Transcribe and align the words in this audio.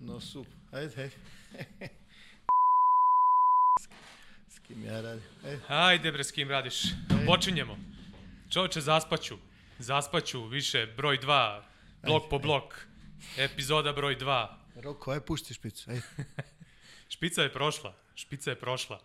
No 0.00 0.20
super. 0.20 0.52
Ajde, 0.72 0.94
hej. 0.96 1.10
S 4.48 4.58
kim 4.58 4.84
ja 4.84 5.00
radim? 5.00 5.22
Ajde. 5.44 5.60
Ajde 5.68 6.12
bre, 6.12 6.24
s 6.24 6.32
kim 6.32 6.48
radiš? 6.50 6.82
Počinjemo. 7.26 7.76
Čovječe, 8.50 8.80
zaspaću. 8.80 9.47
Zaspaću 9.78 10.44
više, 10.44 10.86
broj 10.86 11.18
2, 11.18 11.62
blok 12.02 12.30
po 12.30 12.38
blok. 12.38 12.86
Epizoda 13.36 13.92
broj 13.92 14.18
2. 14.18 14.48
Roko, 14.74 15.10
aj 15.10 15.20
pušti 15.20 15.54
špicu. 15.54 15.90
Ajde. 15.90 16.02
Špica 17.14 17.42
je 17.42 17.52
prošla. 17.52 17.94
Špica 18.14 18.50
je 18.50 18.60
prošla. 18.60 19.00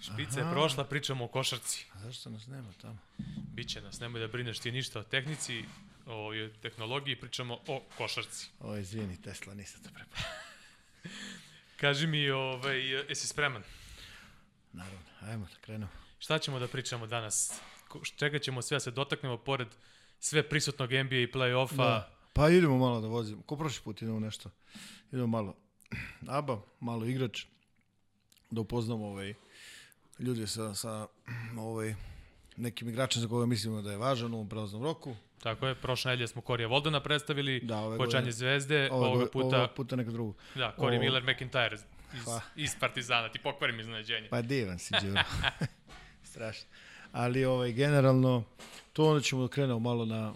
Špica 0.00 0.40
je 0.40 0.44
Aha. 0.44 0.52
prošla, 0.52 0.84
pričamo 0.84 1.24
o 1.24 1.28
košarci. 1.28 1.86
A 1.94 1.98
zašto 1.98 2.30
nas 2.30 2.46
nema 2.46 2.72
tamo? 2.82 2.98
Biće 3.54 3.80
nas, 3.80 4.00
nemoj 4.00 4.20
da 4.20 4.26
brineš 4.26 4.58
ti 4.58 4.72
ništa 4.72 5.00
o 5.00 5.02
tehnici, 5.02 5.64
o 6.06 6.30
tehnologiji, 6.62 7.20
pričamo 7.20 7.58
o 7.66 7.82
košarci. 7.98 8.50
O, 8.60 8.76
izvini, 8.76 9.22
Tesla, 9.22 9.54
nisam 9.54 9.82
to 9.82 9.90
prepa. 9.94 10.16
Kaži 11.80 12.06
mi, 12.06 12.30
ovaj, 12.30 12.80
jesi 13.08 13.28
spreman? 13.28 13.62
Naravno, 14.72 15.00
ajmo 15.20 15.46
da 15.46 15.60
krenemo. 15.60 15.92
Šta 16.18 16.38
ćemo 16.38 16.58
da 16.58 16.68
pričamo 16.68 17.06
danas? 17.06 17.60
Čega 18.16 18.38
ćemo 18.38 18.62
sve 18.62 18.74
da 18.74 18.80
se 18.80 18.90
dotaknemo 18.90 19.36
pored 19.36 19.68
sve 20.20 20.42
prisutnog 20.42 20.90
NBA 20.90 21.16
i 21.16 21.26
play-offa? 21.28 21.76
Da. 21.76 22.10
Pa 22.32 22.48
idemo 22.48 22.78
malo 22.78 23.00
da 23.00 23.06
vozimo. 23.06 23.42
Ko 23.42 23.56
prošli 23.56 23.82
put 23.84 24.02
idemo 24.02 24.20
nešto? 24.20 24.50
Idemo 25.12 25.26
malo 25.28 25.54
ABA, 26.28 26.60
malo 26.80 27.06
igrač. 27.06 27.44
Da 28.50 28.60
upoznamo 28.60 29.06
ovaj, 29.06 29.34
ljude 30.18 30.46
sa, 30.46 30.74
sa 30.74 31.06
ovaj, 31.58 31.94
nekim 32.56 32.88
igračem 32.88 33.22
za 33.22 33.28
koga 33.28 33.46
mislimo 33.46 33.82
da 33.82 33.90
je 33.90 33.96
važan 33.96 34.32
u 34.32 34.36
ovom 34.36 34.48
prelaznom 34.48 34.82
roku. 34.82 35.16
Tako 35.38 35.66
je, 35.66 35.74
prošle 35.74 36.10
nedelje 36.10 36.28
smo 36.28 36.42
Korija 36.42 36.68
Voldona 36.68 37.00
predstavili, 37.00 37.60
Da, 37.60 37.78
ove 37.78 37.96
pojačanje 37.96 38.20
godine- 38.20 38.32
zvezde, 38.32 38.88
Ovo, 38.92 39.06
ovoga 39.06 39.26
puta, 39.26 39.56
Ovog 39.58 39.70
puta 39.70 39.96
neka 39.96 40.10
drugu. 40.10 40.34
da, 40.54 40.74
Corey 40.78 40.88
ovo- 40.88 41.00
Miller 41.00 41.22
McIntyre 41.24 41.74
iz, 41.74 41.80
iz 42.56 42.76
Partizana, 42.80 43.28
ti 43.28 43.38
pokvarim 43.38 43.80
iznenađenje. 43.80 44.28
Pa 44.28 44.42
divan 44.42 44.78
si, 44.78 44.94
Đuro. 45.02 45.20
Strašno. 46.24 46.68
Ali 47.12 47.44
ovaj, 47.44 47.72
generalno, 47.72 48.44
to 48.92 49.04
onda 49.04 49.22
ćemo 49.22 49.42
da 49.42 49.48
krenemo 49.48 49.78
malo 49.78 50.04
na... 50.04 50.34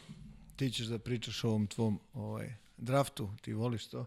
Ti 0.57 0.71
ćeš 0.71 0.87
da 0.87 0.99
pričaš 0.99 1.45
o 1.45 1.49
ovom 1.49 1.67
tvom 1.67 2.01
ovaj, 2.15 2.55
draftu, 2.77 3.31
ti 3.43 3.53
voliš 3.53 3.87
to. 3.87 4.07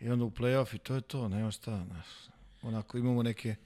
I 0.00 0.08
onda 0.08 0.24
u 0.24 0.30
play-off 0.30 0.74
i 0.74 0.78
to 0.78 0.94
je 0.94 1.00
to, 1.00 1.28
nema 1.28 1.50
šta. 1.50 1.84
Znaš. 1.86 2.06
Onako, 2.62 2.98
imamo 2.98 3.22
neke... 3.22 3.56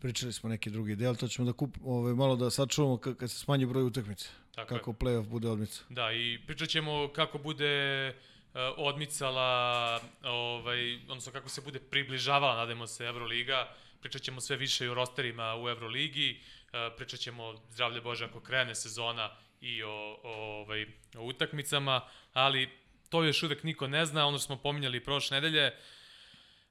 Pričali 0.00 0.32
smo 0.32 0.48
neki 0.48 0.70
drugi 0.70 0.96
del, 0.96 1.16
to 1.16 1.28
ćemo 1.28 1.46
da 1.46 1.52
kup, 1.52 1.76
ovaj, 1.84 2.14
malo 2.14 2.36
da 2.36 2.50
sačuvamo 2.50 2.96
kad, 2.96 3.30
se 3.30 3.38
smanji 3.38 3.66
broj 3.66 3.82
utakmica. 3.82 4.28
Tako 4.54 4.74
je. 4.74 4.78
kako 4.78 4.92
play-off 4.92 5.28
bude 5.28 5.48
odmica. 5.48 5.82
Da, 5.88 6.12
i 6.12 6.38
pričat 6.46 6.68
ćemo 6.68 7.08
kako 7.14 7.38
bude 7.38 8.08
uh, 8.08 8.60
odmicala, 8.76 10.00
ovaj, 10.22 10.96
odnosno 11.08 11.32
kako 11.32 11.48
se 11.48 11.60
bude 11.60 11.78
približavala, 11.78 12.56
nadamo 12.56 12.86
se, 12.86 13.04
Euroliga. 13.04 13.68
Pričat 14.00 14.22
ćemo 14.22 14.40
sve 14.40 14.56
više 14.56 14.84
i 14.84 14.88
o 14.88 14.94
rosterima 14.94 15.56
u 15.62 15.68
Euroligi, 15.68 16.40
pričat 16.96 17.20
ćemo, 17.20 17.54
zdravlje 17.70 18.00
Bože, 18.00 18.24
ako 18.24 18.40
krene 18.40 18.74
sezona 18.74 19.30
i 19.60 19.82
o, 19.82 19.90
o, 19.90 20.18
ovaj, 20.22 20.86
o 21.16 21.24
utakmicama, 21.24 22.00
ali 22.32 22.70
to 23.08 23.24
još 23.24 23.42
uvek 23.42 23.62
niko 23.62 23.86
ne 23.86 24.06
zna, 24.06 24.26
ono 24.26 24.38
što 24.38 24.46
smo 24.46 24.56
pominjali 24.56 25.04
prošle 25.04 25.40
nedelje, 25.40 25.72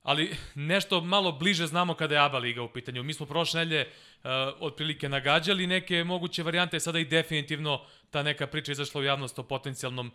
ali 0.03 0.35
nešto 0.55 1.01
malo 1.01 1.31
bliže 1.31 1.67
znamo 1.67 1.93
kada 1.93 2.15
je 2.15 2.21
ABA 2.21 2.37
liga 2.37 2.61
u 2.61 2.73
pitanju. 2.73 3.03
Mi 3.03 3.13
smo 3.13 3.25
prošle 3.25 3.59
nedelje 3.59 3.87
uh, 3.87 4.29
otprilike 4.59 5.09
nagađali 5.09 5.67
neke 5.67 6.03
moguće 6.03 6.43
varijante, 6.43 6.79
sada 6.79 6.99
i 6.99 7.05
definitivno 7.05 7.85
ta 8.09 8.23
neka 8.23 8.47
priča 8.47 8.71
izašla 8.71 9.01
u 9.01 9.03
javnost 9.03 9.39
o 9.39 9.43
potencijalnom 9.43 10.11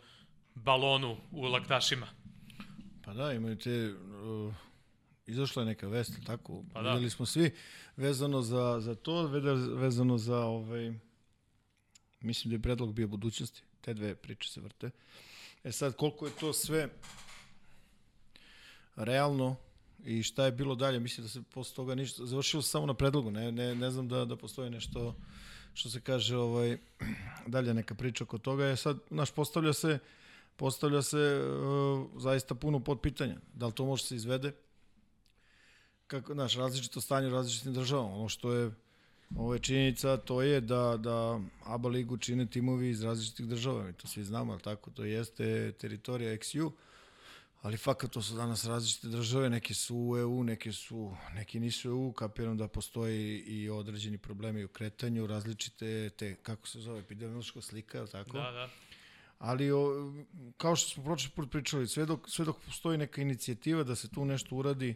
balonu 0.54 1.16
u 1.30 1.42
laktašima. 1.42 2.06
Pa 3.04 3.14
da, 3.14 3.32
imaju 3.32 3.58
te... 3.58 3.94
Uh, 3.94 4.66
izašla 5.26 5.62
je 5.62 5.66
neka 5.66 5.88
vest, 5.88 6.12
tako? 6.26 6.64
Pa 6.72 6.82
da. 6.82 6.92
Videli 6.92 7.10
smo 7.10 7.26
svi 7.26 7.50
vezano 7.97 8.42
za, 8.42 8.81
za 8.81 8.94
to, 8.94 9.26
vezano 9.76 10.19
za 10.19 10.38
ovaj... 10.38 10.92
Mislim 12.20 12.50
da 12.50 12.54
je 12.54 12.62
predlog 12.62 12.94
bio 12.94 13.09
budućnosti. 13.09 13.62
Te 13.81 13.94
dve 13.94 14.15
priče 14.15 14.50
se 14.50 14.60
vrte. 14.60 14.91
E 15.65 15.72
sad, 15.72 15.97
koliko 15.97 16.26
je 16.26 16.32
to 16.41 16.53
sve 16.53 16.88
realno 18.97 19.56
i 20.04 20.22
šta 20.22 20.44
je 20.44 20.53
bilo 20.53 20.75
dalje, 20.75 21.00
mislim 21.00 21.25
da 21.25 21.28
se 21.28 21.42
posle 21.42 21.76
toga 21.76 21.94
ništa, 21.94 22.26
završilo 22.26 22.62
se 22.62 22.70
samo 22.70 22.86
na 22.86 22.94
predlogu, 22.94 23.31
ne, 23.31 23.53
ne, 23.53 23.75
ne 23.75 23.91
znam 23.91 24.09
da, 24.09 24.25
da 24.25 24.36
postoji 24.36 24.70
nešto 24.70 25.16
što 25.75 25.91
se 25.91 26.00
kaže 26.00 26.36
ovaj, 26.36 26.78
dalje 27.47 27.75
neka 27.75 27.94
priča 27.94 28.25
oko 28.25 28.38
toga 28.38 28.65
je 28.65 28.76
sad, 28.76 28.98
naš 29.10 29.31
postavlja 29.31 29.72
se 29.72 29.98
postavlja 30.56 31.03
se 31.03 31.41
uh, 31.41 32.22
zaista 32.22 32.54
puno 32.54 32.81
pod 32.81 33.00
pitanja. 33.00 33.36
Da 33.54 33.66
li 33.66 33.72
to 33.72 33.84
može 33.84 34.04
se 34.04 34.16
izvede? 34.16 34.53
Kako, 36.06 36.34
znaš, 36.34 36.54
različito 36.54 37.00
stanje 37.00 37.26
u 37.26 37.30
različitim 37.30 37.74
državama. 37.74 38.16
Ono 38.16 38.28
što 38.28 38.52
je 38.52 38.70
ovo 39.36 39.54
je 39.54 39.60
činjenica, 39.60 40.16
to 40.16 40.42
je 40.42 40.60
da, 40.60 40.96
da 40.96 41.40
ABA 41.64 41.88
ligu 41.88 42.16
čine 42.16 42.46
timovi 42.46 42.88
iz 42.88 43.02
različitih 43.02 43.46
država. 43.46 43.84
Mi 43.84 43.92
to 43.92 44.08
svi 44.08 44.24
znamo, 44.24 44.52
ali 44.52 44.62
tako? 44.62 44.90
To 44.90 45.04
jeste 45.04 45.72
teritorija 45.72 46.32
XU, 46.32 46.70
ali 47.62 47.76
fakat 47.76 48.10
to 48.10 48.22
su 48.22 48.34
danas 48.34 48.64
različite 48.64 49.08
države, 49.08 49.50
neke 49.50 49.74
su 49.74 49.96
u 49.96 50.18
EU, 50.18 50.44
neke 50.44 50.72
su, 50.72 51.16
neki 51.34 51.60
nisu 51.60 51.88
u 51.88 51.92
EU, 51.92 52.12
kapiram 52.12 52.56
da 52.56 52.68
postoji 52.68 53.38
i 53.38 53.70
određeni 53.70 54.18
problemi 54.18 54.64
u 54.64 54.68
kretanju, 54.68 55.26
različite 55.26 56.10
te, 56.10 56.34
kako 56.34 56.68
se 56.68 56.80
zove, 56.80 57.00
epidemiološka 57.00 57.60
slika, 57.60 57.98
je 57.98 58.02
li 58.02 58.10
tako? 58.10 58.38
Da, 58.38 58.50
da. 58.50 58.68
Ali 59.38 59.72
o, 59.72 60.12
kao 60.56 60.76
što 60.76 60.90
smo 60.90 61.04
prošli 61.04 61.30
put 61.30 61.50
pričali, 61.50 61.88
sve 61.88 62.06
dok, 62.06 62.30
sve 62.30 62.44
dok 62.44 62.56
postoji 62.66 62.98
neka 62.98 63.20
inicijativa 63.20 63.82
da 63.82 63.96
se 63.96 64.08
tu 64.08 64.24
nešto 64.24 64.56
uradi, 64.56 64.94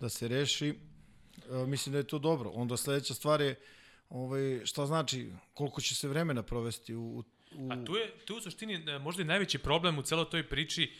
da 0.00 0.08
se 0.08 0.28
reši, 0.28 0.68
e, 0.68 1.66
mislim 1.66 1.92
da 1.92 1.98
je 1.98 2.06
to 2.06 2.18
dobro. 2.18 2.50
Onda 2.50 2.76
sledeća 2.76 3.14
stvar 3.14 3.40
je 3.40 3.54
ovaj, 4.08 4.60
šta 4.64 4.86
znači, 4.86 5.30
koliko 5.54 5.80
će 5.80 5.94
se 5.94 6.08
vremena 6.08 6.42
provesti 6.42 6.94
u, 6.94 7.24
u 7.54 7.72
A 7.72 7.84
tu 7.84 7.96
je, 7.96 8.10
tu 8.24 8.36
u 8.36 8.40
suštini 8.40 8.74
e, 8.74 8.98
možda 8.98 9.22
i 9.22 9.24
najveći 9.24 9.58
problem 9.58 9.98
u 9.98 10.02
celoj 10.02 10.30
toj 10.30 10.48
priči, 10.48 10.92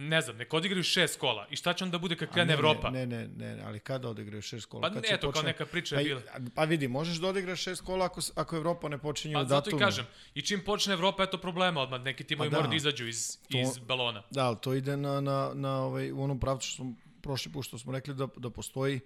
ne 0.00 0.20
znam, 0.20 0.36
nek 0.36 0.54
odigraju 0.54 0.82
šest 0.82 1.18
kola. 1.18 1.46
I 1.50 1.56
šta 1.56 1.72
će 1.74 1.84
onda 1.84 1.98
bude 1.98 2.16
kad 2.16 2.32
krene 2.32 2.46
ne, 2.46 2.52
Evropa? 2.52 2.90
Ne, 2.90 3.06
ne, 3.06 3.28
ne, 3.28 3.56
ne, 3.56 3.62
ali 3.62 3.80
kada 3.80 4.08
odigraju 4.08 4.42
šest 4.42 4.66
kola? 4.66 4.80
Pa 4.80 4.94
kad 4.94 5.02
ne, 5.02 5.08
eto, 5.10 5.32
kao 5.32 5.42
neka 5.42 5.66
priča 5.66 5.96
je 5.96 5.98
pa, 5.98 6.38
bila. 6.38 6.50
Pa 6.54 6.64
vidi, 6.64 6.88
možeš 6.88 7.16
da 7.16 7.28
odigraš 7.28 7.62
šest 7.62 7.82
kola 7.82 8.04
ako, 8.04 8.20
ako 8.34 8.56
Evropa 8.56 8.88
ne 8.88 8.98
počinje 8.98 9.34
Pa 9.34 9.40
u 9.40 9.46
zato 9.46 9.70
i 9.70 9.72
datumu. 9.72 9.80
kažem, 9.80 10.06
i 10.34 10.42
čim 10.42 10.64
počne 10.64 10.94
Evropa, 10.94 11.22
eto 11.22 11.38
problema 11.38 11.80
odmah, 11.80 12.02
neki 12.02 12.24
timovi 12.24 12.50
Pa 12.50 12.50
da. 12.50 12.56
moraju 12.56 12.70
da 12.70 12.76
izađu 12.76 13.06
iz, 13.06 13.38
To- 13.50 13.58
iz 13.58 13.78
balona. 13.78 14.22
Da, 14.30 14.46
ali 14.46 14.56
to 14.60 14.74
ide 14.74 14.96
na, 14.96 15.20
na, 15.20 15.50
na 15.54 15.82
ovaj, 15.82 16.12
u 16.12 16.22
onom 16.22 16.40
pravcu 16.40 16.68
što 16.68 16.76
smo 16.76 16.94
prošli 17.22 17.52
put 17.52 17.66
što 17.66 17.78
smo 17.78 17.92
rekli 17.92 18.14
da, 18.14 18.28
da 18.36 18.50
postoji 18.50 19.00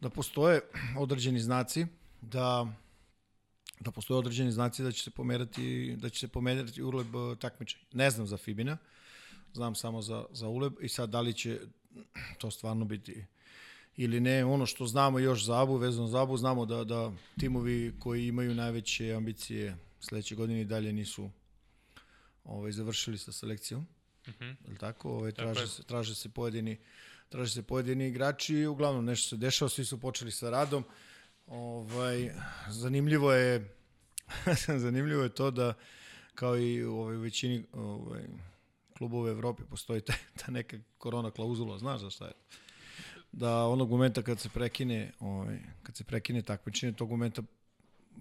da 0.00 0.10
postoje 0.10 0.60
određeni 0.98 1.40
znaci 1.40 1.86
da 2.20 2.72
da 3.80 3.90
postoje 3.90 4.18
određeni 4.18 4.52
znaci 4.52 4.82
da 4.82 4.92
će 4.92 5.02
se 5.02 5.10
pomerati 5.10 5.96
da 5.96 6.08
će 6.08 6.20
se 6.20 6.28
pomerati 6.28 6.82
uleb 6.82 7.16
eh, 7.16 7.36
takmičenja. 7.40 7.84
Ne 7.92 8.10
znam 8.10 8.26
za 8.26 8.36
Fibina, 8.36 8.76
znam 9.52 9.74
samo 9.74 10.02
za, 10.02 10.24
za 10.30 10.48
uleb 10.48 10.72
i 10.80 10.88
sad 10.88 11.10
da 11.10 11.20
li 11.20 11.34
će 11.34 11.60
to 12.38 12.50
stvarno 12.50 12.84
biti 12.84 13.24
ili 13.96 14.20
ne. 14.20 14.44
Ono 14.44 14.66
što 14.66 14.86
znamo 14.86 15.18
još 15.18 15.44
za 15.44 15.62
Abu, 15.62 15.76
vezano 15.76 16.06
za 16.06 16.22
Abu, 16.22 16.36
znamo 16.36 16.66
da, 16.66 16.84
da 16.84 17.12
timovi 17.40 17.94
koji 17.98 18.26
imaju 18.26 18.54
najveće 18.54 19.14
ambicije 19.14 19.76
sledeće 20.00 20.34
godine 20.34 20.60
i 20.60 20.64
dalje 20.64 20.92
nisu 20.92 21.30
ovaj, 22.44 22.72
završili 22.72 23.18
sa 23.18 23.32
selekcijom. 23.32 23.86
Mhm. 24.28 24.44
Je 24.44 24.70
li 24.70 24.78
tako? 24.78 25.10
Ovaj, 25.10 25.32
traže, 25.32 25.66
se, 25.66 25.82
traže 25.82 26.14
se 26.14 26.28
pojedini 26.28 26.78
traže 27.30 27.54
se 27.54 27.62
pojedini 27.62 28.06
igrači 28.06 28.66
uglavnom 28.66 29.04
nešto 29.04 29.28
se 29.28 29.36
dešava, 29.36 29.68
svi 29.68 29.84
su 29.84 30.00
počeli 30.00 30.30
sa 30.30 30.50
radom. 30.50 30.84
Ovaj, 31.46 32.30
zanimljivo 32.68 33.32
je 33.32 33.76
zanimljivo 34.84 35.22
je 35.22 35.28
to 35.28 35.50
da 35.50 35.74
kao 36.34 36.58
i 36.58 36.84
u 36.84 36.94
ovoj 36.94 37.16
većini 37.16 37.64
ovaj, 37.72 38.22
klubova 38.98 39.24
u 39.24 39.28
Evropi 39.28 39.62
postoji 39.70 40.00
ta, 40.00 40.12
ta 40.36 40.52
neka 40.52 40.78
korona 40.98 41.30
klauzula, 41.30 41.78
znaš 41.78 42.00
za 42.00 42.10
šta 42.10 42.26
je? 42.26 42.32
Da 43.32 43.66
onog 43.66 43.90
momenta 43.90 44.22
kad 44.22 44.40
se 44.40 44.48
prekine, 44.48 45.12
ovaj, 45.20 45.58
kad 45.82 45.96
se 45.96 46.04
prekine 46.04 46.42
takmičenje, 46.42 46.92
tog 46.92 47.10
momenta 47.10 47.42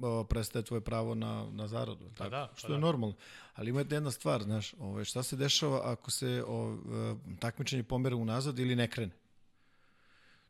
o, 0.02 0.24
prestaje 0.24 0.66
tvoje 0.66 0.82
pravo 0.82 1.16
na, 1.16 1.48
na 1.52 1.68
zaradu. 1.68 2.06
je 2.06 2.10
Pa 2.10 2.18
tako? 2.18 2.30
da, 2.30 2.48
pa 2.52 2.60
što 2.60 2.68
je 2.68 2.76
da. 2.76 2.80
normalno. 2.80 3.16
Ali 3.56 3.70
ima 3.70 3.84
jedna 3.90 4.12
stvar, 4.12 4.44
znaš, 4.44 4.74
ovaj, 4.80 5.06
šta 5.06 5.24
se 5.24 5.36
dešava 5.36 5.82
ako 5.84 6.12
se 6.12 6.44
o, 6.48 6.74
e, 6.74 7.38
takmičenje 7.40 7.84
pomera 7.84 8.16
unazad 8.16 8.60
ili 8.60 8.76
ne 8.76 8.88
krene? 8.88 9.12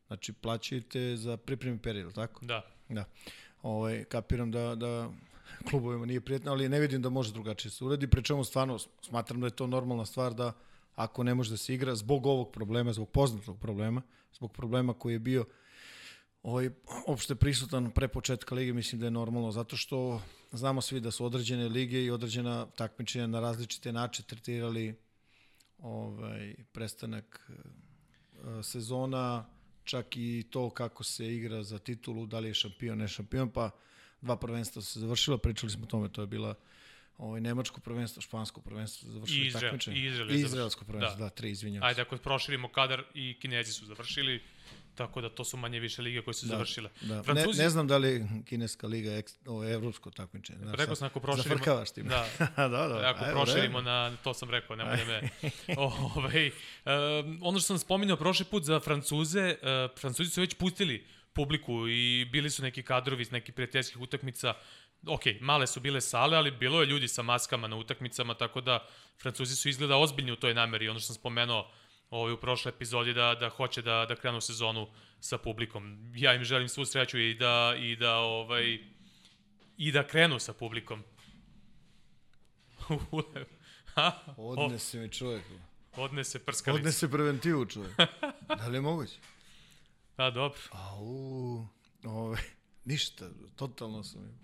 Znači, 0.06 0.32
plaćaju 0.32 0.82
te 0.82 1.16
za 1.16 1.36
pripremi 1.36 1.78
period, 1.78 2.06
je 2.06 2.14
tako? 2.14 2.44
Da. 2.44 2.62
Da. 2.88 3.04
Ovaj, 3.62 4.04
kapiram 4.04 4.50
da, 4.50 4.74
da 4.74 5.10
klubovima 5.70 6.06
nije 6.06 6.20
prijetno, 6.20 6.52
ali 6.52 6.68
ne 6.68 6.80
vidim 6.80 7.02
da 7.02 7.08
može 7.08 7.32
drugačije 7.32 7.70
se 7.70 7.84
uradi, 7.84 8.06
pri 8.06 8.22
čemu 8.22 8.44
stvarno 8.44 8.78
smatram 9.02 9.40
da 9.40 9.46
je 9.46 9.50
to 9.56 9.66
normalna 9.66 10.06
stvar 10.06 10.34
da 10.34 10.52
ako 10.94 11.22
ne 11.22 11.34
može 11.34 11.50
da 11.50 11.56
se 11.56 11.74
igra 11.74 11.94
zbog 11.94 12.26
ovog 12.26 12.52
problema, 12.52 12.92
zbog 12.92 13.08
poznatog 13.08 13.60
problema, 13.60 14.02
zbog 14.32 14.52
problema 14.52 14.94
koji 14.94 15.12
je 15.12 15.18
bio 15.18 15.44
ovaj, 16.42 16.70
opšte 17.06 17.34
prisutan 17.34 17.90
pre 17.90 18.08
početka 18.08 18.54
lige, 18.54 18.72
mislim 18.72 19.00
da 19.00 19.06
je 19.06 19.10
normalno, 19.10 19.52
zato 19.52 19.76
što 19.76 20.22
znamo 20.52 20.80
svi 20.80 21.00
da 21.00 21.10
su 21.10 21.24
određene 21.24 21.68
lige 21.68 22.04
i 22.04 22.10
određena 22.10 22.66
takmičenja 22.66 23.26
na 23.26 23.40
različite 23.40 23.92
načine 23.92 24.26
tretirali 24.28 24.94
ovaj, 25.78 26.54
prestanak 26.72 27.50
uh, 27.50 28.64
sezona, 28.64 29.46
čak 29.84 30.16
i 30.16 30.44
to 30.50 30.70
kako 30.70 31.04
se 31.04 31.34
igra 31.34 31.62
za 31.62 31.78
titulu, 31.78 32.26
da 32.26 32.38
li 32.38 32.48
je 32.48 32.54
šampion, 32.54 32.98
ne 32.98 33.08
šampion, 33.08 33.50
pa 33.50 33.70
dva 34.20 34.36
prvenstva 34.36 34.82
su 34.82 34.92
se 34.92 35.00
završila, 35.00 35.38
pričali 35.38 35.72
smo 35.72 35.84
o 35.84 35.86
tome, 35.86 36.08
to 36.08 36.20
je 36.20 36.26
bila 36.26 36.54
ovaj 37.18 37.40
nemačko 37.40 37.80
prvenstvo, 37.80 38.22
špansko 38.22 38.60
prvenstvo 38.60 39.10
završili 39.10 39.46
Izrael, 39.46 39.70
takmičenje. 39.70 39.96
i 39.96 40.06
Izrael 40.06 40.30
izraelsko 40.30 40.84
prvenstvo, 40.84 41.10
da, 41.10 41.24
Da. 41.24 41.24
da 41.24 41.30
tri, 41.30 41.50
izvinjavam 41.50 41.88
Ajde, 41.88 42.02
ako 42.02 42.16
proširimo 42.16 42.68
kadar 42.68 43.02
i 43.14 43.36
Kinezi 43.40 43.72
su 43.72 43.86
završili, 43.86 44.42
tako 45.00 45.20
da 45.20 45.28
to 45.28 45.44
su 45.44 45.56
manje 45.56 45.80
više 45.80 46.02
lige 46.02 46.22
koje 46.22 46.34
su 46.34 46.46
Da, 46.46 46.50
završile. 46.50 46.90
Da. 47.00 47.16
Ne, 47.16 47.22
Francuzi, 47.22 47.62
ne 47.62 47.70
znam 47.70 47.86
da 47.86 47.96
li 47.96 48.26
kineska 48.44 48.86
liga 48.86 49.16
eks, 49.16 49.32
ovo, 49.46 49.64
evropsko 49.64 50.10
takmičenje. 50.10 50.58
Znaš, 50.58 50.78
rekao 50.78 50.94
sam 50.94 51.06
ako 51.06 51.20
proširimo... 51.20 51.54
Zafrkavaš 51.54 51.90
tim. 51.90 52.08
Da, 52.56 52.68
da, 52.68 52.68
da. 52.68 53.10
ako 53.14 53.24
Evo, 53.24 53.32
proširimo 53.32 53.78
evo. 53.78 53.80
na, 53.80 54.16
to 54.24 54.34
sam 54.34 54.50
rekao, 54.50 54.76
nemoj 54.76 54.96
da 54.96 55.04
me... 55.04 55.28
Ovaj, 56.16 56.46
um, 56.48 57.38
ono 57.42 57.58
što 57.58 57.66
sam 57.66 57.78
spominjao 57.78 58.16
prošli 58.16 58.44
put 58.44 58.64
za 58.64 58.80
Francuze, 58.80 59.56
uh, 59.62 59.98
Francuzi 60.00 60.30
su 60.30 60.40
već 60.40 60.54
pustili 60.54 61.06
publiku 61.32 61.88
i 61.88 62.24
bili 62.32 62.50
su 62.50 62.62
neki 62.62 62.82
kadrovi 62.82 63.22
iz 63.22 63.32
nekih 63.32 63.54
prijateljskih 63.54 64.00
utakmica. 64.00 64.54
Ok, 65.06 65.22
male 65.40 65.66
su 65.66 65.80
bile 65.80 66.00
sale, 66.00 66.36
ali 66.36 66.50
bilo 66.50 66.80
je 66.80 66.86
ljudi 66.86 67.08
sa 67.08 67.22
maskama 67.22 67.68
na 67.68 67.76
utakmicama, 67.76 68.34
tako 68.34 68.60
da 68.60 68.86
Francuzi 69.22 69.56
su 69.56 69.68
izgleda 69.68 69.96
ozbiljni 69.96 70.32
u 70.32 70.36
toj 70.36 70.54
nameri. 70.54 70.88
Ono 70.88 71.00
što 71.00 71.06
sam 71.06 71.14
spomenuo 71.14 71.70
ovaj, 72.10 72.32
u 72.32 72.40
prošloj 72.40 72.70
epizodi 72.70 73.14
da, 73.14 73.34
da 73.40 73.48
hoće 73.48 73.82
da, 73.82 74.06
da 74.08 74.16
krenu 74.16 74.40
sezonu 74.40 74.88
sa 75.20 75.38
publikom. 75.38 76.12
Ja 76.16 76.34
im 76.34 76.44
želim 76.44 76.68
svu 76.68 76.84
sreću 76.84 77.18
i 77.18 77.34
da, 77.34 77.74
i 77.78 77.96
da, 77.96 78.16
ovaj, 78.16 78.78
i 79.76 79.92
da 79.92 80.06
krenu 80.06 80.38
sa 80.38 80.52
publikom. 80.52 81.02
Odnese 84.36 84.98
mi 84.98 85.12
čovjek. 85.12 85.44
Odnese 85.96 86.38
prskalicu. 86.38 86.80
Odnese 86.80 87.10
preventivu 87.10 87.66
čovjek. 87.66 87.96
da 88.58 88.66
li 88.66 88.76
je 88.76 88.80
moguće? 88.80 89.16
Da, 90.16 90.30
dobro. 90.30 90.60
Au, 90.70 91.66
ovaj, 92.04 92.42
ništa, 92.84 93.30
totalno 93.56 94.04
sam. 94.04 94.40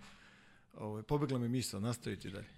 Ovaj, 0.75 1.03
pobegla 1.03 1.39
mi 1.39 1.49
misla, 1.49 1.81
nastaviti 1.81 2.31
dalje. 2.31 2.56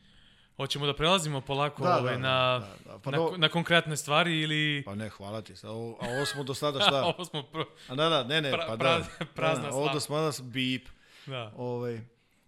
Hoćemo 0.59 0.87
da 0.87 0.95
prelazimo 0.95 1.41
polako 1.41 1.83
da, 1.83 1.99
ovaj, 1.99 2.19
na, 2.19 2.59
da, 2.59 2.93
da. 2.93 2.99
Pa, 2.99 3.11
na, 3.11 3.17
do, 3.17 3.35
na 3.37 3.49
konkretne 3.49 3.97
stvari 3.97 4.41
ili... 4.41 4.83
pa 4.85 4.95
ne, 4.95 5.09
hvala 5.09 5.43
ti. 5.43 5.55
Ovo, 5.67 5.99
a 6.01 6.09
ovo 6.09 6.27
smo 6.27 6.45
do 6.45 6.55
sada 6.55 6.81
šta? 6.81 7.05
Ovo 7.17 7.25
smo... 7.25 7.43
Pro... 7.43 7.65
A 7.89 7.95
da, 7.95 8.09
da, 8.09 8.25
ne, 8.25 8.41
ne, 8.41 8.53
Pra- 8.53 8.67
pa 8.67 8.77
da. 8.77 9.07
prazna 9.35 9.65
da, 9.65 9.71
slava. 9.71 9.85
Ovo 9.85 9.93
do 9.93 10.01
sada 10.01 10.31
bip. 10.43 10.89
Da. 11.27 11.53
Ovaj, 11.57 12.01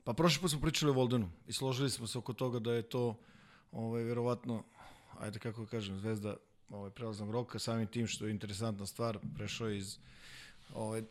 pa 0.05 0.12
prošli 0.12 0.41
put 0.41 0.51
smo 0.51 0.61
pričali 0.61 0.91
o 0.91 0.95
Voldenu 0.95 1.31
i 1.47 1.53
složili 1.53 1.91
smo 1.91 2.07
se 2.07 2.19
oko 2.19 2.33
toga 2.33 2.59
da 2.59 2.73
je 2.73 2.83
to 2.83 3.17
ovaj, 3.73 4.03
verovatno, 4.03 4.65
ajde 5.21 5.39
kako 5.39 5.67
kažem, 5.67 5.99
zvezda 5.99 6.37
ovaj, 6.71 6.91
prelaznog 6.91 7.31
roka, 7.31 7.59
samim 7.59 7.87
tim 7.87 8.07
što 8.07 8.25
je 8.25 8.31
interesantna 8.31 8.87
stvar, 8.87 9.19
prešao 9.37 9.69
je 9.69 9.79
iz 9.79 9.99
ovaj, 10.75 11.03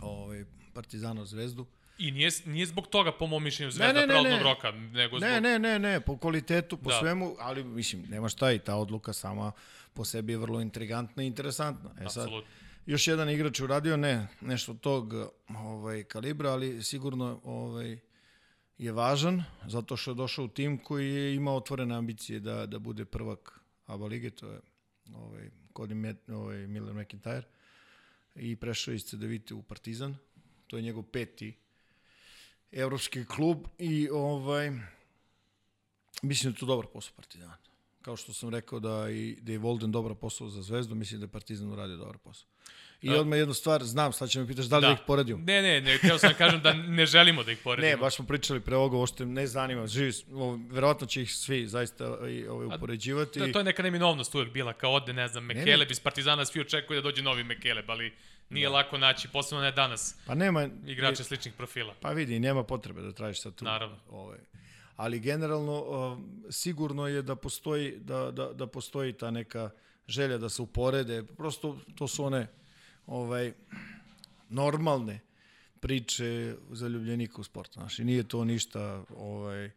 ovaj, 0.00 0.44
Partizana 0.74 1.22
u 1.22 1.26
zvezdu. 1.26 1.66
I 1.98 2.10
nije, 2.10 2.30
nije 2.46 2.66
zbog 2.66 2.86
toga, 2.86 3.12
po 3.12 3.26
mom 3.26 3.44
mišljenju, 3.44 3.70
zvezda 3.70 3.92
ne, 3.92 4.00
ne, 4.00 4.06
prelaznog 4.06 4.38
ne. 4.38 4.42
roka, 4.42 4.70
nego 4.70 5.18
zbog... 5.18 5.30
Ne, 5.30 5.40
ne, 5.40 5.58
ne, 5.58 5.78
ne, 5.78 6.00
po 6.00 6.16
kvalitetu, 6.18 6.76
po 6.76 6.90
Da. 6.90 6.98
svemu, 6.98 7.36
ali 7.38 7.64
mislim, 7.64 8.04
nema 8.08 8.28
šta 8.28 8.52
i 8.52 8.58
ta 8.58 8.76
odluka 8.76 9.12
sama 9.12 9.52
po 9.92 10.04
sebi 10.04 10.32
je 10.32 10.38
vrlo 10.38 10.60
intrigantna 10.60 11.22
i 11.22 11.26
interesantna. 11.26 11.90
E 11.90 12.08
sad, 12.08 12.24
Apsolutno. 12.24 12.50
još 12.86 13.06
jedan 13.08 13.30
igrač 13.30 13.60
uradio 13.60 13.96
ne 13.96 14.26
nešto 14.40 14.74
tog 14.74 15.14
ovaj 15.48 16.04
kalibra, 16.04 16.50
ali 16.52 16.82
sigurno 16.82 17.40
ovaj 17.44 17.98
je 18.78 18.92
važan 18.92 19.44
zato 19.66 19.96
što 19.96 20.10
je 20.10 20.14
došao 20.14 20.44
u 20.44 20.48
tim 20.48 20.78
koji 20.78 21.14
je 21.14 21.34
imao 21.34 21.56
otvorene 21.56 21.94
ambicije 21.94 22.40
da 22.40 22.66
da 22.66 22.78
bude 22.78 23.04
prvak 23.04 23.60
ABA 23.86 24.06
lige, 24.06 24.30
to 24.30 24.46
je 24.50 24.60
ovaj 25.14 25.50
Cody 25.74 25.94
Met, 25.94 26.28
ovaj 26.28 26.66
Miller 26.66 26.94
McIntyre 26.94 27.42
i 28.34 28.56
prešao 28.56 28.94
iz 28.94 29.04
CDVite 29.04 29.54
u 29.54 29.62
Partizan. 29.62 30.16
To 30.66 30.76
je 30.76 30.82
njegov 30.82 31.02
peti 31.02 31.54
evropski 32.74 33.24
klub 33.24 33.66
i 33.78 34.08
ovaj 34.12 34.70
mislim 36.22 36.52
da 36.52 36.56
je 36.56 36.60
to 36.60 36.66
dobar 36.66 36.86
posao 36.92 37.12
Partizana. 37.16 37.56
Kao 38.02 38.16
što 38.16 38.32
sam 38.32 38.48
rekao 38.48 38.80
da 38.80 39.10
i 39.10 39.38
da 39.40 39.52
je 39.52 39.58
Volden 39.58 39.92
dobar 39.92 40.14
posao 40.14 40.48
za 40.48 40.62
Zvezdu, 40.62 40.94
mislim 40.94 41.20
da 41.20 41.24
je 41.24 41.28
Partizan 41.28 41.72
uradio 41.72 41.96
dobar 41.96 42.18
posao. 42.18 42.48
I 43.02 43.10
A- 43.10 43.20
odmah 43.20 43.38
jednu 43.38 43.54
stvar, 43.54 43.84
znam, 43.84 44.12
sad 44.12 44.30
će 44.30 44.40
me 44.40 44.46
pitaš 44.46 44.64
da 44.66 44.78
li 44.78 44.86
da, 44.86 44.92
ih 44.92 44.98
poredim. 45.06 45.44
Ne, 45.44 45.62
ne, 45.62 45.80
ne, 45.80 45.98
htio 45.98 46.18
sam 46.18 46.30
da 46.30 46.34
kažem 46.34 46.60
da 46.60 46.72
ne 46.72 47.06
želimo 47.06 47.42
da 47.42 47.52
ih 47.52 47.58
poredimo. 47.64 47.90
Ne, 47.90 47.96
baš 47.96 48.16
smo 48.16 48.26
pričali 48.26 48.60
pre 48.60 48.76
ovoga, 48.76 48.96
ovo 48.96 49.06
što 49.06 49.24
ne 49.24 49.46
zanima, 49.46 49.86
živi, 49.86 50.12
ovo, 50.32 50.60
verovatno 50.70 51.06
će 51.06 51.22
ih 51.22 51.32
svi 51.32 51.66
zaista 51.66 52.04
i, 52.28 52.46
ovaj, 52.46 52.66
upoređivati. 52.76 53.38
To, 53.38 53.46
to 53.46 53.58
je 53.58 53.64
neka 53.64 53.82
neminovnost 53.82 54.34
uvek 54.34 54.52
bila, 54.52 54.72
kao 54.72 54.92
ode, 54.92 55.12
ne 55.12 55.28
znam, 55.28 55.46
ne. 55.46 55.54
Mekeleb 55.54 55.90
iz 55.90 56.00
Partizana, 56.00 56.44
svi 56.44 56.60
očekuju 56.60 57.00
da 57.00 57.02
dođe 57.02 57.22
novi 57.22 57.44
Mekeleb, 57.44 57.90
ali 57.90 58.12
nije 58.50 58.68
da. 58.68 58.74
lako 58.74 58.98
naći, 58.98 59.28
posebno 59.28 59.62
ne 59.62 59.72
danas, 59.72 60.16
Pa 60.26 60.34
nema, 60.34 60.68
igrače 60.86 61.24
sličnih 61.24 61.54
profila. 61.54 61.94
Pa 62.00 62.10
vidi, 62.10 62.40
nema 62.40 62.64
potrebe 62.64 63.02
da 63.02 63.12
tražiš 63.12 63.42
sad 63.42 63.54
tu. 63.54 63.64
Naravno. 63.64 63.96
Ovaj. 64.10 64.38
Ali 64.96 65.20
generalno 65.20 65.80
uh, 65.80 66.18
sigurno 66.50 67.06
je 67.06 67.22
da 67.22 67.36
postoji 67.36 67.98
da, 67.98 68.30
da, 68.30 68.52
da 68.52 68.66
postoji 68.66 69.12
ta 69.12 69.30
neka 69.30 69.70
želja 70.08 70.38
da 70.38 70.48
se 70.48 70.62
uporede. 70.62 71.22
Prosto 71.22 71.78
to 71.94 72.08
su 72.08 72.24
one 72.24 72.46
ovaj 73.06 73.52
normalne 74.48 75.20
priče 75.80 76.56
zaljubljenika 76.70 77.40
u 77.40 77.44
sport. 77.44 77.72
Znači, 77.72 78.04
nije 78.04 78.22
to 78.22 78.44
ništa 78.44 79.04
ovaj, 79.16 79.64
e, 79.64 79.72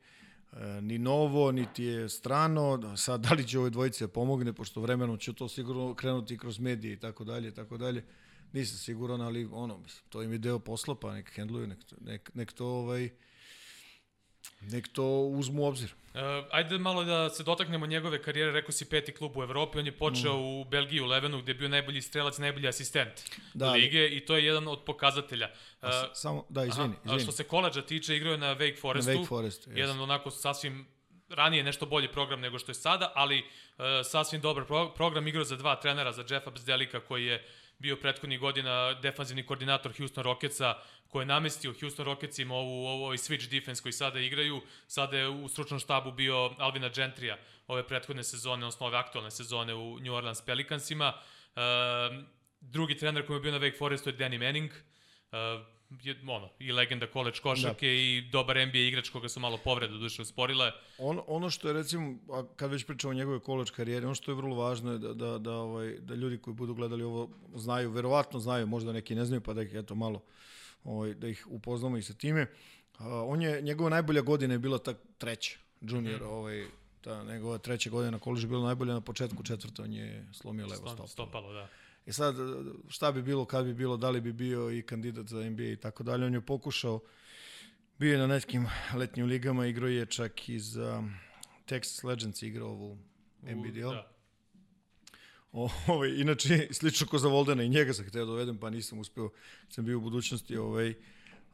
ni 0.81 0.97
novo, 0.97 1.51
niti 1.51 1.83
je 1.83 2.09
strano. 2.09 2.97
Sad, 2.97 3.21
da 3.21 3.33
li 3.33 3.47
će 3.47 3.57
ovoj 3.57 3.69
dvojici 3.69 4.03
da 4.03 4.07
pomogne, 4.07 4.53
pošto 4.53 4.81
vremenom 4.81 5.17
će 5.17 5.33
to 5.33 5.47
sigurno 5.47 5.93
krenuti 5.93 6.37
kroz 6.37 6.59
medije 6.59 6.93
i 6.93 6.99
tako 6.99 7.23
dalje, 7.23 7.53
tako 7.53 7.77
dalje. 7.77 8.03
Nisam 8.53 8.77
siguran, 8.77 9.21
ali 9.21 9.47
ono, 9.51 9.77
mislim, 9.77 10.03
to 10.09 10.23
im 10.23 10.31
je 10.31 10.37
deo 10.37 10.59
posla, 10.59 10.95
pa 10.95 11.13
nek 11.13 11.31
hendluju, 11.35 11.67
nek, 11.67 11.79
nek, 12.01 12.31
nek 12.33 12.53
to 12.53 12.65
ovaj, 12.65 13.09
nek 14.61 14.87
to 14.87 15.05
uzmu 15.21 15.61
u 15.61 15.65
obzir. 15.65 15.93
Uh, 16.13 16.21
ajde 16.51 16.77
malo 16.77 17.03
da 17.03 17.29
se 17.29 17.43
dotaknemo 17.43 17.85
njegove 17.85 18.21
karijere, 18.21 18.51
rekao 18.51 18.71
si 18.71 18.89
peti 18.89 19.11
klub 19.11 19.37
u 19.37 19.43
Evropi, 19.43 19.79
on 19.79 19.85
je 19.85 19.97
počeo 19.97 20.37
mm. 20.37 20.45
u 20.45 20.63
Belgiji 20.63 21.01
u 21.01 21.05
Levenu 21.05 21.41
gde 21.41 21.51
je 21.51 21.55
bio 21.55 21.69
najbolji 21.69 22.01
strelac, 22.01 22.37
najbolji 22.37 22.67
asistent 22.67 23.11
Da, 23.53 23.71
lige 23.71 24.07
i 24.07 24.25
to 24.25 24.35
je 24.35 24.45
jedan 24.45 24.67
od 24.67 24.83
pokazatelja. 24.85 25.49
Uh, 25.81 25.89
Samo, 26.13 26.45
da, 26.49 26.65
izvini, 26.65 26.89
aha, 26.89 27.01
izvini. 27.05 27.23
što 27.23 27.31
se 27.31 27.43
koleđa 27.43 27.81
tiče, 27.81 28.15
igrao 28.15 28.31
je 28.31 28.37
na 28.37 28.55
Wake 28.55 28.75
Na 28.75 28.81
Forestu. 28.81 29.11
Wake 29.11 29.27
Forestu, 29.27 29.69
yes. 29.69 29.77
jedan 29.77 29.99
onako 30.01 30.31
sasvim 30.31 30.87
ranije 31.29 31.63
nešto 31.63 31.85
bolji 31.85 32.07
program 32.07 32.39
nego 32.39 32.59
što 32.59 32.71
je 32.71 32.75
sada, 32.75 33.11
ali 33.15 33.39
uh, 33.39 33.85
sasvim 34.03 34.41
dobar 34.41 34.65
pro 34.65 34.93
program 34.93 35.27
igrao 35.27 35.43
za 35.43 35.55
dva 35.55 35.75
trenera, 35.75 36.11
za 36.11 36.23
Jeffa 36.29 36.49
Bezdelika 36.49 36.99
koji 36.99 37.25
je 37.25 37.45
bio 37.79 37.95
prethodnih 37.95 38.39
godina 38.39 38.93
defanzivni 38.93 39.45
koordinator 39.45 39.97
Houston 39.97 40.23
Rocketsa, 40.23 40.75
koji 41.07 41.21
je 41.21 41.25
namestio 41.25 41.73
Houston 41.79 42.05
Rocketsima 42.05 42.55
ovu, 42.55 42.87
ovu, 42.87 43.03
ovaj 43.03 43.17
switch 43.17 43.49
defense 43.49 43.81
koji 43.81 43.93
sada 43.93 44.19
igraju. 44.19 44.61
Sada 44.87 45.17
je 45.17 45.27
u 45.27 45.47
stručnom 45.47 45.79
štabu 45.79 46.11
bio 46.11 46.55
Alvina 46.57 46.89
Gentrija 46.89 47.37
ove 47.67 47.87
prethodne 47.87 48.23
sezone, 48.23 48.65
odnosno 48.65 48.87
ove 48.87 48.97
aktualne 48.97 49.31
sezone 49.31 49.73
u 49.73 49.99
New 49.99 50.13
Orleans 50.13 50.41
Pelicansima. 50.45 51.13
Uh, 51.55 51.61
drugi 52.61 52.97
trener 52.97 53.25
koji 53.25 53.37
je 53.37 53.41
bio 53.41 53.51
na 53.51 53.59
Wake 53.59 53.77
Forestu 53.77 54.09
je 54.09 54.17
Danny 54.17 54.39
Manning. 54.39 54.71
Uh, 54.71 55.76
je, 56.03 56.15
ono, 56.27 56.49
i 56.59 56.71
legenda 56.71 57.07
college 57.13 57.37
košarke 57.43 57.87
da. 57.87 57.93
i 57.93 58.21
dobar 58.31 58.67
NBA 58.67 58.77
igrač 58.77 59.09
koga 59.09 59.29
su 59.29 59.39
malo 59.39 59.57
povrede 59.63 59.93
duše 59.93 60.21
usporile. 60.21 60.71
On, 60.97 61.21
ono 61.27 61.49
što 61.49 61.67
je 61.67 61.73
recimo, 61.73 62.15
a 62.31 62.43
kad 62.55 62.71
već 62.71 62.85
pričamo 62.85 63.11
o 63.11 63.13
njegove 63.13 63.39
college 63.39 63.71
karijeri, 63.75 64.05
ono 64.05 64.15
što 64.15 64.31
je 64.31 64.35
vrlo 64.35 64.55
važno 64.55 64.91
je 64.91 64.97
da, 64.97 65.13
da, 65.13 65.37
da, 65.37 65.53
ovaj, 65.53 65.97
da 65.99 66.15
ljudi 66.15 66.37
koji 66.37 66.53
budu 66.53 66.73
gledali 66.73 67.03
ovo 67.03 67.29
znaju, 67.55 67.91
verovatno 67.91 68.39
znaju, 68.39 68.67
možda 68.67 68.93
neki 68.93 69.15
ne 69.15 69.25
znaju, 69.25 69.41
pa 69.41 69.53
da 69.53 69.61
ih 69.61 69.71
eto 69.73 69.95
malo, 69.95 70.23
ovaj, 70.83 71.13
da 71.13 71.27
ih 71.27 71.47
upoznamo 71.49 71.97
i 71.97 72.01
sa 72.01 72.13
time. 72.13 72.47
A, 72.97 73.23
on 73.23 73.41
je, 73.41 73.61
njegova 73.61 73.89
najbolja 73.89 74.21
godina 74.21 74.53
je 74.53 74.59
bila 74.59 74.77
ta 74.77 74.93
treća, 75.17 75.57
junior, 75.81 76.21
mm. 76.21 76.27
ovaj, 76.27 76.65
ta 77.01 77.23
njegova 77.23 77.57
treća 77.57 77.89
godina 77.89 78.11
na 78.11 78.19
koleđu 78.19 78.47
je 78.47 78.49
bila 78.49 78.65
najbolja 78.65 78.93
na 78.93 79.01
početku 79.01 79.43
četvrta, 79.43 79.83
on 79.83 79.93
je 79.93 80.25
slomio 80.33 80.67
levo 80.67 80.87
stopalo. 80.87 81.07
Stopalo, 81.07 81.53
da. 81.53 81.67
I 82.07 82.13
sad, 82.13 82.35
šta 82.89 83.11
bi 83.11 83.21
bilo, 83.21 83.45
kad 83.45 83.65
bi 83.65 83.73
bilo, 83.73 83.97
da 83.97 84.09
li 84.09 84.21
bi 84.21 84.33
bio 84.33 84.71
i 84.71 84.81
kandidat 84.81 85.27
za 85.27 85.49
NBA 85.49 85.63
i 85.63 85.75
tako 85.75 86.03
dalje. 86.03 86.25
On 86.25 86.33
je 86.33 86.41
pokušao, 86.41 86.99
bio 87.99 88.11
je 88.11 88.17
na 88.17 88.27
nekim 88.27 88.67
letnjim 88.95 89.25
ligama, 89.25 89.67
igrao 89.67 89.89
je 89.89 90.05
čak 90.05 90.49
i 90.49 90.59
za 90.59 91.03
Texas 91.67 92.07
Legends 92.07 92.41
igrao 92.41 92.67
ovu 92.67 92.97
NBDL. 93.41 93.89
Da. 93.89 94.11
O, 95.51 95.69
ovaj, 95.87 96.09
inače, 96.09 96.67
slično 96.71 97.07
ko 97.07 97.17
za 97.17 97.27
Voldena 97.27 97.63
i 97.63 97.69
njega 97.69 97.93
sam 97.93 98.05
hteo 98.05 98.25
da 98.25 98.31
dovedem, 98.31 98.57
pa 98.57 98.69
nisam 98.69 98.99
uspeo, 98.99 99.29
sam 99.69 99.85
bio 99.85 99.97
u 99.97 100.01
budućnosti, 100.01 100.57
ovaj, 100.57 100.93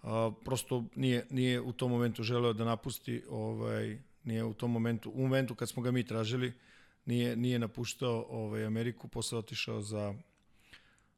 A, 0.03 0.31
prosto 0.45 0.83
nije, 0.95 1.25
nije 1.29 1.61
u 1.61 1.71
tom 1.73 1.91
momentu 1.91 2.23
želeo 2.23 2.53
da 2.53 2.65
napusti, 2.65 3.23
ovaj, 3.29 3.97
nije 4.23 4.43
u 4.43 4.53
tom 4.53 4.71
momentu, 4.71 5.11
u 5.15 5.21
momentu 5.21 5.55
kad 5.55 5.69
smo 5.69 5.83
ga 5.83 5.91
mi 5.91 6.05
tražili, 6.05 6.53
nije, 7.05 7.35
nije 7.35 7.59
napuštao 7.59 8.25
ovaj, 8.29 8.65
Ameriku, 8.65 9.07
posle 9.07 9.37
otišao 9.37 9.81
za, 9.81 10.13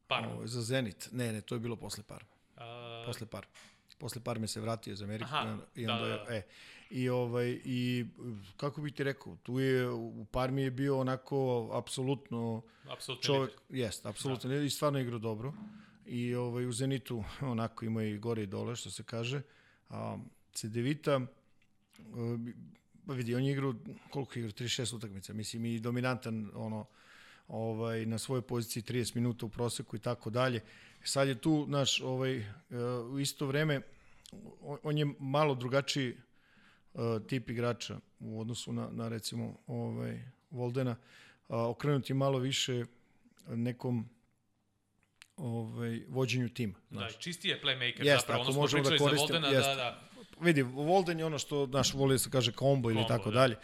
Parma. 0.08 0.34
ovaj, 0.34 0.48
za 0.48 0.62
Zenit. 0.62 1.10
Ne, 1.12 1.34
ne, 1.34 1.42
to 1.42 1.56
je 1.56 1.60
bilo 1.60 1.76
posle 1.76 2.04
Parma. 2.04 2.30
A, 2.58 3.04
Posle 3.06 3.28
Parma. 3.28 3.52
Posle 3.98 4.22
Parme 4.24 4.48
se 4.48 4.62
vratio 4.62 4.94
iz 4.94 5.02
Amerike 5.02 5.26
Aha, 5.26 5.58
i 5.76 5.88
onda, 5.88 6.04
da, 6.04 6.10
da, 6.10 6.24
da. 6.24 6.36
e, 6.36 6.42
i 6.90 7.10
ovaj 7.10 7.62
i 7.66 8.06
kako 8.58 8.82
bih 8.82 8.94
ti 8.94 9.04
rekao, 9.04 9.38
tu 9.44 9.60
je 9.60 9.90
u 9.90 10.26
Parmi 10.26 10.62
je 10.62 10.72
bio 10.72 11.00
onako 11.00 11.70
apsolutno 11.74 12.62
lider. 13.40 13.56
jest, 13.70 14.06
apsolutno 14.06 14.56
i 14.56 14.70
stvarno 14.70 15.00
igrao 15.00 15.20
dobro. 15.20 15.54
I 16.06 16.36
ovaj 16.36 16.66
u 16.66 16.72
Zenitu 16.72 17.24
onako 17.42 17.86
ima 17.86 18.04
i 18.04 18.18
gore 18.18 18.44
i 18.44 18.48
dole 18.48 18.76
što 18.76 18.92
se 18.92 19.04
kaže. 19.04 19.42
A 19.90 20.18
Cedevita 20.54 21.12
e, 21.12 22.54
pa 23.08 23.14
vidi 23.14 23.36
on 23.36 23.44
je 23.44 23.52
igrao 23.52 23.74
koliko 24.10 24.34
je 24.34 24.40
igrao 24.40 24.52
36 24.52 24.96
utakmica, 24.96 25.34
mislim 25.34 25.66
i 25.66 25.80
dominantan 25.80 26.52
ono 26.56 26.86
ovaj 27.48 28.06
na 28.06 28.18
svojoj 28.18 28.42
poziciji 28.42 28.84
30 28.84 29.16
minuta 29.16 29.46
u 29.46 29.50
proseku 29.50 29.96
i 29.96 30.00
tako 30.00 30.30
dalje. 30.30 30.62
Sad 31.04 31.28
je 31.28 31.36
tu 31.36 31.66
naš 31.68 32.02
ovaj 32.02 32.38
e, 32.38 32.46
u 33.04 33.20
isto 33.20 33.46
vreme 33.46 33.82
on- 34.84 34.98
je 34.98 35.06
malo 35.20 35.56
drugačiji 35.56 36.16
uh, 36.94 37.02
tip 37.22 37.50
igrača 37.50 38.00
u 38.20 38.42
odnosu 38.42 38.74
na, 38.74 38.90
na 38.92 39.08
recimo 39.08 39.58
ovaj 39.68 40.20
Voldena, 40.52 40.96
a, 41.50 41.70
okrenut 41.70 42.10
je 42.10 42.16
malo 42.16 42.40
više 42.40 42.86
nekom 43.48 44.10
ovaj 45.38 46.02
vođenju 46.08 46.50
tima. 46.50 46.74
Da, 46.90 46.98
Znaš. 46.98 47.18
čistiji 47.18 47.50
je 47.50 47.62
playmaker 47.62 48.06
Jeste, 48.06 48.16
zapravo. 48.18 48.42
Ono 48.42 48.52
smo 48.54 48.62
da 48.62 48.68
pričali 48.68 48.98
za 49.00 49.06
koristimo- 49.06 49.18
Voldena, 49.20 49.48
jeste. 49.48 49.70
da, 49.70 49.76
da. 49.76 50.02
Vidi, 50.40 50.62
Volden 50.62 51.20
je 51.20 51.26
ono 51.26 51.38
što 51.40 51.68
naš 51.68 51.94
voli 51.94 52.14
da 52.14 52.20
se 52.20 52.30
kaže 52.30 52.52
kombo 52.52 52.90
ili 52.90 52.96
Kombo, 52.98 53.08
tako 53.08 53.32
da. 53.32 53.40
dalje. 53.40 53.56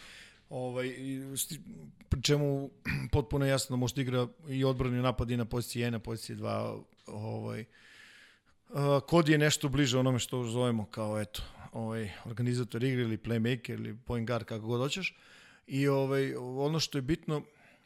Ovaj, 0.52 0.96
pri 2.10 2.22
čemu 2.22 2.70
potpuno 3.16 3.46
jasno 3.46 3.78
može 3.78 3.96
da 3.96 4.02
igra 4.02 4.28
i 4.48 4.64
odbrani 4.64 4.98
i 4.98 5.02
napad 5.02 5.32
i 5.32 5.38
na 5.38 5.46
poziciji 5.46 5.84
1, 5.84 5.90
na 5.90 6.00
poziciji 6.00 6.36
2. 6.36 6.82
Ovaj, 7.08 7.66
kod 9.08 9.30
je 9.30 9.38
nešto 9.38 9.70
bliže 9.70 10.00
onome 10.00 10.20
što 10.20 10.44
zovemo 10.44 10.86
kao 10.86 11.22
eto, 11.22 11.42
ovaj, 11.72 12.12
organizator 12.26 12.84
igre 12.84 13.02
ili 13.02 13.18
playmaker 13.18 13.74
ili 13.74 13.98
point 13.98 14.28
guard 14.28 14.46
kako 14.46 14.68
god 14.68 14.82
hoćeš. 14.82 15.18
I 15.68 15.88
ovaj, 15.88 16.36
ono 16.36 16.80
što 16.80 16.98
je 16.98 17.02
bitno, 17.02 17.42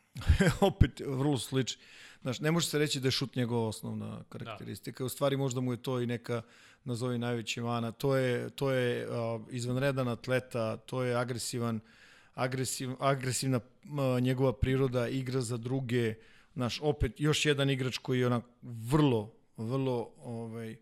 opet 0.62 1.00
vrlo 1.00 1.38
slično. 1.38 1.82
Znaš, 2.22 2.40
ne 2.40 2.52
može 2.52 2.68
se 2.68 2.80
reći 2.80 3.00
da 3.00 3.08
je 3.08 3.12
šut 3.12 3.36
njegova 3.36 3.68
osnovna 3.68 4.24
karakteristika. 4.30 5.06
U 5.06 5.10
stvari 5.10 5.38
možda 5.38 5.62
mu 5.62 5.74
je 5.74 5.82
to 5.82 6.02
i 6.02 6.06
neka 6.06 6.42
nazovi 6.84 7.18
najveći 7.18 7.62
mana. 7.62 7.92
To 7.92 8.16
je, 8.16 8.50
to 8.50 8.72
je 8.72 9.10
uh, 9.10 9.42
izvanredan 9.52 10.08
atleta, 10.08 10.78
to 10.78 11.04
je 11.04 11.16
agresivan, 11.16 11.80
agresiv, 12.36 12.92
agresivna 13.00 13.60
njegova 14.22 14.54
priroda, 14.54 15.08
igra 15.08 15.42
za 15.42 15.58
druge. 15.58 16.14
Znaš, 16.54 16.80
opet 16.82 17.22
još 17.22 17.46
jedan 17.46 17.70
igrač 17.70 17.98
koji 17.98 18.20
je 18.20 18.28
onak 18.28 18.44
vrlo, 18.62 19.32
vrlo, 19.58 20.12
ovaj, 20.24 20.76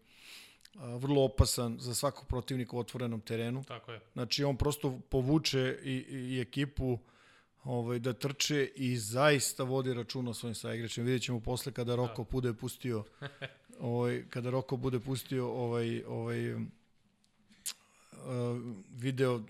vrlo 0.75 1.23
opasan 1.23 1.77
za 1.79 1.95
svakog 1.95 2.27
protivnika 2.27 2.75
u 2.75 2.79
otvorenom 2.79 3.21
terenu. 3.21 3.63
Tako 3.63 3.91
je. 3.91 3.99
Znači 4.13 4.43
on 4.43 4.57
prosto 4.57 4.99
povuče 5.09 5.79
i, 5.83 5.93
i 6.09 6.41
ekipu 6.41 6.99
ovaj, 7.63 7.99
da 7.99 8.13
trče 8.13 8.69
i 8.75 8.97
zaista 8.97 9.63
vodi 9.63 9.93
računa 9.93 10.29
o 10.29 10.33
svojim 10.33 10.55
saigračima. 10.55 11.05
Vidjet 11.05 11.23
ćemo 11.23 11.39
posle 11.39 11.71
kada 11.71 11.95
Roko 11.95 12.25
bude 12.31 12.53
pustio 12.53 13.03
ovaj, 13.79 14.23
kada 14.29 14.49
Roko 14.49 14.77
bude 14.77 14.99
pustio 14.99 15.47
ovaj, 15.51 16.03
ovaj, 16.07 16.55
video 18.89 19.41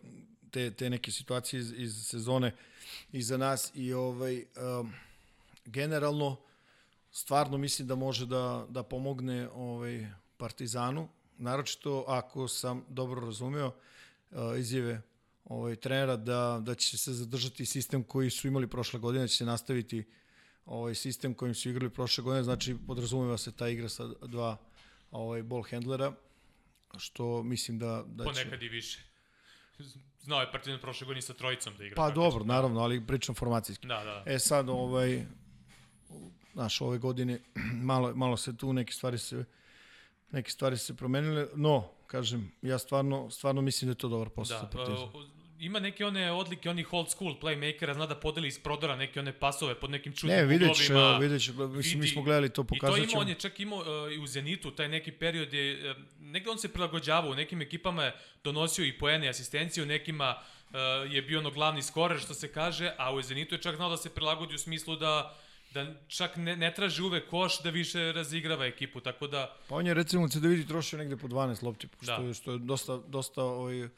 te, 0.53 0.71
te 0.71 0.89
neke 0.89 1.11
situacije 1.11 1.59
iz, 1.59 1.71
iz 1.77 2.05
sezone 2.05 2.51
iza 3.11 3.37
nas 3.37 3.71
i 3.75 3.93
ovaj, 3.93 4.45
um, 4.79 4.93
generalno 5.65 6.37
stvarno 7.11 7.57
mislim 7.57 7.87
da 7.87 7.95
može 7.95 8.25
da, 8.25 8.65
da 8.69 8.83
pomogne 8.83 9.49
ovaj, 9.49 10.07
Partizanu, 10.37 11.09
naročito 11.37 12.05
ako 12.07 12.47
sam 12.47 12.85
dobro 12.89 13.25
razumeo 13.25 13.67
uh, 13.67 14.59
izjave 14.59 15.01
ovaj, 15.45 15.75
trenera 15.75 16.15
da, 16.17 16.59
da 16.61 16.75
će 16.75 16.97
se 16.97 17.13
zadržati 17.13 17.65
sistem 17.65 18.03
koji 18.03 18.29
su 18.29 18.47
imali 18.47 18.67
prošle 18.67 18.99
godine, 18.99 19.23
da 19.23 19.27
će 19.27 19.37
se 19.37 19.45
nastaviti 19.45 20.03
ovaj 20.65 20.95
sistem 20.95 21.33
kojim 21.33 21.55
su 21.55 21.69
igrali 21.69 21.89
prošle 21.89 22.23
godine, 22.23 22.43
znači 22.43 22.75
podrazumeva 22.87 23.37
se 23.37 23.51
ta 23.51 23.69
igra 23.69 23.89
sa 23.89 24.07
dva 24.07 24.57
ovaj 25.11 25.43
ball 25.43 25.63
handlera, 25.71 26.13
što 26.97 27.43
mislim 27.43 27.79
da 27.79 28.03
da 28.07 28.23
će 28.23 28.29
Ponekad 28.29 28.63
i 28.63 28.69
više. 28.69 28.99
Znao 30.23 30.41
je 30.41 30.51
Partizan 30.51 30.79
prošle 30.79 31.05
godine 31.05 31.21
sa 31.21 31.33
trojicom 31.33 31.73
da 31.77 31.83
igra. 31.83 31.95
Pa 31.95 32.09
dobro, 32.09 32.43
naravno, 32.43 32.79
ali 32.79 33.07
pričam 33.07 33.35
formacijski. 33.35 33.87
Da, 33.87 34.03
da. 34.03 34.23
E 34.25 34.39
sad 34.39 34.69
ovaj 34.69 35.25
naš 36.53 36.81
ove 36.81 36.97
godine 36.97 37.39
malo 37.89 38.15
malo 38.15 38.37
se 38.37 38.57
tu 38.57 38.73
neke 38.73 38.93
stvari 38.93 39.17
se 39.17 39.45
neke 40.31 40.51
stvari 40.51 40.77
se 40.77 40.95
promenile, 40.95 41.47
no 41.55 41.89
kažem, 42.07 42.51
ja 42.61 42.77
stvarno 42.77 43.29
stvarno 43.29 43.61
mislim 43.61 43.87
da 43.87 43.91
je 43.91 43.95
to 43.95 44.07
dobar 44.07 44.29
posao 44.29 44.61
Da, 44.61 44.67
Partizan. 44.67 45.09
Ima 45.65 45.79
neke 45.79 46.05
one 46.05 46.31
odlike 46.31 46.69
onih 46.69 46.93
old 46.93 47.09
school 47.09 47.35
playmakera, 47.41 47.93
zna 47.93 48.05
da 48.05 48.15
podeli 48.15 48.47
iz 48.47 48.59
prodora 48.59 48.95
neke 48.95 49.19
one 49.19 49.33
pasove 49.33 49.75
pod 49.75 49.89
nekim 49.89 50.13
čudnim 50.13 50.37
Ne, 50.37 50.45
vidjet 50.45 50.75
ću, 50.75 50.93
vidjet 51.19 51.43
ću, 51.43 51.53
mislim, 51.67 51.99
mi 51.99 52.07
smo 52.07 52.21
gledali 52.21 52.49
to, 52.49 52.61
I 52.61 52.65
to 52.65 52.75
pokazat 52.75 52.97
ima, 52.97 53.21
on 53.21 53.29
je 53.29 53.35
čak 53.35 53.59
imao 53.59 53.79
uh, 53.79 54.13
i 54.13 54.17
u 54.19 54.27
Zenitu, 54.27 54.71
taj 54.71 54.87
neki 54.87 55.11
period 55.11 55.53
je, 55.53 55.91
uh, 55.91 55.97
negde 56.19 56.49
on 56.49 56.57
se 56.57 56.73
prilagođavao, 56.73 57.31
u 57.31 57.35
nekim 57.35 57.61
ekipama 57.61 58.03
je 58.03 58.15
donosio 58.43 58.85
i 58.85 58.97
poene 58.97 59.25
i 59.25 59.29
asistencije, 59.29 59.83
u 59.83 59.87
nekima 59.87 60.35
uh, 60.35 60.75
je 61.13 61.21
bio 61.21 61.39
ono 61.39 61.51
glavni 61.51 61.81
skorer, 61.81 62.19
što 62.19 62.33
se 62.33 62.51
kaže, 62.51 62.91
a 62.97 63.13
u 63.13 63.21
Zenitu 63.21 63.55
je 63.55 63.61
čak 63.61 63.75
znao 63.75 63.89
da 63.89 63.97
se 63.97 64.09
prilagodi 64.09 64.55
u 64.55 64.57
smislu 64.57 64.95
da 64.95 65.37
da 65.73 65.93
čak 66.07 66.35
ne, 66.35 66.55
ne 66.55 66.73
traži 66.73 67.01
uvek 67.01 67.29
koš 67.29 67.61
da 67.63 67.69
više 67.69 68.11
razigrava 68.11 68.65
ekipu, 68.65 68.99
tako 68.99 69.27
da 69.27 69.55
Pa 69.69 69.75
on 69.75 69.87
je 69.87 69.93
recimo 69.93 70.23
u 70.23 70.29
CDVD 70.29 70.67
trošio 70.67 70.99
negde 70.99 71.17
po 71.17 71.27
12 71.27 71.63
lopti, 71.63 71.87
što, 72.01 72.21
Da. 72.21 72.33
što 72.33 72.51
je 72.51 72.57
dosta, 72.57 72.99
dosta 73.07 73.43
ovaj, 73.43 73.89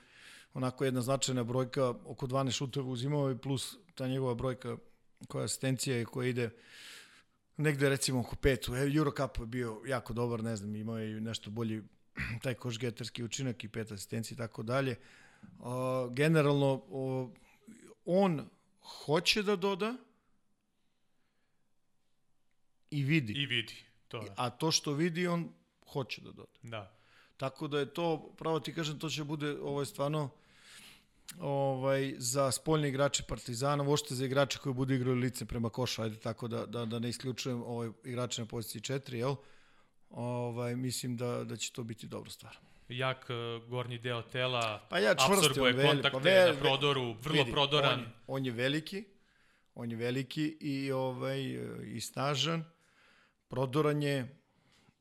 onako 0.56 0.86
jedna 0.86 1.02
značajna 1.02 1.44
brojka, 1.44 1.90
oko 1.90 2.28
12 2.28 2.52
šuteva 2.52 2.88
uzimao 2.88 3.32
i 3.32 3.38
plus 3.38 3.78
ta 3.96 4.08
njegova 4.08 4.34
brojka 4.36 4.78
koja 5.28 5.42
je 5.42 5.46
asistencija 5.46 6.02
i 6.02 6.06
koja 6.06 6.30
ide 6.30 6.50
negde 7.58 7.90
recimo 7.90 8.20
oko 8.20 8.36
petu. 8.36 8.76
E, 8.76 8.92
Eurocup 8.96 9.38
je 9.40 9.46
bio 9.46 9.82
jako 9.86 10.14
dobar, 10.14 10.44
ne 10.44 10.56
znam, 10.56 10.76
imao 10.76 10.98
je 10.98 11.22
nešto 11.22 11.50
bolji 11.50 11.84
taj 12.44 12.54
košgeterski 12.54 13.24
učinak 13.24 13.64
i 13.64 13.68
pet 13.68 13.92
asistencija 13.92 14.36
i 14.36 14.38
tako 14.38 14.64
dalje. 14.64 14.96
Generalno, 16.12 16.84
o, 16.90 17.32
on 18.06 18.50
hoće 19.06 19.44
da 19.44 19.56
doda 19.56 19.96
i 22.92 23.04
vidi. 23.04 23.34
i 23.34 23.46
vidi. 23.46 23.76
To 24.08 24.22
je. 24.22 24.32
A 24.36 24.50
to 24.50 24.72
što 24.72 24.94
vidi, 24.94 25.28
on 25.28 25.50
hoće 25.88 26.22
da 26.22 26.32
doda. 26.32 26.60
Da. 26.64 26.98
Tako 27.38 27.68
da 27.68 27.80
je 27.80 27.94
to, 27.94 28.34
pravo 28.38 28.60
ti 28.60 28.74
kažem, 28.74 29.00
to 29.00 29.10
će 29.10 29.24
bude 29.24 29.60
ovo 29.60 29.80
je 29.80 29.86
stvarno 29.86 30.30
ovaj, 31.40 32.14
za 32.18 32.52
spoljne 32.52 32.90
igrače 32.90 33.24
Partizana, 33.24 33.84
vošte 33.84 34.16
za 34.16 34.26
igrače 34.26 34.58
koji 34.60 34.74
budu 34.74 34.94
igrali 34.94 35.20
lice 35.20 35.46
prema 35.46 35.70
košu, 35.70 36.02
ajde 36.02 36.16
tako 36.18 36.48
da, 36.48 36.66
da, 36.66 36.86
da 36.86 37.00
ne 37.00 37.10
isključujem 37.10 37.64
ovaj, 37.64 37.90
igrače 38.04 38.42
na 38.42 38.48
poziciji 38.48 38.82
4, 38.82 39.14
jel? 39.14 39.36
Ovaj, 40.10 40.76
mislim 40.76 41.18
da, 41.18 41.44
da 41.44 41.58
će 41.58 41.72
to 41.72 41.84
biti 41.84 42.08
dobra 42.08 42.32
stvar. 42.32 42.58
Jak 42.90 43.28
uh, 43.30 43.70
gornji 43.70 43.98
deo 43.98 44.22
tela, 44.22 44.88
Pa 44.90 45.00
ja 45.00 45.12
apsorbuje 45.12 45.74
veli- 45.74 45.88
kontakte 45.88 46.12
pa 46.12 46.18
ve- 46.20 46.54
na 46.54 46.60
prodoru, 46.60 47.14
vrlo 47.14 47.38
vidi, 47.38 47.52
prodoran. 47.52 48.00
On, 48.00 48.06
on 48.28 48.46
je 48.46 48.52
veliki, 48.52 49.04
on 49.76 49.92
je 49.92 49.98
veliki 49.98 50.58
i 50.62 50.92
ovaj 50.92 51.42
i 51.86 52.02
snažan. 52.02 52.64
Prodoran 53.48 54.04
je 54.04 54.38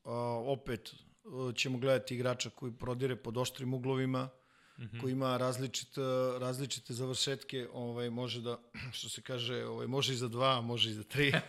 a, 0.03 0.11
opet 0.45 0.93
a, 1.25 1.51
ćemo 1.55 1.77
gledati 1.77 2.15
igrača 2.15 2.49
koji 2.49 2.71
prodire 2.71 3.15
pod 3.15 3.37
oštrim 3.37 3.73
uglovima, 3.73 4.29
mm 4.77 4.83
-hmm. 4.83 5.01
koji 5.01 5.11
ima 5.11 5.37
različite 5.37 6.01
različite 6.39 6.93
završetke, 6.93 7.67
ovaj 7.73 8.09
može 8.09 8.41
da 8.41 8.59
što 8.97 9.09
se 9.09 9.21
kaže, 9.21 9.65
ovaj 9.65 9.87
može 9.87 10.13
i 10.13 10.17
za 10.17 10.27
dva, 10.27 10.61
može 10.61 10.89
i 10.89 10.93
za 10.93 11.03
tri. 11.03 11.33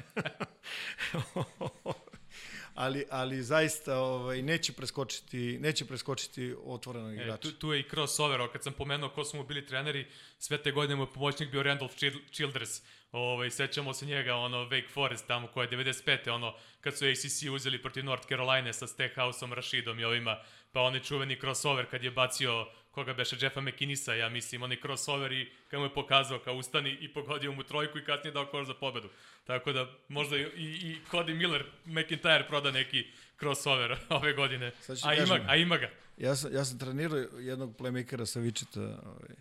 ali 2.75 3.05
ali 3.11 3.43
zaista 3.43 3.99
ovaj 3.99 4.43
neće 4.43 4.73
preskočiti 4.73 5.59
neće 5.61 5.85
preskočiti 5.85 6.55
otvorenog 6.65 7.13
E, 7.13 7.15
igrača. 7.15 7.43
tu, 7.43 7.53
tu 7.53 7.73
je 7.73 7.81
i 7.81 7.89
crossover, 7.91 8.41
kad 8.53 8.63
sam 8.63 8.73
pomenuo 8.73 9.09
ko 9.09 9.25
su 9.25 9.37
mu 9.37 9.45
bili 9.45 9.67
treneri, 9.67 10.07
sve 10.39 10.63
te 10.63 10.71
godine 10.73 10.97
mu 10.97 11.03
je 11.03 11.13
pomoćnik 11.15 11.51
bio 11.51 11.63
Randolph 11.63 11.95
Chil- 11.95 12.21
Childress. 12.33 12.83
Ovaj, 13.13 13.51
sećamo 13.51 13.95
se 13.95 14.07
njega, 14.07 14.35
ono, 14.35 14.57
Wake 14.57 14.91
Forest 14.91 15.27
tamo, 15.27 15.47
koja 15.47 15.65
je 15.65 15.71
95. 15.71 16.31
ono, 16.31 16.55
kad 16.81 16.99
su 16.99 17.05
ACC 17.05 17.43
uzeli 17.53 17.83
protiv 17.83 18.05
North 18.05 18.29
Carolina 18.29 18.73
sa 18.73 18.87
Stehausom, 18.87 19.53
Rashidom 19.53 20.01
i 20.01 20.05
ovima, 20.05 20.39
pa 20.73 20.81
onaj 20.81 21.01
čuveni 21.01 21.41
crossover 21.41 21.91
kad 21.91 22.05
je 22.05 22.11
bacio 22.11 22.67
koga 22.97 23.15
beše 23.15 23.37
Jeffa 23.41 23.61
McKinnisa, 23.61 24.15
ja 24.15 24.29
mislim, 24.29 24.63
onaj 24.63 24.81
crossover 24.81 25.33
i 25.33 25.51
kada 25.71 25.81
mu 25.81 25.87
je 25.87 25.95
pokazao 25.95 26.39
kao 26.39 26.55
ustani 26.55 26.99
i 27.01 27.09
pogodio 27.09 27.53
mu 27.53 27.63
trojku 27.63 27.99
i 27.99 28.05
kasnije 28.05 28.33
dao 28.33 28.47
koš 28.47 28.67
za 28.67 28.75
pobedu. 28.75 29.09
Tako 29.45 29.73
da 29.73 29.91
možda 30.09 30.37
i, 30.37 30.45
i 30.57 30.99
Cody 31.11 31.35
Miller, 31.35 31.65
McIntyre 31.87 32.49
proda 32.49 32.71
neki 32.71 33.07
crossover 33.39 33.99
ove 34.19 34.33
godine. 34.33 34.73
A 35.05 35.15
ima, 35.15 35.41
a 35.49 35.57
ima 35.57 35.77
ga. 35.77 35.91
Ja 36.19 36.37
sam, 36.37 36.55
ja 36.55 36.65
sam 36.65 36.79
trenirao 36.79 37.19
jednog 37.19 37.77
playmakera 37.77 38.27
sa 38.27 38.41
Wichita, 38.41 38.99
ovaj, 39.07 39.37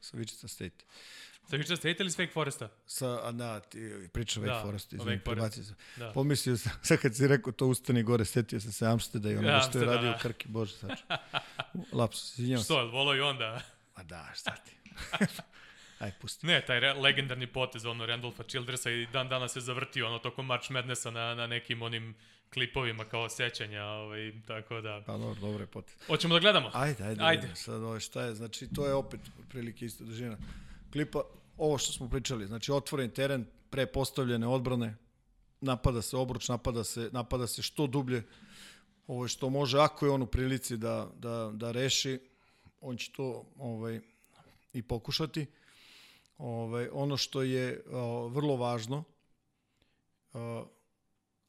sa 0.00 0.16
Wichita 0.16 0.48
State. 0.48 0.84
Sa 1.50 1.56
Wichita 1.56 1.76
State 1.76 1.96
ili 2.00 2.10
s 2.10 2.18
Wake 2.18 2.32
Foresta? 2.32 2.68
Sa, 2.86 3.28
a 3.28 3.32
da, 3.32 3.60
ti 3.60 3.90
priča 4.12 4.40
Wake 4.40 4.46
Da, 4.46 4.64
o 4.64 4.74
izvim, 4.74 4.98
Wake 4.98 5.04
Forest. 5.04 5.24
prebacio 5.24 5.64
sam. 5.64 5.76
Da. 5.96 6.12
Pomislio 6.12 6.56
sam, 6.56 6.72
sad 6.82 6.98
kad 6.98 7.16
si 7.16 7.26
rekao 7.28 7.52
to 7.52 7.66
ustani 7.66 8.02
gore, 8.02 8.24
setio 8.24 8.60
sam 8.60 8.72
se 8.72 8.86
Amsteda 8.86 9.30
i 9.30 9.36
onoga 9.38 9.48
Ja, 9.54 9.60
što 9.60 9.78
je 9.78 9.84
radio 9.84 10.10
da. 10.10 10.18
Krki, 10.18 10.48
bože, 10.48 10.74
sač. 10.76 10.98
Lapsus, 11.92 12.38
izvinjavam 12.38 12.62
se. 12.62 12.66
Što, 12.66 12.86
volao 12.86 13.16
i 13.16 13.20
onda? 13.20 13.60
A 13.94 14.02
da, 14.02 14.28
šta 14.34 14.56
ti? 14.56 14.76
Aj, 15.98 16.12
pusti. 16.20 16.46
Ne, 16.46 16.60
taj 16.66 16.80
re, 16.80 16.92
legendarni 16.92 17.46
potez, 17.46 17.84
ono, 17.84 18.06
Randolfa 18.06 18.42
Childersa 18.42 18.90
i 18.90 19.06
dan 19.06 19.28
danas 19.28 19.52
se 19.52 19.60
zavrtio, 19.60 20.06
ono, 20.06 20.18
tokom 20.18 20.46
March 20.46 20.70
Madnessa 20.70 21.10
na, 21.10 21.34
na 21.34 21.46
nekim 21.46 21.82
onim 21.82 22.14
klipovima 22.54 23.04
kao 23.04 23.28
sećanja, 23.28 23.84
ovaj, 23.84 24.32
tako 24.46 24.80
da... 24.80 25.02
Pa 25.06 25.12
dobro, 25.12 25.40
dobro 25.40 25.62
je 25.62 25.66
potez. 25.66 25.96
Hoćemo 26.06 26.34
da 26.34 26.40
gledamo? 26.40 26.70
Ajde, 26.74 27.04
ajde. 27.04 27.24
Ajde. 27.24 27.50
Sad 27.54 27.82
ovo 27.82 28.00
šta 28.00 28.22
je, 28.22 28.34
znači 28.34 28.68
to 28.74 28.86
je 28.86 28.94
opet 28.94 29.20
prilike 29.48 29.84
isto 29.84 30.04
dužina 30.04 30.36
klipa. 30.92 31.22
Ovo 31.56 31.78
što 31.78 31.92
smo 31.92 32.08
pričali, 32.08 32.46
znači 32.46 32.72
otvoren 32.72 33.10
teren, 33.10 33.46
pre 33.70 33.86
postavljene 33.86 34.46
odbrane, 34.46 34.96
napada 35.60 36.02
se 36.02 36.16
obruč, 36.16 36.48
napada 36.48 36.84
se, 36.84 37.10
napada 37.12 37.46
se 37.46 37.62
što 37.62 37.86
dublje, 37.86 38.22
ovo 39.06 39.28
što 39.28 39.50
može, 39.50 39.78
ako 39.78 40.06
je 40.06 40.12
on 40.12 40.22
u 40.22 40.26
prilici 40.26 40.76
da, 40.76 41.10
da, 41.18 41.50
da 41.54 41.72
reši, 41.72 42.18
on 42.80 42.96
će 42.96 43.12
to 43.12 43.44
ovaj, 43.56 44.00
i 44.72 44.82
pokušati. 44.82 45.46
Ovaj, 46.38 46.88
ono 46.92 47.16
što 47.16 47.42
je 47.42 47.82
o, 47.90 48.28
vrlo 48.28 48.56
važno, 48.56 49.04
o, 50.32 50.66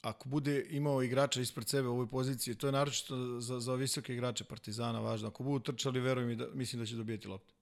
ako 0.02 0.28
bude 0.28 0.66
imao 0.70 1.02
igrača 1.02 1.40
ispred 1.40 1.68
sebe 1.68 1.88
u 1.88 1.92
ovoj 1.92 2.08
poziciji, 2.08 2.54
to 2.54 2.68
je 2.68 2.72
naročito 2.72 3.40
za, 3.40 3.60
za 3.60 3.74
visoke 3.74 4.14
igrače 4.14 4.44
Partizana 4.44 5.00
važno. 5.00 5.28
Ako 5.28 5.42
budu 5.42 5.72
trčali, 5.72 6.00
verujem 6.00 6.28
mi 6.28 6.36
da 6.36 6.46
mislim 6.54 6.82
da 6.82 6.86
će 6.86 6.96
dobijeti 6.96 7.28
loptu. 7.28 7.54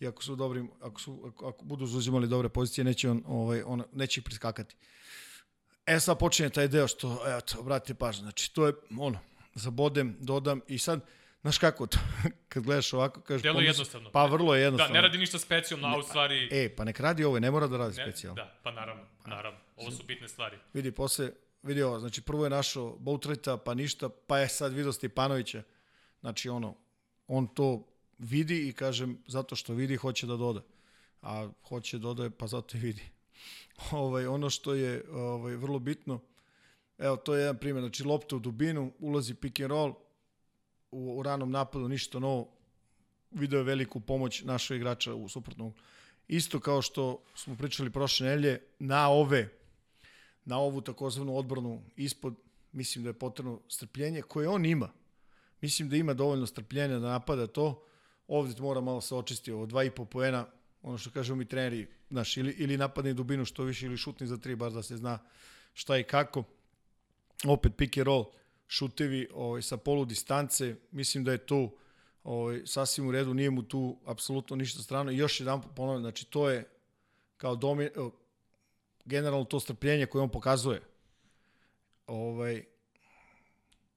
I 0.00 0.06
ako 0.06 0.22
su 0.22 0.36
dobri, 0.36 0.64
ako 0.80 1.00
su 1.00 1.24
ako, 1.26 1.48
ako 1.48 1.64
budu 1.64 1.86
zauzimali 1.86 2.28
dobre 2.28 2.48
pozicije, 2.48 2.84
neće 2.84 3.10
on 3.10 3.22
ovaj 3.26 3.62
on 3.66 3.82
neće 3.92 4.20
ih 4.20 4.24
priskakati. 4.24 4.76
E 5.86 6.00
sad 6.00 6.18
počinje 6.18 6.50
taj 6.50 6.68
deo 6.68 6.88
što 6.88 7.22
eto, 7.38 7.60
obratite 7.60 7.94
pažnju. 7.94 8.22
Znači 8.22 8.54
to 8.54 8.66
je 8.66 8.72
ono 8.98 9.18
zabodem, 9.54 10.16
dodam 10.20 10.60
i 10.68 10.78
sad 10.78 11.00
Znaš 11.44 11.58
kako 11.58 11.86
to, 11.86 11.98
kad 12.48 12.62
gledaš 12.62 12.92
ovako, 12.92 13.20
kažeš... 13.20 13.42
Delo 13.42 13.54
pomisli- 13.54 13.66
jednostavno. 13.66 14.10
Pa 14.10 14.26
vrlo 14.26 14.54
je 14.54 14.58
Da, 14.58 14.64
jednostavno. 14.64 14.94
ne 14.94 15.00
radi 15.00 15.18
ništa 15.18 15.38
specijalno, 15.38 15.88
a 15.88 15.98
u 15.98 16.02
stvari... 16.02 16.48
E, 16.52 16.76
pa 16.76 16.84
nek 16.84 17.00
radi 17.00 17.24
ovo, 17.24 17.40
ne 17.40 17.50
mora 17.50 17.66
da 17.66 17.76
radi 17.76 17.96
ne, 17.96 18.04
specijalno. 18.04 18.34
Da, 18.42 18.58
pa 18.62 18.70
naravno, 18.70 19.02
naravno. 19.26 19.58
Ovo 19.76 19.90
su 19.90 20.02
bitne 20.02 20.28
stvari. 20.28 20.56
Vidi, 20.72 20.92
posle, 20.92 21.30
vidi 21.62 21.82
ovo, 21.82 22.00
znači 22.00 22.22
prvo 22.22 22.44
je 22.44 22.50
našao 22.50 22.96
Boutreta, 22.98 23.56
pa 23.56 23.74
ništa, 23.74 24.08
pa 24.08 24.38
je 24.38 24.48
sad 24.48 24.72
vidio 24.72 24.92
Stipanovića. 24.92 25.62
Znači 26.20 26.48
ono, 26.48 26.74
on 27.28 27.46
to 27.46 27.86
vidi 28.18 28.68
i 28.68 28.72
kažem, 28.72 29.18
zato 29.26 29.56
što 29.56 29.74
vidi, 29.74 29.96
hoće 29.96 30.26
da 30.26 30.36
doda. 30.36 30.62
A 31.22 31.50
hoće 31.68 31.98
da 31.98 32.02
dodaje, 32.02 32.30
pa 32.30 32.46
zato 32.46 32.76
i 32.76 32.80
vidi. 32.80 33.02
ovaj, 33.90 34.26
ono 34.26 34.50
što 34.50 34.74
je 34.74 35.04
ovaj, 35.12 35.56
vrlo 35.56 35.78
bitno, 35.78 36.20
evo, 36.98 37.16
to 37.16 37.34
je 37.34 37.40
jedan 37.40 37.58
primjer, 37.58 37.82
znači 37.82 38.04
lopta 38.04 38.36
u 38.36 38.38
dubinu, 38.38 38.92
ulazi 38.98 39.34
pick 39.34 39.60
and 39.60 39.70
roll, 39.70 39.94
u, 40.90 41.18
u 41.18 41.22
ranom 41.22 41.50
napadu 41.50 41.88
ništa 41.88 42.18
novo, 42.18 42.48
video 43.30 43.58
je 43.58 43.64
veliku 43.64 44.00
pomoć 44.00 44.42
našeg 44.42 44.76
igrača 44.76 45.14
u 45.14 45.28
suprotnom. 45.28 45.72
Isto 46.28 46.60
kao 46.60 46.82
što 46.82 47.22
smo 47.34 47.56
pričali 47.56 47.90
prošle 47.90 48.26
nelje, 48.26 48.60
na 48.78 49.08
ove 49.10 49.48
na 50.44 50.58
ovu 50.58 50.80
takozvanu 50.80 51.36
odbranu 51.36 51.82
ispod, 51.96 52.34
mislim 52.72 53.04
da 53.04 53.10
je 53.10 53.18
potrebno 53.18 53.60
strpljenje 53.68 54.22
koje 54.22 54.48
on 54.48 54.64
ima. 54.64 54.92
Mislim 55.60 55.88
da 55.88 55.96
ima 55.96 56.14
dovoljno 56.14 56.46
strpljenja 56.46 56.98
da 56.98 57.08
napada 57.08 57.46
to. 57.46 57.84
Ovde 58.28 58.60
mora 58.60 58.80
malo 58.80 59.00
se 59.00 59.14
očisti 59.14 59.52
ovo 59.52 59.66
dva 59.66 59.84
i 59.84 59.90
po 59.90 60.04
poena, 60.04 60.46
ono 60.82 60.98
što 60.98 61.10
kažemo 61.10 61.36
mi 61.36 61.44
treneri, 61.44 61.86
znaš, 62.10 62.36
ili, 62.36 62.52
ili 62.58 62.76
napadni 62.76 63.14
dubinu 63.14 63.44
što 63.44 63.64
više 63.64 63.86
ili 63.86 63.96
šutni 63.96 64.26
za 64.26 64.36
tri, 64.36 64.56
bar 64.56 64.72
da 64.72 64.82
se 64.82 64.96
zna 64.96 65.18
šta 65.74 65.98
i 65.98 66.04
kako. 66.04 66.44
Opet 67.44 67.72
pick 67.76 67.98
and 67.98 68.06
roll, 68.06 68.24
šutevi 68.68 69.28
ovaj, 69.34 69.62
sa 69.62 69.76
polu 69.76 70.04
distance, 70.04 70.76
mislim 70.90 71.24
da 71.24 71.32
je 71.32 71.38
to 71.38 71.74
ovaj, 72.24 72.62
sasvim 72.66 73.08
u 73.08 73.12
redu, 73.12 73.34
nije 73.34 73.50
mu 73.50 73.62
tu 73.62 73.98
apsolutno 74.04 74.56
ništa 74.56 74.82
strano. 74.82 75.10
I 75.10 75.16
još 75.16 75.40
jedan 75.40 75.62
ponavljam, 75.76 76.02
znači 76.02 76.24
to 76.24 76.50
je 76.50 76.64
kao 77.36 77.56
domi, 77.56 77.90
generalno 79.04 79.44
to 79.44 79.60
strpljenje 79.60 80.06
koje 80.06 80.22
on 80.22 80.30
pokazuje. 80.30 80.80
Ovaj, 82.06 82.64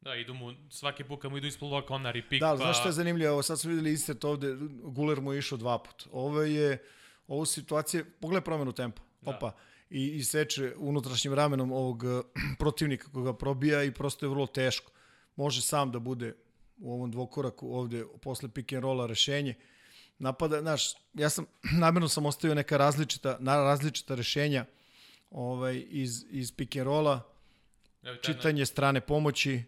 Da, 0.08 0.16
idu 0.16 0.34
mu, 0.34 0.54
svaki 0.70 1.04
put 1.04 1.22
kad 1.22 1.32
mu 1.32 1.38
idu 1.38 1.48
ispod 1.48 1.72
loka, 1.72 1.94
onar 1.94 2.16
i 2.16 2.22
pik, 2.30 2.40
da, 2.40 2.50
pa... 2.50 2.58
znaš 2.58 2.80
što 2.80 2.88
je 2.88 2.92
zanimljivo? 2.92 3.30
Evo 3.30 3.44
sad 3.44 3.60
smo 3.60 3.70
videli 3.70 3.92
insert 3.92 4.24
ovde, 4.24 4.56
Guler 4.84 5.22
mu 5.22 5.34
je 5.34 5.40
išao 5.40 5.58
dva 5.58 5.78
put. 5.84 6.08
Ovo 6.12 6.42
je, 6.42 6.84
ovo 7.28 7.46
situacije, 7.46 8.06
pogledaj 8.06 8.44
promenu 8.44 8.72
tempa. 8.72 9.02
Da. 9.22 9.32
Opa. 9.32 9.56
I, 9.90 10.06
i 10.08 10.24
seče 10.24 10.74
unutrašnjim 10.78 11.34
ramenom 11.34 11.72
ovog 11.72 12.04
eh, 12.04 12.22
protivnika 12.60 13.08
koga 13.14 13.34
probija 13.34 13.84
i 13.84 13.92
prosto 13.92 14.26
je 14.26 14.30
vrlo 14.30 14.48
teško. 14.48 14.92
Može 15.36 15.62
sam 15.62 15.92
da 15.92 16.00
bude 16.00 16.36
u 16.78 16.94
ovom 16.94 17.12
dvokoraku 17.12 17.74
ovde 17.74 18.06
posle 18.22 18.50
pick 18.50 18.74
and 18.74 18.84
rolla 18.84 19.06
rešenje. 19.06 19.56
Napada, 20.20 20.62
znaš, 20.62 20.94
ja 21.14 21.30
sam, 21.30 21.46
namjerno 21.82 22.08
sam 22.08 22.26
ostavio 22.26 22.56
neka 22.56 22.78
različita, 22.78 23.38
na 23.40 23.56
različita 23.56 24.16
rešenja 24.16 24.66
ovaj, 25.32 25.84
iz, 25.90 26.26
iz 26.30 26.52
pick 26.52 26.76
and 26.76 26.86
rolla, 26.86 27.22
Evo, 28.04 28.18
čitanje 28.18 28.66
strane 28.66 29.02
pomoći, 29.02 29.64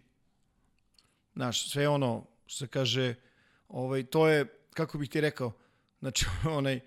znaš, 1.34 1.70
sve 1.70 1.88
ono 1.88 2.26
što 2.46 2.58
se 2.58 2.66
kaže, 2.66 3.14
ovaj, 3.68 4.02
to 4.02 4.28
je, 4.28 4.46
kako 4.74 4.98
bih 4.98 5.10
ti 5.10 5.20
rekao, 5.20 5.52
znači, 5.98 6.26
onaj, 6.58 6.80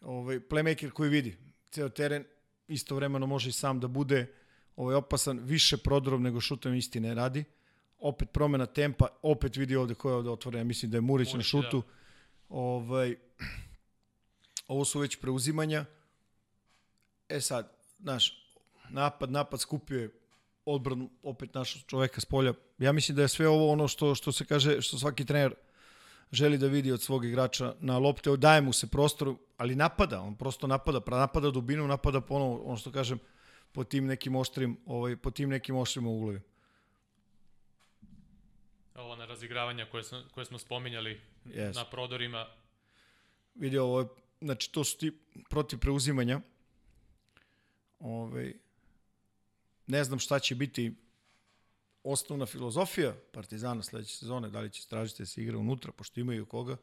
ovaj, 0.00 0.40
playmaker 0.40 0.90
koji 0.90 1.10
vidi 1.10 1.36
ceo 1.70 1.88
teren, 1.88 2.24
istovremeno 2.68 3.26
može 3.26 3.48
i 3.48 3.52
sam 3.52 3.80
da 3.80 3.88
bude 3.88 4.34
ovaj, 4.76 4.94
opasan, 4.94 5.38
više 5.38 5.76
prodorov 5.76 6.20
nego 6.20 6.40
šutom 6.40 6.74
istine 6.74 7.14
radi, 7.14 7.44
opet 7.98 8.28
promena 8.32 8.66
tempa, 8.66 9.06
opet 9.22 9.56
vidi 9.56 9.76
ovde 9.76 9.94
ko 9.94 10.10
je 10.10 10.14
ovde 10.14 10.30
otvoren, 10.30 10.60
ja 10.60 10.64
mislim 10.64 10.90
da 10.90 10.96
je 10.96 11.00
Murić, 11.00 11.28
na 11.28 11.36
Murić, 11.36 11.46
šutu, 11.46 11.82
ovaj, 12.48 13.16
ovo 14.68 14.84
su 14.84 15.00
već 15.00 15.16
preuzimanja, 15.16 15.84
e 17.28 17.40
sad, 17.40 17.72
znaš, 17.98 18.54
napad, 18.90 19.30
napad 19.30 19.60
skupio 19.60 20.00
je 20.00 20.10
odbranu 20.64 21.10
opet 21.22 21.54
našog 21.54 21.82
čoveka 21.86 22.20
s 22.20 22.24
polja. 22.24 22.52
Ja 22.80 22.92
mislim 22.92 23.16
da 23.16 23.22
je 23.22 23.28
sve 23.28 23.48
ovo 23.48 23.72
ono 23.72 23.88
što 23.88 24.14
što 24.14 24.32
se 24.32 24.44
kaže, 24.44 24.80
što 24.82 24.98
svaki 24.98 25.24
trener 25.24 25.54
želi 26.32 26.58
da 26.58 26.66
vidi 26.66 26.92
od 26.92 27.02
svog 27.02 27.24
igrača 27.24 27.74
na 27.80 27.98
lopte, 27.98 28.36
daje 28.36 28.60
mu 28.60 28.72
se 28.72 28.86
prostor, 28.86 29.34
ali 29.56 29.74
napada, 29.74 30.20
on 30.20 30.36
prosto 30.36 30.66
napada, 30.66 31.00
pra 31.00 31.18
napada 31.18 31.50
dubinu, 31.50 31.86
napada 31.86 32.20
ponovo, 32.20 32.62
ono 32.64 32.76
što 32.76 32.92
kažem, 32.92 33.18
po 33.72 33.84
tim 33.84 34.06
nekim 34.06 34.36
oštrim, 34.36 34.76
ovaj, 34.86 35.16
po 35.16 35.30
tim 35.30 35.48
nekim 35.48 35.76
oštrim 35.76 36.06
uglovima. 36.06 36.40
Ovo 38.94 39.16
na 39.16 39.24
razigravanja 39.24 39.86
koje, 39.86 40.04
smo, 40.04 40.22
koje 40.32 40.46
smo 40.46 40.58
spominjali 40.58 41.20
Yes. 41.46 41.74
na 41.74 41.84
prodorima. 41.84 42.46
Vidi 43.54 43.78
ovo, 43.78 44.00
je- 44.00 44.06
znači 44.40 44.72
to 44.72 44.84
su 44.84 44.98
ti 44.98 45.12
protiv 45.50 45.78
preuzimanja. 45.78 46.40
Ovaj, 48.00 48.52
ne 49.86 50.04
znam 50.04 50.18
šta 50.18 50.38
će 50.38 50.54
biti 50.54 50.94
osnovna 52.04 52.46
filozofija 52.46 53.14
Partizana 53.32 53.82
sledeće 53.82 54.16
sezone, 54.16 54.50
da 54.50 54.60
li 54.60 54.70
će 54.70 54.86
tražiti 54.86 55.22
da 55.22 55.26
se 55.26 55.42
igra 55.42 55.58
unutra, 55.58 55.92
pošto 55.92 56.20
imaju 56.20 56.46
koga, 56.46 56.76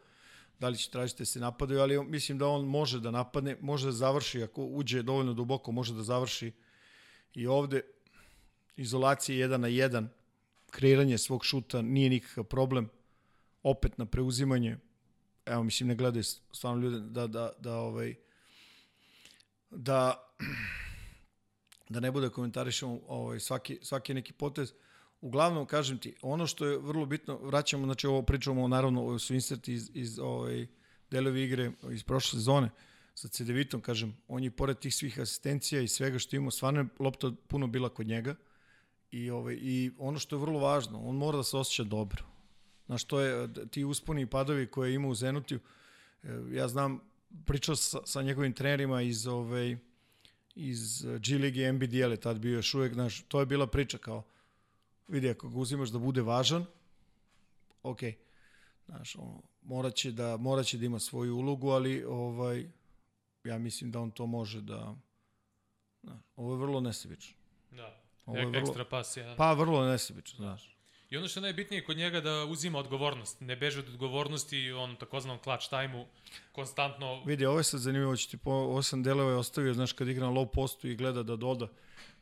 da 0.60 0.69
li 0.69 0.77
će 0.77 0.89
tražiti 0.89 1.21
da 1.21 1.25
se 1.25 1.39
napadaju, 1.39 1.82
ali 1.82 2.03
mislim 2.03 2.38
da 2.38 2.47
on 2.47 2.65
može 2.65 2.99
da 2.99 3.12
napadne, 3.12 3.58
može 3.62 3.86
da 3.86 3.91
završi, 3.91 4.43
ako 4.43 4.63
uđe 4.63 5.03
dovoljno 5.03 5.34
duboko, 5.34 5.71
može 5.71 5.93
da 5.93 6.03
završi 6.03 6.51
i 7.34 7.47
ovde 7.47 7.82
izolacije 8.75 9.39
jedan 9.39 9.62
na 9.62 9.67
jedan, 9.67 10.10
kreiranje 10.71 11.17
svog 11.17 11.45
šuta 11.45 11.82
nije 11.82 12.10
nikakav 12.10 12.43
problem, 12.43 12.89
opet 13.63 13.97
na 13.97 14.06
preuzimanje, 14.06 14.77
evo 15.45 15.63
mislim 15.63 15.88
ne 15.88 15.95
gledaju 15.95 16.23
stvarno 16.23 16.82
ljude 16.82 16.99
da 16.99 17.27
da 17.27 17.51
da 17.60 17.75
ovaj 17.75 18.15
da 19.69 20.23
da 21.89 21.99
ne 21.99 22.12
bude 22.12 22.30
komentarišemo 22.30 22.99
ovaj 23.08 23.39
svaki 23.39 23.80
svaki 23.82 24.13
neki 24.13 24.34
potez 24.34 24.73
uglavnom 25.21 25.65
kažem 25.65 25.97
ti 25.97 26.15
ono 26.21 26.47
što 26.47 26.65
je 26.65 26.77
vrlo 26.77 27.06
bitno 27.06 27.38
vraćamo 27.38 27.86
znači 27.86 28.08
ovo 28.08 28.21
pričamo 28.21 28.67
naravno 28.67 29.01
ovo 29.01 29.19
su 29.19 29.34
inserti 29.34 29.73
iz 29.73 29.91
iz 29.93 30.19
ovaj 30.19 30.67
delovi 31.12 31.43
igre 31.43 31.71
iz 31.91 32.03
prošle 32.03 32.39
sezone 32.39 32.69
sa 33.13 33.27
Cedevitom 33.27 33.82
kažem 33.82 34.17
on 34.27 34.43
je 34.43 34.51
pored 34.51 34.80
tih 34.80 34.95
svih 34.95 35.19
asistencija 35.19 35.82
i 35.82 35.88
svega 35.88 36.19
što 36.19 36.36
ima 36.36 36.51
stvarno 36.51 36.80
je 36.80 36.88
lopta 36.99 37.32
puno 37.47 37.67
bila 37.67 37.89
kod 37.89 38.08
njega 38.08 38.36
i 39.12 39.30
ovaj 39.30 39.58
i 39.62 39.91
ono 39.97 40.19
što 40.19 40.36
je 40.36 40.39
vrlo 40.39 40.60
važno 40.60 40.99
on 40.99 41.15
mora 41.15 41.38
da 41.38 41.43
se 41.43 41.58
osjeća 41.58 41.84
dobro 41.84 42.38
Znaš, 42.88 43.03
to 43.03 43.19
je 43.19 43.49
ti 43.71 43.84
usponi 43.84 44.21
i 44.21 44.25
padovi 44.25 44.67
koje 44.67 44.93
ima 44.93 45.08
u 45.08 45.15
Zenutiju. 45.15 45.60
E, 46.23 46.27
ja 46.51 46.67
znam, 46.67 46.99
pričao 47.45 47.75
sa, 47.75 47.99
sa 48.06 48.21
njegovim 48.21 48.53
trenerima 48.53 49.01
iz 49.01 49.27
ovaj, 49.27 49.77
iz 50.56 51.06
G 51.19 51.38
Ligi 51.38 51.71
NBDL 51.71 52.12
je 52.12 52.19
tad 52.19 52.39
bio 52.39 52.56
još 52.56 52.73
uvek, 52.73 52.93
znaš, 52.93 53.21
to 53.27 53.39
je 53.39 53.45
bila 53.45 53.67
priča 53.67 53.97
kao, 53.97 54.23
vidi, 55.07 55.29
ako 55.29 55.49
ga 55.49 55.57
uzimaš 55.57 55.89
da 55.89 55.99
bude 55.99 56.21
važan, 56.21 56.65
ok, 57.83 57.99
znaš, 58.85 59.15
on, 59.15 59.41
moraće 59.61 60.11
da, 60.11 60.37
moraće 60.37 60.77
da 60.77 60.85
ima 60.85 60.99
svoju 60.99 61.35
ulogu, 61.35 61.69
ali 61.69 62.03
ovaj, 62.03 62.69
ja 63.43 63.57
mislim 63.57 63.91
da 63.91 63.99
on 63.99 64.11
to 64.11 64.25
može 64.25 64.61
da, 64.61 64.95
znaš, 66.03 66.21
ovo 66.35 66.53
je 66.53 66.59
vrlo 66.59 66.81
nesebično. 66.81 67.35
Da. 67.71 68.01
Ovo 68.25 68.37
je 68.37 68.45
vrlo- 68.45 68.59
ekstra 68.59 68.85
pas, 68.85 69.17
ja. 69.17 69.35
Pa 69.37 69.53
vrlo 69.53 69.85
nesebično, 69.85 70.37
znaš. 70.37 70.76
I 71.09 71.17
ono 71.17 71.27
što 71.27 71.39
je 71.39 71.41
najbitnije 71.41 71.83
kod 71.83 71.97
njega 71.97 72.21
da 72.21 72.45
uzima 72.45 72.79
odgovornost. 72.79 73.41
Ne 73.41 73.55
beže 73.55 73.79
od 73.79 73.89
odgovornosti, 73.89 74.71
on 74.71 74.95
takozvanom 74.95 75.39
clutch 75.43 75.69
time-u 75.69 76.05
konstantno... 76.51 77.23
Vidi, 77.25 77.45
ovo 77.45 77.57
je 77.57 77.63
sad 77.63 77.79
zanimljivo, 77.79 78.15
će 78.15 78.29
ti 78.29 78.37
po 78.37 78.51
osam 78.51 79.03
delova 79.03 79.31
je 79.31 79.37
ostavio, 79.37 79.73
znaš, 79.73 79.93
kad 79.93 80.07
igra 80.07 80.25
na 80.25 80.31
low 80.31 80.45
postu 80.53 80.87
i 80.87 80.95
gleda 80.95 81.23
da 81.23 81.35
doda. 81.35 81.67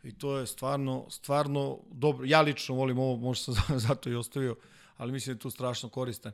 I 0.04 0.18
to 0.18 0.38
je 0.38 0.48
stvarno, 0.48 1.06
stvarno 1.10 1.80
dobro. 1.92 2.26
Ja 2.26 2.42
lično 2.42 2.76
volim 2.76 3.00
ovo, 3.00 3.16
možda 3.18 3.44
sam 3.44 3.54
za- 3.70 3.88
zato 3.88 4.10
i 4.10 4.16
ostavio, 4.16 4.56
ali 4.98 5.12
mislim 5.12 5.34
da 5.34 5.38
je 5.38 5.42
tu 5.42 5.50
strašno 5.50 5.90
koristan. 5.90 6.32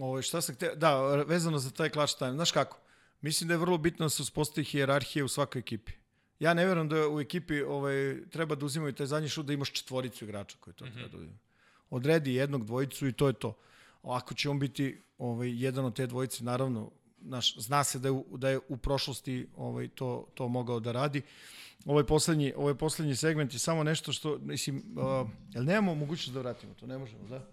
Ovo, 0.00 0.22
šta 0.22 0.40
sam 0.40 0.54
hteo, 0.54 0.74
da, 0.74 1.00
vezano 1.14 1.58
za 1.58 1.70
taj 1.70 1.90
clutch 1.90 2.18
time, 2.18 2.32
znaš 2.32 2.52
kako? 2.52 2.78
Mislim 3.20 3.48
da 3.48 3.54
je 3.54 3.58
vrlo 3.58 3.78
bitno 3.78 4.06
da 4.06 4.10
se 4.10 4.22
uspostavi 4.22 4.64
hijerarhija 4.64 5.24
u 5.24 5.28
svakoj 5.28 5.58
ekipi. 5.58 5.92
Ja 6.38 6.54
ne 6.54 6.66
verujem 6.66 6.88
da 6.88 7.08
u 7.08 7.20
ekipi 7.20 7.62
ovaj, 7.62 8.16
treba 8.30 8.54
da 8.54 8.66
uzimaju 8.66 8.92
taj 8.92 9.06
zadnji 9.06 9.28
šut 9.28 9.46
da 9.46 9.52
imaš 9.52 9.72
četvoricu 9.72 10.24
igrača 10.24 10.56
koji 10.60 10.74
to 10.74 10.84
mm 10.84 10.88
-hmm. 10.88 10.92
treba 10.94 11.08
da 11.08 11.16
uzimaju. 11.16 11.43
Odredi 11.94 12.34
jednog, 12.34 12.64
dvojicu 12.64 13.06
i 13.06 13.12
to 13.12 13.26
je 13.26 13.32
to. 13.32 13.54
Ako 14.02 14.34
će 14.34 14.50
on 14.50 14.58
biti 14.58 15.02
ovaj, 15.18 15.62
jedan 15.64 15.84
od 15.84 15.94
te 15.96 16.06
dvojice, 16.06 16.44
naravno, 16.44 16.90
naš, 17.20 17.58
zna 17.58 17.84
se 17.84 17.98
da 17.98 18.08
je, 18.08 18.22
da 18.36 18.48
je 18.48 18.60
u 18.68 18.76
prošlosti 18.76 19.46
ovaj, 19.56 19.88
to, 19.88 20.26
to 20.34 20.48
mogao 20.48 20.80
da 20.80 20.92
radi. 20.92 21.22
Ovaj 21.86 22.04
poslednji, 22.04 22.52
ovaj 22.56 22.74
poslednji 22.74 23.16
segment 23.16 23.52
je 23.52 23.58
samo 23.58 23.84
nešto 23.84 24.12
što, 24.12 24.38
mislim, 24.38 24.76
uh, 24.96 25.30
jel 25.54 25.64
nemamo 25.64 25.94
mogućnost 25.94 26.34
da 26.34 26.40
vratimo 26.40 26.74
to? 26.74 26.86
Ne 26.86 26.98
možemo, 26.98 27.28
da? 27.28 27.46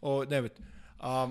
O, 0.00 0.24
devet. 0.24 0.60
A, 1.00 1.28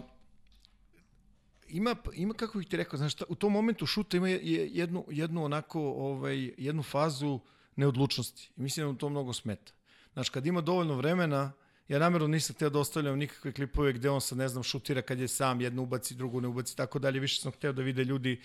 ima, 1.69 1.95
ima 2.13 2.33
kako 2.33 2.57
bih 2.57 2.67
ti 2.67 2.77
rekao, 2.77 2.97
znaš, 2.97 3.13
u 3.29 3.35
tom 3.35 3.53
momentu 3.53 3.85
šuta 3.85 4.17
ima 4.17 4.29
je- 4.29 4.39
je 4.43 4.67
jednu, 4.73 5.05
jednu 5.09 5.43
onako, 5.45 5.81
ovaj, 5.81 6.51
jednu 6.57 6.83
fazu 6.83 7.39
neodlučnosti. 7.75 8.51
I 8.57 8.61
mislim 8.61 8.85
da 8.85 8.91
mu 8.91 8.97
to 8.97 9.09
mnogo 9.09 9.33
smeta. 9.33 9.73
Znaš, 10.13 10.29
kad 10.29 10.45
ima 10.45 10.61
dovoljno 10.61 10.95
vremena, 10.95 11.51
ja 11.87 11.99
namjerno 11.99 12.27
nisam 12.27 12.55
hteo 12.55 12.69
da 12.69 12.79
ostavljam 12.79 13.17
nikakve 13.17 13.51
klipove 13.51 13.93
gde 13.93 14.09
on 14.09 14.21
sad, 14.21 14.37
ne 14.37 14.47
znam, 14.47 14.63
šutira 14.63 15.01
kad 15.01 15.19
je 15.19 15.27
sam, 15.27 15.61
jednu 15.61 15.83
ubaci, 15.83 16.15
drugu 16.15 16.41
ne 16.41 16.47
ubaci, 16.47 16.77
tako 16.77 16.99
dalje. 16.99 17.19
Više 17.19 17.41
sam 17.41 17.51
hteo 17.51 17.73
da 17.73 17.81
vide 17.81 18.03
ljudi 18.03 18.41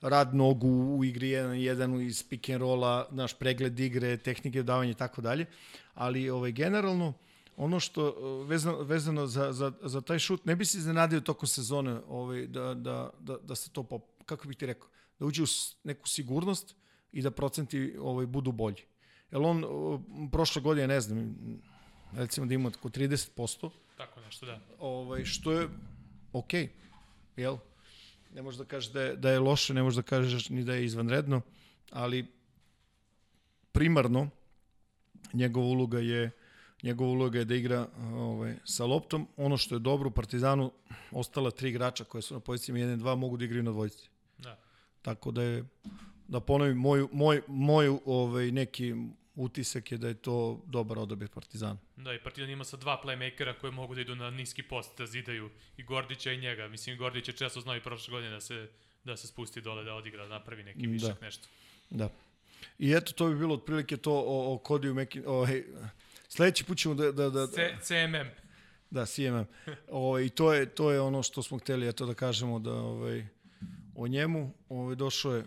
rad 0.00 0.34
nogu 0.34 0.68
u 0.68 1.04
igri 1.04 1.28
1-1 1.28 2.06
iz 2.06 2.22
pick 2.28 2.50
and 2.50 2.60
rolla, 2.60 3.08
naš 3.10 3.38
pregled 3.38 3.80
igre, 3.80 4.16
tehnike 4.16 4.62
davanja 4.62 4.90
i 4.90 4.94
tako 4.94 5.22
dalje. 5.22 5.46
Ali 5.94 6.30
ovaj, 6.30 6.52
generalno, 6.52 7.12
ono 7.56 7.80
što 7.80 8.10
vezano, 8.48 8.82
vezano 8.82 9.26
za, 9.26 9.52
za, 9.52 9.72
za 9.82 10.00
taj 10.00 10.18
šut, 10.18 10.44
ne 10.44 10.56
bi 10.56 10.64
se 10.64 10.78
iznenadio 10.78 11.20
tokom 11.20 11.46
sezone 11.46 12.00
ovaj, 12.08 12.46
da, 12.46 12.74
da, 12.74 13.10
da, 13.20 13.36
da 13.36 13.54
se 13.54 13.70
to, 13.70 13.82
pop, 13.82 14.02
kako 14.26 14.48
bih 14.48 14.56
ti 14.56 14.66
rekao, 14.66 14.88
da 15.18 15.26
uđe 15.26 15.42
u 15.42 15.46
neku 15.84 16.08
sigurnost 16.08 16.74
i 17.12 17.22
da 17.22 17.30
procenti 17.30 17.96
ovaj, 18.00 18.26
budu 18.26 18.52
bolji. 18.52 18.82
Jer 19.30 19.42
on 19.42 19.64
prošle 20.32 20.62
godine, 20.62 20.86
ne 20.86 21.00
znam, 21.00 21.36
recimo 22.14 22.46
da 22.46 22.54
ima 22.54 22.68
oko 22.68 22.88
30%, 22.88 23.70
Tako 23.96 24.20
nešto, 24.20 24.46
da. 24.46 24.60
ovaj, 24.78 25.24
što 25.24 25.52
je 25.52 25.68
okej, 26.32 26.68
jel? 27.36 27.56
Ne 28.34 28.42
možeš 28.42 28.58
da 28.58 28.64
kažeš 28.64 28.92
da 28.92 29.02
je, 29.02 29.16
da 29.16 29.30
je 29.30 29.38
loše, 29.38 29.74
ne 29.74 29.82
možeš 29.82 29.96
da 29.96 30.02
kažeš 30.02 30.48
ni 30.48 30.64
da 30.64 30.74
je 30.74 30.84
izvanredno, 30.84 31.40
ali 31.90 32.26
primarno 33.72 34.28
njegova 35.32 35.66
uloga 35.66 35.98
je 35.98 36.30
njegova 36.82 37.10
uloga 37.10 37.38
je 37.38 37.44
da 37.44 37.54
igra 37.54 37.88
ovaj, 38.14 38.54
sa 38.64 38.84
loptom. 38.86 39.28
Ono 39.36 39.56
što 39.56 39.74
je 39.74 39.78
dobro 39.78 40.08
u 40.08 40.12
Partizanu, 40.12 40.72
ostala 41.10 41.50
tri 41.50 41.68
igrača 41.68 42.04
koje 42.04 42.22
su 42.22 42.34
na 42.34 42.40
pozicijama 42.40 42.78
1 42.80 42.94
i 42.94 42.96
2 42.96 43.16
mogu 43.16 43.36
da 43.36 43.44
igraju 43.44 43.62
na 43.62 43.70
dvojici. 43.70 44.08
da. 44.38 44.58
Tako 45.02 45.30
da 45.30 45.42
je, 45.42 45.64
da 46.28 46.40
ponovim, 46.40 46.76
moj, 46.76 47.06
moj, 47.12 47.42
moj 47.46 47.98
ovaj, 48.06 48.50
neki 48.50 48.94
utisak 49.34 49.92
je 49.92 49.98
da 49.98 50.08
je 50.08 50.14
to 50.14 50.62
dobar 50.66 50.98
odabir 50.98 51.28
Partizana. 51.28 51.78
Da, 51.96 52.14
i 52.14 52.18
Partizan 52.22 52.50
ima 52.50 52.64
sa 52.64 52.76
dva 52.76 53.00
playmakera 53.04 53.54
koji 53.60 53.72
mogu 53.72 53.94
da 53.94 54.00
idu 54.00 54.14
na 54.14 54.30
niski 54.30 54.62
post, 54.62 54.98
da 54.98 55.06
zidaju 55.06 55.50
i 55.76 55.82
Gordića 55.82 56.32
i 56.32 56.38
njega. 56.38 56.68
Mislim, 56.68 56.98
Gordić 56.98 57.28
je 57.28 57.34
često 57.34 57.60
znao 57.60 57.76
i 57.76 57.80
prošle 57.82 58.12
godine 58.12 58.30
da 58.30 58.40
se, 58.40 58.68
da 59.04 59.16
se 59.16 59.26
spusti 59.26 59.60
dole, 59.60 59.84
da 59.84 59.94
odigra, 59.94 60.22
da 60.22 60.28
napravi 60.28 60.62
neki 60.62 60.86
Da. 60.86 60.92
višak, 60.92 61.20
nešto. 61.20 61.48
Da. 61.90 62.08
I 62.78 62.92
eto, 62.92 63.12
to 63.12 63.28
bi 63.28 63.38
bilo 63.38 63.54
otprilike 63.54 63.96
to 63.96 64.12
o, 64.12 64.54
o 64.54 64.58
Kodiju 64.58 64.94
Mekin... 64.94 65.22
O, 65.26 65.44
hej, 65.46 65.64
sledeći 66.28 66.64
put 66.64 66.78
ćemo 66.78 66.94
da... 66.94 67.12
da, 67.12 67.30
da, 67.30 67.46
C, 67.46 67.76
CMM. 67.82 68.28
da 68.90 69.06
CMM. 69.06 69.44
O, 69.88 70.18
I 70.20 70.28
to 70.28 70.52
je, 70.52 70.66
to 70.66 70.90
je 70.90 71.00
ono 71.00 71.22
što 71.22 71.42
smo 71.42 71.58
hteli 71.58 71.88
eto, 71.88 72.06
da 72.06 72.14
kažemo 72.14 72.58
da 72.58 72.72
ovaj, 72.72 73.26
o 73.94 74.06
njemu. 74.08 74.54
Ovaj, 74.68 74.94
došao 74.94 75.36
je 75.36 75.44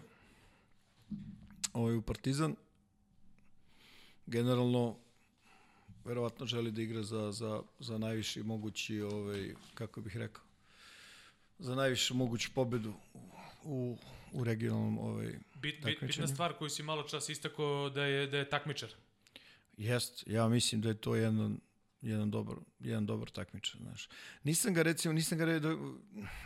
ovaj, 1.74 1.96
u 1.96 2.02
Partizan. 2.02 2.56
Generalno, 4.28 4.98
verovatno 6.06 6.46
želi 6.46 6.72
da 6.72 6.82
igra 6.82 7.04
za, 7.04 7.32
za, 7.32 7.62
za 7.80 7.98
najviši 7.98 8.44
mogući, 8.44 9.02
ovaj, 9.02 9.54
kako 9.74 10.02
bih 10.02 10.18
rekao, 10.18 10.44
za 11.60 11.76
najvišu 11.76 12.16
moguću 12.16 12.50
pobedu 12.56 12.94
u, 13.64 13.98
u 14.34 14.44
regionalnom 14.44 14.98
ovaj, 14.98 15.40
Bit, 15.56 15.86
bit, 15.86 16.02
bitna 16.02 16.28
stvar 16.28 16.54
koju 16.54 16.70
si 16.70 16.84
malo 16.84 17.04
čas 17.04 17.30
istako 17.30 17.92
da 17.94 18.06
je, 18.06 18.28
da 18.28 18.38
je 18.38 18.50
takmičar. 18.50 18.90
Jest, 19.78 20.24
ja 20.28 20.48
mislim 20.48 20.82
da 20.82 20.90
je 20.90 21.02
to 21.02 21.16
jedan 21.16 21.60
jedan 22.02 22.32
dobar, 22.32 22.56
jedan 22.80 23.06
dobar 23.06 23.30
takmičar, 23.30 23.82
znaš. 23.82 24.10
Nisam 24.44 24.74
ga 24.74 24.82
recimo, 24.82 25.14
nisam 25.14 25.38
ga 25.38 25.46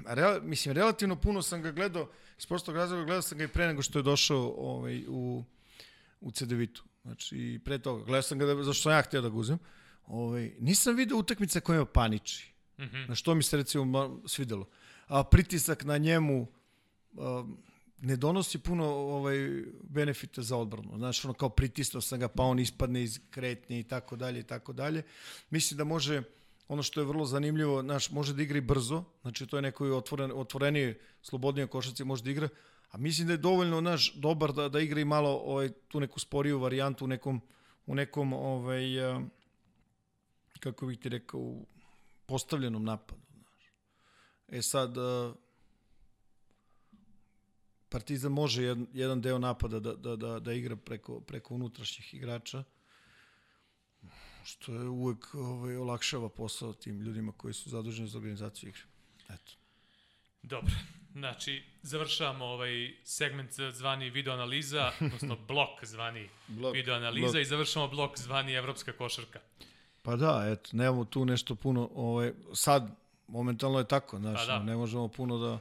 real, 0.05 0.41
mislim 0.41 0.75
relativno 0.75 1.15
puno 1.15 1.41
sam 1.41 1.61
ga 1.61 1.71
gledao, 1.71 2.09
iz 2.37 2.45
prostog 2.45 2.75
razloga 2.75 3.03
gledao 3.03 3.21
sam 3.21 3.37
ga 3.37 3.43
i 3.43 3.47
pre 3.47 3.67
nego 3.67 3.81
što 3.81 3.99
je 3.99 4.03
došao 4.03 4.53
ovaj 4.57 5.05
u 5.07 5.43
u 6.21 6.31
CDV-tu. 6.31 6.83
Znači 7.03 7.59
pre 7.65 7.79
toga 7.79 8.03
gledao 8.03 8.21
sam 8.21 8.39
ga 8.39 8.45
da, 8.45 8.63
zašto 8.63 8.83
sam 8.83 8.91
ja 8.91 9.01
htio 9.01 9.21
da 9.21 9.29
ga 9.29 9.35
uzmem. 9.35 9.59
Ovaj 10.07 10.51
nisam 10.59 10.95
video 10.95 11.17
utakmice 11.17 11.59
koje 11.59 11.79
me 11.79 11.85
paniči. 11.85 12.53
Mhm. 12.79 12.97
Na 13.07 13.15
što 13.15 13.35
mi 13.35 13.43
se 13.43 13.57
recimo 13.57 14.21
svidelo. 14.27 14.67
A 15.07 15.23
pritisak 15.23 15.83
na 15.83 15.97
njemu 15.97 16.47
a, 17.17 17.45
ne 18.01 18.15
donosi 18.15 18.59
puno 18.59 18.85
ovaj 18.85 19.35
benefita 19.83 20.41
za 20.41 20.57
odbranu. 20.57 20.97
Znaš, 20.97 21.25
ono 21.25 21.33
kao 21.33 21.49
pritisnuo 21.49 22.01
sam 22.01 22.19
ga, 22.19 22.27
pa 22.27 22.43
on 22.43 22.59
ispadne 22.59 23.03
iz 23.03 23.19
kretnje 23.29 23.79
i 23.79 23.83
tako 23.83 24.15
dalje 24.15 24.39
i 24.39 24.43
tako 24.43 24.73
dalje. 24.73 25.03
Mislim 25.49 25.77
da 25.77 25.83
može, 25.83 26.23
ono 26.67 26.83
što 26.83 27.01
je 27.01 27.05
vrlo 27.05 27.25
zanimljivo, 27.25 27.81
znaš, 27.81 28.11
može 28.11 28.33
da 28.33 28.41
igra 28.41 28.57
i 28.57 28.61
brzo, 28.61 29.03
znači 29.21 29.47
to 29.47 29.57
je 29.57 29.61
neko 29.61 29.85
otvoren, 29.85 30.31
otvorenije, 30.35 30.99
slobodnije 31.21 31.67
košaci 31.67 32.03
može 32.03 32.23
da 32.23 32.31
igra, 32.31 32.49
a 32.91 32.97
mislim 32.97 33.27
da 33.27 33.33
je 33.33 33.37
dovoljno, 33.37 33.79
znaš, 33.79 34.13
dobar 34.13 34.53
da, 34.53 34.69
da 34.69 34.79
igra 34.79 35.01
i 35.01 35.05
malo 35.05 35.29
ovaj, 35.29 35.69
tu 35.87 35.99
neku 35.99 36.19
sporiju 36.19 36.59
varijantu 36.59 37.05
u 37.05 37.07
nekom, 37.07 37.41
u 37.85 37.95
nekom 37.95 38.33
ovaj, 38.33 39.05
a, 39.05 39.21
kako 40.59 40.85
bih 40.85 40.99
ti 40.99 41.09
rekao, 41.09 41.55
postavljenom 42.25 42.83
napadu. 42.83 43.21
Znaš. 43.33 43.71
E 44.47 44.61
sad, 44.61 44.97
a, 44.97 45.33
Partizan 47.89 48.31
može 48.31 48.63
jedan, 48.63 48.87
jedan 48.93 49.21
deo 49.21 49.39
napada 49.39 49.79
da, 49.79 49.95
da, 49.95 50.15
da, 50.15 50.39
da 50.39 50.53
igra 50.53 50.75
preko, 50.75 51.21
preko 51.21 51.55
unutrašnjih 51.55 52.13
igrača, 52.13 52.63
što 54.43 54.73
je 54.73 54.89
uvek 54.89 55.33
ovaj, 55.33 55.75
olakšava 55.75 56.29
posao 56.29 56.73
tim 56.73 57.01
ljudima 57.01 57.31
koji 57.31 57.53
su 57.53 57.69
zaduženi 57.69 58.07
za 58.07 58.17
organizaciju 58.17 58.69
igre. 58.69 58.81
Eto. 59.29 59.51
Dobro. 60.43 60.71
Znači, 61.13 61.63
završavamo 61.81 62.45
ovaj 62.45 62.93
segment 63.03 63.51
zvani 63.71 64.09
video 64.09 64.33
analiza, 64.33 64.91
odnosno 65.01 65.37
blok 65.47 65.85
zvani 65.85 66.29
Blok, 66.47 66.73
video 66.75 66.95
analiza 66.95 67.31
blok. 67.31 67.41
i 67.41 67.45
završavamo 67.45 67.91
blok 67.91 68.17
zvani 68.19 68.53
evropska 68.53 68.91
košarka. 68.93 69.39
Pa 70.01 70.15
da, 70.15 70.45
eto, 70.51 70.69
nemamo 70.73 71.05
tu 71.05 71.25
nešto 71.25 71.55
puno, 71.55 71.89
ovaj, 71.95 72.33
sad, 72.53 72.95
momentalno 73.27 73.79
je 73.79 73.87
tako, 73.87 74.17
znaš, 74.17 74.39
Pa 74.39 74.45
da. 74.45 74.59
ne 74.63 74.75
možemo 74.75 75.07
puno 75.07 75.37
da, 75.37 75.59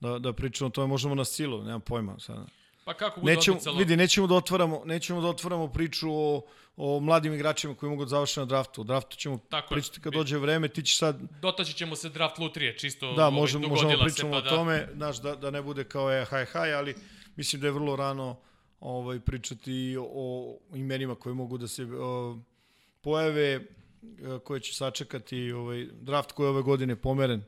da, 0.00 0.18
da 0.18 0.32
pričamo 0.32 0.66
o 0.66 0.70
tome, 0.70 0.86
možemo 0.86 1.14
na 1.14 1.24
silu, 1.24 1.62
nemam 1.64 1.80
pojma 1.80 2.18
sad. 2.18 2.46
Pa 2.86 2.94
kako 2.94 3.20
bude 3.20 3.34
Nećemo, 3.34 3.54
odmicalo? 3.54 3.78
vidi, 3.78 3.96
nećemo 3.96 4.26
da 4.26 4.34
otvaramo, 4.34 4.82
nećemo 4.84 5.20
da 5.20 5.28
otvaramo 5.28 5.68
priču 5.68 6.08
o, 6.10 6.42
o 6.76 7.00
mladim 7.00 7.34
igračima 7.34 7.74
koji 7.74 7.90
mogu 7.90 8.04
da 8.04 8.08
završe 8.08 8.40
na 8.40 8.46
draftu. 8.46 8.80
O 8.80 8.84
draftu 8.84 9.16
ćemo 9.16 9.38
Tako 9.50 9.74
pričati 9.74 10.00
kad 10.00 10.12
dođe 10.12 10.38
vreme, 10.38 10.68
ti 10.68 10.82
ćeš 10.82 10.98
sad, 10.98 11.20
Dotaći 11.40 11.72
ćemo 11.74 11.96
se 11.96 12.08
draft 12.08 12.38
lutrije, 12.38 12.78
čisto 12.78 13.06
da, 13.12 13.26
ovaj, 13.26 13.30
možemo, 13.40 13.68
možemo 13.68 13.92
pričamo 14.04 14.32
se, 14.32 14.38
o 14.38 14.42
pa 14.42 14.48
tome, 14.48 14.88
znaš, 14.94 15.20
da, 15.20 15.34
da 15.34 15.50
ne 15.50 15.62
bude 15.62 15.84
kao 15.84 16.10
je 16.10 16.24
haj 16.24 16.44
haj, 16.44 16.74
ali 16.74 16.94
mislim 17.36 17.60
da 17.60 17.66
je 17.66 17.72
vrlo 17.72 17.96
rano 17.96 18.36
ovaj, 18.80 19.20
pričati 19.20 19.96
o, 20.00 20.06
o 20.14 20.58
imenima 20.76 21.14
koji 21.14 21.34
mogu 21.34 21.58
da 21.58 21.68
se 21.68 21.84
o, 21.84 22.38
pojave. 23.00 23.60
koje 24.44 24.60
će 24.60 24.74
sačekati 24.74 25.52
ovaj 25.52 25.86
draft 26.00 26.32
koji 26.32 26.46
je 26.46 26.50
ove 26.50 26.62
godine 26.62 26.96
pomeren 26.96 27.42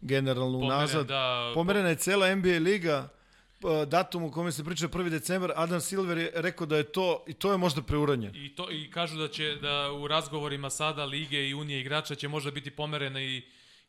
generalno 0.00 0.58
Pomeren, 0.60 0.78
unazad. 0.78 1.06
da, 1.06 1.50
Pomerena 1.54 1.88
je 1.88 1.96
cela 1.96 2.34
NBA 2.34 2.48
liga, 2.58 3.08
pa, 3.08 3.17
datum 3.86 4.22
u 4.24 4.30
kome 4.30 4.52
se 4.52 4.64
priča 4.64 4.88
1. 4.88 5.08
decembar, 5.08 5.52
Adam 5.56 5.80
Silver 5.80 6.18
je 6.18 6.30
rekao 6.34 6.66
da 6.66 6.76
je 6.76 6.92
to, 6.92 7.24
i 7.28 7.32
to 7.32 7.52
je 7.52 7.58
možda 7.58 7.82
preuranjeno. 7.82 8.32
I 8.36 8.54
to 8.54 8.70
i 8.70 8.90
kažu 8.90 9.18
da 9.18 9.28
će 9.28 9.54
da 9.54 9.92
u 9.92 10.08
razgovorima 10.08 10.70
sada 10.70 11.04
lige 11.04 11.48
i 11.48 11.54
unije 11.54 11.80
igrača 11.80 12.14
će 12.14 12.28
možda 12.28 12.50
biti 12.50 12.70
pomerena 12.70 13.20
i 13.22 13.42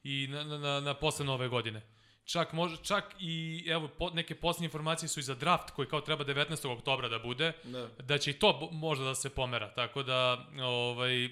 i 0.04 0.28
na 0.28 0.44
na 0.44 0.80
na, 0.80 0.94
posle 0.94 1.26
nove 1.26 1.48
godine. 1.48 1.82
Čak 2.26 2.54
može 2.54 2.78
čak 2.84 3.16
i 3.20 3.64
evo 3.68 3.88
po, 3.88 4.10
neke 4.10 4.36
posljednje 4.36 4.66
informacije 4.66 5.10
su 5.10 5.20
i 5.20 5.24
za 5.24 5.36
draft 5.36 5.70
koji 5.72 5.88
kao 5.88 6.02
treba 6.02 6.26
19. 6.26 6.72
oktobra 6.78 7.10
da 7.10 7.20
bude, 7.20 7.52
Da. 7.64 7.88
da 8.04 8.18
će 8.18 8.32
i 8.32 8.34
to 8.34 8.70
možda 8.72 9.06
da 9.06 9.16
se 9.16 9.30
pomera. 9.30 9.74
Tako 9.74 10.04
da 10.04 10.48
ovaj 10.64 11.30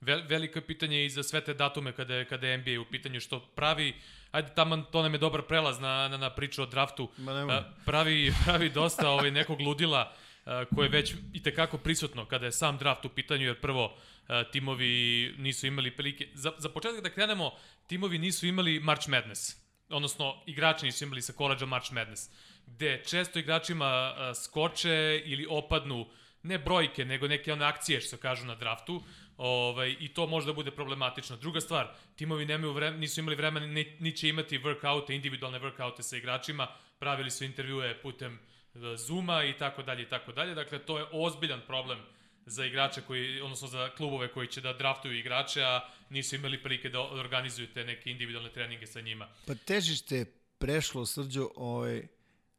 ve, 0.00 0.16
veliko 0.28 0.58
je 0.58 0.66
pitanje 0.66 1.04
i 1.04 1.10
za 1.10 1.22
sve 1.22 1.44
te 1.44 1.54
datume 1.54 1.92
kada 1.92 2.14
je, 2.14 2.24
kada 2.24 2.46
je 2.48 2.58
NBA 2.58 2.80
u 2.80 2.90
pitanju 2.90 3.20
što 3.20 3.40
pravi 3.40 3.94
Ajde, 4.32 4.48
tamo 4.54 4.76
to 4.76 5.02
nam 5.02 5.14
je 5.14 5.18
dobar 5.18 5.42
prelaz 5.42 5.80
na, 5.80 6.08
na, 6.08 6.16
na 6.16 6.30
priču 6.30 6.62
o 6.62 6.66
draftu. 6.66 7.08
Ma. 7.18 7.32
A, 7.32 7.62
pravi, 7.84 8.32
pravi 8.44 8.68
dosta 8.70 9.08
ovaj, 9.10 9.30
nekog 9.30 9.60
ludila 9.60 10.12
a, 10.44 10.64
koje 10.74 10.86
je 10.86 10.90
već 10.90 11.14
i 11.32 11.42
tekako 11.42 11.78
prisutno 11.78 12.26
kada 12.26 12.46
je 12.46 12.52
sam 12.52 12.78
draft 12.78 13.04
u 13.04 13.08
pitanju, 13.08 13.46
jer 13.46 13.60
prvo 13.60 13.96
a, 14.28 14.44
timovi 14.44 15.34
nisu 15.38 15.66
imali 15.66 15.90
prilike. 15.90 16.28
Za, 16.34 16.52
za 16.58 16.68
početak 16.68 17.02
da 17.02 17.10
krenemo, 17.10 17.52
timovi 17.86 18.18
nisu 18.18 18.46
imali 18.46 18.80
March 18.80 19.08
Madness, 19.08 19.56
odnosno 19.88 20.42
igrači 20.46 20.86
nisu 20.86 21.04
imali 21.04 21.22
sa 21.22 21.32
koleđa 21.32 21.66
March 21.66 21.92
Madness, 21.92 22.30
gde 22.66 23.02
često 23.06 23.38
igračima 23.38 24.14
skoče 24.34 25.22
ili 25.24 25.46
opadnu 25.50 26.06
ne 26.42 26.58
brojke, 26.58 27.04
nego 27.04 27.28
neke 27.28 27.52
one 27.52 27.64
akcije 27.64 28.00
što 28.00 28.10
se 28.10 28.16
kažu 28.16 28.46
na 28.46 28.54
draftu, 28.54 29.02
ovaj, 29.40 29.96
i 30.00 30.08
to 30.08 30.26
može 30.26 30.46
da 30.46 30.52
bude 30.52 30.70
problematično. 30.70 31.36
Druga 31.36 31.60
stvar, 31.60 31.94
timovi 32.16 32.44
nemaju 32.44 32.72
vreme, 32.72 32.98
nisu 32.98 33.20
imali 33.20 33.36
vremena, 33.36 33.66
ni, 33.66 33.96
ni 34.00 34.12
će 34.12 34.28
imati 34.28 34.58
workoute, 34.58 35.14
individualne 35.14 35.60
workoute 35.60 36.02
sa 36.02 36.16
igračima, 36.16 36.68
pravili 36.98 37.30
su 37.30 37.44
intervjue 37.44 38.02
putem 38.02 38.34
e, 38.34 38.96
Zuma 38.96 39.44
i 39.44 39.56
tako 39.58 39.82
dalje 39.82 40.02
i 40.02 40.08
tako 40.08 40.32
dalje. 40.32 40.54
Dakle, 40.54 40.78
to 40.78 40.98
je 40.98 41.06
ozbiljan 41.12 41.60
problem 41.66 41.98
za 42.46 42.64
igrače 42.64 43.02
koji, 43.02 43.40
odnosno 43.40 43.68
za 43.68 43.88
klubove 43.96 44.32
koji 44.32 44.48
će 44.48 44.60
da 44.60 44.72
draftuju 44.72 45.18
igrače, 45.18 45.62
a 45.62 45.80
nisu 46.10 46.36
imali 46.36 46.62
prilike 46.62 46.88
da 46.88 47.00
organizuju 47.00 47.72
te 47.74 47.84
neke 47.84 48.10
individualne 48.10 48.52
treninge 48.52 48.86
sa 48.86 49.00
njima. 49.00 49.28
Pa 49.46 49.54
težište 49.54 50.16
je 50.16 50.32
prešlo, 50.58 51.06
Srđo, 51.06 51.48
ovaj, 51.56 52.06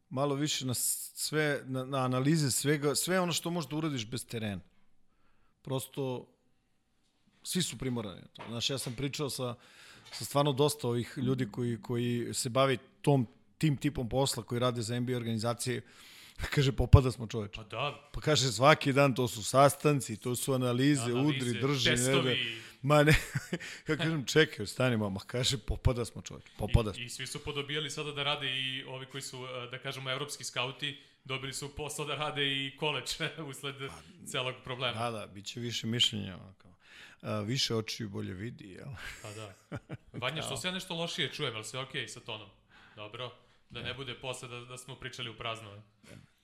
malo 0.08 0.34
više 0.34 0.66
na 0.66 0.74
sve, 0.74 1.62
na, 1.64 1.84
na 1.84 2.04
analize 2.04 2.50
svega, 2.50 2.94
sve 2.94 3.20
ono 3.20 3.32
što 3.32 3.50
možeš 3.50 3.70
da 3.70 3.76
uradiš 3.76 4.06
bez 4.06 4.26
terena. 4.26 4.60
Prosto, 5.62 6.31
svi 7.42 7.62
su 7.62 7.78
primorani. 7.78 8.22
Znaš, 8.48 8.70
ja 8.70 8.78
sam 8.78 8.94
pričao 8.94 9.30
sa, 9.30 9.54
sa 10.12 10.24
stvarno 10.24 10.52
dosta 10.52 10.88
ovih 10.88 11.14
ljudi 11.16 11.48
koji, 11.52 11.82
koji 11.82 12.34
se 12.34 12.48
bavi 12.48 12.78
tom, 13.02 13.26
tim 13.58 13.76
tipom 13.76 14.08
posla, 14.08 14.42
koji 14.42 14.58
rade 14.58 14.82
za 14.82 15.00
NBA 15.00 15.16
organizacije, 15.16 15.82
kaže, 16.54 16.72
popada 16.72 17.10
smo 17.10 17.26
čoveče. 17.26 17.56
Pa 17.56 17.64
da, 17.64 18.08
Pa 18.12 18.20
kaže, 18.20 18.52
svaki 18.52 18.92
dan 18.92 19.14
to 19.14 19.28
su 19.28 19.44
sastanci, 19.44 20.16
to 20.16 20.36
su 20.36 20.54
analize, 20.54 21.02
analize, 21.02 21.28
udri, 21.28 21.60
drži, 21.60 21.90
ne 21.90 21.96
da. 21.96 22.02
testovi, 22.02 22.62
Ma 22.82 23.02
ne, 23.02 23.14
ja 23.88 23.96
kažem, 23.96 24.24
čekaj, 24.24 24.66
stani 24.66 24.96
mama, 24.96 25.20
kaže, 25.26 25.58
popada 25.58 26.04
smo 26.04 26.22
čovječ, 26.22 26.44
popada 26.58 26.92
smo. 26.92 27.02
I, 27.02 27.06
I 27.06 27.08
svi 27.08 27.26
su 27.26 27.44
podobijali 27.44 27.90
sada 27.90 28.12
da 28.12 28.22
rade 28.22 28.46
i 28.50 28.84
ovi 28.84 29.06
koji 29.06 29.22
su, 29.22 29.46
e, 29.46 29.70
da 29.70 29.78
kažemo, 29.78 30.10
evropski 30.10 30.44
skauti, 30.44 30.98
dobili 31.24 31.52
su 31.52 31.76
posao 31.76 32.04
da 32.04 32.14
rade 32.14 32.42
i 32.42 32.76
koleč 32.76 33.16
usled 33.50 33.76
celog 34.26 34.54
problema. 34.64 34.98
Da, 34.98 35.10
da, 35.10 35.26
bit 35.26 35.46
će 35.46 35.60
više 35.60 35.86
mišljenja. 35.86 36.38
Kao. 36.58 36.71
A, 37.22 37.40
više 37.40 37.74
očiju 37.74 38.08
bolje 38.08 38.34
vidi, 38.34 38.70
jel? 38.70 38.88
Pa 39.22 39.32
da. 39.32 39.54
Vanja, 40.12 40.42
što 40.42 40.56
se 40.56 40.68
ja 40.68 40.72
nešto 40.72 40.94
lošije 40.94 41.32
čujem, 41.32 41.54
ali 41.54 41.64
sve 41.64 41.80
okej 41.80 42.08
sa 42.08 42.20
tonom? 42.20 42.48
Dobro, 42.96 43.32
da 43.70 43.82
ne 43.82 43.94
bude 43.94 44.14
posle 44.14 44.48
da, 44.48 44.60
da 44.60 44.78
smo 44.78 44.96
pričali 44.96 45.30
u 45.30 45.36
prazno. 45.36 45.82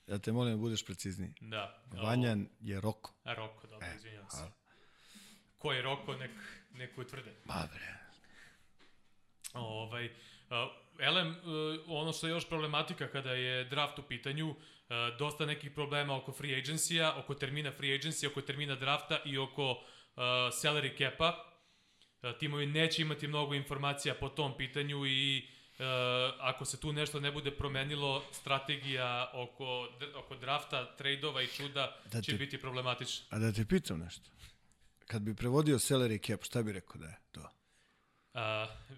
Ja 0.07 0.19
te 0.19 0.33
molim 0.33 0.53
da 0.53 0.61
budeš 0.61 0.85
precizniji. 0.85 1.35
Da. 1.41 1.83
Vanja 1.93 2.37
je 2.61 2.81
Roko. 2.81 3.15
A 3.25 3.35
Roko, 3.35 3.67
dobro, 3.67 3.89
izvinjam 3.97 4.31
se. 4.31 4.51
Ko 5.59 5.73
je 5.73 5.83
Roko, 5.83 6.17
nek, 6.17 6.31
nek 6.71 6.99
utvrde. 6.99 7.35
Ma 7.45 7.69
bre. 7.73 7.99
Ovaj, 9.55 10.07
uh, 10.07 10.13
Elem, 10.99 11.29
uh, 11.29 11.37
ono 11.87 12.13
što 12.13 12.27
je 12.27 12.31
još 12.31 12.49
problematika 12.49 13.09
kada 13.09 13.33
je 13.33 13.65
draft 13.65 13.99
u 13.99 14.03
pitanju, 14.03 14.51
uh, 14.51 14.57
dosta 15.19 15.47
nekih 15.47 15.71
problema 15.71 16.17
oko 16.17 16.33
free 16.33 16.63
agency-a, 16.63 17.19
oko 17.19 17.35
termina 17.35 17.73
free 17.73 17.99
agency, 17.99 18.27
oko 18.31 18.41
termina 18.41 18.75
drafta 18.75 19.21
i 19.25 19.39
oko 19.39 19.71
uh, 19.71 19.79
salary 20.53 20.99
cap-a. 20.99 21.45
Uh, 22.23 22.39
timovi 22.39 22.67
neće 22.67 23.03
imati 23.03 23.29
mnogo 23.29 23.55
informacija 23.55 24.15
po 24.15 24.29
tom 24.29 24.57
pitanju 24.57 25.07
i 25.07 25.49
uh, 25.79 25.85
ako 26.41 26.65
se 26.65 26.81
tu 26.81 26.93
nešto 26.93 27.21
ne 27.21 27.33
bude 27.33 27.51
promenilo, 27.51 28.25
strategija 28.33 29.31
oko, 29.35 29.89
oko 30.17 30.37
drafta, 30.37 30.97
trejdova 30.97 31.43
i 31.43 31.47
čuda 31.47 31.97
Da 32.13 32.23
će 32.23 32.33
te- 32.33 32.39
biti 32.39 32.61
problematična. 32.61 33.27
A 33.31 33.39
da 33.39 33.53
te 33.53 33.65
pitam 33.65 33.99
nešto. 33.99 34.31
Kad 35.07 35.23
bi 35.23 35.35
prevodio 35.35 35.77
salary 35.79 36.27
cap, 36.27 36.45
šta 36.45 36.63
bi 36.63 36.73
rekao 36.73 36.97
da 37.01 37.07
je 37.07 37.19
to? 37.33 37.41
Uh, 37.41 38.41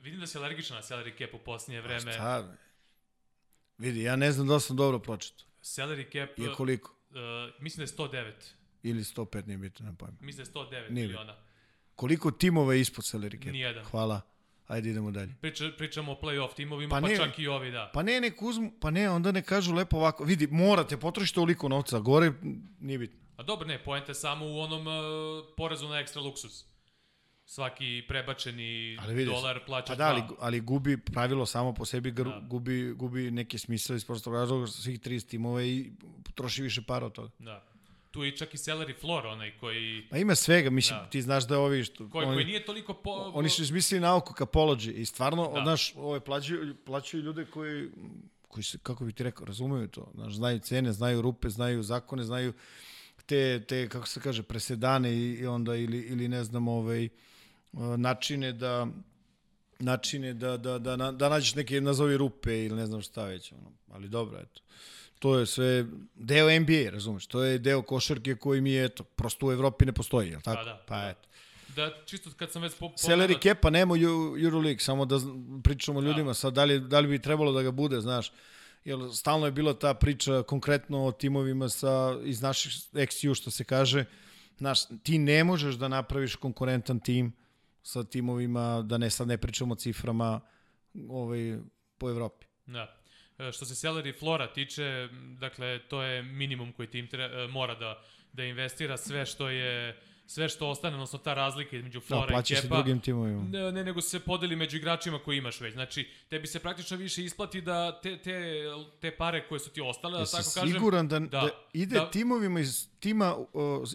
vidim 0.02 0.20
da 0.20 0.26
si 0.26 0.38
alergičan 0.38 0.76
na 0.76 0.82
salary 0.82 1.18
cap 1.18 1.34
u 1.34 1.38
posljednje 1.38 1.80
vreme. 1.80 2.12
Šta? 2.12 2.42
bre? 2.42 2.56
Vidi, 3.78 4.02
ja 4.02 4.16
ne 4.16 4.32
znam 4.32 4.46
da 4.46 4.54
li 4.54 4.60
sam 4.60 4.76
dobro 4.76 4.98
pročitao. 4.98 5.46
Salary 5.62 6.12
cap, 6.12 6.38
Je 6.38 6.50
uh, 6.50 6.56
koliko? 6.56 6.96
mislim 7.58 7.86
da 7.86 7.92
je 7.92 8.08
109. 8.08 8.32
Ili 8.82 9.00
105, 9.02 9.46
nije 9.46 9.58
bitno, 9.58 9.86
ne 9.86 9.96
pojma. 9.96 10.16
Mislim 10.20 10.46
da 10.52 10.60
je 10.60 10.66
109 10.66 10.90
Nije 10.90 11.06
miliona. 11.06 11.36
Koliko 11.96 12.30
timova 12.30 12.74
je 12.74 12.80
ispod 12.80 13.04
salary 13.04 13.44
cap? 13.44 13.52
Nijedan. 13.52 13.84
Hvala. 13.84 14.20
Ajde 14.66 14.90
idemo 14.90 15.10
dalje. 15.10 15.34
Priča, 15.40 15.70
pričamo 15.78 16.12
o 16.12 16.18
play-off 16.22 16.54
timovima, 16.54 16.90
Pa 16.90 17.00
pa, 17.00 17.08
ne. 17.08 17.16
čak 17.16 17.38
i 17.38 17.46
ovi, 17.48 17.70
da. 17.70 17.90
Pa 17.94 18.02
ne, 18.02 18.20
nek 18.20 18.42
uzmu, 18.42 18.72
pa 18.80 18.90
ne, 18.90 19.10
onda 19.10 19.32
ne 19.32 19.42
kažu 19.42 19.74
lepo 19.74 19.96
ovako. 19.96 20.24
Vidi, 20.24 20.46
morate 20.46 20.96
potrošiti 20.96 21.34
toliko 21.34 21.68
novca, 21.68 21.98
gore 21.98 22.32
nije 22.80 22.98
bitno. 22.98 23.18
A 23.36 23.42
dobro, 23.42 23.68
ne, 23.68 23.84
poenta 23.84 24.14
samo 24.14 24.46
u 24.46 24.58
onom 24.60 24.86
uh, 24.86 24.94
porezu 25.56 25.88
na 25.88 25.98
ekstra 25.98 26.22
luksus. 26.22 26.64
Svaki 27.44 28.02
prebačeni 28.08 28.98
Ali 29.00 29.14
vidi, 29.14 29.30
dolar 29.30 29.60
plaćaš 29.66 29.88
Pa 29.88 29.94
da, 29.94 30.08
ali, 30.08 30.22
ali 30.38 30.60
gubi 30.60 30.96
pravilo 30.96 31.46
samo 31.46 31.74
po 31.74 31.84
sebi, 31.84 32.10
gr, 32.10 32.24
Da. 32.24 32.40
gubi, 32.48 32.92
gubi 32.92 33.30
neki 33.30 33.58
smisao 33.58 33.96
iz 33.96 34.04
prostog 34.04 34.34
razloga 34.34 34.66
svih 34.66 35.00
30 35.00 35.28
timova 35.28 35.62
i 35.62 35.92
troši 36.34 36.62
više 36.62 36.82
para 36.82 37.06
od 37.06 37.12
toga. 37.12 37.30
Da. 37.38 37.69
Tu 38.10 38.24
je 38.24 38.36
čak 38.36 38.54
i 38.54 38.56
salary 38.56 39.00
floor, 39.00 39.26
onaj 39.26 39.58
koji, 39.60 40.06
Pa 40.10 40.16
ima 40.18 40.34
svega, 40.34 40.70
mislim, 40.70 40.98
Da. 40.98 41.06
ti 41.10 41.22
znaš 41.22 41.46
da 41.46 41.58
ovi 41.58 41.84
što... 41.84 42.08
koji, 42.08 42.26
oni, 42.26 42.36
koji 42.36 42.44
nije 42.44 42.64
toliko 42.64 42.94
po... 42.94 43.10
oni 43.34 43.48
su 43.48 43.62
izmislili 43.62 44.00
nauku 44.00 44.34
Capology 44.34 44.92
i 44.92 45.04
stvarno, 45.04 45.52
Da. 45.54 45.62
znaš, 45.62 45.92
ove, 45.96 46.20
plaćaju, 46.20 46.76
plaćaju 46.84 47.22
ljude 47.22 47.44
koji, 47.44 47.88
koji 48.48 48.64
se, 48.64 48.78
kako 48.82 49.04
bi 49.04 49.12
ti 49.12 49.22
rekao, 49.22 49.46
razumeju 49.46 49.88
to. 49.88 50.10
Znaš, 50.14 50.32
znaju 50.32 50.58
cene, 50.58 50.92
znaju 50.92 51.22
rupe, 51.22 51.48
znaju 51.48 51.82
zakone, 51.82 52.24
znaju 52.24 52.52
te, 53.26 53.64
te 53.68 53.88
kako 53.88 54.06
se 54.06 54.20
kaže, 54.20 54.42
presedane 54.42 55.12
i, 55.12 55.32
i 55.32 55.46
onda 55.46 55.76
ili, 55.76 55.98
ili 55.98 56.28
ne 56.28 56.44
znam, 56.44 56.68
ovaj, 56.68 57.08
načine 57.96 58.52
da 58.52 58.86
načine 59.78 60.34
da, 60.34 60.56
da, 60.56 60.78
da, 60.78 60.96
da, 60.96 61.12
da 61.12 61.28
nađeš 61.28 61.54
neke 61.54 61.80
nazovi 61.80 62.16
rupe 62.16 62.64
ili 62.64 62.76
ne 62.76 62.86
znam 62.86 63.02
šta 63.02 63.24
već. 63.24 63.52
Ono. 63.52 63.72
Ali 63.92 64.08
dobro, 64.08 64.38
eto. 64.38 64.60
To 65.20 65.38
je 65.38 65.46
sve 65.46 65.84
deo 66.14 66.60
NBA, 66.60 66.90
razumeš? 66.90 67.26
To 67.26 67.42
je 67.42 67.58
deo 67.58 67.82
košarke 67.82 68.34
koji 68.34 68.60
mi 68.60 68.72
je, 68.72 68.84
eto, 68.84 69.04
prosto 69.04 69.46
u 69.46 69.52
Evropi 69.52 69.84
ne 69.84 69.92
postoji, 69.92 70.30
jel 70.30 70.40
tako? 70.40 70.58
Pa 70.58 70.64
da, 70.64 70.84
pa 70.86 70.96
da. 70.96 71.08
eto. 71.08 71.28
Da, 71.76 71.90
čisto 72.06 72.30
kad 72.36 72.52
sam 72.52 72.62
već 72.62 72.74
po, 72.78 72.88
Salary 72.88 73.42
cap-a 73.42 73.70
nema 73.70 73.94
u 73.94 73.96
Euro- 73.96 74.44
Euroleague, 74.44 74.78
samo 74.78 75.04
da 75.04 75.16
pričamo 75.64 75.98
o 75.98 76.02
ljudima, 76.02 76.34
sad 76.34 76.54
da 76.54 76.64
li, 76.64 76.80
da 76.80 77.00
li 77.00 77.08
bi 77.08 77.18
trebalo 77.18 77.52
da 77.52 77.62
ga 77.62 77.70
bude, 77.70 78.00
znaš, 78.00 78.32
jer 78.84 78.98
stalno 79.14 79.46
je 79.46 79.52
bila 79.52 79.74
ta 79.74 79.94
priča 79.94 80.42
konkretno 80.42 81.04
o 81.04 81.12
timovima 81.12 81.68
sa, 81.68 82.18
iz 82.24 82.42
naših 82.42 82.72
XU, 82.92 83.36
što 83.36 83.50
se 83.50 83.64
kaže, 83.64 84.04
znaš, 84.58 84.78
ti 85.02 85.18
ne 85.18 85.44
možeš 85.44 85.74
da 85.74 85.88
napraviš 85.88 86.36
konkurentan 86.36 87.00
tim 87.00 87.32
sa 87.82 88.04
timovima, 88.04 88.82
da 88.82 88.98
ne 88.98 89.10
sad 89.10 89.28
ne 89.28 89.38
pričamo 89.38 89.72
o 89.72 89.76
ciframa 89.76 90.40
ovaj, 91.08 91.58
po 91.98 92.10
Evropi. 92.10 92.46
Da. 92.66 92.99
E, 93.48 93.52
Što 93.52 93.64
se 93.64 93.86
salary 93.86 94.18
flora 94.18 94.52
tiče, 94.52 95.08
dakle, 95.38 95.78
to 95.78 96.02
je 96.02 96.22
minimum 96.22 96.72
koji 96.72 96.88
tim 96.88 97.06
tre, 97.06 97.24
e, 97.24 97.46
mora 97.46 97.74
da, 97.74 98.02
da 98.32 98.44
investira 98.44 98.96
sve 98.96 99.26
što 99.26 99.48
je 99.48 100.00
sve 100.26 100.48
što 100.48 100.68
ostane, 100.68 100.94
odnosno 100.96 101.18
ta 101.18 101.34
razlika 101.34 101.76
između 101.76 102.00
Da, 102.00 102.06
flora 102.06 102.26
plaća 102.26 102.54
i 102.54 102.56
se 102.56 102.62
kepa, 102.62 102.74
drugim 102.74 103.00
timovima. 103.00 103.42
ne, 103.42 103.72
ne, 103.72 103.84
nego 103.84 104.00
se 104.00 104.20
podeli 104.20 104.56
među 104.56 104.76
igračima 104.76 105.18
koji 105.18 105.38
imaš 105.38 105.60
već. 105.60 105.74
Znači, 105.74 106.08
tebi 106.28 106.46
se 106.46 106.58
praktično 106.58 106.96
više 106.96 107.24
isplati 107.24 107.60
da 107.60 108.00
te, 108.00 108.18
te, 108.18 108.64
te 109.00 109.16
pare 109.16 109.48
koje 109.48 109.58
su 109.60 109.70
ti 109.70 109.80
ostale, 109.80 110.12
da 110.14 110.20
Jesi 110.20 110.32
tako 110.32 110.50
kažem... 110.54 110.72
siguran 110.72 111.08
da, 111.08 111.18
da, 111.18 111.26
da, 111.26 111.40
da 111.40 111.50
ide 111.72 111.94
da. 111.94 112.00
da, 112.00 112.10
timovima 112.10 112.60
iz, 112.60 112.88
tima, 113.00 113.36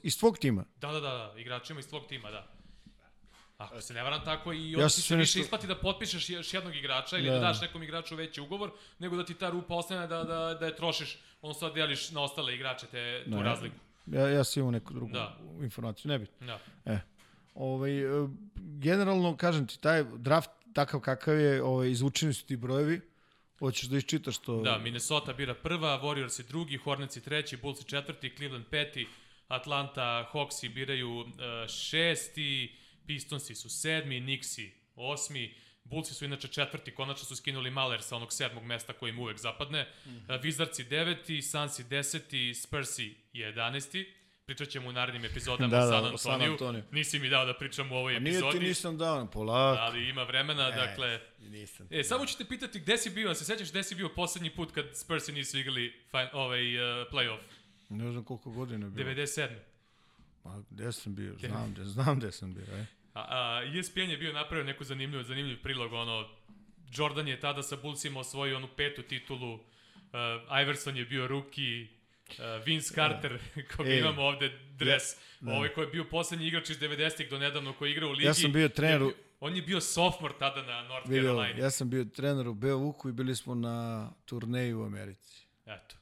iz 0.04 0.20
tvog 0.20 0.38
tima? 0.38 0.66
Da, 0.82 0.92
da, 0.92 1.00
da, 1.00 1.10
da, 1.10 1.40
igračima 1.40 1.80
iz 1.80 1.88
tvog 1.88 2.04
tima, 2.08 2.32
da. 2.32 2.55
Ako 3.58 3.82
se 3.82 3.94
ne 3.94 4.04
varam 4.04 4.26
tako 4.26 4.54
i 4.54 4.72
Ja 4.72 4.88
ti 4.88 4.94
se 4.94 5.02
više 5.02 5.16
nešto- 5.18 5.40
isplati 5.40 5.68
da 5.68 5.76
potpišeš 5.76 6.30
još 6.30 6.54
jednog 6.54 6.76
igrača 6.76 7.18
ili 7.18 7.28
da. 7.28 7.34
Da. 7.34 7.40
daš 7.40 7.62
nekom 7.62 7.84
igraču 7.84 8.16
veći 8.16 8.42
ugovor, 8.42 8.72
nego 9.00 9.18
da 9.18 9.26
ti 9.26 9.34
ta 9.34 9.50
rupa 9.50 9.76
ostane 9.76 10.08
da, 10.08 10.24
da, 10.24 10.54
da 10.54 10.66
je 10.66 10.76
trošiš, 10.76 11.18
odnosno 11.42 11.68
da 11.68 11.74
deliš 11.74 12.12
na 12.12 12.22
ostale 12.22 12.56
igrače 12.56 12.86
te, 12.88 13.22
tu 13.24 13.30
Ne. 13.30 13.44
razliku. 13.44 13.76
Ja, 14.06 14.30
ja 14.30 14.44
sam 14.44 14.60
imao 14.62 14.72
neku 14.72 14.94
drugu 14.94 15.12
Da. 15.14 15.38
informaciju, 15.62 16.10
ne 16.10 16.20
bi. 16.20 16.28
Da. 16.40 16.60
E, 16.86 17.00
Ovaj, 17.56 18.00
e, 18.00 18.28
generalno, 18.58 19.38
kažem 19.38 19.68
ti, 19.68 19.80
taj 19.80 20.04
draft 20.06 20.50
takav 20.74 21.00
kakav 21.00 21.40
je, 21.40 21.64
ovaj, 21.64 21.90
izvučeni 21.90 22.34
su 22.34 22.46
ti 22.46 22.56
brojevi, 22.58 23.02
Hoćeš 23.60 23.84
da 23.84 23.98
iščitaš 23.98 24.38
to? 24.38 24.62
Da, 24.62 24.78
Minnesota 24.78 25.34
bira 25.34 25.54
prva, 25.54 26.02
Warriors 26.04 26.40
je 26.40 26.46
drugi, 26.46 26.78
Hornets 26.78 27.16
je 27.16 27.22
treći, 27.22 27.58
Bulls 27.58 27.80
je 27.80 27.84
četvrti, 27.84 28.34
Cleveland 28.38 28.66
peti, 28.66 29.08
Atlanta 29.48 30.30
Hawksi 30.34 30.70
biraju 30.70 31.20
uh, 31.20 31.28
šesti, 31.70 32.76
Pistonsi 33.08 33.56
su 33.56 33.70
sedmi, 33.70 34.22
Knicksi 34.22 34.72
osmi, 34.96 35.56
Bullsi 35.84 36.14
su 36.14 36.26
inače 36.26 36.48
četvrti, 36.48 36.92
konačno 36.92 37.26
su 37.26 37.36
skinuli 37.36 37.72
Maler 37.72 38.02
sa 38.02 38.16
onog 38.16 38.34
sedmog 38.34 38.64
mesta 38.64 38.94
koji 38.94 39.10
im 39.10 39.20
uvek 39.20 39.38
zapadne. 39.38 39.88
Mm 40.06 40.10
-hmm. 40.10 40.42
Wizardsi 40.42 40.88
deveti, 40.88 41.42
Sunsi 41.42 41.84
deseti, 41.84 42.54
Spursi 42.54 43.16
jedanesti. 43.34 44.14
Pričat 44.46 44.70
ćemo 44.70 44.90
u 44.90 44.92
narednim 44.92 45.26
epizodama 45.26 45.68
da, 45.78 45.86
da, 45.86 46.14
o 46.14 46.18
San 46.18 46.42
Antoniju. 46.42 46.84
Nisi 46.92 47.20
mi 47.20 47.30
dao 47.30 47.46
da 47.46 47.54
pričam 47.54 47.92
u 47.92 47.96
ovoj 47.96 48.18
epizodi. 48.18 48.42
Nije 48.42 48.52
ti 48.52 48.60
nisam 48.60 48.98
dao, 48.98 49.28
polako. 49.28 49.82
Ali 49.82 50.10
ima 50.10 50.24
vremena, 50.24 50.68
e, 50.68 50.72
dakle... 50.72 51.20
Nisam. 51.40 51.88
E, 51.92 52.04
samo 52.04 52.26
ću 52.26 52.38
te 52.38 52.46
pitati 52.46 52.80
gde 52.80 52.98
si 52.98 53.10
bio, 53.10 53.36
se 53.36 53.46
sećaš 53.46 53.70
gde 53.70 53.84
si 53.84 53.96
bio 53.96 54.10
poslednji 54.10 54.50
put 54.50 54.72
kad 54.72 54.86
Spursi 54.94 55.32
nisu 55.32 55.60
igrali 55.60 55.94
fine, 56.12 56.30
ovaj 56.34 56.78
uh, 56.78 57.08
playoff? 57.12 57.42
Ne 57.90 58.12
znam 58.12 58.24
koliko 58.24 58.52
godina 58.52 58.86
je 58.86 58.90
bilo. 58.90 59.10
97. 59.10 59.50
Pa 60.44 60.62
gde 60.70 60.92
sam 60.92 61.16
bio, 61.16 61.36
znam 61.40 61.74
gde, 61.74 61.86
znam 61.86 62.20
gde 62.20 62.32
sam 62.32 62.54
bio, 62.54 62.64
e. 62.64 62.86
A, 63.16 63.22
a 63.30 63.64
ESPN 63.80 64.00
je 64.00 64.18
bio 64.18 64.34
napravio 64.34 64.66
neku 64.66 64.84
zanimljivu, 64.84 65.24
zanimljiv 65.24 65.62
prilog, 65.62 65.94
ono, 65.94 66.30
Jordan 66.98 67.28
je 67.28 67.40
tada 67.40 67.64
sa 67.64 67.76
Bullsima 67.76 68.20
osvojio 68.20 68.58
onu 68.58 68.68
petu 68.78 69.04
titulu, 69.04 69.54
uh, 69.54 69.60
Iverson 70.62 70.98
je 70.98 71.06
bio 71.06 71.28
ruki, 71.28 71.88
uh, 72.30 72.66
Vince 72.66 72.94
Carter, 72.94 73.40
koga 73.76 73.90
e, 73.90 74.00
imamo 74.00 74.22
ovde 74.22 74.60
dres, 74.78 75.04
ja, 75.14 75.18
da. 75.40 75.54
ovaj 75.54 75.70
koji 75.70 75.86
je 75.86 75.92
bio 75.92 76.04
poslednji 76.04 76.48
igrač 76.48 76.70
iz 76.70 76.80
90-ih 76.80 77.30
do 77.30 77.40
nedavno 77.40 77.74
koji 77.74 77.90
je 77.90 77.92
igrao 77.92 78.10
u 78.10 78.14
ligi. 78.14 78.26
Ja 78.26 78.34
sam 78.34 78.52
bio 78.52 78.70
trener 78.70 79.04
u... 79.04 79.14
On 79.40 79.56
je 79.56 79.62
bio 79.62 79.82
sophomore 79.82 80.34
tada 80.40 80.62
na 80.62 80.84
North 80.84 81.10
Video, 81.10 81.36
Carolina. 81.36 81.60
Ja 81.60 81.72
sam 81.72 81.90
bio 81.90 82.06
trener 82.06 82.48
u 82.48 82.54
Beovuku 82.54 83.10
i 83.10 83.14
bili 83.14 83.36
smo 83.36 83.56
na 83.56 84.10
turneju 84.26 84.82
u 84.82 84.86
Americi. 84.86 85.48
Eto. 85.66 85.96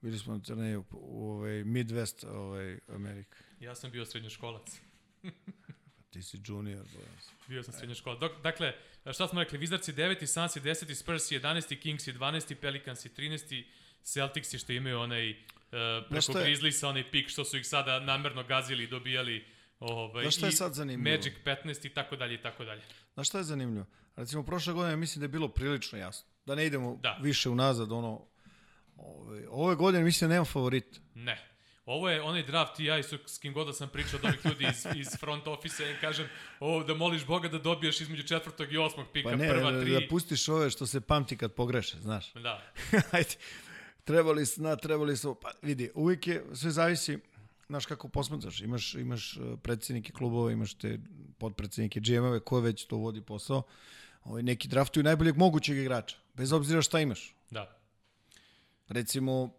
Bili 0.00 0.18
smo 0.18 0.34
na 0.34 0.42
turneju 0.42 0.80
u, 0.80 0.84
u 0.90 1.30
ovaj, 1.30 1.64
Midwest 1.64 2.26
ovaj, 2.26 2.78
Amerika. 2.88 3.38
Ja 3.60 3.74
sam 3.74 3.90
bio 3.90 4.04
srednjoškolac. 4.04 4.80
Ti 6.10 6.22
si 6.22 6.40
junior, 6.46 6.84
bojan 6.94 7.14
Bio 7.48 7.62
sam 7.62 7.74
srednja 7.74 7.94
škola. 7.94 8.16
Dok, 8.16 8.32
dakle, 8.42 8.74
šta 9.12 9.28
smo 9.28 9.42
rekli, 9.42 9.58
Wizards 9.58 9.94
9, 9.94 10.26
Suns 10.26 10.56
10, 10.56 10.94
Spurs 10.94 11.22
11, 11.22 11.80
Kings 11.80 12.08
12, 12.08 12.54
Pelicans 12.54 13.06
13, 13.06 13.64
Celtics 14.02 14.54
što 14.54 14.72
imaju 14.72 15.00
onaj 15.00 15.30
uh, 15.30 15.36
preko 16.10 16.32
Grizzliesa, 16.32 16.88
onaj 16.88 17.10
pik 17.10 17.28
što 17.28 17.44
su 17.44 17.56
ih 17.58 17.66
sada 17.66 18.00
namerno 18.00 18.44
gazili 18.44 18.84
i 18.84 18.86
dobijali 18.86 19.44
ovaj, 19.80 20.24
Znaš 20.24 20.36
šta 20.36 20.46
je 20.46 20.52
sad 20.52 20.74
zanimljivo? 20.74 21.16
Magic 21.16 21.34
15 21.44 21.86
i 21.86 21.88
tako 21.88 22.16
dalje 22.16 22.34
i 22.34 22.42
tako 22.42 22.64
dalje. 22.64 22.82
Znaš 23.14 23.28
šta 23.28 23.38
je 23.38 23.44
zanimljivo? 23.44 23.86
Recimo, 24.16 24.42
prošle 24.42 24.72
godine 24.72 24.96
mislim 24.96 25.20
da 25.20 25.24
je 25.24 25.28
bilo 25.28 25.48
prilično 25.48 25.98
jasno. 25.98 26.28
Da 26.46 26.54
ne 26.54 26.66
idemo 26.66 26.98
da. 27.02 27.18
više 27.22 27.48
unazad, 27.48 27.92
ono, 27.92 28.26
ove, 28.96 29.48
ove 29.48 29.74
godine 29.74 30.04
mislim 30.04 30.28
da 30.28 30.34
nema 30.34 30.44
favorita. 30.44 30.98
Ne. 31.14 31.48
Ovo 31.88 32.08
je 32.08 32.22
onaj 32.22 32.42
draft 32.42 32.80
i 32.80 32.84
ja 32.84 32.98
i 32.98 33.02
s 33.02 33.38
kim 33.38 33.52
god 33.52 33.66
da 33.66 33.72
sam 33.72 33.88
pričao 33.88 34.18
od 34.18 34.24
ovih 34.24 34.40
ljudi 34.44 34.66
iz, 34.70 34.86
iz 34.94 35.08
front 35.20 35.46
office 35.46 35.90
i 35.92 35.94
kažem 36.00 36.28
ovo 36.60 36.84
da 36.84 36.94
moliš 36.94 37.26
Boga 37.26 37.48
da 37.48 37.58
dobiješ 37.58 38.00
između 38.00 38.22
četvrtog 38.22 38.72
i 38.72 38.78
osmog 38.78 39.06
pika 39.12 39.28
pa 39.28 39.36
ne, 39.36 39.48
prva 39.48 39.80
tri. 39.80 39.92
Da, 39.92 40.00
da 40.00 40.06
pustiš 40.10 40.48
ove 40.48 40.70
što 40.70 40.86
se 40.86 41.00
pamti 41.00 41.36
kad 41.36 41.52
pogreše, 41.52 41.96
znaš. 42.00 42.32
Da. 42.32 42.62
Ajde, 43.12 43.30
trebali 44.04 44.46
su, 44.46 44.62
na, 44.62 44.76
trebali 44.76 45.16
su, 45.16 45.34
pa 45.34 45.50
vidi, 45.62 45.90
uvijek 45.94 46.26
je, 46.26 46.44
sve 46.54 46.70
zavisi, 46.70 47.18
znaš 47.66 47.86
kako 47.86 48.08
posmecaš, 48.08 48.60
imaš, 48.60 48.94
imaš 48.94 49.36
e, 49.36 49.40
predsednike 49.62 50.12
klubova, 50.12 50.52
imaš 50.52 50.74
te 50.74 50.98
podpredsednike 51.38 52.00
GM-ove, 52.00 52.40
ko 52.40 52.60
već 52.60 52.84
to 52.84 52.96
vodi 52.96 53.20
posao, 53.20 53.62
ovaj, 54.24 54.42
neki 54.42 54.68
draftuju 54.68 55.04
najboljeg 55.04 55.36
mogućeg 55.36 55.78
igrača, 55.78 56.16
bez 56.34 56.52
obzira 56.52 56.82
šta 56.82 57.00
imaš. 57.00 57.34
Da. 57.50 57.78
Recimo, 58.88 59.57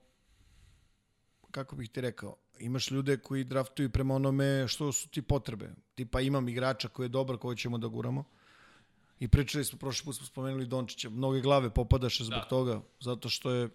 kako 1.51 1.75
bih 1.75 1.89
ti 1.89 2.01
rekao, 2.01 2.35
imaš 2.59 2.91
ljude 2.91 3.17
koji 3.17 3.43
draftuju 3.43 3.89
prema 3.89 4.15
onome 4.15 4.67
što 4.67 4.91
su 4.91 5.09
ti 5.09 5.21
potrebe. 5.21 5.69
Tipa 5.95 6.21
imam 6.21 6.49
igrača 6.49 6.88
koji 6.88 7.05
je 7.05 7.09
dobar, 7.09 7.38
koji 7.38 7.57
ćemo 7.57 7.77
da 7.77 7.88
guramo. 7.88 8.23
I 9.19 9.27
pričali 9.27 9.65
smo, 9.65 9.79
prošli 9.79 10.05
put 10.05 10.15
smo 10.15 10.25
spomenuli 10.25 10.65
Dončića, 10.65 11.09
mnoge 11.09 11.41
glave 11.41 11.73
popadaše 11.73 12.23
zbog 12.23 12.39
da. 12.39 12.47
toga, 12.47 12.81
zato 12.99 13.29
što 13.29 13.51
je 13.51 13.69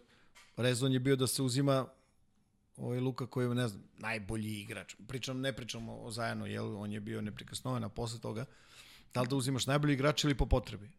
rezon 0.56 0.92
je 0.92 1.00
bio 1.00 1.16
da 1.16 1.26
se 1.26 1.42
uzima 1.42 1.86
ovaj 2.76 3.00
Luka 3.00 3.26
koji 3.26 3.46
je, 3.46 3.54
ne 3.54 3.68
znam, 3.68 3.82
najbolji 3.98 4.60
igrač. 4.60 4.94
Pričam, 5.08 5.40
ne 5.40 5.52
pričam 5.52 5.88
o 5.88 6.10
Zajanu, 6.10 6.46
jel, 6.46 6.76
on 6.76 6.92
je 6.92 7.00
bio 7.00 7.20
neprikosnoven, 7.20 7.84
a 7.84 7.88
posle 7.88 8.20
toga, 8.20 8.44
da 9.14 9.22
li 9.22 9.28
da 9.28 9.36
uzimaš 9.36 9.66
najbolji 9.66 9.94
igrač 9.94 10.24
ili 10.24 10.34
po 10.34 10.46
potrebi? 10.46 10.90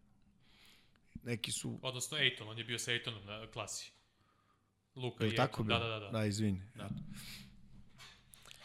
Neki 1.24 1.52
su... 1.52 1.80
Odnosno 1.82 2.18
Ejton, 2.18 2.50
on 2.50 2.58
je 2.58 2.64
bio 2.64 2.80
sa 2.80 2.92
Ejtonom 2.92 3.26
na 3.26 3.48
klasi. 3.52 3.92
Luka 4.96 5.26
je 5.26 5.36
tako 5.36 5.64
bilo? 5.64 5.80
Da, 5.80 5.88
da, 5.88 6.00
da. 6.00 6.10
Da, 6.10 6.26
izvini. 6.26 6.62
Da. 6.76 6.90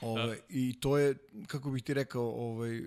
Ove, 0.01 0.23
ovaj, 0.23 0.37
da. 0.37 0.43
I 0.49 0.81
to 0.81 0.99
je, 0.99 1.15
kako 1.47 1.71
bih 1.71 1.83
ti 1.83 1.95
rekao, 1.95 2.23
ovaj, 2.23 2.83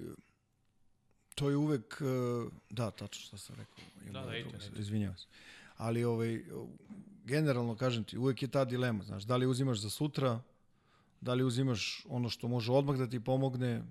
to 1.36 1.50
je 1.50 1.56
uvek, 1.56 2.02
eh, 2.02 2.50
da, 2.70 2.92
tačno 2.92 3.22
što 3.26 3.38
sam 3.38 3.56
rekao. 3.56 3.84
Da, 4.12 4.26
da, 4.26 4.36
ejte, 4.36 4.58
Izvinjavam 4.78 5.18
se. 5.18 5.28
Ali 5.78 6.04
ovaj, 6.04 6.44
generalno, 7.26 7.76
kažem 7.76 8.04
ti, 8.04 8.18
uvek 8.18 8.42
je 8.42 8.48
ta 8.48 8.66
dilema, 8.66 9.04
znaš, 9.04 9.24
da 9.24 9.36
li 9.36 9.46
uzimaš 9.46 9.80
za 9.80 9.90
sutra, 9.90 10.40
da 11.22 11.34
li 11.34 11.44
uzimaš 11.44 12.06
ono 12.10 12.30
što 12.30 12.48
može 12.48 12.72
odmah 12.72 12.98
da 12.98 13.10
ti 13.10 13.20
pomogne, 13.20 13.84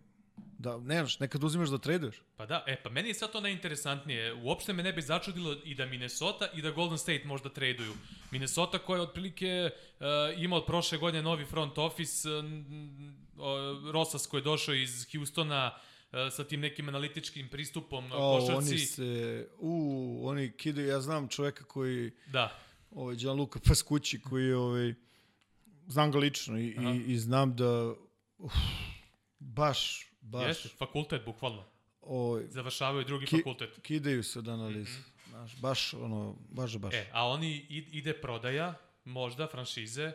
Da, 0.63 0.79
ne 0.79 0.95
znaš, 0.95 1.19
nekad 1.21 1.45
uzimaš 1.45 1.69
da 1.69 1.79
traduješ. 1.79 2.23
Pa 2.37 2.47
da, 2.47 2.65
e, 2.67 2.77
pa 2.83 2.91
meni 2.91 3.09
je 3.09 3.15
sad 3.15 3.33
to 3.33 3.41
najinteresantnije. 3.41 4.35
Uopšte 4.35 4.73
me 4.73 4.83
ne 4.83 4.93
bi 4.93 5.03
začudilo 5.03 5.57
i 5.65 5.75
da 5.75 5.87
Minnesota 5.87 6.49
i 6.55 6.63
da 6.63 6.71
Golden 6.71 6.99
State 6.99 7.23
možda 7.25 7.49
traduju. 7.49 7.93
Minnesota 8.31 8.79
koja 8.79 8.97
je 8.97 9.03
otprilike 9.03 9.71
uh, 9.71 10.07
ima 10.39 10.57
od 10.57 10.67
prošle 10.67 10.99
godine 10.99 11.23
novi 11.23 11.45
front 11.45 11.79
office, 11.79 12.29
uh, 12.29 12.45
Rosas 13.93 14.27
koji 14.27 14.41
je 14.41 14.45
došao 14.45 14.75
iz 14.75 15.07
Houstona, 15.13 15.73
uh, 15.75 16.19
sa 16.31 16.45
tim 16.45 16.61
nekim 16.61 16.89
analitičkim 16.89 17.49
pristupom 17.49 18.13
o, 18.13 18.39
košarci. 18.39 18.69
Oni 18.69 18.79
se, 18.79 19.49
u, 19.59 20.21
oni 20.25 20.53
kidaju, 20.53 20.89
ja 20.89 21.01
znam 21.01 21.29
čoveka 21.29 21.65
koji, 21.65 22.11
da. 22.27 22.59
ovaj, 22.91 23.17
Gianluca 23.17 23.59
Pascucci, 23.69 24.21
koji 24.21 24.47
je, 24.47 24.57
ovaj, 24.57 24.95
znam 25.89 26.13
ga 26.13 26.19
lično 26.19 26.59
i, 26.59 26.67
i, 26.67 27.05
i 27.07 27.19
znam 27.19 27.57
da, 27.57 27.95
uf, 28.39 28.53
baš, 29.39 30.12
Baš. 30.23 30.47
Jeste, 30.47 30.69
fakultet, 30.69 31.25
bukvalno. 31.25 31.65
O, 32.01 32.41
Završavaju 32.49 33.05
drugi 33.05 33.27
ki, 33.27 33.37
fakultet. 33.37 33.79
Kidaju 33.83 34.23
se 34.23 34.39
od 34.39 34.49
analize. 34.49 34.91
Mm 34.91 35.03
-hmm. 35.03 35.31
Znaš, 35.31 35.57
baš, 35.57 35.95
ono, 35.95 36.37
baš, 36.51 36.77
baš. 36.77 36.95
E, 36.95 37.07
a 37.13 37.29
oni 37.29 37.67
ide 37.69 38.13
prodaja, 38.21 38.75
možda, 39.05 39.47
franšize, 39.47 40.13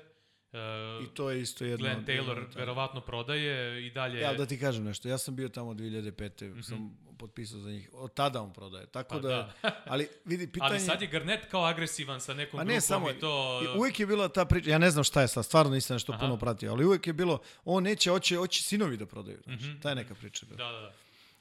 Uh, 0.53 1.05
I 1.05 1.07
to 1.13 1.29
je 1.29 1.41
isto 1.41 1.65
jedno... 1.65 1.85
Glenn 1.85 2.05
Taylor 2.05 2.37
jedno, 2.37 2.55
verovatno 2.55 3.01
prodaje 3.01 3.87
i 3.87 3.91
dalje... 3.91 4.19
Ja, 4.19 4.33
da 4.33 4.45
ti 4.45 4.59
kažem 4.59 4.83
nešto, 4.83 5.09
ja 5.09 5.17
sam 5.17 5.35
bio 5.35 5.49
tamo 5.49 5.73
2005. 5.73 6.49
Mm 6.49 6.53
-hmm. 6.53 6.61
sam 6.61 6.97
potpisao 7.17 7.59
za 7.59 7.69
njih. 7.69 7.89
Od 7.93 8.13
tada 8.13 8.41
on 8.41 8.53
prodaje. 8.53 8.85
Tako 8.85 9.15
pa, 9.15 9.19
da, 9.19 9.53
da. 9.61 9.71
ali 9.91 10.07
vidi, 10.25 10.47
pitanje... 10.51 10.71
Ali 10.71 10.79
sad 10.79 11.01
je 11.01 11.07
Garnett 11.07 11.45
kao 11.51 11.63
agresivan 11.63 12.21
sa 12.21 12.33
nekom 12.33 12.57
grupom 12.57 12.73
ne, 12.73 12.81
samo, 12.81 13.11
i 13.11 13.19
to... 13.19 13.61
Uvijek 13.77 13.99
je 13.99 14.05
bila 14.05 14.29
ta 14.29 14.45
priča, 14.45 14.69
ja 14.69 14.77
ne 14.77 14.91
znam 14.91 15.03
šta 15.03 15.21
je 15.21 15.27
sad, 15.27 15.45
stvarno 15.45 15.71
nisam 15.71 15.95
nešto 15.95 16.11
Aha. 16.11 16.19
puno 16.19 16.37
pratio, 16.37 16.71
ali 16.71 16.85
uvijek 16.85 17.07
je 17.07 17.13
bilo, 17.13 17.39
on 17.65 17.83
neće, 17.83 18.09
hoće, 18.09 18.35
hoće 18.35 18.63
sinovi 18.63 18.97
da 18.97 19.05
prodaju. 19.05 19.37
Znači, 19.43 19.63
mm 19.63 19.67
-hmm. 19.67 19.81
Ta 19.81 19.89
je 19.89 19.95
neka 19.95 20.15
priča. 20.15 20.45
Da, 20.45 20.55
da, 20.55 20.79
da. 20.79 20.93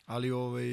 Ali, 0.07 0.31
ovaj, 0.31 0.64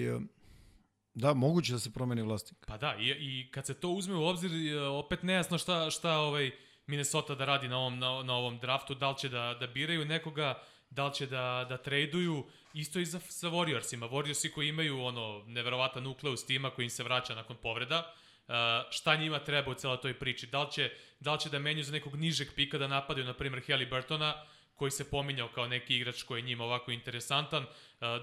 Da, 1.16 1.34
moguće 1.34 1.74
da 1.74 1.80
se 1.80 1.92
promeni 1.92 2.22
vlasnik. 2.22 2.66
Pa 2.66 2.78
da, 2.78 2.96
i, 3.00 3.10
i 3.10 3.52
kad 3.52 3.66
se 3.66 3.74
to 3.74 3.90
uzme 3.90 4.16
u 4.16 4.26
obzir, 4.26 4.52
opet 4.92 5.24
nejasno 5.24 5.58
šta, 5.58 5.92
šta 5.92 6.18
ovaj, 6.18 6.52
Minnesota 6.88 7.36
da 7.36 7.46
radi 7.46 7.68
na 7.68 7.78
ovom, 7.78 8.00
na, 8.00 8.24
na 8.24 8.34
ovom 8.36 8.60
draftu, 8.60 8.96
da 8.96 9.10
li 9.10 9.18
će 9.18 9.30
da, 9.30 9.58
da 9.60 9.68
biraju 9.68 10.06
nekoga, 10.06 10.64
da 10.90 11.08
li 11.08 11.14
će 11.14 11.26
da, 11.26 11.66
da 11.70 11.78
traduju, 11.78 12.46
isto 12.74 13.00
i 13.00 13.06
za, 13.06 13.20
sa 13.20 13.48
Warriorsima. 13.48 14.10
Warriorsi 14.10 14.52
koji 14.52 14.68
imaju 14.70 15.04
ono 15.04 15.44
neverovatan 15.48 16.04
nukleus 16.04 16.46
tima 16.46 16.70
koji 16.70 16.86
im 16.86 16.90
se 16.90 17.04
vraća 17.04 17.36
nakon 17.36 17.58
povreda, 17.58 18.14
uh, 18.48 18.54
šta 18.92 19.16
njima 19.16 19.40
treba 19.40 19.72
u 19.72 19.74
celoj 19.74 20.02
toj 20.02 20.20
priči? 20.20 20.48
Da 20.48 20.64
li, 20.64 20.72
će, 20.72 20.92
da 21.20 21.34
li 21.34 21.40
će 21.40 21.50
da 21.50 21.60
menju 21.60 21.84
za 21.84 21.92
nekog 21.92 22.16
nižeg 22.16 22.48
pika 22.56 22.78
da 22.78 22.88
napadaju, 22.88 23.26
na 23.26 23.34
primjer, 23.34 23.88
Burtona, 23.90 24.44
koji 24.76 24.92
se 24.92 25.10
pominjao 25.10 25.48
kao 25.48 25.68
neki 25.68 25.96
igrač 25.96 26.24
koji 26.24 26.40
je 26.40 26.46
njima 26.46 26.64
ovako 26.64 26.92
interesantan, 26.92 27.64
uh, 27.64 27.70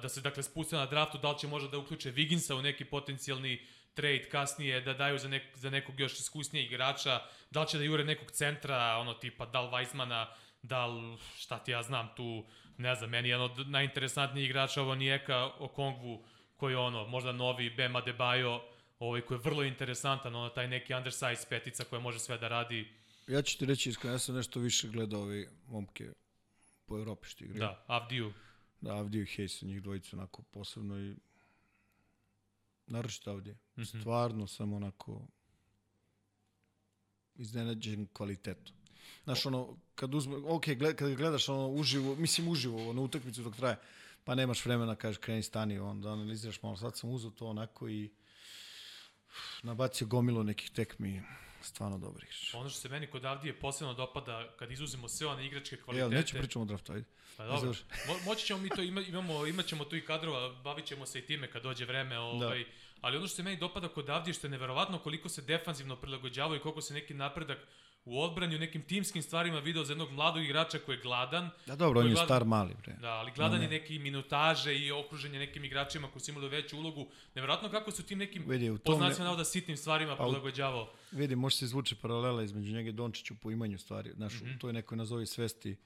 da 0.03 0.09
se 0.09 0.21
dakle 0.21 0.43
spuste 0.43 0.77
na 0.77 0.87
draftu, 0.87 1.19
da 1.19 1.31
li 1.31 1.39
će 1.39 1.47
možda 1.47 1.69
da 1.69 1.79
uključe 1.79 2.11
Viginsa 2.11 2.55
u 2.55 2.63
neki 2.63 2.85
potencijalni 2.85 3.67
trade 4.01 4.29
kasnije, 4.29 4.81
da 4.81 4.95
daju 4.95 5.19
za, 5.19 5.29
nek, 5.29 5.43
za 5.55 5.71
nekog 5.71 6.01
još 6.01 6.21
iskusnijeg 6.21 6.67
igrača, 6.67 7.21
da 7.51 7.61
li 7.61 7.69
će 7.69 7.79
da 7.79 7.85
jure 7.85 8.05
nekog 8.05 8.31
centra, 8.31 8.97
ono 9.01 9.15
tipa 9.15 9.47
da 9.47 9.61
li 9.61 9.71
Weizmana, 9.71 10.27
da 10.63 10.87
li, 10.87 11.19
šta 11.37 11.59
ti 11.59 11.71
ja 11.71 11.83
znam 11.83 12.09
tu, 12.17 12.45
ne 12.79 12.95
znam, 12.95 13.11
meni 13.11 13.29
je 13.29 13.33
jedan 13.33 13.45
od 13.51 13.69
najinteresantnijih 13.69 14.51
igrača 14.51 14.83
ovo 14.83 14.95
Nijeka 14.95 15.51
Okongwu, 15.59 16.25
koji 16.57 16.73
je 16.73 16.79
ono, 16.79 17.07
možda 17.07 17.33
novi 17.33 17.71
Bema 17.71 18.01
Debajo, 18.01 18.63
ovaj 18.99 19.21
koji 19.21 19.39
je 19.39 19.43
vrlo 19.45 19.65
interesantan, 19.65 20.35
ono 20.35 20.49
taj 20.49 20.69
neki 20.69 20.95
undersize 20.95 21.47
petica 21.49 21.85
koja 21.85 22.01
može 22.01 22.19
sve 22.19 22.39
da 22.39 22.49
radi. 22.49 22.89
Ja 23.27 23.43
ću 23.43 23.59
ti 23.59 23.67
reći 23.67 23.91
iskreno, 23.91 24.15
ja 24.15 24.19
sam 24.19 24.35
nešto 24.35 24.61
više 24.61 24.89
gledao 24.89 25.21
ovi 25.21 25.49
momke 25.69 26.13
po 26.87 26.99
Evropi 26.99 27.29
što 27.29 27.45
igraju. 27.45 27.61
Da, 27.61 27.85
Avdiju. 27.87 28.33
Da, 28.81 28.97
Avdiju 28.97 29.23
i 29.23 29.27
Hayes, 29.27 29.67
njih 29.67 29.83
dvojicu 29.83 30.17
onako 30.17 30.43
posebno 30.43 31.01
i 31.01 31.15
naročito 32.91 33.31
Avdije. 33.31 33.55
Mm 33.55 33.83
-hmm. 33.83 34.01
Stvarno 34.01 34.47
sam 34.47 34.73
onako 34.73 35.27
iznenađen 37.35 38.07
kvalitetom. 38.13 38.75
Znaš, 39.25 39.47
ono, 39.47 39.77
kad 39.95 40.15
uzme, 40.15 40.37
ok, 40.37 40.67
gled, 40.67 40.97
kad 40.97 41.15
gledaš 41.15 41.49
ono 41.49 41.69
uživo, 41.69 42.17
mislim 42.17 42.49
uživo, 42.49 42.91
ono, 42.91 43.03
utakmicu 43.03 43.43
dok 43.43 43.57
traje, 43.57 43.77
pa 44.25 44.35
nemaš 44.35 44.65
vremena, 44.65 44.95
kažeš, 44.97 45.19
kreni 45.19 45.43
stani, 45.43 45.79
onda 45.79 46.13
analiziraš 46.13 46.63
malo, 46.63 46.77
sad 46.77 46.97
sam 46.97 47.11
uzao 47.11 47.31
to 47.31 47.47
onako 47.47 47.89
i 47.89 48.11
nabacio 49.63 50.07
gomilu 50.07 50.45
nekih 50.45 50.71
tekmi, 50.71 51.23
stvarno 51.65 51.99
dobri 51.99 52.27
igrač. 52.27 52.55
Ono 52.55 52.71
što 52.71 52.81
se 52.81 52.89
meni 52.89 53.07
kod 53.07 53.25
Avdije 53.25 53.61
posebno 53.61 53.95
dopada, 53.95 54.49
kad 54.59 54.71
izuzemo 54.71 55.09
sve 55.09 55.27
one 55.27 55.47
igračke 55.47 55.77
kvalitete... 55.77 56.15
Evo, 56.15 56.21
neću 56.21 56.39
pričamo 56.39 56.63
o 56.63 56.67
draftu, 56.67 56.93
ajde. 56.93 57.07
Pa 57.37 57.47
dobro, 57.47 57.73
Mo, 58.09 58.15
moći 58.25 58.47
ćemo 58.47 58.61
mi 58.61 58.69
to, 58.69 58.83
ima, 58.83 59.01
imamo, 59.01 59.47
imat 59.47 59.67
ćemo 59.67 59.85
tu 59.85 59.97
i 59.97 60.05
kadrova, 60.05 60.49
bavit 60.49 60.85
ćemo 60.85 61.07
se 61.07 61.19
i 61.19 61.27
time 61.27 61.51
kad 61.51 61.63
dođe 61.63 61.85
vreme, 61.85 62.15
da. 62.15 62.21
ovaj, 62.21 62.59
da. 62.59 62.71
ali 63.01 63.17
ono 63.17 63.27
što 63.27 63.37
se 63.37 63.43
meni 63.43 63.57
dopada 63.57 63.89
kod 63.89 64.11
Avdije, 64.11 64.35
što 64.35 64.47
je 64.47 64.51
neverovatno 64.51 64.99
koliko 64.99 65.29
se 65.29 65.43
defanzivno 65.43 65.97
prilagođavaju 65.97 66.61
i 66.61 66.63
koliko 66.63 66.81
se 66.81 66.95
neki 66.95 67.15
napredak 67.15 67.59
u 68.05 68.23
odbrani, 68.23 68.57
u 68.57 68.59
nekim 68.59 68.83
timskim 68.83 69.23
stvarima 69.23 69.59
video 69.59 69.85
za 69.85 69.93
jednog 69.93 70.11
mladog 70.11 70.45
igrača 70.45 70.79
koji 70.79 70.97
je 70.97 71.03
gladan. 71.03 71.51
Da, 71.67 71.77
dobro, 71.77 72.01
on 72.01 72.07
je 72.07 72.13
gladan, 72.13 72.27
star 72.27 72.45
mali. 72.45 72.75
Bre. 72.83 72.97
Da, 73.01 73.11
ali 73.11 73.33
gladan 73.37 73.59
no, 73.59 73.65
je 73.65 73.71
neki 73.71 73.99
minutaže 73.99 74.79
i 74.79 74.93
okruženje 74.93 75.39
nekim 75.39 75.65
igračima 75.65 76.09
koji 76.09 76.21
su 76.21 76.31
imali 76.31 76.49
veću 76.49 76.79
ulogu. 76.79 77.07
Neverovatno 77.35 77.71
kako 77.71 77.91
su 77.91 78.03
tim 78.03 78.19
nekim 78.19 78.45
vidi, 78.47 78.79
poznacima 78.85 79.19
ne... 79.19 79.25
navoda 79.25 79.45
sitnim 79.45 79.77
stvarima 79.77 80.17
pa, 80.17 80.25
prilagođavao. 80.25 80.93
Vidi, 81.13 81.37
može 81.37 81.57
se 81.57 81.65
izvuče 81.65 81.97
paralela 82.03 82.43
između 82.43 82.73
njega 82.73 82.89
i 82.89 82.93
Dončiću 82.93 83.35
po 83.35 83.51
imanju 83.51 83.79
stvari. 83.79 84.13
Znaš, 84.15 84.41
mm 84.41 84.45
-hmm. 84.45 84.59
to 84.59 84.67
je 84.67 84.73
nekoj 84.73 84.99
nazovi 84.99 85.27
svesti 85.27 85.77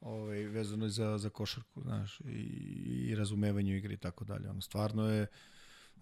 ovaj, 0.00 0.38
vezano 0.38 0.88
za, 0.88 1.18
za 1.18 1.30
košarku, 1.30 1.80
znaš, 1.80 2.20
i, 2.20 3.08
i 3.08 3.14
razumevanju 3.14 3.76
igre 3.76 3.94
i 3.94 3.96
tako 3.96 4.24
dalje. 4.24 4.50
Ono, 4.50 4.60
stvarno 4.60 5.10
je 5.10 5.26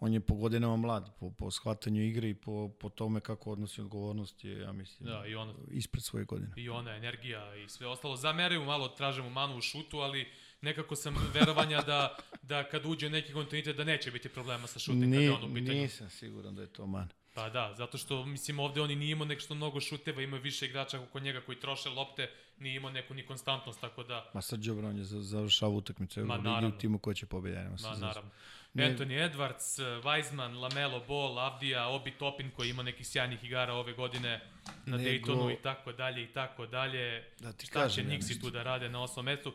on 0.01 0.13
je 0.13 0.21
po 0.21 0.35
godinama 0.35 0.77
mlad, 0.77 1.11
po, 1.21 1.31
po 1.31 1.51
shvatanju 1.51 2.03
igre 2.03 2.31
i 2.31 2.35
po, 2.35 2.71
po 2.81 2.89
tome 2.89 3.21
kako 3.21 3.53
odnosi 3.53 3.81
odgovornost 3.81 4.45
je, 4.45 4.59
ja 4.59 4.73
mislim, 4.73 5.09
da, 5.09 5.27
i 5.27 5.35
ona, 5.35 5.55
ispred 5.71 6.05
svoje 6.05 6.25
godine. 6.25 6.53
I 6.57 6.69
ona 6.69 6.97
energija 6.97 7.57
i 7.57 7.69
sve 7.69 7.87
ostalo. 7.87 8.17
Zameraju 8.17 8.65
malo, 8.65 8.89
tražemo 8.89 9.31
manu 9.31 9.57
u 9.57 9.61
šutu, 9.61 9.99
ali 9.99 10.29
nekako 10.61 10.97
sam 10.97 11.15
verovanja 11.35 11.83
da, 11.83 12.17
da 12.43 12.69
kad 12.69 12.87
uđe 12.87 13.11
neki 13.11 13.33
kontinuitet 13.33 13.77
da 13.77 13.85
neće 13.85 14.11
biti 14.11 14.29
problema 14.29 14.67
sa 14.67 14.79
šutom 14.79 15.01
Ni, 15.01 15.17
kada 15.17 15.45
on 15.45 15.51
u 15.51 15.55
pitanju. 15.55 15.81
Nisam 15.81 16.11
siguran 16.11 16.55
da 16.55 16.63
je 16.63 16.73
to 16.73 16.87
man. 16.87 17.09
Pa 17.35 17.49
da, 17.49 17.75
zato 17.79 17.99
što, 17.99 18.27
mislim, 18.27 18.59
ovde 18.59 18.81
oni 18.81 18.97
nije 18.97 19.13
imao 19.13 19.27
nešto 19.27 19.55
mnogo 19.55 19.81
šuteva, 19.81 20.23
imaju 20.23 20.43
više 20.43 20.67
igrača 20.67 21.01
oko 21.01 21.21
njega 21.21 21.41
koji 21.41 21.61
troše 21.61 21.89
lopte, 21.89 22.31
nije 22.59 22.77
imao 22.77 22.91
neku 22.91 23.15
ni 23.15 23.27
konstantnost, 23.27 23.81
tako 23.81 24.03
da... 24.03 24.31
Ma 24.35 24.43
Srđo 24.43 24.75
Brown 24.75 24.99
je 24.99 25.05
završava 25.05 25.73
utakmicu 25.73 26.21
u 26.21 26.79
timu 26.79 26.99
ko 26.99 27.15
će 27.15 27.27
pobediti. 27.27 27.83
Ma, 27.83 27.97
naravno. 27.97 28.31
Ne... 28.75 28.85
Anthony 28.85 29.31
Edwards, 29.31 29.79
Weizman, 30.05 30.61
Lamelo 30.61 31.01
Ball, 31.09 31.39
Avdija, 31.39 31.89
Obi 31.89 32.11
Topin 32.11 32.51
koji 32.51 32.71
ima 32.71 32.83
nekih 32.83 33.07
sjajnih 33.07 33.45
igara 33.45 33.75
ove 33.75 33.93
godine 33.93 34.41
na 34.87 34.97
Nego... 34.97 35.11
Daytonu 35.11 35.53
i 35.53 35.63
tako 35.63 35.93
dalje 35.93 36.23
i 36.23 36.27
tako 36.27 36.67
dalje. 36.67 37.25
Da 37.39 37.53
ti 37.53 37.67
Šta 37.67 37.89
će 37.89 38.05
Nixi 38.05 38.37
ja 38.37 38.41
tu 38.41 38.51
da 38.51 38.63
rade 38.63 38.89
na 38.89 39.03
osmom 39.03 39.25
mestu? 39.25 39.49
Uh, 39.49 39.55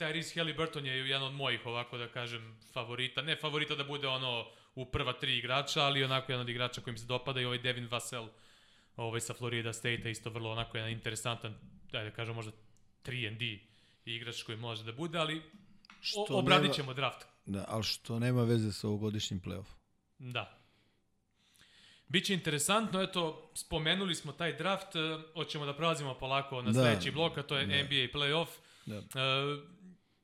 Tyrese 0.00 0.36
Halliburton 0.36 0.86
je 0.86 1.08
jedan 1.08 1.22
od 1.22 1.32
mojih, 1.32 1.66
ovako 1.66 1.98
da 1.98 2.08
kažem, 2.08 2.58
favorita. 2.72 3.22
Ne 3.22 3.36
favorita 3.36 3.74
da 3.74 3.84
bude 3.84 4.08
ono 4.08 4.46
u 4.74 4.86
prva 4.86 5.12
tri 5.12 5.38
igrača, 5.38 5.82
ali 5.82 6.04
onako 6.04 6.32
jedan 6.32 6.40
od 6.40 6.48
igrača 6.48 6.80
kojim 6.80 6.98
se 6.98 7.06
dopada 7.06 7.40
i 7.40 7.44
ovaj 7.44 7.58
Devin 7.58 7.88
Vassell 7.90 8.28
ovaj 8.96 9.20
sa 9.20 9.34
Florida 9.34 9.72
State-a 9.72 10.08
isto 10.08 10.30
vrlo 10.30 10.50
onako 10.50 10.76
jedan 10.76 10.92
interesantan, 10.92 11.54
da 11.92 12.10
kažem 12.10 12.34
možda 12.34 12.52
3 13.04 13.38
D 13.38 13.58
igrač 14.04 14.42
koji 14.42 14.58
može 14.58 14.84
da 14.84 14.92
bude, 14.92 15.18
ali 15.18 15.42
Što 16.00 16.26
obradit 16.30 16.74
ćemo 16.74 16.94
draft. 16.94 17.26
Da, 17.46 17.64
ali 17.68 17.84
što 17.84 18.18
nema 18.18 18.44
veze 18.44 18.72
sa 18.72 18.88
ovogodišnjim 18.88 19.40
play-offom. 19.40 19.74
Da. 20.18 20.58
Biće 22.08 22.34
interesantno, 22.34 23.02
eto, 23.02 23.50
spomenuli 23.54 24.14
smo 24.14 24.32
taj 24.32 24.52
draft, 24.52 24.96
e, 24.96 24.98
hoćemo 25.34 25.66
da 25.66 25.74
prelazimo 25.74 26.14
polako 26.14 26.62
na 26.62 26.72
da, 26.72 26.80
sledeći 26.80 27.10
blok, 27.10 27.38
a 27.38 27.42
to 27.42 27.56
je 27.56 27.66
da. 27.66 27.82
NBA 27.82 28.18
play-off. 28.18 28.48
Da. 28.86 28.96
E, 28.96 29.02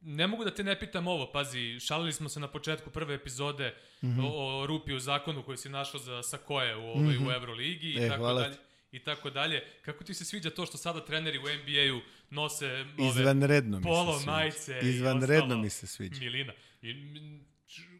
ne 0.00 0.26
mogu 0.26 0.44
da 0.44 0.54
te 0.54 0.64
ne 0.64 0.80
pitam 0.80 1.06
ovo, 1.06 1.30
pazi, 1.32 1.80
šalili 1.80 2.12
smo 2.12 2.28
se 2.28 2.40
na 2.40 2.48
početku 2.48 2.90
prve 2.90 3.14
epizode 3.14 3.74
mm 4.02 4.06
-hmm. 4.06 4.24
o, 4.24 4.60
o 4.62 4.66
rupi 4.66 4.94
u 4.94 5.00
zakonu 5.00 5.42
koji 5.42 5.58
si 5.58 5.68
našao 5.68 6.00
za 6.00 6.22
Sakoje 6.22 6.76
u, 6.76 6.80
ovaj, 6.80 7.02
mm 7.02 7.08
-hmm. 7.08 7.28
u 7.28 7.32
Euroligi 7.32 7.88
i 7.88 8.04
e, 8.04 8.08
tako 8.08 8.32
dalje 8.32 8.56
i 8.92 8.98
tako 8.98 9.30
dalje. 9.30 9.62
Kako 9.84 10.04
ti 10.04 10.14
se 10.14 10.24
sviđa 10.24 10.50
to 10.50 10.66
što 10.66 10.78
sada 10.78 11.04
treneri 11.04 11.38
u 11.38 11.42
NBA-u 11.42 12.00
nose 12.30 12.66
ove 12.98 13.08
Izvanredno 13.08 13.80
polo 13.80 14.20
majice 14.26 14.78
Izvanredno 14.82 15.58
mi 15.58 15.70
se 15.70 15.86
sviđa. 15.86 16.20
Milina. 16.20 16.52
I, 16.82 16.94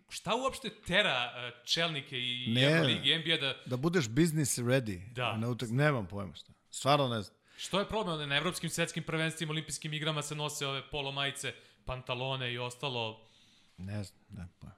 šta 0.09 0.35
uopšte 0.35 0.71
tera 0.87 1.33
uh, 1.33 1.67
čelnike 1.67 2.19
i 2.19 2.47
ne, 2.55 2.63
Euroligi 2.63 3.19
NBA 3.19 3.37
da... 3.37 3.55
Da 3.67 3.77
budeš 3.77 4.09
business 4.09 4.59
ready. 4.59 5.13
Da. 5.13 5.37
Ne 5.37 5.49
utak, 5.49 5.69
nemam 5.71 6.07
pojma 6.07 6.35
šta. 6.35 6.53
Stvarno 6.71 7.09
ne 7.09 7.23
znam. 7.23 7.39
Što 7.57 7.79
je 7.79 7.89
problem? 7.89 8.29
Na 8.29 8.37
evropskim 8.37 8.71
svetskim 8.71 9.03
prvenstvima, 9.03 9.51
olimpijskim 9.51 9.93
igrama 9.93 10.23
se 10.23 10.35
nose 10.35 10.67
ove 10.67 10.91
polo 10.91 11.13
majice, 11.13 11.55
pantalone 11.85 12.53
i 12.53 12.59
ostalo. 12.59 13.29
Ne 13.77 14.05
znam, 14.05 14.21
ne 14.31 14.49
pojma. 14.61 14.75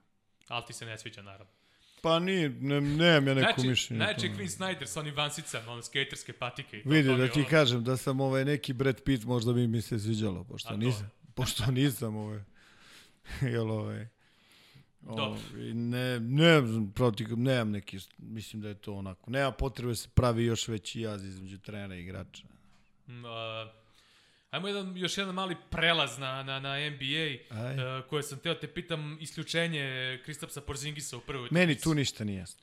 Ali 0.49 0.65
ti 0.67 0.73
se 0.73 0.87
ne 0.87 0.99
sviđa, 0.99 1.23
naravno. 1.23 1.53
Pa 2.03 2.19
nije, 2.19 2.49
ne, 2.49 2.81
nemam 2.81 3.29
ja 3.29 3.35
neko 3.35 3.53
znači, 3.55 3.69
mišljenje. 3.69 4.05
Znači, 4.05 4.29
Queen 4.29 4.59
Snyder 4.59 4.87
sa 4.87 5.01
onim 5.01 5.15
vansicama, 5.15 5.73
ono 5.73 5.83
skaterske 5.83 6.33
patike. 6.33 6.79
I 6.79 6.83
to, 6.83 6.89
Vidi, 6.89 7.09
da 7.09 7.29
ti 7.29 7.41
ono... 7.41 7.49
kažem, 7.49 7.85
da 7.85 7.97
sam 7.97 8.21
ovaj 8.21 8.45
neki 8.45 8.73
Brad 8.73 9.03
Pitt, 9.03 9.25
možda 9.25 9.53
bi 9.53 9.67
mi 9.67 9.83
se 9.83 9.99
sviđalo, 9.99 10.45
pošto 10.45 10.77
nisam, 10.77 11.11
pošto 11.37 11.71
nisam 11.71 12.17
ovaj, 12.17 12.41
jel 13.53 13.71
ovaj, 13.71 14.07
O, 15.07 15.37
ne, 15.75 16.21
ne 16.21 16.63
protiv, 16.95 17.39
nemam 17.39 17.71
neki, 17.71 17.99
mislim 18.19 18.63
da 18.63 18.69
je 18.69 18.75
to 18.75 18.95
onako, 18.95 19.31
nema 19.31 19.53
potrebe 19.53 19.89
da 19.89 19.97
se 19.97 20.09
pravi 20.15 20.45
još 20.45 20.69
veći 20.69 21.01
jaz 21.01 21.25
između 21.25 21.59
trenera 21.59 21.95
i 21.95 22.01
igrača. 22.01 22.45
Uh, 23.07 23.81
Ajmo 24.51 24.69
jedan, 24.69 24.97
još 24.97 25.19
jedan 25.19 25.35
mali 25.35 25.57
prelaz 25.71 26.19
na, 26.19 26.43
na, 26.43 26.61
na 26.61 26.91
NBA, 26.91 27.27
uh, 27.51 28.09
koje 28.09 28.23
sam 28.23 28.39
teo 28.39 28.55
te 28.55 28.69
pitam, 28.69 29.19
isključenje 29.21 30.19
Kristapsa 30.25 30.61
Porzingisa 30.61 31.17
u 31.17 31.21
prvoj. 31.21 31.49
Meni 31.51 31.79
tu 31.79 31.95
ništa 31.95 32.25
nije 32.25 32.39
jasno. 32.39 32.63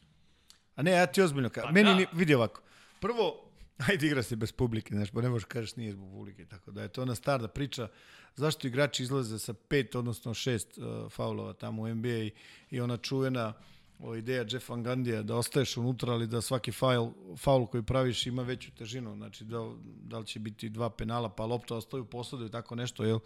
A 0.75 0.81
ne, 0.81 0.91
ja 0.91 1.05
ti 1.05 1.21
ozbiljno 1.21 1.49
kažem. 1.49 1.67
Pa 1.67 1.73
Meni, 1.73 1.89
da. 1.89 1.95
ni, 1.95 2.05
vidi 2.13 2.35
ovako, 2.35 2.61
prvo, 2.99 3.51
ajde 3.87 4.07
igra 4.07 4.23
se 4.23 4.35
bez 4.35 4.51
publike, 4.51 4.95
znaš, 4.95 5.11
pa 5.11 5.21
ne 5.21 5.29
možeš 5.29 5.45
kažeš 5.45 5.75
nije 5.75 5.91
zbog 5.91 6.11
publike, 6.11 6.45
tako 6.45 6.71
da 6.71 6.81
je 6.81 6.87
to 6.87 7.01
ona 7.01 7.15
starda 7.15 7.47
priča 7.47 7.87
zašto 8.35 8.67
igrači 8.67 9.03
izlaze 9.03 9.39
sa 9.39 9.53
pet, 9.53 9.95
odnosno 9.95 10.33
šest 10.33 10.77
uh, 10.77 11.11
faulova 11.11 11.53
tamo 11.53 11.81
u 11.81 11.95
NBA 11.95 12.09
i, 12.09 12.31
i 12.69 12.79
ona 12.81 12.97
čuvena 12.97 13.53
o 13.99 14.15
ideja 14.15 14.45
Jeff 14.49 14.69
Van 14.69 14.83
Gandija 14.83 15.21
da 15.21 15.35
ostaješ 15.35 15.77
unutra, 15.77 16.13
ali 16.13 16.27
da 16.27 16.41
svaki 16.41 16.71
faul, 16.71 17.11
faul 17.37 17.67
koji 17.67 17.83
praviš 17.83 18.25
ima 18.27 18.43
veću 18.43 18.71
težinu, 18.71 19.15
znači 19.15 19.43
da, 19.43 19.71
da 19.83 20.19
li 20.19 20.25
će 20.25 20.39
biti 20.39 20.69
dva 20.69 20.89
penala, 20.89 21.29
pa 21.29 21.45
lopta 21.45 21.75
ostaje 21.75 22.01
u 22.01 22.05
posledu 22.05 22.45
i 22.45 22.51
tako 22.51 22.75
nešto, 22.75 23.03
jel? 23.03 23.19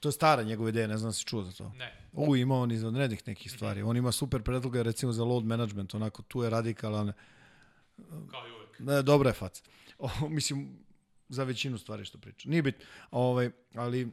To 0.00 0.08
je 0.08 0.12
stara 0.12 0.42
njegova 0.42 0.68
ideja, 0.68 0.86
ne 0.86 0.98
znam 0.98 1.08
da 1.08 1.12
si 1.12 1.24
čuo 1.24 1.42
za 1.42 1.52
to. 1.52 1.72
Ne. 1.76 1.92
U, 2.12 2.36
ima 2.36 2.54
on 2.54 2.72
izvanrednih 2.72 3.22
nekih 3.26 3.52
stvari. 3.52 3.80
-hmm. 3.80 3.88
On 3.88 3.96
ima 3.96 4.12
super 4.12 4.42
predloga, 4.42 4.82
recimo 4.82 5.12
za 5.12 5.24
load 5.24 5.44
management, 5.44 5.94
onako 5.94 6.22
tu 6.22 6.42
je 6.42 6.50
radikalan. 6.50 7.12
Kao 8.30 8.48
i 8.48 8.52
uvek. 8.52 8.78
Ne, 8.78 9.02
dobra 9.02 9.30
je 9.30 9.34
faca. 9.34 9.62
O, 9.98 10.08
mislim, 10.28 10.78
za 11.28 11.44
većinu 11.44 11.78
stvari 11.78 12.04
što 12.04 12.18
priča. 12.18 12.48
Nije 12.48 12.62
bit, 12.62 12.74
ovaj, 13.10 13.50
ali 13.74 14.12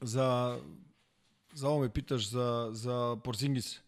za, 0.00 0.58
za 1.52 1.68
ovo 1.68 1.80
me 1.80 1.92
pitaš 1.92 2.28
za, 2.28 2.70
za 2.72 3.16
Porzingis, 3.24 3.80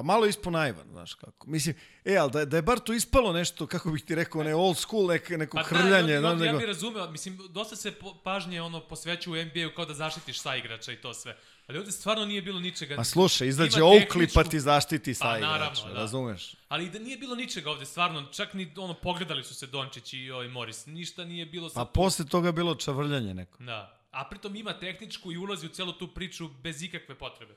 Pa 0.00 0.04
malo 0.04 0.26
ispo 0.26 0.50
naivan, 0.50 0.88
znaš 0.90 1.14
kako. 1.14 1.50
Mislim, 1.50 1.74
e, 2.04 2.16
ali 2.16 2.30
da, 2.30 2.44
da 2.44 2.56
je 2.56 2.62
bar 2.62 2.78
to 2.78 2.92
ispalo 2.92 3.32
nešto, 3.32 3.66
kako 3.66 3.90
bih 3.90 4.04
ti 4.04 4.14
rekao, 4.14 4.42
ne 4.42 4.54
old 4.54 4.78
school, 4.78 5.06
nek, 5.06 5.28
neko 5.30 5.56
pa 5.56 5.62
hrljanje. 5.62 6.20
Da, 6.20 6.28
ja, 6.28 6.36
ja, 6.38 6.44
ja 6.44 6.52
bih 6.52 6.66
razumeo, 6.66 7.10
mislim, 7.10 7.38
dosta 7.48 7.76
se 7.76 7.92
pažnje 8.24 8.62
ono, 8.62 8.80
posveću 8.80 9.32
u 9.32 9.36
NBA-u 9.36 9.74
kao 9.76 9.84
da 9.84 9.94
zaštitiš 9.94 10.40
sa 10.40 10.56
igrača 10.56 10.92
i 10.92 10.96
to 10.96 11.14
sve. 11.14 11.36
Ali 11.66 11.78
ovde 11.78 11.92
stvarno 11.92 12.24
nije 12.26 12.42
bilo 12.42 12.60
ničega. 12.60 12.96
Pa 12.96 13.04
slušaj, 13.04 13.48
izađe 13.48 13.80
Oakley 13.80 14.34
pa 14.34 14.44
ti 14.44 14.60
zaštiti 14.60 15.14
sa 15.14 15.24
pa, 15.24 15.38
igrača, 15.38 15.88
da. 15.88 15.94
razumeš? 15.94 16.54
Ali 16.68 16.90
da 16.90 16.98
nije 16.98 17.16
bilo 17.16 17.34
ničega 17.34 17.70
ovde, 17.70 17.86
stvarno, 17.86 18.26
čak 18.32 18.54
ni 18.54 18.72
ono, 18.76 18.94
pogledali 18.94 19.44
su 19.44 19.54
se 19.54 19.66
Dončić 19.66 20.12
i 20.12 20.30
ovaj 20.30 20.48
Morris, 20.48 20.86
ništa 20.86 21.24
nije 21.24 21.46
bilo... 21.46 21.68
Sa 21.68 21.74
pa 21.74 21.84
tu... 21.84 21.92
posle 21.92 22.26
toga 22.26 22.52
bilo 22.52 22.74
čavrljanje 22.74 23.34
neko. 23.34 23.62
Da, 23.62 24.00
a 24.10 24.24
pritom 24.24 24.56
ima 24.56 24.72
tehničku 24.72 25.32
i 25.32 25.36
ulazi 25.36 25.66
u 25.66 25.70
celu 25.70 25.92
tu 25.92 26.08
priču 26.08 26.48
bez 26.48 26.82
ikakve 26.82 27.14
potrebe. 27.14 27.54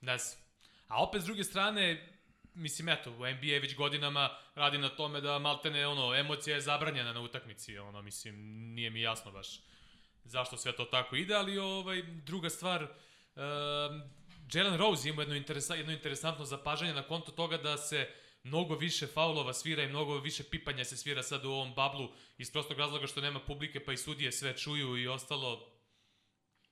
Ne 0.00 0.18
znam. 0.18 0.43
A 0.88 1.02
opet 1.02 1.22
s 1.22 1.24
druge 1.24 1.44
strane, 1.44 2.08
mislim, 2.54 2.88
eto, 2.88 3.10
NBA 3.10 3.58
već 3.62 3.76
godinama 3.76 4.30
radi 4.54 4.78
na 4.78 4.88
tome 4.88 5.20
da 5.20 5.38
maltene, 5.38 5.86
ono, 5.86 6.14
emocija 6.14 6.54
je 6.54 6.60
zabranjena 6.60 7.12
na 7.12 7.20
utakmici, 7.20 7.78
ono, 7.78 8.02
mislim, 8.02 8.34
nije 8.74 8.90
mi 8.90 9.00
jasno 9.00 9.32
baš 9.32 9.60
zašto 10.24 10.56
sve 10.56 10.76
to 10.76 10.84
tako 10.84 11.16
ide, 11.16 11.34
ali 11.34 11.58
ovaj, 11.58 12.02
druga 12.02 12.50
stvar, 12.50 12.82
uh, 12.82 12.90
Jalen 14.52 14.76
Rose 14.76 15.08
ima 15.08 15.22
jedno, 15.22 15.34
interesa, 15.34 15.74
jedno 15.74 15.92
interesantno 15.92 16.44
zapažanje 16.44 16.94
na 16.94 17.02
konto 17.02 17.32
toga 17.32 17.56
da 17.56 17.76
se 17.76 18.08
mnogo 18.42 18.74
više 18.74 19.06
faulova 19.06 19.52
svira 19.52 19.82
i 19.82 19.88
mnogo 19.88 20.18
više 20.18 20.44
pipanja 20.44 20.84
se 20.84 20.96
svira 20.96 21.22
sad 21.22 21.44
u 21.44 21.50
ovom 21.50 21.74
bablu 21.74 22.08
iz 22.38 22.52
prostog 22.52 22.78
razloga 22.78 23.06
što 23.06 23.20
nema 23.20 23.40
publike 23.40 23.84
pa 23.84 23.92
i 23.92 23.96
sudije 23.96 24.32
sve 24.32 24.56
čuju 24.56 24.96
i 24.96 25.08
ostalo 25.08 25.73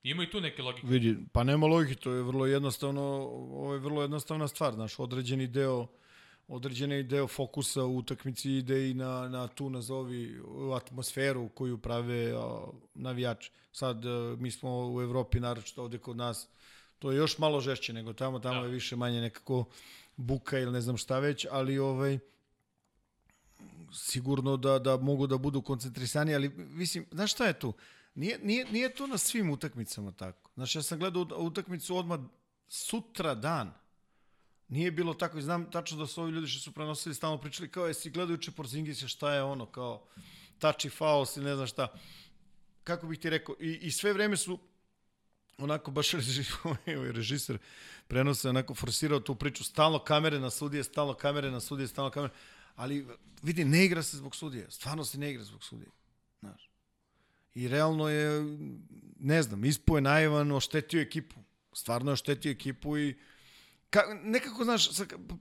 Ima 0.03 0.23
i 0.23 0.29
tu 0.29 0.41
neke 0.41 0.61
logike. 0.61 0.87
Vidi, 0.87 1.17
pa 1.31 1.43
nema 1.43 1.67
logike, 1.67 1.95
to 1.95 2.11
je 2.11 2.23
vrlo 2.23 2.45
jednostavno, 2.45 3.01
ovo 3.51 3.73
je 3.73 3.79
vrlo 3.79 4.01
jednostavna 4.01 4.47
stvar, 4.47 4.73
znaš, 4.73 4.99
određeni 4.99 5.47
deo 5.47 5.87
određeni 6.47 7.03
deo 7.03 7.27
fokusa 7.27 7.83
u 7.83 7.97
utakmici 7.97 8.51
ide 8.51 8.89
i 8.89 8.93
na, 8.93 9.29
na 9.29 9.47
tu 9.47 9.69
nazovi 9.69 10.41
atmosferu 10.75 11.49
koju 11.49 11.77
prave 11.77 12.33
a, 12.35 12.65
navijači. 12.93 13.51
Sad 13.71 14.05
a, 14.05 14.35
mi 14.39 14.51
smo 14.51 14.93
u 14.93 15.01
Evropi, 15.01 15.39
naročito 15.39 15.83
ovde 15.83 15.97
kod 15.97 16.17
nas, 16.17 16.47
to 16.99 17.11
je 17.11 17.17
još 17.17 17.37
malo 17.37 17.61
žešće 17.61 17.93
nego 17.93 18.13
tamo, 18.13 18.39
tamo 18.39 18.59
da. 18.59 18.65
je 18.65 18.71
više 18.71 18.95
manje 18.95 19.21
nekako 19.21 19.65
buka 20.15 20.59
ili 20.59 20.71
ne 20.71 20.81
znam 20.81 20.97
šta 20.97 21.19
već, 21.19 21.45
ali 21.51 21.79
ovaj 21.79 22.19
sigurno 23.93 24.57
da, 24.57 24.79
da 24.79 24.97
mogu 24.97 25.27
da 25.27 25.37
budu 25.37 25.61
koncentrisani, 25.61 26.35
ali 26.35 26.49
mislim, 26.49 27.05
znaš 27.11 27.31
šta 27.31 27.45
je 27.45 27.59
tu? 27.59 27.73
Nije, 28.15 28.39
nije, 28.43 28.65
nije 28.71 28.95
to 28.95 29.07
na 29.07 29.17
svim 29.17 29.49
utakmicama 29.49 30.11
tako. 30.11 30.49
Znaš, 30.55 30.75
ja 30.75 30.81
sam 30.81 30.99
gledao 30.99 31.27
utakmicu 31.37 31.97
odmah 31.97 32.19
sutra 32.67 33.35
dan. 33.35 33.73
Nije 34.67 34.91
bilo 34.91 35.13
tako 35.13 35.37
i 35.37 35.41
znam 35.41 35.71
tačno 35.71 35.97
da 35.97 36.07
su 36.07 36.21
ovi 36.21 36.31
ljudi 36.31 36.47
što 36.47 36.59
su 36.59 36.71
prenosili 36.71 37.15
stalno 37.15 37.37
pričali 37.37 37.71
kao 37.71 37.87
jesi 37.87 38.09
gledajući 38.09 38.51
Porzingisa 38.51 39.07
šta 39.07 39.33
je 39.33 39.43
ono 39.43 39.65
kao 39.65 40.05
touchy 40.59 40.97
fouls 40.97 41.37
ili 41.37 41.45
ne 41.45 41.55
znam 41.55 41.67
šta. 41.67 41.87
Kako 42.83 43.07
bih 43.07 43.19
ti 43.19 43.29
rekao 43.29 43.55
i, 43.59 43.79
i 43.81 43.91
sve 43.91 44.13
vreme 44.13 44.37
su 44.37 44.59
onako 45.57 45.91
baš 45.91 46.13
ovaj 46.97 47.11
režiser 47.11 47.57
prenose 48.07 48.49
onako 48.49 48.75
forsirao 48.75 49.19
tu 49.19 49.35
priču 49.35 49.63
stalno 49.63 49.99
kamere 49.99 50.39
na 50.39 50.49
sudije, 50.49 50.83
stalno 50.83 51.13
kamere 51.13 51.51
na 51.51 51.59
sudije, 51.59 51.87
stalno 51.87 52.11
kamere 52.11 52.33
ali 52.75 53.07
vidi 53.41 53.65
ne 53.65 53.85
igra 53.85 54.03
se 54.03 54.17
zbog 54.17 54.35
sudije, 54.35 54.71
stvarno 54.71 55.05
se 55.05 55.17
ne 55.17 55.31
igra 55.31 55.43
zbog 55.43 55.63
sudije. 55.63 55.89
Znaš. 56.39 56.72
I 57.55 57.67
realno 57.67 58.09
je 58.09 58.57
ne 59.19 59.43
znam, 59.43 59.65
ispo 59.65 59.97
je 59.97 60.01
naivan, 60.01 60.51
oštetio 60.51 61.01
ekipu. 61.01 61.35
Stvarno 61.73 62.11
je 62.11 62.13
oštetio 62.13 62.51
ekipu 62.51 62.97
i 62.97 63.15
Ka, 63.93 64.01
nekako, 64.23 64.63
znaš, 64.63 64.89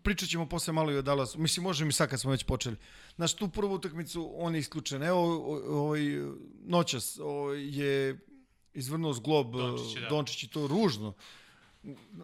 pričat 0.03 0.29
ćemo 0.29 0.49
posle 0.49 0.73
malo 0.73 0.93
i 0.93 0.97
o 0.97 1.03
Dallasu. 1.03 1.39
Mislim, 1.39 1.65
može 1.65 1.85
mi 1.85 1.93
sad 1.93 2.11
kad 2.11 2.21
smo 2.21 2.31
već 2.31 2.45
počeli. 2.45 2.77
Znaš, 3.17 3.35
tu 3.35 3.49
prvu 3.49 3.75
utakmicu 3.75 4.33
on 4.35 4.55
je 4.55 4.59
isključen. 4.59 5.03
Evo, 5.03 5.21
ovaj, 5.69 6.01
noćas 6.65 7.19
ovaj, 7.19 7.79
je 7.79 8.19
izvrnuo 8.75 9.13
zglob 9.13 9.53
Dončić, 9.53 10.01
da. 10.01 10.09
Dončić 10.09 10.43
i 10.43 10.49
to 10.49 10.67
ružno. 10.67 11.15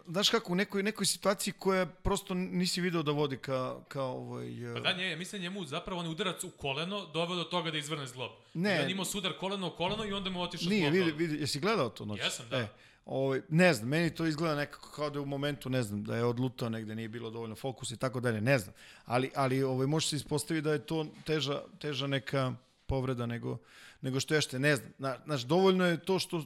Znaš 0.07 0.29
kako, 0.29 0.53
u 0.53 0.55
nekoj, 0.55 0.83
nekoj 0.83 1.05
situaciji 1.05 1.53
koja 1.53 1.85
prosto 1.85 2.33
nisi 2.33 2.81
video 2.81 3.03
da 3.03 3.11
vodi 3.11 3.37
ka, 3.37 3.79
ka 3.87 4.03
ovaj... 4.03 4.47
Pa 4.73 4.79
da, 4.79 4.93
nje, 4.93 5.15
mislim 5.15 5.41
njemu 5.41 5.65
zapravo 5.65 5.99
on 5.99 6.05
je 6.05 6.11
udarac 6.11 6.43
u 6.43 6.49
koleno 6.49 7.05
doveo 7.05 7.35
do 7.35 7.43
toga 7.43 7.71
da 7.71 7.77
izvrne 7.77 8.07
zglob. 8.07 8.31
Ne. 8.53 8.79
I 8.79 8.83
on 8.83 8.89
imao 8.89 9.05
sudar 9.05 9.33
koleno 9.39 9.67
u 9.67 9.71
koleno 9.71 10.05
i 10.05 10.13
onda 10.13 10.29
mu 10.29 10.41
otišao 10.41 10.69
Nije, 10.69 10.89
vidi, 10.89 11.11
vidi, 11.11 11.35
jesi 11.39 11.59
gledao 11.59 11.89
to 11.89 12.05
noć? 12.05 12.19
Jesam, 12.19 12.45
da. 12.49 12.57
E, 12.57 12.67
Ovaj, 13.05 13.41
ne 13.49 13.73
znam, 13.73 13.89
meni 13.89 14.15
to 14.15 14.25
izgleda 14.25 14.55
nekako 14.55 14.89
kao 14.89 15.09
da 15.09 15.19
je 15.19 15.21
u 15.21 15.25
momentu, 15.25 15.69
ne 15.69 15.83
znam, 15.83 16.03
da 16.03 16.15
je 16.15 16.23
odlutao 16.23 16.69
negde, 16.69 16.95
nije 16.95 17.07
bilo 17.07 17.29
dovoljno 17.29 17.55
fokusa 17.55 17.93
i 17.93 17.97
tako 17.97 18.19
dalje, 18.19 18.41
ne 18.41 18.59
znam. 18.59 18.75
Ali, 19.05 19.31
ali 19.35 19.63
ovaj, 19.63 19.87
može 19.87 20.07
se 20.07 20.15
ispostaviti 20.15 20.63
da 20.63 20.73
je 20.73 20.85
to 20.85 21.05
teža, 21.25 21.61
teža 21.79 22.07
neka 22.07 22.53
povreda 22.85 23.25
nego, 23.25 23.57
nego 24.01 24.19
što 24.19 24.35
ješte, 24.35 24.59
ne 24.59 24.75
znam. 24.75 24.91
Na, 24.97 25.17
znaš, 25.25 25.41
dovoljno 25.41 25.85
je 25.85 25.97
to 25.97 26.19
što... 26.19 26.43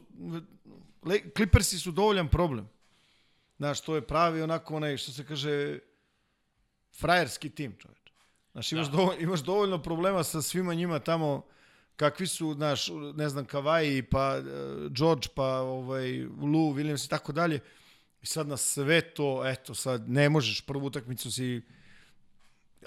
Le, 1.05 1.19
Clippersi 1.35 1.79
su 1.79 1.91
dovoljan 1.91 2.27
problem. 2.27 2.69
Znaš, 3.63 3.81
to 3.81 3.95
je 3.95 4.01
pravi 4.01 4.41
onako 4.41 4.75
onaj, 4.75 4.97
što 4.97 5.11
se 5.11 5.23
kaže, 5.25 5.79
frajerski 6.99 7.49
tim, 7.49 7.75
čoveč. 7.79 8.11
Znaš, 8.51 8.71
imaš, 8.71 8.87
da. 8.87 8.97
dovoljno, 8.97 9.21
imaš 9.21 9.39
dovoljno 9.39 9.83
problema 9.83 10.23
sa 10.23 10.41
svima 10.41 10.73
njima 10.73 10.99
tamo 10.99 11.45
kakvi 11.95 12.27
su, 12.27 12.55
naš, 12.55 12.89
ne 13.15 13.29
znam, 13.29 13.45
Kavaji, 13.45 14.01
pa 14.03 14.37
uh, 14.39 14.91
George, 14.91 15.27
pa 15.35 15.61
ovaj, 15.61 16.25
Lou, 16.25 16.73
Williams 16.73 17.05
i 17.05 17.09
tako 17.09 17.31
dalje. 17.31 17.59
I 18.21 18.25
sad 18.25 18.47
na 18.47 18.57
sve 18.57 19.01
to, 19.01 19.47
eto, 19.47 19.75
sad 19.75 20.09
ne 20.09 20.29
možeš, 20.29 20.61
prvu 20.61 20.85
utakmicu 20.85 21.31
si 21.31 21.61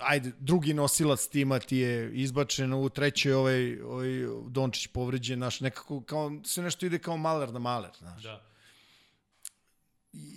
ajde, 0.00 0.32
drugi 0.38 0.74
nosilac 0.74 1.26
tima 1.26 1.58
ti 1.58 1.76
je 1.76 2.12
izbačen, 2.14 2.72
u 2.72 2.88
trećoj 2.88 3.32
ovaj, 3.32 3.80
ovaj 3.80 4.08
Dončić 4.48 4.86
povređen, 4.86 5.38
naš, 5.38 5.60
nekako, 5.60 6.00
kao, 6.00 6.32
sve 6.44 6.64
nešto 6.64 6.86
ide 6.86 6.98
kao 6.98 7.16
maler 7.16 7.52
na 7.52 7.58
maler, 7.58 7.90
znaš. 7.98 8.22
Da. 8.22 8.55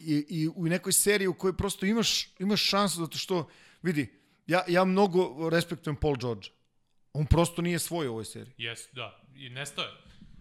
I, 0.05 0.25
I 0.29 0.49
u 0.55 0.67
nekoj 0.67 0.93
seriji 0.93 1.27
u 1.27 1.33
kojoj 1.33 1.57
prosto 1.57 1.85
imaš, 1.85 2.27
imaš 2.39 2.61
šansu, 2.61 2.99
zato 2.99 3.17
što, 3.17 3.49
vidi, 3.81 4.13
ja, 4.47 4.63
ja 4.67 4.85
mnogo 4.85 5.49
respektujem 5.49 5.95
Paul 5.95 6.15
George. 6.15 6.47
On 7.13 7.25
prosto 7.25 7.61
nije 7.61 7.79
svoj 7.79 8.07
u 8.07 8.11
ovoj 8.11 8.25
seriji. 8.25 8.53
Jes, 8.57 8.79
da. 8.93 9.21
I 9.35 9.49
nestao 9.49 9.85
je. 9.85 9.91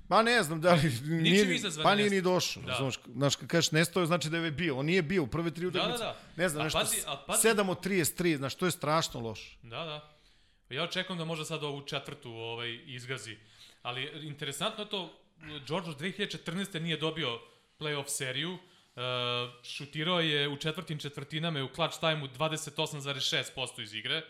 Pa 0.08 0.22
ne 0.22 0.42
znam 0.42 0.60
da 0.60 0.74
li... 0.74 0.92
Nije, 1.04 1.60
pa 1.82 1.94
nije 1.94 2.10
ni 2.10 2.20
došao. 2.20 2.62
Da. 2.62 2.74
Znaš, 2.78 2.94
znaš, 3.12 3.36
kad 3.36 3.48
kažeš 3.48 3.70
nestao, 3.70 4.06
znači 4.06 4.30
da 4.30 4.36
je 4.36 4.50
bio. 4.50 4.76
On 4.76 4.86
nije 4.86 5.02
bio 5.02 5.22
u 5.22 5.26
prve 5.26 5.50
tri 5.50 5.66
utakmice. 5.66 5.98
Da, 5.98 6.04
da, 6.04 6.04
da. 6.04 6.42
Ne 6.42 6.48
znam, 6.48 6.60
a 6.60 6.64
nešto, 6.64 6.78
pazi, 6.78 6.96
a 7.06 7.16
pazi. 7.26 7.48
7 7.48 7.70
od 7.70 7.84
33, 7.84 8.36
znaš, 8.36 8.54
to 8.54 8.66
je 8.66 8.70
strašno 8.70 9.20
loše. 9.20 9.56
Da, 9.62 9.84
da. 9.84 10.18
Ja 10.74 10.82
očekujem 10.82 11.18
da 11.18 11.24
može 11.24 11.44
sad 11.44 11.62
ovu 11.62 11.82
četvrtu 11.86 12.30
ovaj, 12.30 12.80
izgazi. 12.86 13.36
Ali 13.82 14.26
interesantno 14.28 14.84
je 14.84 14.90
to, 14.90 15.20
George 15.66 15.90
2014. 15.90 16.80
nije 16.80 16.96
dobio 16.96 17.40
playoff 17.78 18.08
seriju, 18.08 18.58
uh, 18.98 19.64
šutirao 19.64 20.20
je 20.20 20.48
u 20.48 20.56
četvrtim 20.56 20.98
četvrtinama 20.98 21.64
u 21.64 21.68
clutch 21.74 22.00
time-u 22.00 22.26
28,6% 22.26 23.82
iz 23.82 23.94
igre, 23.94 24.22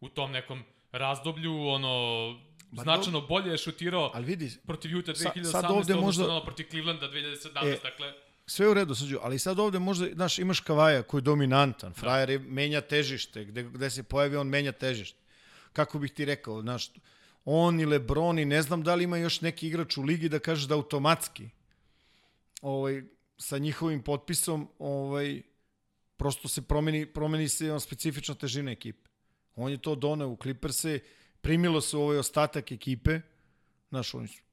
u 0.00 0.08
tom 0.08 0.32
nekom 0.32 0.64
razdoblju, 0.92 1.68
ono, 1.68 2.34
ba, 2.70 2.82
značajno 2.82 3.20
do... 3.20 3.26
bolje 3.26 3.50
je 3.50 3.58
šutirao 3.58 4.10
ali 4.14 4.26
vidi, 4.26 4.50
protiv 4.66 4.98
Utah 4.98 5.14
2018, 5.14 5.44
sad, 5.44 5.64
ovde 5.70 5.94
možda... 5.94 6.24
ono, 6.24 6.44
protiv 6.44 6.66
Clevelanda 6.70 7.06
2017, 7.06 7.72
e, 7.72 7.78
dakle... 7.82 8.12
Sve 8.46 8.68
u 8.68 8.74
redu, 8.74 8.94
sađu, 8.94 9.18
ali 9.22 9.38
sad 9.38 9.58
ovde 9.58 9.78
možda, 9.78 10.06
znaš, 10.14 10.38
imaš 10.38 10.60
Kavaja 10.60 11.02
koji 11.02 11.18
je 11.18 11.22
dominantan, 11.22 11.92
da. 11.92 12.00
frajer 12.00 12.30
je, 12.30 12.38
menja 12.38 12.80
težište, 12.80 13.44
gde, 13.44 13.62
gde 13.62 13.90
se 13.90 14.02
pojavi 14.02 14.36
on 14.36 14.48
menja 14.48 14.72
težište. 14.72 15.18
Kako 15.72 15.98
bih 15.98 16.12
ti 16.12 16.24
rekao, 16.24 16.62
znaš, 16.62 16.90
on 17.44 17.80
i 17.80 17.86
Lebron 17.86 18.38
i 18.38 18.44
ne 18.44 18.62
znam 18.62 18.82
da 18.82 18.94
li 18.94 19.04
ima 19.04 19.16
još 19.16 19.40
neki 19.40 19.66
igrač 19.66 19.96
u 19.96 20.02
ligi 20.02 20.28
da 20.28 20.38
kažeš 20.38 20.64
da 20.64 20.74
automatski 20.74 21.48
ovaj, 22.62 23.02
sa 23.38 23.58
njihovim 23.58 24.02
potpisom 24.02 24.68
ovaj, 24.78 25.42
prosto 26.16 26.48
se 26.48 26.62
promeni, 26.62 27.06
promeni 27.06 27.48
se 27.48 27.72
on 27.72 27.80
specifična 27.80 28.34
težina 28.34 28.70
ekipe. 28.70 29.10
On 29.54 29.70
je 29.70 29.78
to 29.78 29.94
doneo 29.94 30.28
u 30.28 30.36
Clippers-e, 30.36 30.98
primilo 31.40 31.80
se 31.80 31.96
u 31.96 32.00
ovaj 32.00 32.18
ostatak 32.18 32.72
ekipe, 32.72 33.20
znaš, 33.88 34.14
oni 34.14 34.28
su 34.28 34.46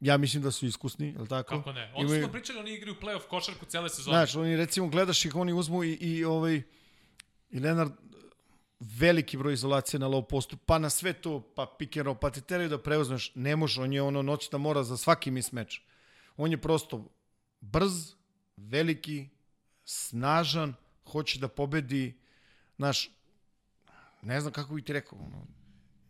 Ja 0.00 0.16
mislim 0.16 0.42
da 0.42 0.50
su 0.50 0.66
iskusni, 0.66 1.06
je 1.12 1.18
li 1.18 1.28
tako? 1.28 1.56
Kako 1.56 1.72
ne? 1.72 1.92
Oni 1.94 2.04
Imaju... 2.04 2.22
smo 2.22 2.32
pričali, 2.32 2.58
oni 2.58 2.74
igraju 2.74 2.96
play-off 3.00 3.26
košarku 3.28 3.66
cele 3.66 3.88
sezone. 3.88 4.16
Znaš, 4.16 4.36
oni 4.36 4.56
recimo 4.56 4.88
gledaš 4.88 5.24
ih, 5.24 5.36
oni 5.36 5.52
uzmu 5.52 5.84
i, 5.84 5.92
i 5.92 6.24
ovaj 6.24 6.62
i 7.50 7.60
Leonard 7.60 7.92
veliki 8.80 9.36
broj 9.36 9.54
izolacije 9.54 10.00
na 10.00 10.06
low 10.08 10.26
postu, 10.28 10.56
pa 10.56 10.78
na 10.78 10.90
sve 10.90 11.12
to, 11.12 11.40
pa 11.54 11.66
pick 11.78 11.96
and 11.96 12.06
roll, 12.06 12.18
pa 12.18 12.30
ti 12.30 12.40
teraju 12.40 12.68
da 12.68 12.78
preuzmeš, 12.78 13.32
ne 13.34 13.56
može, 13.56 13.82
on 13.82 13.92
je 13.92 14.02
ono 14.02 14.22
noć 14.22 14.50
da 14.50 14.58
mora 14.58 14.82
za 14.82 14.96
svaki 14.96 15.30
mismeč. 15.30 15.80
On 16.36 16.50
je 16.50 16.60
prosto 16.60 17.04
brz, 17.60 18.14
veliki, 18.58 19.28
snažan, 19.84 20.74
hoće 21.04 21.38
da 21.38 21.48
pobedi, 21.48 22.20
znaš, 22.76 23.10
ne 24.22 24.40
znam 24.40 24.52
kako 24.52 24.74
bih 24.74 24.84
ti 24.84 24.92
rekao, 24.92 25.18
ono, 25.18 25.46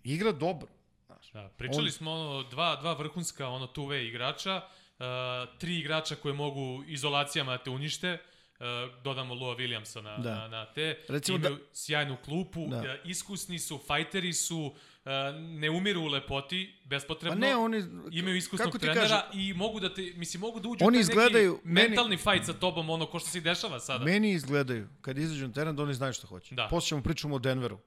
igra 0.05 0.33
dobro. 0.33 0.69
Znaš. 1.07 1.33
Da, 1.33 1.49
pričali 1.57 1.85
on... 1.85 1.93
smo 1.93 2.13
ono, 2.13 2.43
dva, 2.43 2.77
dva 2.77 2.93
vrhunska 2.93 3.49
ono, 3.49 3.67
tuve 3.67 4.07
igrača, 4.07 4.57
uh, 4.99 5.05
tri 5.59 5.79
igrača 5.79 6.15
koje 6.15 6.35
mogu 6.35 6.85
izolacijama 6.87 7.57
da 7.57 7.63
te 7.63 7.71
unište, 7.71 8.19
Uh, 8.59 9.03
dodamo 9.05 9.35
Lua 9.35 9.57
Williamsa 9.57 10.01
na, 10.01 10.17
da. 10.19 10.35
na, 10.35 10.49
na 10.49 10.67
te. 10.67 11.05
Recimo 11.09 11.39
Imaju 11.39 11.57
da... 11.57 11.63
sjajnu 11.73 12.17
klupu, 12.25 12.67
da. 12.71 12.79
Uh, 12.79 12.85
iskusni 13.05 13.59
su, 13.59 13.81
fajteri 13.87 14.33
su, 14.33 14.59
uh, 14.59 14.75
ne 15.33 15.71
umiru 15.71 16.01
u 16.01 16.07
lepoti, 16.07 16.75
bespotrebno. 16.85 17.41
Pa 17.41 17.47
ne, 17.47 17.57
oni... 17.57 17.85
Imaju 18.13 18.37
iskusnog 18.37 18.79
trenera 18.79 19.01
kažem, 19.01 19.41
i 19.41 19.55
mogu 19.55 19.81
da 19.81 19.95
te, 19.95 20.13
mislim, 20.17 20.41
mogu 20.41 20.61
da 20.61 20.69
uđu 20.69 20.85
oni 20.85 20.99
izgledaju, 20.99 21.53
neki 21.53 21.69
meni, 21.69 21.89
mentalni 21.89 22.17
fajt 22.17 22.47
sa 22.47 22.53
tobom, 22.53 22.91
ono 22.91 23.07
ko 23.07 23.19
što 23.19 23.29
se 23.29 23.41
dešava 23.41 23.81
sada. 23.81 24.05
Meni 24.05 24.31
izgledaju, 24.33 24.89
kad 25.01 25.19
izađu 25.19 25.47
na 25.47 25.53
teren, 25.53 25.77
da 25.77 25.83
oni 25.83 25.95
znaju 25.95 26.13
što 26.13 26.27
hoće. 26.27 26.55
Da. 26.55 26.69
Posle 26.71 26.89
ćemo 26.89 27.03
pričamo 27.03 27.35
o 27.35 27.39
Denveru. 27.39 27.79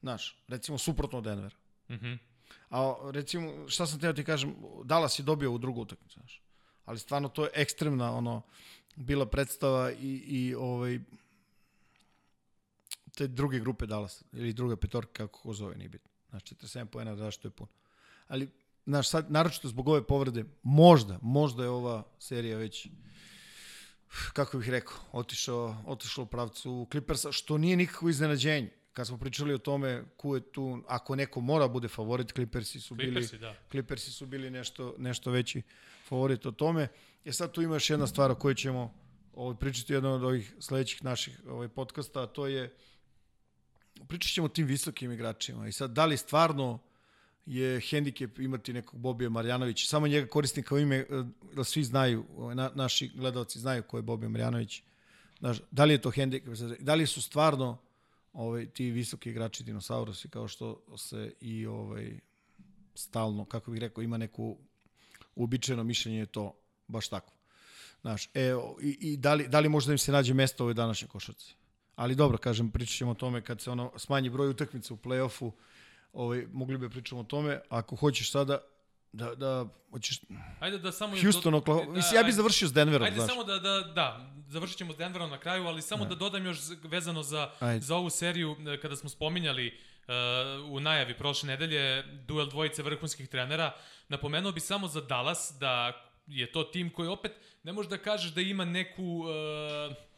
Znaš, 0.00 0.36
recimo 0.48 0.78
suprotno 0.78 1.18
od 1.18 1.24
Denvera. 1.24 1.56
Mhm. 1.90 2.06
Mm 2.06 2.18
A 2.70 2.94
recimo, 3.10 3.68
šta 3.68 3.86
sam 3.86 4.00
teo 4.00 4.12
ti 4.12 4.24
kažem, 4.24 4.54
Dallas 4.84 5.18
je 5.18 5.22
dobio 5.22 5.52
u 5.52 5.58
drugu 5.58 5.80
utakmicu, 5.80 6.14
znaš. 6.18 6.42
Ali 6.84 6.98
stvarno 6.98 7.28
to 7.28 7.44
je 7.44 7.50
ekstremna, 7.54 8.12
ono, 8.16 8.42
bila 8.96 9.26
predstava 9.26 9.92
i, 9.92 10.22
i 10.26 10.54
ovaj, 10.54 10.98
te 13.16 13.26
druge 13.26 13.60
grupe 13.60 13.86
Dallas, 13.86 14.24
ili 14.32 14.52
druga 14.52 14.76
petorka, 14.76 15.12
kako 15.12 15.40
ko 15.40 15.52
zove, 15.52 15.76
nije 15.76 15.88
bitno. 15.88 16.11
Znači, 16.32 16.54
47 16.54 16.86
pojena, 16.86 17.14
da 17.14 17.30
što 17.30 17.48
je 17.48 17.52
puno. 17.52 17.70
Ali, 18.28 18.48
znaš, 18.86 19.08
sad, 19.08 19.30
naročito 19.30 19.68
zbog 19.68 19.88
ove 19.88 20.06
povrede, 20.06 20.44
možda, 20.62 21.18
možda 21.22 21.62
je 21.62 21.68
ova 21.68 22.02
serija 22.18 22.58
već 22.58 22.88
kako 24.32 24.58
bih 24.58 24.70
rekao, 24.70 24.96
otišao, 25.12 25.76
otišao 25.86 26.24
u 26.24 26.26
pravcu 26.26 26.86
Clippersa, 26.90 27.32
što 27.32 27.58
nije 27.58 27.76
nikako 27.76 28.08
iznenađenje. 28.08 28.70
kad 28.92 29.06
smo 29.06 29.18
pričali 29.18 29.54
o 29.54 29.58
tome 29.58 30.04
ko 30.16 30.34
je 30.34 30.52
tu, 30.52 30.82
ako 30.88 31.16
neko 31.16 31.40
mora 31.40 31.68
bude 31.68 31.88
favorit, 31.88 32.32
Clippersi 32.32 32.80
su 32.80 32.96
Clippersi, 32.96 33.38
bili, 33.38 33.40
da. 33.40 33.54
Clippersi 33.70 34.12
su 34.12 34.26
bili 34.26 34.50
nešto, 34.50 34.94
nešto 34.98 35.30
veći 35.30 35.62
favorit 36.08 36.46
o 36.46 36.50
tome. 36.50 36.88
E 37.24 37.32
sad 37.32 37.52
tu 37.52 37.62
ima 37.62 37.74
još 37.74 37.90
jedna 37.90 38.06
stvar 38.06 38.30
o 38.30 38.34
kojoj 38.34 38.54
ćemo 38.54 38.94
ovaj, 39.34 39.56
pričati 39.56 39.92
u 39.92 39.96
jednom 39.96 40.12
od 40.12 40.24
ovih 40.24 40.54
sledećih 40.58 41.04
naših 41.04 41.40
ovaj, 41.48 41.68
podcasta, 41.68 42.22
a 42.22 42.26
to 42.26 42.46
je 42.46 42.74
pričat 44.08 44.32
ćemo 44.32 44.44
o 44.44 44.48
tim 44.48 44.66
visokim 44.66 45.12
igračima 45.12 45.68
i 45.68 45.72
sad 45.72 45.90
da 45.90 46.06
li 46.06 46.16
stvarno 46.16 46.78
je 47.46 47.80
hendikep 47.80 48.38
imati 48.38 48.72
nekog 48.72 49.00
Bobija 49.00 49.30
Marjanovića, 49.30 49.86
samo 49.86 50.08
njega 50.08 50.26
koristim 50.26 50.64
kao 50.64 50.78
ime, 50.78 50.96
eh, 50.96 51.06
da 51.54 51.64
svi 51.64 51.84
znaju, 51.84 52.24
ovaj, 52.36 52.54
na, 52.54 52.70
naši 52.74 53.08
gledalci 53.14 53.58
znaju 53.58 53.82
ko 53.82 53.98
je 53.98 54.02
Bobija 54.02 54.28
Marjanović, 54.28 54.82
Znaš, 55.42 55.58
da 55.70 55.84
li 55.84 55.94
je 55.94 56.00
to 56.00 56.10
hendikep, 56.10 56.54
da 56.78 56.94
li 56.94 57.06
su 57.06 57.22
stvarno 57.22 57.78
ovaj, 58.32 58.66
ti 58.66 58.90
visoki 58.90 59.30
igrači 59.30 59.64
dinosaurusi, 59.64 60.28
kao 60.28 60.48
što 60.48 60.82
se 60.96 61.32
i 61.40 61.66
ovaj, 61.66 62.18
stalno, 62.94 63.44
kako 63.44 63.70
bih 63.70 63.80
rekao, 63.80 64.02
ima 64.02 64.18
neku 64.18 64.56
uobičajeno 65.36 65.84
mišljenje 65.84 66.18
je 66.18 66.26
to 66.26 66.54
baš 66.88 67.08
tako. 67.08 67.32
Znaš, 68.00 68.30
e, 68.34 68.52
i, 68.82 68.98
i 69.00 69.16
da, 69.16 69.34
li, 69.34 69.48
da 69.48 69.60
li 69.60 69.68
možda 69.68 69.92
im 69.92 69.98
se 69.98 70.12
nađe 70.12 70.34
mesto 70.34 70.62
u 70.62 70.64
ovoj 70.64 70.74
današnjoj 70.74 71.08
košarci? 71.08 71.54
Ali 71.96 72.14
dobro, 72.14 72.38
kažem, 72.38 72.70
pričat 72.70 72.96
ćemo 72.96 73.10
o 73.10 73.14
tome 73.14 73.40
kad 73.40 73.60
se 73.60 73.70
ono 73.70 73.92
smanji 73.96 74.30
broj 74.30 74.48
utakmica 74.48 74.94
u 74.94 74.96
play-offu, 74.96 75.50
ovaj, 76.12 76.46
mogli 76.52 76.78
bi 76.78 76.86
da 76.86 76.90
pričamo 76.90 77.20
o 77.20 77.24
tome. 77.24 77.60
Ako 77.68 77.96
hoćeš 77.96 78.30
sada, 78.30 78.58
da, 79.12 79.34
da, 79.34 79.66
hoćeš... 79.90 80.20
Ajde 80.60 80.78
da 80.78 80.92
samo... 80.92 81.16
Houston, 81.22 81.54
Oklahoma, 81.54 81.86
da, 81.86 81.92
mislim, 81.92 82.16
ja 82.16 82.22
bih 82.22 82.34
završio 82.34 82.68
s 82.68 82.72
Denverom, 82.72 83.04
Ajde 83.04 83.16
znaš. 83.16 83.30
samo 83.30 83.44
da, 83.44 83.58
da, 83.58 83.80
da, 83.80 84.34
završit 84.48 84.78
ćemo 84.78 84.92
s 84.92 84.96
Denverom 84.96 85.30
na 85.30 85.38
kraju, 85.38 85.66
ali 85.66 85.82
samo 85.82 86.04
da, 86.04 86.08
da 86.08 86.14
dodam 86.14 86.46
još 86.46 86.58
vezano 86.82 87.22
za, 87.22 87.50
Ajde. 87.60 87.80
za 87.80 87.96
ovu 87.96 88.10
seriju, 88.10 88.56
kada 88.82 88.96
smo 88.96 89.10
spominjali 89.10 89.66
uh, 89.68 90.72
u 90.72 90.80
najavi 90.80 91.18
prošle 91.18 91.46
nedelje, 91.46 92.02
duel 92.02 92.46
dvojice 92.46 92.82
vrhunskih 92.82 93.28
trenera, 93.28 93.74
napomenuo 94.08 94.52
bi 94.52 94.60
samo 94.60 94.88
za 94.88 95.00
Dallas 95.00 95.56
da 95.60 95.92
je 96.26 96.52
to 96.52 96.64
tim 96.64 96.90
koji 96.90 97.08
opet, 97.08 97.32
ne 97.62 97.72
možeš 97.72 97.90
da 97.90 97.98
kažeš 97.98 98.30
da 98.30 98.40
ima 98.40 98.64
neku... 98.64 99.02
Uh, 99.02 100.11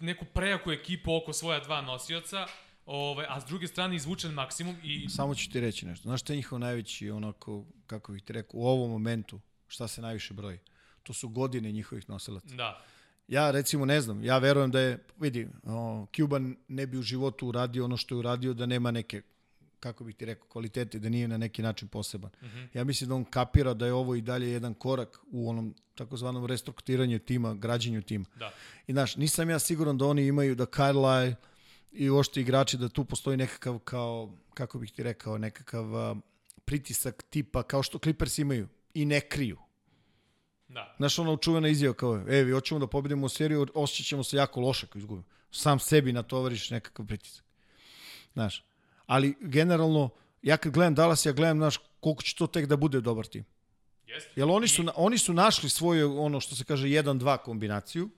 neku 0.00 0.24
prejaku 0.24 0.72
ekipu 0.72 1.16
oko 1.16 1.32
svoja 1.32 1.60
dva 1.60 1.80
nosioca, 1.80 2.46
Ove, 2.90 3.26
a 3.28 3.40
s 3.40 3.44
druge 3.44 3.66
strane 3.66 3.96
izvučen 3.96 4.32
maksimum 4.32 4.76
i... 4.82 5.08
Samo 5.08 5.34
ću 5.34 5.50
ti 5.50 5.60
reći 5.60 5.86
nešto. 5.86 6.02
Znaš 6.02 6.20
šta 6.20 6.32
je 6.32 6.36
njihov 6.36 6.58
najveći, 6.58 7.10
onako, 7.10 7.64
kako 7.86 8.12
bih 8.12 8.22
ti 8.22 8.32
rekao, 8.32 8.60
u 8.60 8.66
ovom 8.66 8.90
momentu, 8.90 9.40
šta 9.66 9.88
se 9.88 10.02
najviše 10.02 10.34
broji? 10.34 10.58
To 11.02 11.12
su 11.12 11.28
godine 11.28 11.72
njihovih 11.72 12.08
nosilaca. 12.08 12.54
Da. 12.54 12.84
Ja 13.28 13.50
recimo 13.50 13.84
ne 13.84 14.00
znam, 14.00 14.24
ja 14.24 14.38
verujem 14.38 14.70
da 14.70 14.80
je, 14.80 15.04
vidi, 15.20 15.48
o, 15.64 16.06
Cuban 16.16 16.56
ne 16.68 16.86
bi 16.86 16.98
u 16.98 17.02
životu 17.02 17.48
uradio 17.48 17.84
ono 17.84 17.96
što 17.96 18.14
je 18.14 18.18
uradio 18.18 18.54
da 18.54 18.66
nema 18.66 18.90
neke, 18.90 19.22
kako 19.80 20.04
bih 20.04 20.16
ti 20.16 20.24
rekao, 20.24 20.48
kvalitete, 20.48 20.98
da 20.98 21.08
nije 21.08 21.28
na 21.28 21.36
neki 21.36 21.62
način 21.62 21.88
poseban. 21.88 22.30
Mm 22.42 22.46
-hmm. 22.46 22.68
Ja 22.74 22.84
mislim 22.84 23.08
da 23.08 23.14
on 23.14 23.24
kapira 23.24 23.74
da 23.74 23.86
je 23.86 23.92
ovo 23.92 24.14
i 24.14 24.20
dalje 24.20 24.52
jedan 24.52 24.74
korak 24.74 25.18
u 25.30 25.50
onom 25.50 25.74
takozvanom 25.94 26.46
restrukturiranju 26.46 27.18
tima, 27.18 27.54
građenju 27.54 28.02
tima. 28.02 28.24
Da. 28.36 28.52
I 28.86 28.92
znaš, 28.92 29.16
nisam 29.16 29.50
ja 29.50 29.58
siguran 29.58 29.98
da 29.98 30.06
oni 30.06 30.26
imaju, 30.26 30.54
da 30.54 30.66
Carlisle 30.66 31.34
i 31.92 32.10
uopšte 32.10 32.40
igrači, 32.40 32.76
da 32.76 32.88
tu 32.88 33.04
postoji 33.04 33.36
nekakav 33.36 33.78
kao, 33.78 34.34
kako 34.54 34.78
bih 34.78 34.92
ti 34.92 35.02
rekao, 35.02 35.38
nekakav 35.38 35.96
a, 35.96 36.16
pritisak 36.64 37.22
tipa 37.30 37.62
kao 37.62 37.82
što 37.82 37.98
Clippers 37.98 38.38
imaju 38.38 38.68
i 38.94 39.04
ne 39.04 39.20
kriju. 39.20 39.58
Da. 40.68 40.94
Znaš, 40.96 41.18
ona 41.18 41.36
čuvena 41.36 41.68
izjava 41.68 41.94
kao, 41.94 42.24
e, 42.28 42.44
vi 42.44 42.52
hoćemo 42.52 42.80
da 42.80 42.86
pobedimo 42.86 43.26
u 43.26 43.28
seriju, 43.28 43.66
osjećat 43.74 44.06
ćemo 44.06 44.24
se 44.24 44.36
jako 44.36 44.60
loše 44.60 44.86
ako 44.86 44.98
izgubimo. 44.98 45.24
Sam 45.50 45.78
sebi 45.78 46.12
natovariš 46.12 46.70
nekakav 46.70 47.06
pritisak. 47.06 47.44
Znaš, 48.32 48.64
ali 49.08 49.34
generalno, 49.40 50.10
ja 50.42 50.56
kad 50.56 50.72
gledam 50.72 50.94
Dallas, 50.94 51.26
ja 51.26 51.32
gledam, 51.32 51.58
znaš, 51.58 51.76
koliko 52.00 52.22
će 52.22 52.34
to 52.36 52.46
tek 52.46 52.66
da 52.66 52.76
bude 52.76 53.00
dobar 53.00 53.26
tim. 53.26 53.44
Jeste. 54.06 54.30
Jer 54.36 54.48
oni 54.50 54.68
su, 54.68 54.84
oni 54.96 55.18
su 55.18 55.32
našli 55.32 55.68
svoju, 55.68 56.20
ono 56.20 56.40
što 56.40 56.54
se 56.54 56.64
kaže, 56.64 56.86
1-2 56.86 57.38
kombinaciju 57.38 58.08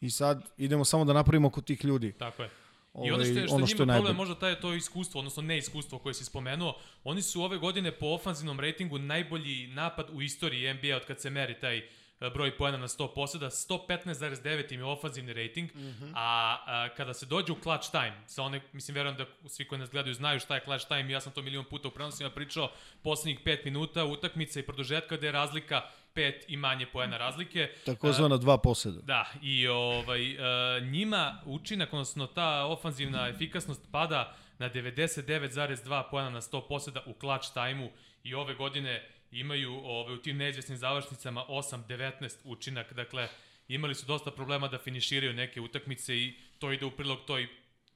i 0.00 0.10
sad 0.10 0.42
idemo 0.56 0.84
samo 0.84 1.04
da 1.04 1.12
napravimo 1.12 1.50
kod 1.50 1.64
tih 1.64 1.84
ljudi. 1.84 2.12
Tako 2.12 2.42
je. 2.42 2.50
Ovaj, 2.92 3.08
I 3.08 3.12
ono 3.12 3.24
što 3.24 3.32
je, 3.32 3.46
što 3.46 3.54
ono 3.54 3.64
je 3.64 3.66
što 3.66 3.82
njima 3.82 3.92
je 3.92 3.98
problem 3.98 4.16
možda 4.16 4.34
taj 4.34 4.60
to 4.60 4.74
iskustvo, 4.74 5.18
odnosno 5.18 5.42
neiskustvo 5.42 5.98
koje 5.98 6.14
si 6.14 6.24
spomenuo. 6.24 6.78
Oni 7.04 7.22
su 7.22 7.42
ove 7.42 7.58
godine 7.58 7.92
po 7.92 8.06
ofanzivnom 8.06 8.60
rejtingu 8.60 8.98
najbolji 8.98 9.66
napad 9.66 10.06
u 10.12 10.22
istoriji 10.22 10.74
NBA 10.74 10.96
od 10.96 11.06
kad 11.06 11.20
se 11.20 11.30
meri 11.30 11.60
taj 11.60 11.88
broj 12.28 12.56
poena 12.56 12.78
na 12.78 12.88
100 12.88 13.14
poseda, 13.14 13.46
115,9 13.46 14.74
im 14.74 14.80
je 14.80 14.84
ofanzivni 14.84 15.32
rating, 15.32 15.74
mm 15.74 15.78
-hmm. 15.80 16.12
a, 16.14 16.58
a 16.66 16.88
kada 16.96 17.14
se 17.14 17.26
dođe 17.26 17.52
u 17.52 17.56
clutch 17.62 17.90
time, 17.90 18.16
sa 18.26 18.42
one, 18.42 18.60
mislim, 18.72 18.94
verujem 18.94 19.16
da 19.16 19.48
svi 19.48 19.68
koji 19.68 19.78
nas 19.78 19.90
gledaju 19.90 20.14
znaju 20.14 20.40
šta 20.40 20.54
je 20.54 20.64
clutch 20.64 20.88
time, 20.88 21.12
ja 21.12 21.20
sam 21.20 21.32
to 21.32 21.42
milion 21.42 21.64
puta 21.64 21.88
u 21.88 21.90
prenosima 21.90 22.30
pričao, 22.30 22.70
poslednjih 23.02 23.40
5 23.44 23.64
minuta 23.64 24.04
utakmice 24.04 24.60
i 24.60 24.66
produžetka 24.66 25.16
gde 25.16 25.26
je 25.26 25.32
razlika 25.32 25.82
pet 26.14 26.44
i 26.48 26.56
manje 26.56 26.86
poena 26.86 27.16
razlike. 27.16 27.70
Takozvana 27.84 28.36
dva 28.36 28.58
poseda. 28.58 29.00
Da, 29.02 29.26
i 29.42 29.68
ovaj, 29.68 30.34
uh, 30.34 30.82
njima 30.82 31.40
učinak, 31.44 31.92
odnosno 31.92 32.26
ta 32.26 32.66
ofanzivna 32.66 33.28
efikasnost 33.28 33.80
pada 33.92 34.36
na 34.58 34.70
99,2 34.70 36.10
poena 36.10 36.30
na 36.30 36.40
100 36.40 36.68
poseda 36.68 37.02
u 37.06 37.14
clutch 37.20 37.52
time-u 37.54 37.90
i 38.24 38.34
ove 38.34 38.54
godine 38.54 39.08
imaju 39.30 39.72
ove, 39.84 40.14
u 40.14 40.22
tim 40.22 40.36
neizvjesnim 40.36 40.78
završnicama 40.78 41.44
8-19 41.48 42.36
učinak, 42.44 42.92
dakle 42.92 43.28
imali 43.68 43.94
su 43.94 44.06
dosta 44.06 44.30
problema 44.30 44.68
da 44.68 44.78
finiširaju 44.78 45.32
neke 45.32 45.60
utakmice 45.60 46.16
i 46.16 46.34
to 46.58 46.72
ide 46.72 46.84
u 46.84 46.90
prilog 46.90 47.18
toj 47.26 47.48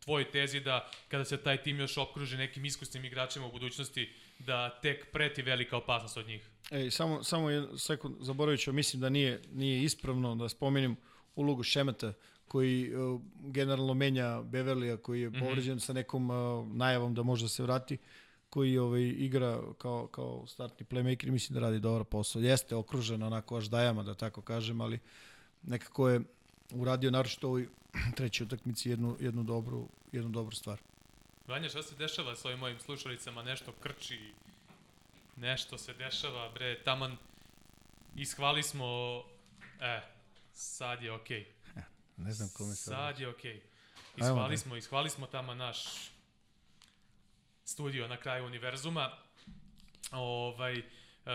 tvoj 0.05 0.31
tezi 0.31 0.61
da 0.61 0.91
kada 1.09 1.25
se 1.25 1.37
taj 1.37 1.63
tim 1.63 1.81
još 1.81 1.99
okruži 1.99 2.37
nekim 2.37 2.65
iskusnim 2.65 3.05
igračima 3.05 3.47
u 3.47 3.53
budućnosti, 3.53 4.13
da 4.39 4.81
tek 4.83 5.13
preti 5.13 5.43
velika 5.43 5.77
opasnost 5.77 6.17
od 6.17 6.27
njih. 6.27 6.49
Ej, 6.71 6.91
samo, 6.91 7.23
samo 7.23 7.51
jedan 7.51 7.79
sekund, 7.79 8.17
zaboravit 8.21 8.61
ću, 8.61 8.73
mislim 8.73 9.01
da 9.01 9.09
nije, 9.09 9.41
nije 9.53 9.83
ispravno 9.83 10.35
da 10.35 10.49
spomenem 10.49 10.97
ulogu 11.35 11.63
Šemeta, 11.63 12.13
koji 12.49 12.95
uh, 12.97 13.21
generalno 13.39 13.95
menja 13.95 14.43
Beverlija, 14.43 14.97
koji 14.97 15.21
je 15.21 15.31
povređen 15.31 15.75
mm 15.75 15.79
-hmm. 15.79 15.87
sa 15.87 15.93
nekom 15.93 16.31
uh, 16.31 16.69
najavom 16.69 17.15
da 17.15 17.23
može 17.23 17.45
da 17.45 17.49
se 17.49 17.63
vrati, 17.63 17.99
koji 18.55 18.79
ovaj, 18.79 19.03
igra 19.03 19.61
kao, 19.79 20.07
kao 20.07 20.47
startni 20.47 20.87
playmaker 20.87 21.31
mislim 21.31 21.55
da 21.55 21.61
radi 21.61 21.81
dobar 21.81 22.05
posao. 22.05 22.43
Jeste 22.43 22.75
okružen 22.75 23.23
onako 23.23 23.57
až 23.57 23.65
dajama, 23.65 24.03
da 24.03 24.15
tako 24.15 24.43
kažem, 24.43 24.81
ali 24.81 24.99
nekako 25.63 26.09
je 26.09 26.21
uradio 26.71 27.11
naročito 27.11 27.47
ovoj 27.47 27.69
trećoj 28.17 28.45
utakmici 28.45 28.91
jednu, 28.91 29.17
jednu, 29.21 29.43
dobru, 29.43 29.89
jednu 30.13 30.31
dobru 30.31 30.57
stvar. 30.57 30.79
Vanja, 31.47 31.69
šta 31.69 31.83
se 31.83 31.95
dešava 31.95 32.37
s 32.37 32.45
ovim 32.45 32.59
mojim 32.59 32.79
slušalicama? 32.79 33.43
Nešto 33.43 33.73
krči, 33.81 34.33
nešto 35.37 35.79
se 35.79 35.95
dešava, 35.95 36.51
bre, 36.55 36.83
taman 36.85 37.17
ishvali 38.17 38.63
smo, 38.63 39.23
e, 39.81 40.01
sad 40.53 41.03
je 41.03 41.13
okej. 41.13 41.47
Okay. 41.75 41.83
Ne 42.17 42.33
znam 42.33 42.49
kome 42.57 42.75
se 42.75 42.85
Sad 42.85 43.21
je 43.21 43.29
okej. 43.29 43.61
Okay. 44.17 44.25
Ishvali 44.25 44.59
smo, 44.59 44.77
ishvali 44.77 45.11
smo 45.11 45.27
tamo 45.27 45.55
naš 45.55 46.14
studio 47.65 48.09
na 48.09 48.17
kraju 48.17 48.47
univerzuma. 48.47 49.11
Ovaj, 50.13 50.83
Uh, 51.25 51.31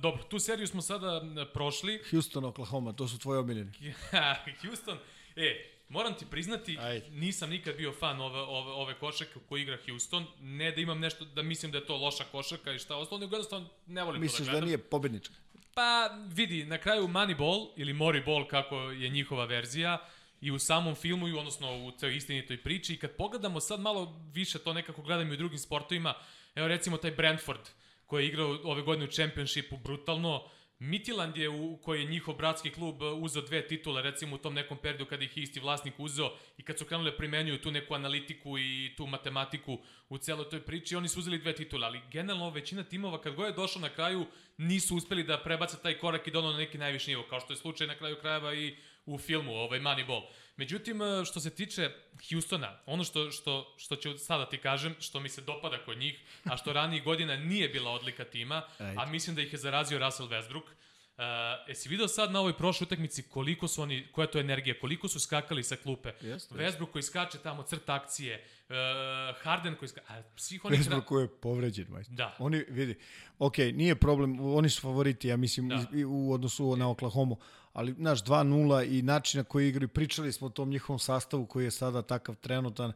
dobro, 0.00 0.22
tu 0.22 0.38
seriju 0.38 0.66
smo 0.66 0.82
sada 0.82 1.22
prošli. 1.54 2.02
Houston, 2.10 2.44
Oklahoma, 2.44 2.92
to 2.92 3.08
su 3.08 3.18
tvoje 3.18 3.38
omiljeni. 3.40 3.72
Houston, 4.62 4.98
e, 5.36 5.64
moram 5.88 6.14
ti 6.14 6.26
priznati, 6.30 6.78
Ajde. 6.80 7.10
nisam 7.10 7.50
nikad 7.50 7.76
bio 7.76 7.92
fan 7.92 8.20
ove, 8.20 8.40
ove, 8.40 8.72
ove 8.72 8.94
košake 8.94 9.40
koji 9.48 9.62
igra 9.62 9.78
Houston. 9.86 10.26
Ne 10.40 10.70
da 10.72 10.80
imam 10.80 11.00
nešto, 11.00 11.24
da 11.24 11.42
mislim 11.42 11.72
da 11.72 11.78
je 11.78 11.86
to 11.86 11.96
loša 11.96 12.24
košaka 12.24 12.72
i 12.72 12.78
šta 12.78 12.96
ostalo, 12.96 13.18
nego 13.20 13.34
jednostavno 13.36 13.68
ne 13.86 14.02
volim 14.04 14.20
Misliš 14.20 14.38
to 14.38 14.44
da 14.44 14.50
gledam. 14.50 14.60
gledam. 14.60 14.76
da 14.78 14.82
nije 14.82 14.90
pobednička? 14.90 15.34
Pa 15.74 16.10
vidi, 16.28 16.64
na 16.64 16.78
kraju 16.78 17.08
Moneyball 17.08 17.68
ili 17.76 17.92
Moriball 17.92 18.46
kako 18.48 18.76
je 18.80 19.08
njihova 19.08 19.44
verzija 19.44 19.98
i 20.42 20.50
u 20.50 20.58
samom 20.58 20.94
filmu 20.94 21.28
i 21.28 21.32
odnosno 21.32 21.86
u 21.86 21.90
toj 21.90 22.16
istinitoj 22.16 22.62
priči. 22.62 22.94
I 22.94 22.98
kad 22.98 23.16
pogledamo 23.16 23.60
sad 23.60 23.80
malo 23.80 24.30
više 24.34 24.58
to 24.58 24.72
nekako 24.72 25.02
gledam 25.02 25.30
i 25.30 25.34
u 25.34 25.36
drugim 25.36 25.58
sportovima, 25.58 26.14
evo 26.54 26.68
recimo 26.68 26.96
taj 26.96 27.10
Brentford 27.10 27.60
koji 28.06 28.24
je 28.24 28.28
igrao 28.28 28.58
ove 28.64 28.82
godine 28.82 29.04
u 29.04 29.12
Championshipu 29.12 29.76
brutalno, 29.76 30.48
Mitiland 30.78 31.36
je 31.36 31.48
u 31.48 31.76
koji 31.76 32.00
je 32.00 32.06
njihov 32.06 32.34
bratski 32.34 32.70
klub 32.70 33.02
uzeo 33.02 33.42
dve 33.42 33.68
titule 33.68 34.02
recimo 34.02 34.36
u 34.36 34.38
tom 34.38 34.54
nekom 34.54 34.78
periodu 34.78 35.06
kada 35.06 35.24
ih 35.24 35.38
isti 35.38 35.60
vlasnik 35.60 35.94
uzeo 35.98 36.30
i 36.58 36.62
kad 36.62 36.78
su 36.78 36.84
krenuli 36.84 37.10
da 37.10 37.16
primenjuju 37.16 37.60
tu 37.60 37.70
neku 37.70 37.94
analitiku 37.94 38.58
i 38.58 38.94
tu 38.96 39.06
matematiku 39.06 39.78
u 40.08 40.18
celoj 40.18 40.48
toj 40.50 40.60
priči, 40.60 40.96
oni 40.96 41.08
su 41.08 41.18
uzeli 41.18 41.38
dve 41.38 41.54
titule, 41.54 41.86
ali 41.86 42.00
generalno 42.10 42.50
većina 42.50 42.84
timova 42.84 43.20
kad 43.20 43.34
god 43.34 43.46
je 43.46 43.52
došao 43.52 43.82
na 43.82 43.88
kraju 43.88 44.26
nisu 44.56 44.96
uspeli 44.96 45.24
da 45.24 45.42
prebace 45.42 45.76
taj 45.82 45.98
korak 45.98 46.26
i 46.26 46.30
da 46.30 46.40
na 46.40 46.56
neki 46.56 46.78
najviši 46.78 47.10
nivo, 47.10 47.26
kao 47.30 47.40
što 47.40 47.52
je 47.52 47.56
slučaj 47.56 47.86
na 47.86 47.94
kraju 47.94 48.16
krajeva 48.20 48.54
i 48.54 48.76
u 49.06 49.18
filmu, 49.18 49.52
ovaj 49.52 49.80
Moneyball. 49.80 50.22
Međutim, 50.56 50.98
što 51.26 51.40
se 51.40 51.50
tiče 51.50 51.90
Houstona, 52.30 52.78
ono 52.86 53.04
što, 53.04 53.30
što, 53.30 53.74
što 53.78 53.96
ću 53.96 54.18
sada 54.18 54.48
ti 54.48 54.58
kažem, 54.58 54.94
što 55.00 55.20
mi 55.20 55.28
se 55.28 55.40
dopada 55.40 55.78
kod 55.84 55.98
njih, 55.98 56.20
a 56.44 56.56
što 56.56 56.72
ranijih 56.72 57.04
godina 57.04 57.36
nije 57.36 57.68
bila 57.68 57.90
odlika 57.90 58.24
tima, 58.24 58.62
Ajde. 58.78 58.94
a 59.00 59.06
mislim 59.06 59.36
da 59.36 59.42
ih 59.42 59.52
je 59.52 59.58
zarazio 59.58 59.98
Russell 59.98 60.28
Westbrook, 60.28 60.62
Uh, 61.12 61.68
jesi 61.68 61.88
video 61.88 62.08
sad 62.08 62.32
na 62.32 62.40
ovoj 62.40 62.56
prošloj 62.56 62.84
utakmici 62.84 63.22
koliko 63.22 63.68
su 63.68 63.82
oni, 63.82 64.06
koja 64.12 64.24
je 64.24 64.30
to 64.30 64.40
energija, 64.40 64.74
koliko 64.80 65.08
su 65.08 65.20
skakali 65.20 65.62
sa 65.62 65.76
klupe? 65.76 66.12
Jeste. 66.20 66.54
Westbrook 66.54 66.90
koji 66.92 67.02
skače 67.02 67.38
tamo, 67.38 67.62
crta 67.62 67.94
akcije, 67.94 68.44
uh, 68.68 68.74
Harden 69.42 69.74
koji 69.76 69.88
skače, 69.88 70.06
a 70.08 70.22
svih 70.36 70.64
onih... 70.64 70.80
Westbrook 70.80 71.04
koji 71.04 71.24
je 71.24 71.28
povređen, 71.40 71.86
majstor. 71.90 72.16
Da. 72.16 72.36
Oni, 72.38 72.64
vidi, 72.68 72.98
ok, 73.38 73.58
nije 73.58 73.94
problem, 73.94 74.40
oni 74.40 74.68
su 74.68 74.80
favoriti, 74.80 75.28
ja 75.28 75.36
mislim, 75.36 75.68
Da. 75.68 75.76
da. 75.76 76.06
u 76.06 76.32
odnosu 76.32 76.76
na 76.76 76.90
Oklahoma, 76.90 77.36
ali, 77.72 77.92
znaš, 77.92 78.22
2-0 78.22 78.98
i 78.98 79.02
način 79.02 79.38
na 79.38 79.44
koji 79.44 79.68
igraju, 79.68 79.88
pričali 79.88 80.32
smo 80.32 80.46
o 80.46 80.50
tom 80.50 80.70
njihovom 80.70 80.98
sastavu 80.98 81.46
koji 81.46 81.64
je 81.64 81.70
sada 81.70 82.02
takav 82.02 82.34
trenutan, 82.34 82.92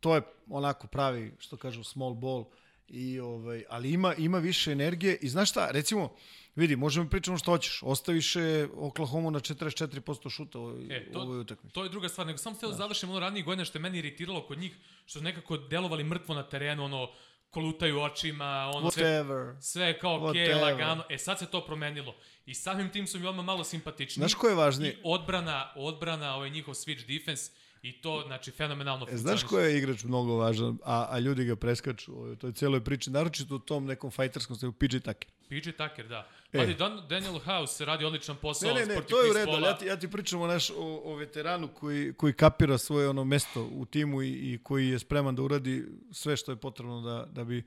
to 0.00 0.14
je 0.14 0.20
onako 0.48 0.86
pravi, 0.86 1.32
što 1.38 1.56
kažu, 1.56 1.84
small 1.84 2.14
ball, 2.14 2.44
i, 2.88 3.20
ovaj, 3.20 3.64
ali 3.68 3.90
ima, 3.90 4.14
ima 4.14 4.38
više 4.38 4.72
energije 4.72 5.16
i 5.16 5.28
znaš 5.28 5.50
šta, 5.50 5.70
recimo, 5.70 6.12
vidi, 6.56 6.76
možemo 6.76 7.08
pričamo 7.08 7.38
što 7.38 7.50
hoćeš, 7.50 7.82
ostaviš 7.82 8.36
je 8.36 8.68
Oklahoma 8.76 9.30
na 9.30 9.40
44% 9.40 10.30
šuta 10.30 10.58
u 10.58 10.62
ovoj, 10.62 10.86
E, 10.90 11.12
to- 11.12 11.20
ovoj 11.20 11.40
utakmici. 11.40 11.74
To 11.74 11.82
je 11.82 11.88
druga 11.88 12.08
stvar, 12.08 12.26
nego 12.26 12.38
sam 12.38 12.54
htio 12.54 12.68
da 12.68 12.74
završim 12.74 13.10
ono 13.10 13.20
ranije 13.20 13.42
godine 13.42 13.64
što 13.64 13.78
je 13.78 13.82
meni 13.82 13.98
iritiralo 13.98 14.46
kod 14.46 14.58
njih, 14.58 14.76
što 15.06 15.18
su 15.18 15.24
nekako 15.24 15.56
delovali 15.58 16.04
mrtvo 16.04 16.34
na 16.34 16.42
terenu, 16.42 16.84
ono, 16.84 17.08
kolutaju 17.52 18.00
očima, 18.00 18.70
ono, 18.74 18.90
sve, 18.90 19.04
Whatever. 19.04 19.56
sve 19.60 19.86
je 19.86 19.98
kao 19.98 20.30
okej, 20.30 20.42
Whatever. 20.46 20.62
lagano. 20.62 21.04
E, 21.10 21.18
sad 21.18 21.38
se 21.38 21.46
to 21.46 21.64
promenilo. 21.66 22.14
I 22.46 22.54
samim 22.54 22.90
tim 22.90 23.06
su 23.06 23.18
mi 23.18 23.26
odmah 23.26 23.44
malo 23.44 23.64
simpatičniji. 23.64 24.20
Znaš 24.20 24.34
ko 24.34 24.48
je 24.48 24.54
važniji? 24.54 24.90
I 24.90 24.96
odbrana, 25.04 25.72
odbrana, 25.76 26.34
ovaj 26.36 26.50
njihov 26.50 26.74
switch 26.74 27.18
defense, 27.18 27.52
i 27.82 28.00
to, 28.00 28.22
znači, 28.26 28.50
fenomenalno 28.50 29.06
E, 29.10 29.16
znaš 29.16 29.42
ko 29.42 29.58
je 29.58 29.78
igrač 29.78 30.04
mnogo 30.04 30.36
važan, 30.36 30.78
a, 30.84 31.06
a 31.10 31.18
ljudi 31.18 31.44
ga 31.44 31.56
preskaču 31.56 32.12
u 32.14 32.36
toj 32.36 32.52
cijeloj 32.52 32.84
priči, 32.84 33.10
naročito 33.10 33.54
u 33.54 33.58
tom 33.58 33.86
nekom 33.86 34.10
fajterskom 34.10 34.56
stilu, 34.56 34.72
PJ 34.72 34.98
Tucker. 34.98 35.26
PJ 35.48 35.70
Tucker, 35.70 36.08
da. 36.08 36.28
E. 36.52 36.58
Ali 36.60 36.74
Dan, 36.74 37.02
Daniel 37.08 37.38
House 37.38 37.84
radi 37.84 38.04
odličan 38.04 38.36
posao. 38.36 38.74
Ne, 38.74 38.80
ne, 38.80 38.86
ne, 38.86 39.02
to 39.02 39.22
je 39.22 39.30
u 39.30 39.32
redu, 39.32 39.52
ja 39.52 39.76
ti, 39.76 39.86
ja 39.86 39.96
ti 39.96 40.10
pričam 40.10 40.40
o, 40.40 40.46
naš, 40.46 40.70
o, 40.70 41.02
o 41.04 41.14
veteranu 41.14 41.68
koji, 41.68 42.12
koji 42.12 42.32
kapira 42.32 42.78
svoje 42.78 43.08
ono 43.08 43.24
mesto 43.24 43.64
u 43.72 43.84
timu 43.84 44.22
i, 44.22 44.28
i 44.28 44.58
koji 44.62 44.88
je 44.88 44.98
spreman 44.98 45.34
da 45.34 45.42
uradi 45.42 45.84
sve 46.12 46.36
što 46.36 46.52
je 46.52 46.56
potrebno 46.56 47.00
da, 47.00 47.26
da, 47.30 47.44
bi, 47.44 47.64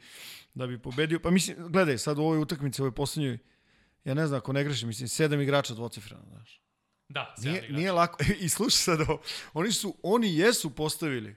da 0.53 0.67
bi 0.67 0.79
pobedio. 0.79 1.19
Pa 1.19 1.31
mislim, 1.31 1.57
gledaj, 1.69 1.97
sad 1.97 2.17
u 2.17 2.21
ovoj 2.21 2.39
utakmici, 2.39 2.81
ovoj 2.81 2.91
posljednjoj, 2.91 3.37
ja 4.05 4.13
ne 4.13 4.27
znam 4.27 4.37
ako 4.37 4.53
ne 4.53 4.63
grešim, 4.63 4.87
mislim, 4.87 5.07
sedam 5.07 5.41
igrača 5.41 5.73
dvocifreno, 5.73 6.23
znaš. 6.29 6.64
Da, 7.09 7.35
Nije, 7.37 7.57
igrača. 7.57 7.73
nije 7.73 7.91
lako. 7.91 8.23
I 8.45 8.49
slušaj 8.49 8.77
sad 8.77 9.01
ovo, 9.01 9.21
oni 9.53 9.71
su, 9.71 9.95
oni 10.03 10.37
jesu 10.37 10.75
postavili, 10.75 11.35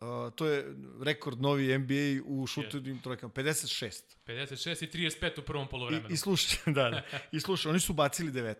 uh, 0.00 0.32
to 0.34 0.46
je 0.46 0.74
rekord 1.02 1.40
novi 1.40 1.78
NBA 1.78 2.22
u 2.24 2.46
šutovim 2.46 3.00
trojkama, 3.02 3.32
56. 3.32 4.02
56 4.26 4.84
i 4.84 5.08
35 5.08 5.40
u 5.40 5.42
prvom 5.42 5.68
polovremenu. 5.68 6.10
I, 6.10 6.12
I 6.12 6.16
slušaj, 6.16 6.58
da, 6.74 6.90
da. 6.90 7.02
I 7.32 7.40
slušaj, 7.40 7.70
oni 7.70 7.80
su 7.80 7.92
bacili 7.92 8.32
19. 8.32 8.54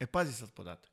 E, 0.00 0.06
pazi 0.06 0.32
sad 0.32 0.52
podatak. 0.52 0.92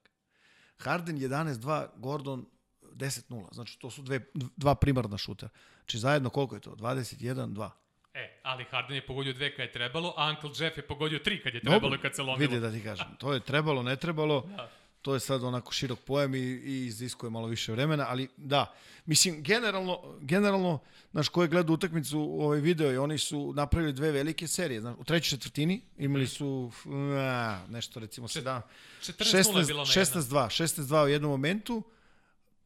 Harden 0.78 1.18
11-2, 1.18 1.88
Gordon 1.96 2.46
10-0. 2.82 3.54
Znači, 3.54 3.80
to 3.80 3.90
su 3.90 4.02
dve, 4.02 4.20
dva 4.58 4.76
primarna 4.76 5.18
šutera. 5.18 5.50
Znači, 5.76 5.98
zajedno 5.98 6.30
koliko 6.30 6.56
je 6.56 6.62
to? 6.62 6.72
21-2. 6.72 7.70
E, 8.14 8.40
ali 8.44 8.64
Harden 8.64 8.96
je 8.96 9.06
pogodio 9.06 9.34
dve 9.34 9.56
kad 9.56 9.66
je 9.66 9.72
trebalo, 9.72 10.14
a 10.18 10.30
Uncle 10.30 10.50
Jeff 10.60 10.78
je 10.78 10.88
pogodio 10.88 11.20
tri 11.20 11.42
kad 11.44 11.54
je 11.54 11.62
trebalo 11.62 11.96
i 11.96 11.98
kad 11.98 12.16
se 12.16 12.22
lomilo. 12.22 12.38
Vidi 12.38 12.60
da 12.60 12.72
ti 12.72 12.84
kažem. 12.84 13.08
To 13.20 13.34
je 13.34 13.40
trebalo, 13.40 13.84
ne 13.84 13.96
trebalo. 13.96 14.42
Da. 14.42 14.72
To 15.02 15.14
je 15.14 15.20
sad 15.20 15.44
onako 15.44 15.72
širok 15.72 16.00
pojam 16.00 16.36
i, 16.36 16.40
i 16.40 16.86
iziskuje 16.86 17.30
malo 17.30 17.48
više 17.48 17.72
vremena, 17.72 18.06
ali 18.10 18.28
da. 18.38 18.74
Mislim, 19.06 19.44
generalno, 19.44 20.18
generalno 20.22 20.80
znaš, 21.12 21.30
ko 21.30 21.42
je 21.42 21.48
gledao 21.48 21.74
utakmicu 21.74 22.20
ovaj 22.20 22.60
video 22.60 22.92
i 22.92 22.98
oni 22.98 23.18
su 23.18 23.54
napravili 23.54 23.94
dve 23.94 24.12
velike 24.12 24.48
serije. 24.48 24.82
Znaš, 24.82 24.96
u 25.00 25.04
trećoj 25.04 25.30
četvrtini 25.30 25.82
imali 25.98 26.28
su 26.28 26.72
a, 26.86 27.66
nešto 27.70 28.00
recimo 28.00 28.28
7, 28.28 28.62
14-0 29.02 29.60
je 29.60 29.66
bilo 29.66 29.80
na 29.80 29.86
16, 29.86 30.00
jedna. 30.00 30.22
16-2, 30.22 30.64
16-2 30.64 31.06
u 31.06 31.08
jednom 31.08 31.32
momentu, 31.32 31.84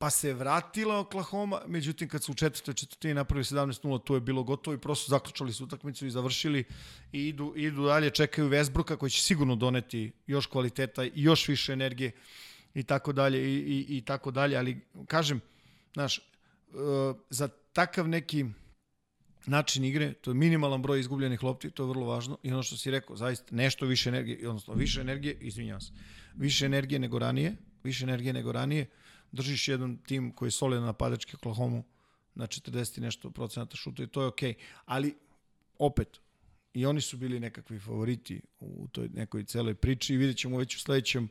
pa 0.03 0.09
se 0.09 0.33
vratila 0.33 0.99
Oklahoma, 0.99 1.61
međutim 1.67 2.09
kad 2.09 2.23
su 2.23 2.31
u 2.31 2.35
četvrtoj 2.35 2.73
četvrtini 2.73 3.13
napravili 3.13 3.43
17-0, 3.43 4.03
to 4.03 4.15
je 4.15 4.21
bilo 4.21 4.43
gotovo 4.43 4.75
i 4.75 4.77
prosto 4.77 5.09
zaključali 5.09 5.53
su 5.53 5.63
utakmicu 5.63 6.05
i 6.05 6.11
završili 6.11 6.63
i 7.11 7.27
idu, 7.27 7.53
idu 7.55 7.85
dalje, 7.85 8.09
čekaju 8.09 8.49
Westbrooka 8.49 8.97
koji 8.97 9.09
će 9.09 9.21
sigurno 9.21 9.55
doneti 9.55 10.11
još 10.27 10.45
kvaliteta 10.45 11.03
i 11.03 11.11
još 11.15 11.47
više 11.47 11.73
energije 11.73 12.11
i 12.73 12.83
tako 12.83 13.13
dalje 13.13 13.39
i, 13.43 13.55
i, 13.57 13.97
i 13.97 14.01
tako 14.01 14.31
dalje, 14.31 14.57
ali 14.57 14.81
kažem, 15.07 15.41
znaš, 15.93 16.17
uh, 16.17 17.15
za 17.29 17.47
takav 17.73 18.07
neki 18.07 18.45
način 19.45 19.85
igre, 19.85 20.13
to 20.13 20.31
je 20.31 20.35
minimalan 20.35 20.81
broj 20.81 20.99
izgubljenih 20.99 21.43
lopti, 21.43 21.71
to 21.71 21.83
je 21.83 21.89
vrlo 21.89 22.05
važno 22.05 22.37
i 22.43 22.51
ono 22.51 22.63
što 22.63 22.77
si 22.77 22.91
rekao, 22.91 23.15
zaista 23.15 23.55
nešto 23.55 23.85
više 23.85 24.09
energije, 24.09 24.49
odnosno 24.49 24.73
više 24.73 25.01
energije, 25.01 25.37
izvinjavam 25.41 25.81
se, 25.81 25.93
više 26.35 26.65
energije 26.65 26.99
nego 26.99 27.19
ranije, 27.19 27.55
više 27.83 28.03
energije 28.03 28.33
nego 28.33 28.51
ranije, 28.51 28.87
držiš 29.34 29.67
jedan 29.67 29.97
tim 29.97 30.31
koji 30.31 30.47
je 30.47 30.51
solidan 30.51 30.86
napadački 30.86 31.36
Oklahoma 31.36 31.84
na 32.36 32.47
40 32.47 32.97
i 32.97 33.01
nešto 33.01 33.29
procenata 33.29 33.75
šuta 33.75 34.03
i 34.03 34.07
to 34.07 34.21
je 34.21 34.27
okej. 34.27 34.53
Ali, 34.86 35.15
opet, 35.79 36.19
i 36.73 36.86
oni 36.86 37.01
su 37.01 37.17
bili 37.17 37.39
nekakvi 37.39 37.79
favoriti 37.79 38.41
u 38.59 38.88
toj 38.88 39.09
nekoj 39.09 39.43
celoj 39.43 39.75
priči 39.75 40.13
i 40.13 40.17
vidjet 40.17 40.38
ćemo 40.38 40.57
već 40.57 40.75
u 40.75 40.79
sledećem 40.79 41.29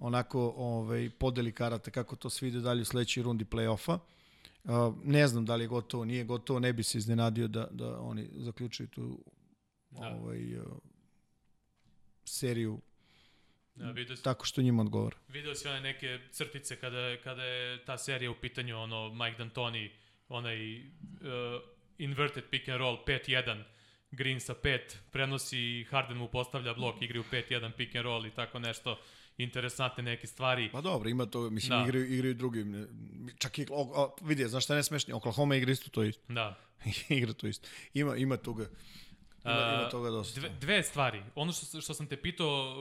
onako 0.00 0.54
ovaj, 0.56 1.10
podeli 1.18 1.52
karata 1.52 1.90
kako 1.90 2.16
to 2.16 2.30
sve 2.30 2.48
ide 2.48 2.60
dalje 2.60 2.82
u 2.82 2.84
sledećoj 2.84 3.22
rundi 3.22 3.44
play-offa. 3.44 3.98
Uh, 4.64 4.94
ne 5.04 5.28
znam 5.28 5.44
da 5.44 5.56
li 5.56 5.64
je 5.64 5.68
gotovo, 5.68 6.04
nije 6.04 6.24
gotovo, 6.24 6.58
ne 6.58 6.72
bi 6.72 6.82
se 6.82 6.98
iznenadio 6.98 7.48
da, 7.48 7.68
da 7.70 8.00
oni 8.00 8.28
zaključuju 8.34 8.88
tu 8.88 9.24
Da. 9.90 10.08
ovaj, 10.08 10.58
uh, 10.58 10.64
seriju 12.24 12.80
Da, 13.76 13.90
vidio, 13.90 14.16
si- 14.16 14.22
tako 14.22 14.46
što 14.46 14.62
njima 14.62 14.82
odgovara. 14.82 15.16
video 15.28 15.54
si 15.54 15.68
one 15.68 15.80
neke 15.82 16.18
crtice 16.30 16.76
kada, 16.76 17.16
kada 17.16 17.44
je 17.44 17.84
ta 17.84 17.98
serija 17.98 18.30
u 18.30 18.34
pitanju, 18.34 18.78
ono, 18.78 19.08
Mike 19.10 19.36
D'Antoni, 19.38 19.90
onaj 20.28 20.78
uh, 20.78 20.84
inverted 21.98 22.44
pick 22.44 22.68
and 22.68 22.78
roll, 22.78 22.98
5-1, 22.98 23.62
Green 24.10 24.40
sa 24.40 24.54
5, 24.54 24.78
prenosi 25.12 25.58
Harden 25.84 26.16
mu 26.16 26.28
postavlja 26.28 26.74
blok, 26.74 27.02
igri 27.02 27.18
u 27.18 27.24
5-1 27.24 27.72
pick 27.72 27.96
and 27.96 28.04
roll 28.04 28.26
i 28.26 28.30
tako 28.30 28.58
nešto, 28.58 29.00
interesantne 29.38 30.02
neke 30.02 30.26
stvari. 30.26 30.70
Pa 30.72 30.80
dobro, 30.80 31.08
ima 31.08 31.26
to, 31.26 31.50
mislim, 31.50 31.70
Da. 31.70 31.84
igraju, 31.84 32.14
igraju 32.14 32.34
drugim. 32.34 32.70
ne, 32.70 32.86
Čak 33.38 33.58
i, 33.58 33.66
o, 33.70 33.82
o, 33.94 34.16
vidi, 34.22 34.44
znaš 34.44 34.64
šta 34.64 34.74
je 34.74 34.78
nesmešnije? 34.78 35.14
Oklahoma 35.14 35.56
igra 35.56 35.72
isto 35.72 35.90
to 35.90 36.02
isto. 36.02 36.22
Da. 36.28 36.58
igra 37.10 37.32
to 37.32 37.46
isto. 37.46 37.68
Ima, 37.94 38.16
ima 38.16 38.36
toga. 38.36 38.66
Ima, 39.44 39.54
ima 39.74 39.88
toga 39.88 40.10
dosta. 40.10 40.40
Dve, 40.40 40.48
dve 40.50 40.82
stvari. 40.82 41.22
Ono 41.34 41.52
što, 41.52 41.80
što 41.80 41.94
sam 41.94 42.06
te 42.06 42.16
pitao 42.16 42.74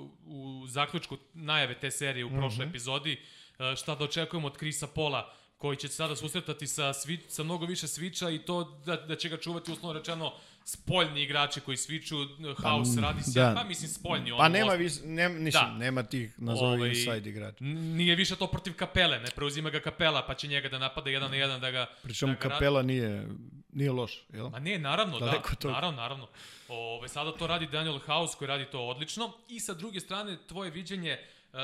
uh, 0.00 0.10
u 0.26 0.66
zaključku 0.66 1.16
najave 1.34 1.74
te 1.74 1.90
serije 1.90 2.24
u 2.24 2.30
prošloj 2.30 2.66
Mhm. 2.66 2.70
epizodi, 2.70 3.20
uh, 3.50 3.76
šta 3.76 3.94
da 3.94 4.04
očekujemo 4.04 4.46
od 4.46 4.56
Krisa 4.56 4.86
Pola, 4.86 5.32
koji 5.58 5.76
će 5.76 5.88
se 5.88 5.94
sada 5.94 6.16
susretati 6.16 6.66
sa, 6.66 6.92
svi, 6.92 7.20
sa 7.28 7.42
mnogo 7.42 7.66
više 7.66 7.88
sviča 7.88 8.30
i 8.30 8.38
to 8.38 8.64
da, 8.86 8.96
da 8.96 9.16
će 9.16 9.28
ga 9.28 9.36
čuvati 9.36 9.72
uslovno 9.72 9.98
rečeno 9.98 10.32
spoljni 10.64 11.22
igrači 11.22 11.60
koji 11.60 11.76
sviču, 11.76 12.16
House 12.62 13.00
radi 13.00 13.22
se, 13.22 13.40
da. 13.40 13.52
pa 13.56 13.64
mislim 13.64 13.90
spoljni. 13.90 14.30
Pa 14.38 14.48
nema, 14.48 14.72
vis, 14.72 15.00
ne, 15.04 15.28
nisam, 15.28 15.64
Da. 15.64 15.72
da. 15.72 15.78
nema 15.78 16.02
tih, 16.02 16.34
nazovi 16.38 16.66
Ovaj, 16.66 16.76
ovaj, 16.78 16.88
inside 16.88 17.30
igrača. 17.30 17.64
Nije 17.64 18.16
više 18.16 18.36
to 18.36 18.46
protiv 18.46 18.76
kapele, 18.76 19.18
ne 19.18 19.30
preuzima 19.36 19.70
ga 19.70 19.80
kapela, 19.80 20.26
pa 20.26 20.34
će 20.34 20.48
njega 20.48 20.68
da 20.68 20.78
napada 20.78 21.10
jedan 21.10 21.30
na 21.30 21.36
jedan 21.36 21.60
da 21.60 21.70
ga... 21.70 21.86
Pričemu 22.02 22.32
da 22.32 22.38
ga 22.38 22.48
radi- 22.48 22.52
kapela 22.52 22.82
nije, 22.82 23.28
nije 23.72 23.92
loš, 23.92 24.24
jel? 24.32 24.48
Ma 24.48 24.58
ne, 24.58 24.78
naravno, 24.78 25.18
da, 25.18 25.42
toga. 25.60 25.74
naravno, 25.74 25.96
naravno. 25.96 26.28
Ove, 26.68 27.08
sada 27.08 27.32
to 27.36 27.46
radi 27.46 27.66
Daniel 27.66 27.98
House 27.98 28.34
koji 28.38 28.48
radi 28.48 28.64
to 28.64 28.80
odlično 28.80 29.32
i 29.48 29.60
sa 29.60 29.74
druge 29.74 30.00
strane 30.00 30.36
tvoje 30.46 30.70
viđenje 30.70 31.18
uh, 31.52 31.58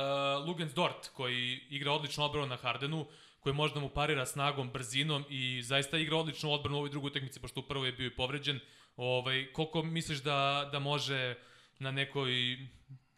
Lugens 0.46 0.74
Dort 0.74 1.08
koji 1.08 1.60
igra 1.70 1.92
odlično 1.92 2.24
odbranu 2.24 2.46
na 2.46 2.56
Hardenu, 2.56 3.06
koji 3.42 3.54
možda 3.54 3.80
mu 3.80 3.88
parira 3.88 4.26
snagom, 4.26 4.70
brzinom 4.70 5.24
i 5.30 5.62
zaista 5.62 5.98
igra 5.98 6.16
odličnu 6.16 6.52
odbranu 6.52 6.76
u 6.76 6.78
ovoj 6.78 6.90
drugoj 6.90 7.08
utakmici, 7.08 7.40
pošto 7.40 7.60
u 7.60 7.68
prvoj 7.68 7.88
je 7.88 7.92
bio 7.92 8.06
i 8.06 8.16
povređen. 8.16 8.60
Ovaj, 8.96 9.52
koliko 9.52 9.82
misliš 9.82 10.22
da, 10.22 10.68
da 10.72 10.78
može 10.78 11.34
na 11.78 11.90
nekoj 11.90 12.58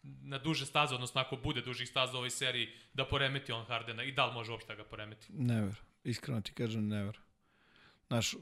na 0.03 0.37
duže 0.37 0.65
staze, 0.65 0.95
odnosno 0.95 1.21
ako 1.21 1.35
bude 1.35 1.61
dužih 1.61 1.89
staza 1.89 2.13
u 2.13 2.17
ovoj 2.17 2.29
seriji, 2.29 2.69
da 2.93 3.05
poremeti 3.05 3.51
on 3.51 3.65
Hardena 3.65 4.03
i 4.03 4.11
da 4.11 4.25
li 4.25 4.33
može 4.33 4.51
uopšte 4.51 4.75
da 4.75 4.83
ga 4.83 4.89
poremeti? 4.89 5.27
Never. 5.33 5.75
Iskreno 6.03 6.41
ti 6.41 6.53
kažem, 6.53 6.87
never. 6.87 7.19
Znaš, 8.07 8.35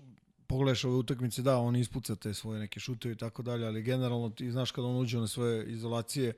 pogledaš 0.47 0.83
ove 0.83 0.95
utakmice, 0.95 1.41
da, 1.41 1.57
on 1.57 1.75
ispuca 1.75 2.15
te 2.15 2.33
svoje 2.33 2.59
neke 2.59 2.79
šuteve 2.79 3.13
i 3.13 3.17
tako 3.17 3.41
dalje, 3.41 3.67
ali 3.67 3.81
generalno 3.81 4.29
ti 4.29 4.51
znaš 4.51 4.71
kada 4.71 4.87
on 4.87 4.97
uđe 4.97 5.17
na 5.17 5.27
svoje 5.27 5.71
izolacije, 5.71 6.33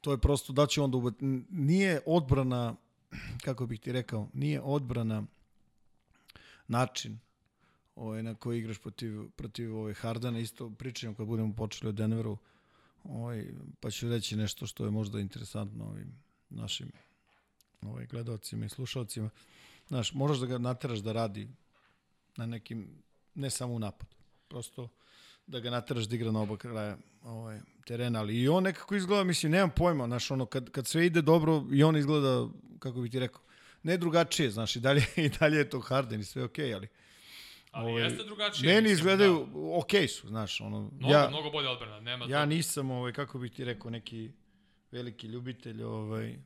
to 0.00 0.12
je 0.12 0.18
prosto 0.18 0.52
da 0.52 0.66
će 0.66 0.80
on 0.80 0.90
da 0.90 0.96
ubat... 0.96 1.14
Nije 1.50 2.00
odbrana, 2.06 2.74
kako 3.44 3.66
bih 3.66 3.80
ti 3.80 3.92
rekao, 3.92 4.28
nije 4.32 4.60
odbrana 4.60 5.22
način 6.68 7.18
ovaj, 7.96 8.22
na 8.22 8.34
koji 8.34 8.58
igraš 8.58 8.78
protiv, 8.78 9.30
protiv 9.30 9.76
ovaj 9.76 9.94
Hardana. 9.94 10.38
Isto 10.38 10.70
pričam 10.70 11.14
kad 11.14 11.26
budemo 11.26 11.54
počeli 11.54 11.88
o 11.88 11.92
Denveru, 11.92 12.38
ovaj, 13.04 13.46
pa 13.80 13.90
ću 13.90 14.08
reći 14.08 14.36
nešto 14.36 14.66
što 14.66 14.84
je 14.84 14.90
možda 14.90 15.20
interesantno 15.20 15.84
ovim 15.84 16.12
našim 16.50 16.92
ovaj, 17.82 18.06
gledalcima 18.06 18.66
i 18.66 18.68
slušalcima. 18.68 19.30
Znaš, 19.88 20.14
moraš 20.14 20.38
da 20.38 20.46
ga 20.46 20.58
nateraš 20.58 20.98
da 20.98 21.12
radi 21.12 21.48
na 22.36 22.46
nekim, 22.46 22.88
ne 23.34 23.50
samo 23.50 23.74
u 23.74 23.78
napadu. 23.78 24.16
Prosto 24.48 24.88
da 25.48 25.60
ga 25.60 25.70
nateraš 25.70 26.04
da 26.04 26.16
igra 26.16 26.32
na 26.32 26.40
oba 26.40 26.56
kraja 26.56 26.96
ovaj, 27.22 27.58
terena, 27.86 28.20
ali 28.20 28.40
i 28.40 28.48
on 28.48 28.62
nekako 28.62 28.94
izgleda, 28.94 29.24
mislim, 29.24 29.52
nemam 29.52 29.70
pojma, 29.70 30.06
znaš, 30.06 30.30
ono, 30.30 30.46
kad, 30.46 30.70
kad 30.70 30.86
sve 30.86 31.06
ide 31.06 31.22
dobro, 31.22 31.64
i 31.72 31.82
on 31.82 31.96
izgleda, 31.96 32.48
kako 32.78 33.00
bi 33.00 33.10
ti 33.10 33.18
rekao, 33.18 33.40
ne 33.82 33.96
drugačije, 33.96 34.50
znaš, 34.50 34.76
i 34.76 34.80
dalje, 34.80 35.02
i 35.26 35.28
dalje 35.28 35.58
je 35.58 35.70
to 35.70 35.80
Harden 35.80 36.20
i 36.20 36.24
sve 36.24 36.44
okej, 36.44 36.66
okay, 36.66 36.74
ali... 36.74 36.88
Ali 37.70 37.90
ovaj, 37.90 38.02
jeste 38.02 38.24
drugačije. 38.24 38.74
Meni 38.74 38.90
izgledaju, 38.90 39.46
da. 39.52 39.58
okej 39.78 40.02
okay 40.02 40.08
su, 40.08 40.28
znaš, 40.28 40.60
ono... 40.60 40.90
Mnogo, 40.98 41.14
ja, 41.14 41.28
mnogo 41.28 41.50
bolje 41.50 41.68
odbrana, 41.68 42.00
nema 42.00 42.26
Ja 42.28 42.40
to. 42.40 42.46
nisam, 42.46 42.90
ovaj, 42.90 43.12
kako 43.12 43.38
bih 43.38 43.52
ti 43.52 43.64
rekao, 43.64 43.90
neki 43.90 44.30
veliki 44.90 45.26
ljubitelj 45.26 45.82
ovaj, 45.82 46.36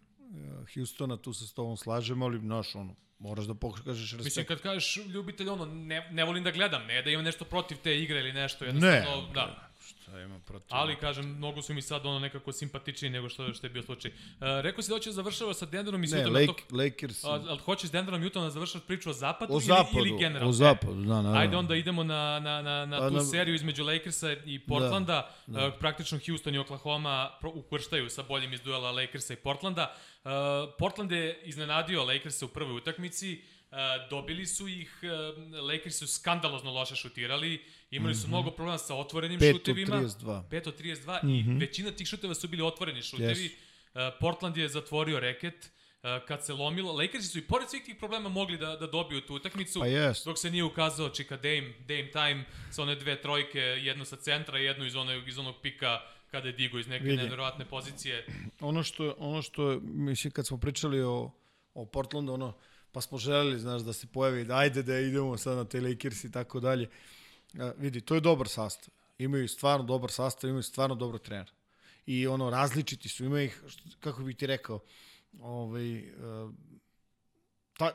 Houstona, 0.75 1.17
tu 1.17 1.33
se 1.33 1.47
s 1.47 1.53
tobom 1.53 1.77
slažem, 1.77 2.23
ali, 2.23 2.39
znaš, 2.39 2.75
ono, 2.75 2.97
moraš 3.19 3.45
da 3.45 3.55
pokažeš 3.55 4.13
respekt. 4.13 4.25
Mislim, 4.25 4.47
kad 4.47 4.61
kažeš 4.61 4.97
ljubitelj, 5.07 5.49
ono, 5.49 5.67
ne, 5.67 6.09
ne 6.11 6.25
volim 6.25 6.45
da 6.45 6.51
gledam, 6.51 6.87
ne 6.87 7.03
da 7.03 7.11
imam 7.11 7.25
nešto 7.25 7.45
protiv 7.45 7.79
te 7.83 7.99
igre 7.99 8.21
ili 8.21 8.33
nešto, 8.33 8.65
jednostavno, 8.65 9.27
ne, 9.27 9.33
da. 9.35 9.72
Šta 9.87 10.21
ima 10.21 10.39
protiv? 10.39 10.69
Ali, 10.71 10.97
kažem, 10.97 11.37
mnogo 11.37 11.63
su 11.63 11.75
mi 11.75 11.83
sad 11.83 12.07
ono 12.07 12.19
nekako 12.19 12.53
simpatičniji 12.53 13.11
nego 13.11 13.29
što, 13.29 13.55
što 13.55 13.67
je 13.67 13.71
bio 13.71 13.83
slučaj. 13.83 14.11
Uh, 14.11 14.17
rekao 14.41 14.83
si 14.83 14.89
da 14.89 14.95
hoće 14.95 15.13
završava 15.13 15.55
sa 15.55 15.67
Denverom 15.67 16.05
i 16.05 16.07
Ne, 16.07 16.27
Lake, 16.27 16.47
to... 16.47 16.77
Lakers. 16.77 17.25
A, 17.25 17.29
ali 17.29 17.59
hoćeš 17.59 17.89
s 17.89 17.93
Denverom 17.93 18.23
i 18.23 18.27
Utah 18.27 18.43
da 18.43 18.51
završaš 18.51 18.83
priču 18.87 19.11
o 19.11 19.13
zapadu, 19.13 19.55
o 19.55 19.61
zapadu 19.61 19.99
ili, 19.99 20.09
ili 20.09 20.19
generalno? 20.19 20.49
O 20.49 20.53
zapadu, 20.53 20.95
da, 20.95 21.07
naravno. 21.07 21.39
Ajde 21.39 21.57
onda 21.57 21.77
idemo 21.77 22.05
na, 22.05 22.41
na, 22.41 22.63
na, 22.63 22.87
na 22.87 22.99
pa 22.99 23.09
tu 23.09 23.15
na... 23.15 23.25
seriju 23.25 23.55
između 23.55 23.85
Lakersa 23.85 24.33
i 24.33 24.59
Portlanda. 24.59 25.31
Da, 25.47 25.61
da. 25.61 25.67
Uh, 25.67 25.75
praktično 25.79 26.19
Houston 26.27 26.55
i 26.55 26.59
Oklahoma 26.59 27.31
ukrštaju 27.43 28.11
sa 28.11 28.23
boljim 28.23 28.53
iz 28.53 28.61
duela 28.61 28.91
Lakersa 28.91 29.33
i 29.33 29.37
Portlanda. 29.37 29.95
Uh, 30.25 30.31
Portland 30.79 31.13
je 31.13 31.41
iznenadio 31.45 32.05
Lakersa 32.05 32.45
u 32.45 32.49
prvoj 32.49 32.77
utakmici. 32.77 33.43
Uh, 33.71 33.79
dobili 34.11 34.47
su 34.47 34.69
ih, 34.69 35.01
uh, 35.03 35.63
Lakers 35.63 35.99
su 35.99 36.07
skandalozno 36.07 36.73
loše 36.73 36.97
šutirali, 36.97 37.65
imali 37.97 38.15
su 38.15 38.21
mm 38.21 38.25
-hmm. 38.25 38.29
mnogo 38.29 38.51
problema 38.51 38.79
sa 38.79 38.95
otvorenim 38.95 39.41
5 39.41 39.53
šutevima. 39.53 39.97
5 39.97 40.43
5 40.51 40.69
od 40.69 40.81
32 40.81 41.23
mm 41.23 41.29
-hmm. 41.29 41.57
i 41.57 41.59
većina 41.59 41.91
tih 41.91 42.07
šuteva 42.07 42.35
su 42.35 42.49
bili 42.49 42.63
otvoreni 42.63 43.03
šutevi. 43.03 43.35
Yes. 43.35 44.09
Uh, 44.09 44.15
Portland 44.21 44.57
je 44.57 44.69
zatvorio 44.69 45.21
reket 45.21 45.71
uh, 46.03 46.27
kad 46.29 46.45
se 46.45 46.53
lomilo. 46.53 46.93
Lakersi 46.93 47.29
su 47.29 47.39
i 47.39 47.43
pored 47.43 47.71
svih 47.71 47.83
tih 47.85 47.97
problema 47.99 48.29
mogli 48.29 48.59
da, 48.59 48.77
da 48.77 48.87
dobiju 48.87 49.21
tu 49.21 49.35
utakmicu, 49.35 49.81
pa 49.81 49.87
yes. 49.87 50.25
dok 50.25 50.39
se 50.39 50.51
nije 50.51 50.65
ukazao 50.65 51.09
Čika 51.09 51.37
Dame, 51.37 51.73
Dame 51.89 52.11
Time 52.11 52.45
sa 52.71 52.83
one 52.83 52.95
dve 52.95 53.23
trojke, 53.23 53.59
jednu 53.61 54.05
sa 54.05 54.17
centra 54.17 54.59
i 54.59 54.65
jednu 54.65 54.87
iz, 54.87 54.97
one, 54.97 55.23
iz 55.27 55.39
onog 55.39 55.55
pika 55.63 56.01
kada 56.31 56.49
je 56.49 56.53
digo 56.53 56.79
iz 56.79 56.89
neke 56.89 57.05
Vidi. 57.05 57.17
nevjerovatne 57.17 57.65
pozicije. 57.65 58.27
Ono 58.61 58.83
što, 58.83 59.15
ono 59.19 59.43
što, 59.43 59.81
mislim, 59.83 60.31
kad 60.31 60.47
smo 60.47 60.59
pričali 60.59 61.03
o, 61.03 61.31
o 61.75 61.87
Portlandu, 61.87 62.33
ono, 62.33 62.57
pa 62.93 63.01
smo 63.01 63.19
želeli, 63.19 63.59
znaš, 63.59 63.83
da 63.83 63.93
se 63.93 64.07
pojavi, 64.07 64.45
da 64.45 64.57
ajde 64.57 64.83
da 64.83 64.99
idemo 64.99 65.37
sad 65.37 65.57
na 65.57 65.65
te 65.65 65.81
Lakers 65.81 66.25
i 66.25 66.33
tako 66.33 66.61
dalje. 66.61 66.85
A, 66.85 67.22
vidi, 67.77 68.01
to 68.01 68.15
je 68.15 68.21
dobar 68.21 68.49
sastav. 68.49 68.95
Imaju 69.19 69.49
stvarno 69.49 69.85
dobar 69.87 70.11
sastav, 70.11 70.51
imaju 70.51 70.63
stvarno 70.63 70.95
dobro 70.95 71.19
trener. 71.19 71.53
I 72.07 72.27
ono, 72.27 72.51
različiti 72.51 73.09
su, 73.09 73.25
imaju 73.25 73.45
ih, 73.45 73.63
kako 74.01 74.23
bih 74.23 74.37
ti 74.37 74.47
rekao, 74.47 74.81
ovaj, 75.41 76.03
ta, 77.79 77.93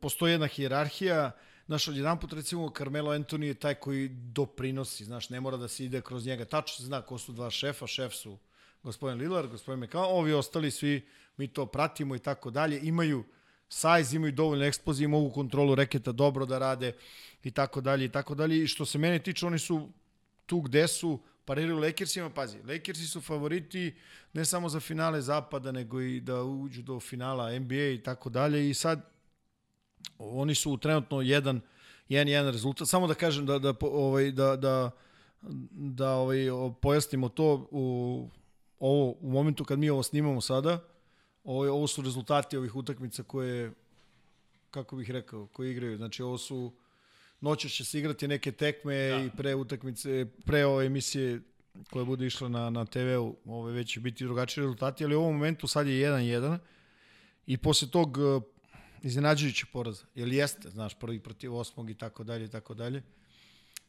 postoji 0.00 0.32
jedna 0.32 0.46
hijerarhija, 0.46 1.30
znaš, 1.66 1.88
odjedan 1.88 2.20
put 2.20 2.32
recimo 2.32 2.72
Carmelo 2.76 3.10
Anthony 3.10 3.42
je 3.42 3.54
taj 3.54 3.74
koji 3.74 4.08
doprinosi, 4.08 5.04
znaš, 5.04 5.30
ne 5.30 5.40
mora 5.40 5.56
da 5.56 5.68
se 5.68 5.84
ide 5.84 6.00
kroz 6.00 6.26
njega. 6.26 6.44
Tačno 6.44 6.76
se 6.76 6.82
zna 6.82 7.02
ko 7.02 7.18
su 7.18 7.32
dva 7.32 7.50
šefa, 7.50 7.86
šef 7.86 8.14
su 8.14 8.38
gospodin 8.82 9.18
Lillard, 9.18 9.50
gospodin 9.50 9.84
McCall, 9.84 10.04
ovi 10.04 10.32
ostali 10.32 10.70
svi, 10.70 11.08
mi 11.36 11.48
to 11.48 11.66
pratimo 11.66 12.16
i 12.16 12.18
tako 12.18 12.50
dalje, 12.50 12.80
imaju 12.82 13.24
size, 13.68 14.16
imaju 14.16 14.32
dovoljno 14.32 14.64
eksplozije, 14.64 15.08
mogu 15.08 15.30
kontrolu 15.30 15.74
reketa 15.74 16.12
dobro 16.12 16.46
da 16.46 16.58
rade 16.58 16.92
i 17.42 17.50
tako 17.50 17.80
dalje 17.80 18.04
i 18.04 18.08
tako 18.08 18.34
dalje. 18.34 18.62
I 18.62 18.66
što 18.66 18.86
se 18.86 18.98
mene 18.98 19.18
tiče, 19.18 19.46
oni 19.46 19.58
su 19.58 19.88
tu 20.46 20.60
gde 20.60 20.88
su, 20.88 21.18
pariraju 21.44 21.78
Lakersima, 21.78 22.30
pazi, 22.30 22.58
Lakersi 22.68 23.06
su 23.06 23.20
favoriti 23.20 23.94
ne 24.32 24.44
samo 24.44 24.68
za 24.68 24.80
finale 24.80 25.20
zapada, 25.20 25.72
nego 25.72 26.00
i 26.00 26.20
da 26.20 26.42
uđu 26.42 26.82
do 26.82 27.00
finala 27.00 27.58
NBA 27.58 27.88
i 27.94 28.02
tako 28.04 28.30
dalje 28.30 28.70
i 28.70 28.74
sad 28.74 29.10
oni 30.18 30.54
su 30.54 30.76
trenutno 30.76 31.20
jedan 31.20 31.60
jedan 32.08 32.28
jedan 32.28 32.52
rezultat. 32.52 32.88
Samo 32.88 33.06
da 33.06 33.14
kažem 33.14 33.46
da 33.46 33.58
da 33.58 33.74
ovaj 33.80 34.30
da 34.30 34.56
da 34.56 34.90
da 35.70 36.12
ovaj 36.12 36.38
pojasnimo 36.80 37.28
to 37.28 37.68
u 37.70 38.28
ovo 38.78 39.14
u 39.20 39.30
momentu 39.30 39.64
kad 39.64 39.78
mi 39.78 39.90
ovo 39.90 40.02
snimamo 40.02 40.40
sada, 40.40 40.84
ovo, 41.48 41.72
ovo 41.72 41.86
su 41.86 42.02
rezultati 42.02 42.56
ovih 42.56 42.76
utakmica 42.76 43.22
koje, 43.22 43.72
kako 44.70 44.96
bih 44.96 45.10
rekao, 45.10 45.46
koje 45.46 45.70
igraju. 45.70 45.96
Znači, 45.96 46.22
ovo 46.22 46.38
su, 46.38 46.72
noćas 47.40 47.72
će 47.72 47.84
se 47.84 47.98
igrati 47.98 48.28
neke 48.28 48.52
tekme 48.52 49.08
da. 49.08 49.16
i 49.24 49.30
pre 49.36 49.54
utakmice, 49.54 50.26
pre 50.44 50.66
ove 50.66 50.86
emisije 50.86 51.40
koja 51.90 52.04
bude 52.04 52.26
išla 52.26 52.48
na, 52.48 52.70
na 52.70 52.84
TV-u, 52.84 53.36
ove 53.46 53.72
već 53.72 53.92
će 53.92 54.00
biti 54.00 54.24
drugačiji 54.24 54.62
rezultati, 54.62 55.04
ali 55.04 55.14
u 55.14 55.20
ovom 55.20 55.34
momentu 55.34 55.66
sad 55.66 55.86
je 55.86 56.10
1-1 56.10 56.58
i 57.46 57.56
posle 57.56 57.88
tog 57.88 58.18
uh, 58.18 58.42
iznenađujući 59.02 59.66
poraza, 59.72 60.04
jer 60.14 60.28
jeste, 60.28 60.70
znaš, 60.70 60.98
prvi 60.98 61.20
protiv 61.20 61.56
osmog 61.56 61.90
i 61.90 61.94
tako 61.94 62.24
dalje 62.24 62.44
i 62.44 62.48
tako 62.48 62.74
dalje, 62.74 63.02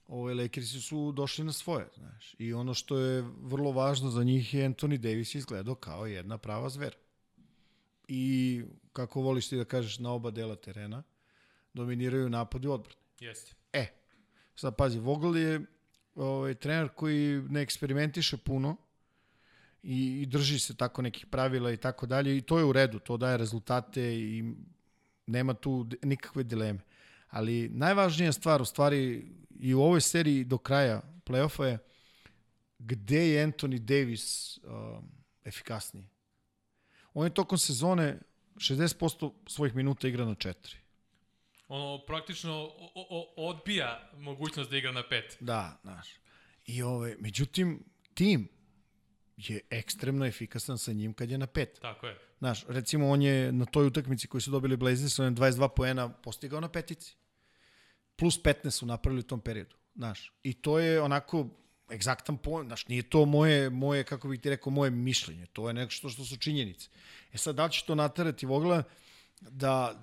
ove 0.08 0.34
Lakersi 0.34 0.82
su 0.82 1.12
došli 1.12 1.44
na 1.44 1.54
svoje, 1.54 1.88
znaš. 1.98 2.36
I 2.38 2.54
ono 2.54 2.74
što 2.74 2.98
je 2.98 3.22
vrlo 3.42 3.72
važno 3.72 4.10
za 4.10 4.24
njih 4.24 4.54
je 4.54 4.70
Anthony 4.70 4.98
Davis 4.98 5.36
izgledao 5.36 5.76
kao 5.76 6.06
jedna 6.06 6.38
prava 6.38 6.70
zvera 6.70 6.98
i, 8.10 8.64
kako 8.94 9.22
voliš 9.22 9.50
ti 9.50 9.58
da 9.58 9.66
kažeš, 9.66 10.00
na 10.00 10.12
oba 10.12 10.32
dela 10.32 10.56
terena, 10.56 11.04
dominiraju 11.74 12.30
napad 12.30 12.64
i 12.64 12.68
odbrane. 12.68 13.02
Jeste. 13.20 13.56
E, 13.74 13.88
sad 14.56 14.76
pazi, 14.76 15.00
Vogel 15.00 15.38
je 15.38 15.62
ovaj, 16.16 16.54
trener 16.54 16.90
koji 16.96 17.42
ne 17.50 17.62
eksperimentiše 17.62 18.38
puno 18.38 18.76
i, 19.84 20.22
i 20.22 20.26
drži 20.26 20.60
se 20.60 20.76
tako 20.76 21.02
nekih 21.02 21.26
pravila 21.26 21.72
i 21.72 21.78
tako 21.78 22.06
dalje 22.06 22.38
i 22.38 22.42
to 22.42 22.58
je 22.58 22.66
u 22.66 22.74
redu, 22.74 23.00
to 23.00 23.18
daje 23.18 23.38
rezultate 23.38 24.02
i 24.02 24.54
nema 25.28 25.54
tu 25.54 25.88
nikakve 26.04 26.44
dileme. 26.44 26.80
Ali 27.30 27.70
najvažnija 27.70 28.32
stvar 28.32 28.62
u 28.62 28.66
stvari 28.66 29.26
i 29.60 29.74
u 29.74 29.82
ovoj 29.82 30.02
seriji 30.02 30.44
do 30.44 30.58
kraja 30.58 31.02
play-offa 31.26 31.64
je 31.64 31.78
gde 32.80 33.30
je 33.30 33.48
Anthony 33.48 33.80
Davis 33.80 34.58
uh, 34.58 35.04
efikasniji 35.44 36.06
on 37.14 37.26
je 37.26 37.34
tokom 37.34 37.58
sezone 37.58 38.20
60% 38.56 39.32
svojih 39.48 39.76
minuta 39.76 40.08
igra 40.08 40.26
na 40.26 40.36
4. 40.36 40.76
Ono, 41.68 42.06
praktično 42.06 42.54
o, 42.54 42.92
o, 42.96 43.34
odbija 43.50 44.10
mogućnost 44.18 44.70
da 44.70 44.78
igra 44.78 44.92
na 44.92 45.04
5. 45.12 45.22
Da, 45.40 45.80
znaš. 45.82 46.08
I 46.66 46.82
ove, 46.82 47.16
međutim, 47.20 47.84
tim 48.14 48.50
je 49.38 49.60
ekstremno 49.70 50.26
efikasan 50.26 50.78
sa 50.78 50.94
njim 50.94 51.14
kad 51.14 51.32
je 51.32 51.38
na 51.38 51.48
5. 51.48 51.68
Tako 51.82 52.08
je. 52.08 52.18
Znaš, 52.40 52.66
recimo 52.68 53.10
on 53.10 53.22
je 53.22 53.52
na 53.52 53.66
toj 53.66 53.88
utakmici 53.88 54.28
koji 54.28 54.42
su 54.42 54.52
dobili 54.52 54.78
Blazers, 54.78 55.20
on 55.20 55.26
je 55.26 55.32
22 55.32 55.70
poena 55.76 56.10
postigao 56.10 56.60
na 56.60 56.70
petici. 56.70 57.16
Plus 58.16 58.44
15 58.44 58.70
su 58.70 58.86
napravili 58.86 59.20
u 59.20 59.28
tom 59.28 59.42
periodu. 59.42 59.76
Znaš, 59.96 60.34
i 60.44 60.54
to 60.54 60.80
je 60.80 61.02
onako 61.02 61.48
egzaktan 61.92 62.38
pojem, 62.38 62.68
znaš, 62.68 62.88
nije 62.88 63.04
to 63.04 63.26
moje, 63.26 63.70
moje, 63.70 64.04
kako 64.04 64.28
bih 64.28 64.42
ti 64.42 64.50
rekao, 64.50 64.72
moje 64.72 64.92
mišljenje, 64.92 65.46
to 65.46 65.68
je 65.68 65.74
nešto 65.74 66.10
što 66.10 66.26
su 66.26 66.38
činjenice. 66.38 66.90
E 67.34 67.38
sad, 67.38 67.56
da 67.56 67.66
li 67.66 67.72
će 67.72 67.86
to 67.86 67.96
naterati 67.96 68.46
Vogla 68.46 68.84
da, 69.42 70.00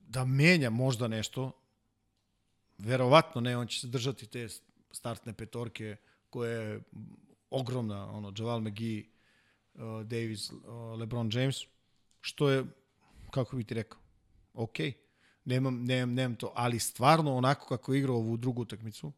da 0.00 0.24
menja 0.24 0.70
možda 0.70 1.08
nešto, 1.08 1.52
verovatno 2.78 3.40
ne, 3.40 3.56
on 3.56 3.66
će 3.66 3.80
se 3.80 3.86
držati 3.86 4.26
te 4.26 4.48
startne 4.90 5.32
petorke 5.32 5.96
koje 6.30 6.52
je 6.52 6.80
ogromna, 7.50 8.10
ono, 8.10 8.32
Javal 8.38 8.60
McGee, 8.60 9.04
uh, 9.74 9.80
Davis, 10.06 10.50
uh, 10.50 10.58
LeBron 10.98 11.30
James, 11.32 11.56
što 12.20 12.50
je, 12.50 12.64
kako 13.30 13.56
bih 13.56 13.66
ti 13.66 13.74
rekao, 13.74 13.98
okej, 14.54 14.90
okay. 14.90 14.94
nemam, 15.44 15.84
nemam, 15.84 16.14
nemam 16.14 16.36
to, 16.36 16.52
ali 16.54 16.78
stvarno 16.78 17.36
onako 17.36 17.66
kako 17.66 17.94
je 17.94 17.98
igrao 17.98 18.16
ovu 18.16 18.36
drugu 18.36 18.62
utakmicu, 18.62 19.12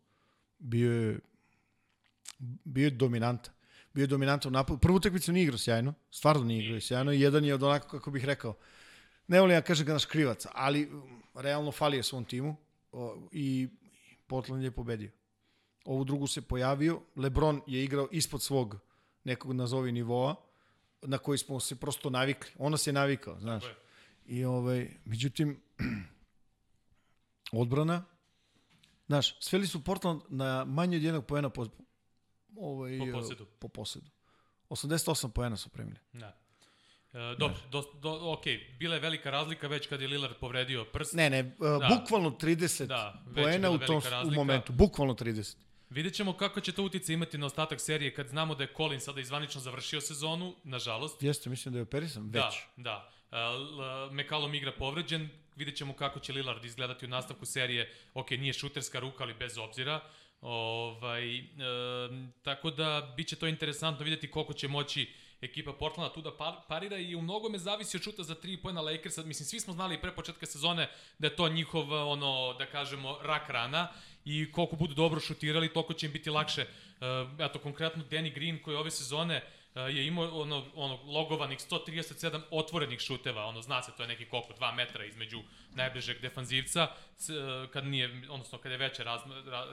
bio 0.58 0.92
je 0.92 1.20
bio 2.64 2.84
je 2.84 2.90
dominantan. 2.90 3.54
Bio 3.94 4.02
je 4.02 4.06
dominantan 4.06 4.48
u 4.48 4.52
napadu. 4.52 4.78
Prvu 4.78 4.96
utakmicu 4.96 5.32
nije 5.32 5.42
igrao 5.42 5.58
sjajno, 5.58 5.94
stvarno 6.10 6.44
nije 6.44 6.64
igrao 6.64 6.80
sjajno 6.80 7.12
jedan 7.12 7.44
je 7.44 7.54
od 7.54 7.62
onako, 7.62 7.88
kako 7.88 8.10
bih 8.10 8.24
rekao, 8.24 8.56
ne 9.28 9.40
volim 9.40 9.54
ja 9.54 9.62
kažem 9.62 9.86
ga 9.86 9.92
naš 9.92 10.04
krivac, 10.04 10.46
ali 10.52 10.88
um, 10.88 11.22
realno 11.34 11.72
fali 11.72 11.96
je 11.96 12.02
svom 12.02 12.24
timu 12.24 12.56
i 13.32 13.68
Portland 14.26 14.64
je 14.64 14.70
pobedio. 14.70 15.10
Ovu 15.84 16.04
drugu 16.04 16.26
se 16.26 16.42
pojavio, 16.42 17.00
LeBron 17.16 17.60
je 17.66 17.84
igrao 17.84 18.08
ispod 18.10 18.42
svog 18.42 18.78
nekog 19.24 19.52
nazovi 19.52 19.92
nivoa, 19.92 20.34
na 21.02 21.18
koji 21.18 21.38
smo 21.38 21.60
se 21.60 21.76
prosto 21.76 22.10
navikli. 22.10 22.50
Ona 22.58 22.76
se 22.76 22.92
navikao, 22.92 23.40
znaš. 23.40 23.64
I 24.26 24.44
ovaj, 24.44 24.90
međutim, 25.04 25.60
odbrana, 27.62 28.04
znaš, 29.06 29.40
sveli 29.40 29.66
su 29.66 29.84
Portland 29.84 30.22
na 30.28 30.64
manje 30.64 30.96
od 30.96 31.02
jednog 31.02 31.26
pojena 31.26 31.48
po, 31.48 31.66
ovaj, 32.56 32.98
po 32.98 33.18
posedu. 33.18 33.46
Po 33.58 33.68
posedu. 33.68 34.10
88 34.70 35.30
poena 35.30 35.56
su 35.56 35.68
primili. 35.68 35.98
Da. 36.12 36.36
E, 37.12 37.36
dobro, 37.38 37.56
do, 37.70 37.84
do, 38.00 38.32
ok, 38.32 38.44
bila 38.78 38.94
je 38.94 39.00
velika 39.00 39.30
razlika 39.30 39.68
već 39.68 39.86
kad 39.86 40.00
je 40.00 40.08
Lillard 40.08 40.34
povredio 40.40 40.84
prst. 40.84 41.14
Ne, 41.14 41.30
ne, 41.30 41.40
uh, 41.40 41.80
da. 41.80 41.98
bukvalno 41.98 42.30
30 42.30 42.86
da, 42.86 43.22
poena 43.34 43.70
u 43.70 43.78
tom 43.78 44.02
u 44.26 44.30
momentu, 44.30 44.72
bukvalno 44.72 45.14
30. 45.14 45.56
Vidjet 45.90 46.14
ćemo 46.14 46.32
kako 46.32 46.60
će 46.60 46.72
to 46.72 46.82
utjece 46.82 47.12
imati 47.12 47.38
na 47.38 47.46
ostatak 47.46 47.80
serije 47.80 48.14
kad 48.14 48.28
znamo 48.28 48.54
da 48.54 48.64
je 48.64 48.72
Colin 48.76 49.00
sada 49.00 49.20
izvanično 49.20 49.60
završio 49.60 50.00
sezonu, 50.00 50.54
nažalost. 50.64 51.22
Jeste, 51.22 51.50
mislim 51.50 51.72
da 51.72 51.78
je 51.78 51.82
operisan 51.82 52.24
već. 52.24 52.32
Da, 52.32 52.50
da. 52.76 53.10
Uh, 53.30 54.12
McCallum 54.12 54.54
igra 54.54 54.72
povređen, 54.72 55.28
vidjet 55.56 55.76
ćemo 55.76 55.92
kako 55.92 56.20
će 56.20 56.32
Lillard 56.32 56.64
izgledati 56.64 57.06
u 57.06 57.08
nastavku 57.08 57.46
serije. 57.46 57.94
Ok, 58.14 58.30
nije 58.30 58.52
šuterska 58.52 58.98
ruka, 59.00 59.24
ali 59.24 59.34
bez 59.34 59.58
obzira. 59.58 60.00
Ovaj, 60.42 61.38
e, 61.38 61.42
tako 62.42 62.70
da 62.70 63.14
biće 63.16 63.36
to 63.36 63.46
interesantno 63.46 64.04
vidjeti 64.04 64.30
koliko 64.30 64.52
će 64.52 64.68
moći 64.68 65.08
ekipa 65.40 65.72
Portlanda 65.72 66.14
tu 66.14 66.22
da 66.22 66.30
parira 66.68 66.98
i 66.98 67.14
u 67.14 67.22
mnogome 67.22 67.58
zavisi 67.58 67.96
od 67.96 68.02
šuta 68.02 68.22
za 68.22 68.34
3 68.34 68.62
pojena 68.62 68.80
Lakersa. 68.80 69.22
Mislim, 69.22 69.46
svi 69.46 69.60
smo 69.60 69.72
znali 69.72 70.00
pre 70.00 70.12
početka 70.12 70.46
sezone 70.46 70.88
da 71.18 71.26
je 71.26 71.36
to 71.36 71.48
njihov, 71.48 71.92
ono, 71.92 72.54
da 72.58 72.66
kažemo, 72.66 73.18
rak 73.22 73.50
rana 73.50 73.88
i 74.24 74.52
koliko 74.52 74.76
budu 74.76 74.94
dobro 74.94 75.20
šutirali, 75.20 75.72
toliko 75.72 75.92
će 75.92 76.06
im 76.06 76.12
biti 76.12 76.30
lakše. 76.30 76.62
Uh, 76.62 77.40
eto, 77.40 77.58
konkretno 77.58 78.04
Danny 78.10 78.34
Green 78.34 78.62
koji 78.62 78.76
ove 78.76 78.90
sezone 78.90 79.36
uh, 79.36 79.61
je 79.74 80.06
imao 80.06 80.40
ono, 80.40 80.64
ono 80.74 80.98
logovanih 81.04 81.58
137 81.58 82.40
otvorenih 82.50 83.00
šuteva, 83.00 83.44
ono 83.44 83.62
zna 83.62 83.82
se 83.82 83.92
to 83.96 84.02
je 84.02 84.08
neki 84.08 84.24
koliko 84.24 84.52
2 84.52 84.74
metra 84.74 85.04
između 85.04 85.42
najbližeg 85.74 86.20
defanzivca, 86.20 86.88
kad 87.72 87.86
nije 87.86 88.22
odnosno 88.30 88.58
kad 88.58 88.72
je 88.72 88.78
veće 88.78 89.04
raz, 89.04 89.20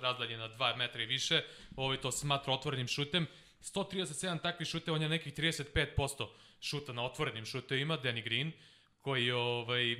razdalje 0.02 0.38
na 0.38 0.50
2 0.50 0.76
metra 0.78 1.04
i 1.04 1.06
više, 1.06 1.44
ovaj 1.76 2.02
to 2.02 2.12
smatra 2.12 2.54
otvorenim 2.54 2.88
šutem. 2.88 3.28
137 3.62 4.42
takvih 4.42 4.68
šuteva, 4.68 4.96
on 4.96 5.02
je 5.02 5.10
nekih 5.10 5.34
35% 5.34 6.28
šuta 6.62 6.94
na 6.94 7.06
otvorenim 7.06 7.46
šutevima, 7.46 7.98
Danny 7.98 8.24
Green, 8.24 8.52
koji 9.02 9.32
ovaj 9.32 9.96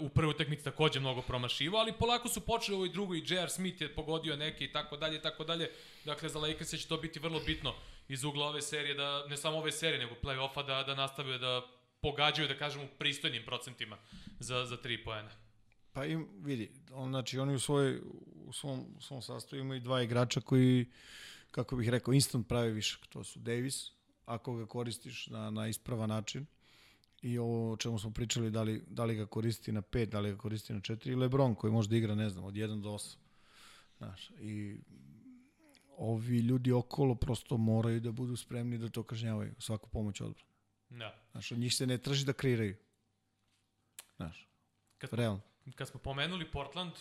u 0.00 0.08
prvoj 0.08 0.30
utakmici 0.30 0.64
takođe 0.64 1.00
mnogo 1.00 1.22
promašivao, 1.22 1.80
ali 1.80 1.92
polako 1.92 2.28
su 2.28 2.40
počeli 2.40 2.76
ovoj 2.76 2.88
drugoj, 2.88 3.22
J.R. 3.26 3.50
Smith 3.50 3.82
je 3.82 3.94
pogodio 3.94 4.36
neke 4.36 4.64
i 4.64 4.72
tako 4.72 4.96
dalje, 4.96 5.22
tako 5.22 5.44
dalje. 5.44 5.70
Dakle, 6.04 6.28
za 6.28 6.38
Lakers 6.38 6.70
će 6.70 6.88
to 6.88 6.96
biti 6.96 7.18
vrlo 7.18 7.40
bitno 7.46 7.74
iz 8.08 8.24
ugla 8.24 8.46
ove 8.46 8.62
serije, 8.62 8.94
da, 8.94 9.26
ne 9.26 9.36
samo 9.36 9.58
ove 9.58 9.72
serije, 9.72 9.98
nego 9.98 10.14
play-offa, 10.22 10.66
da, 10.66 10.82
da 10.82 10.94
nastave 10.94 11.38
da 11.38 11.62
pogađaju, 12.00 12.48
da 12.48 12.58
kažemo, 12.58 12.84
u 12.84 12.98
pristojnim 12.98 13.42
procentima 13.46 13.96
za, 14.38 14.64
za 14.64 14.76
tri 14.76 15.04
poena. 15.04 15.30
Pa 15.92 16.04
im, 16.04 16.28
vidi, 16.42 16.70
on, 16.92 17.10
znači 17.10 17.38
oni 17.38 17.54
u, 17.54 17.58
svoj, 17.58 18.00
u 18.46 18.52
svom, 18.52 18.84
u 18.98 19.00
svom 19.00 19.22
sastavu 19.22 19.60
imaju 19.60 19.80
dva 19.80 20.02
igrača 20.02 20.40
koji, 20.40 20.86
kako 21.50 21.76
bih 21.76 21.88
rekao, 21.88 22.14
instant 22.14 22.48
pravi 22.48 22.72
višak. 22.72 23.06
To 23.06 23.24
su 23.24 23.38
Davis, 23.38 23.90
ako 24.26 24.56
ga 24.56 24.66
koristiš 24.66 25.26
na, 25.26 25.50
na 25.50 25.68
ispravan 25.68 26.08
način, 26.08 26.46
i 27.22 27.38
o 27.38 27.76
čemu 27.78 27.98
smo 27.98 28.10
pričali, 28.10 28.50
da 28.50 28.62
li, 28.62 28.82
da 28.88 29.04
li 29.04 29.14
ga 29.14 29.26
koristi 29.26 29.72
na 29.72 29.82
5, 29.82 30.04
da 30.06 30.20
li 30.20 30.30
ga 30.30 30.36
koristi 30.38 30.72
na 30.72 30.80
4, 30.80 31.10
i 31.10 31.14
Lebron 31.14 31.54
koji 31.54 31.72
može 31.72 31.88
da 31.88 31.96
igra, 31.96 32.14
ne 32.14 32.30
znam, 32.30 32.44
od 32.44 32.54
1 32.54 32.82
do 32.82 32.90
8. 32.90 33.16
Znaš, 33.98 34.30
i 34.40 34.76
ovi 35.98 36.38
ljudi 36.38 36.72
okolo 36.72 37.14
prosto 37.14 37.56
moraju 37.56 38.00
da 38.00 38.12
budu 38.12 38.36
spremni 38.36 38.78
da 38.78 38.88
to 38.88 39.02
kažnjavaju, 39.02 39.54
svaku 39.58 39.88
pomoć 39.88 40.20
odbrana. 40.20 40.50
Da. 40.88 41.14
Znaš, 41.32 41.52
od 41.52 41.58
njih 41.58 41.74
se 41.74 41.86
ne 41.86 41.98
traži 41.98 42.24
da 42.24 42.32
kreiraju. 42.32 42.76
Znaš, 44.16 44.48
kad, 44.98 45.12
realno. 45.12 45.40
Kad 45.74 45.88
smo 45.88 46.00
pomenuli 46.00 46.50
Portland, 46.50 46.92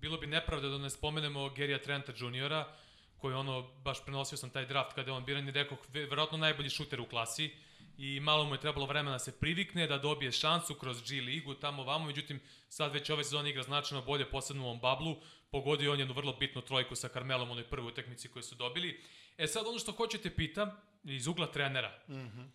bilo 0.00 0.18
bi 0.18 0.26
nepravda 0.26 0.68
da 0.68 0.78
ne 0.78 0.90
spomenemo 0.90 1.50
Gerija 1.50 1.82
Trenta 1.82 2.12
juniora, 2.16 2.76
koji 3.18 3.34
ono, 3.34 3.62
baš 3.62 4.04
prenosio 4.04 4.38
sam 4.38 4.50
taj 4.50 4.66
draft 4.66 4.94
kada 4.94 5.10
je 5.10 5.16
on 5.16 5.24
biran 5.24 5.48
i 5.48 5.50
rekao, 5.50 5.78
verovatno 5.88 6.38
najbolji 6.38 6.70
šuter 6.70 7.00
u 7.00 7.08
klasi 7.08 7.50
i 7.98 8.20
malo 8.20 8.44
mu 8.44 8.54
je 8.54 8.60
trebalo 8.60 8.86
vremena 8.86 9.12
da 9.12 9.18
se 9.18 9.38
privikne, 9.38 9.86
da 9.86 9.98
dobije 9.98 10.32
šansu 10.32 10.74
kroz 10.74 11.02
G 11.10 11.20
ligu, 11.20 11.54
tamo 11.54 11.84
vamo, 11.84 12.06
međutim 12.06 12.40
sad 12.68 12.92
već 12.92 13.10
ove 13.10 13.24
sezone 13.24 13.50
igra 13.50 13.62
značajno 13.62 14.04
bolje, 14.04 14.30
posebno 14.30 14.62
u 14.62 14.66
ovom 14.66 14.80
bablu, 14.80 15.16
pogodio 15.52 15.92
on 15.92 15.98
jednu 15.98 16.14
vrlo 16.14 16.32
bitnu 16.32 16.62
trojku 16.62 16.96
sa 16.96 17.08
Carmelom 17.08 17.48
u 17.48 17.52
onoj 17.52 17.64
prvoj 17.64 17.88
utakmici 17.88 18.28
koju 18.28 18.42
su 18.42 18.54
dobili. 18.54 19.00
E 19.38 19.46
sad 19.46 19.66
ono 19.66 19.78
što 19.78 19.92
hoćete 19.92 20.34
pitam, 20.34 20.70
iz 21.04 21.26
ugla 21.26 21.46
trenera, 21.46 21.98
mm 22.08 22.14
-hmm. 22.14 22.48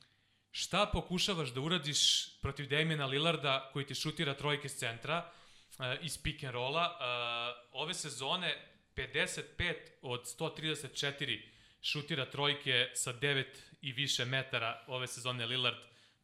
šta 0.52 0.90
pokušavaš 0.94 1.50
da 1.50 1.62
uradiš 1.62 2.32
protiv 2.42 2.68
Damiena 2.70 3.06
Lillarda 3.06 3.70
koji 3.74 3.86
ti 3.86 3.96
šutira 3.96 4.34
trojke 4.34 4.70
s 4.70 4.80
centra 4.80 5.32
uh, 5.80 5.86
iz 6.02 6.24
pick 6.24 6.44
and 6.44 6.54
rolla, 6.54 6.98
uh, 7.00 7.82
ove 7.82 7.94
sezone 7.94 8.56
55 8.96 9.76
od 10.02 10.22
134 10.40 11.42
šutira 11.82 12.26
trojke 12.26 12.90
sa 12.94 13.14
9 13.14 13.46
i 13.82 13.92
više 13.92 14.26
metara 14.26 14.84
ove 14.88 15.08
sezone 15.08 15.46
Lillard. 15.46 15.78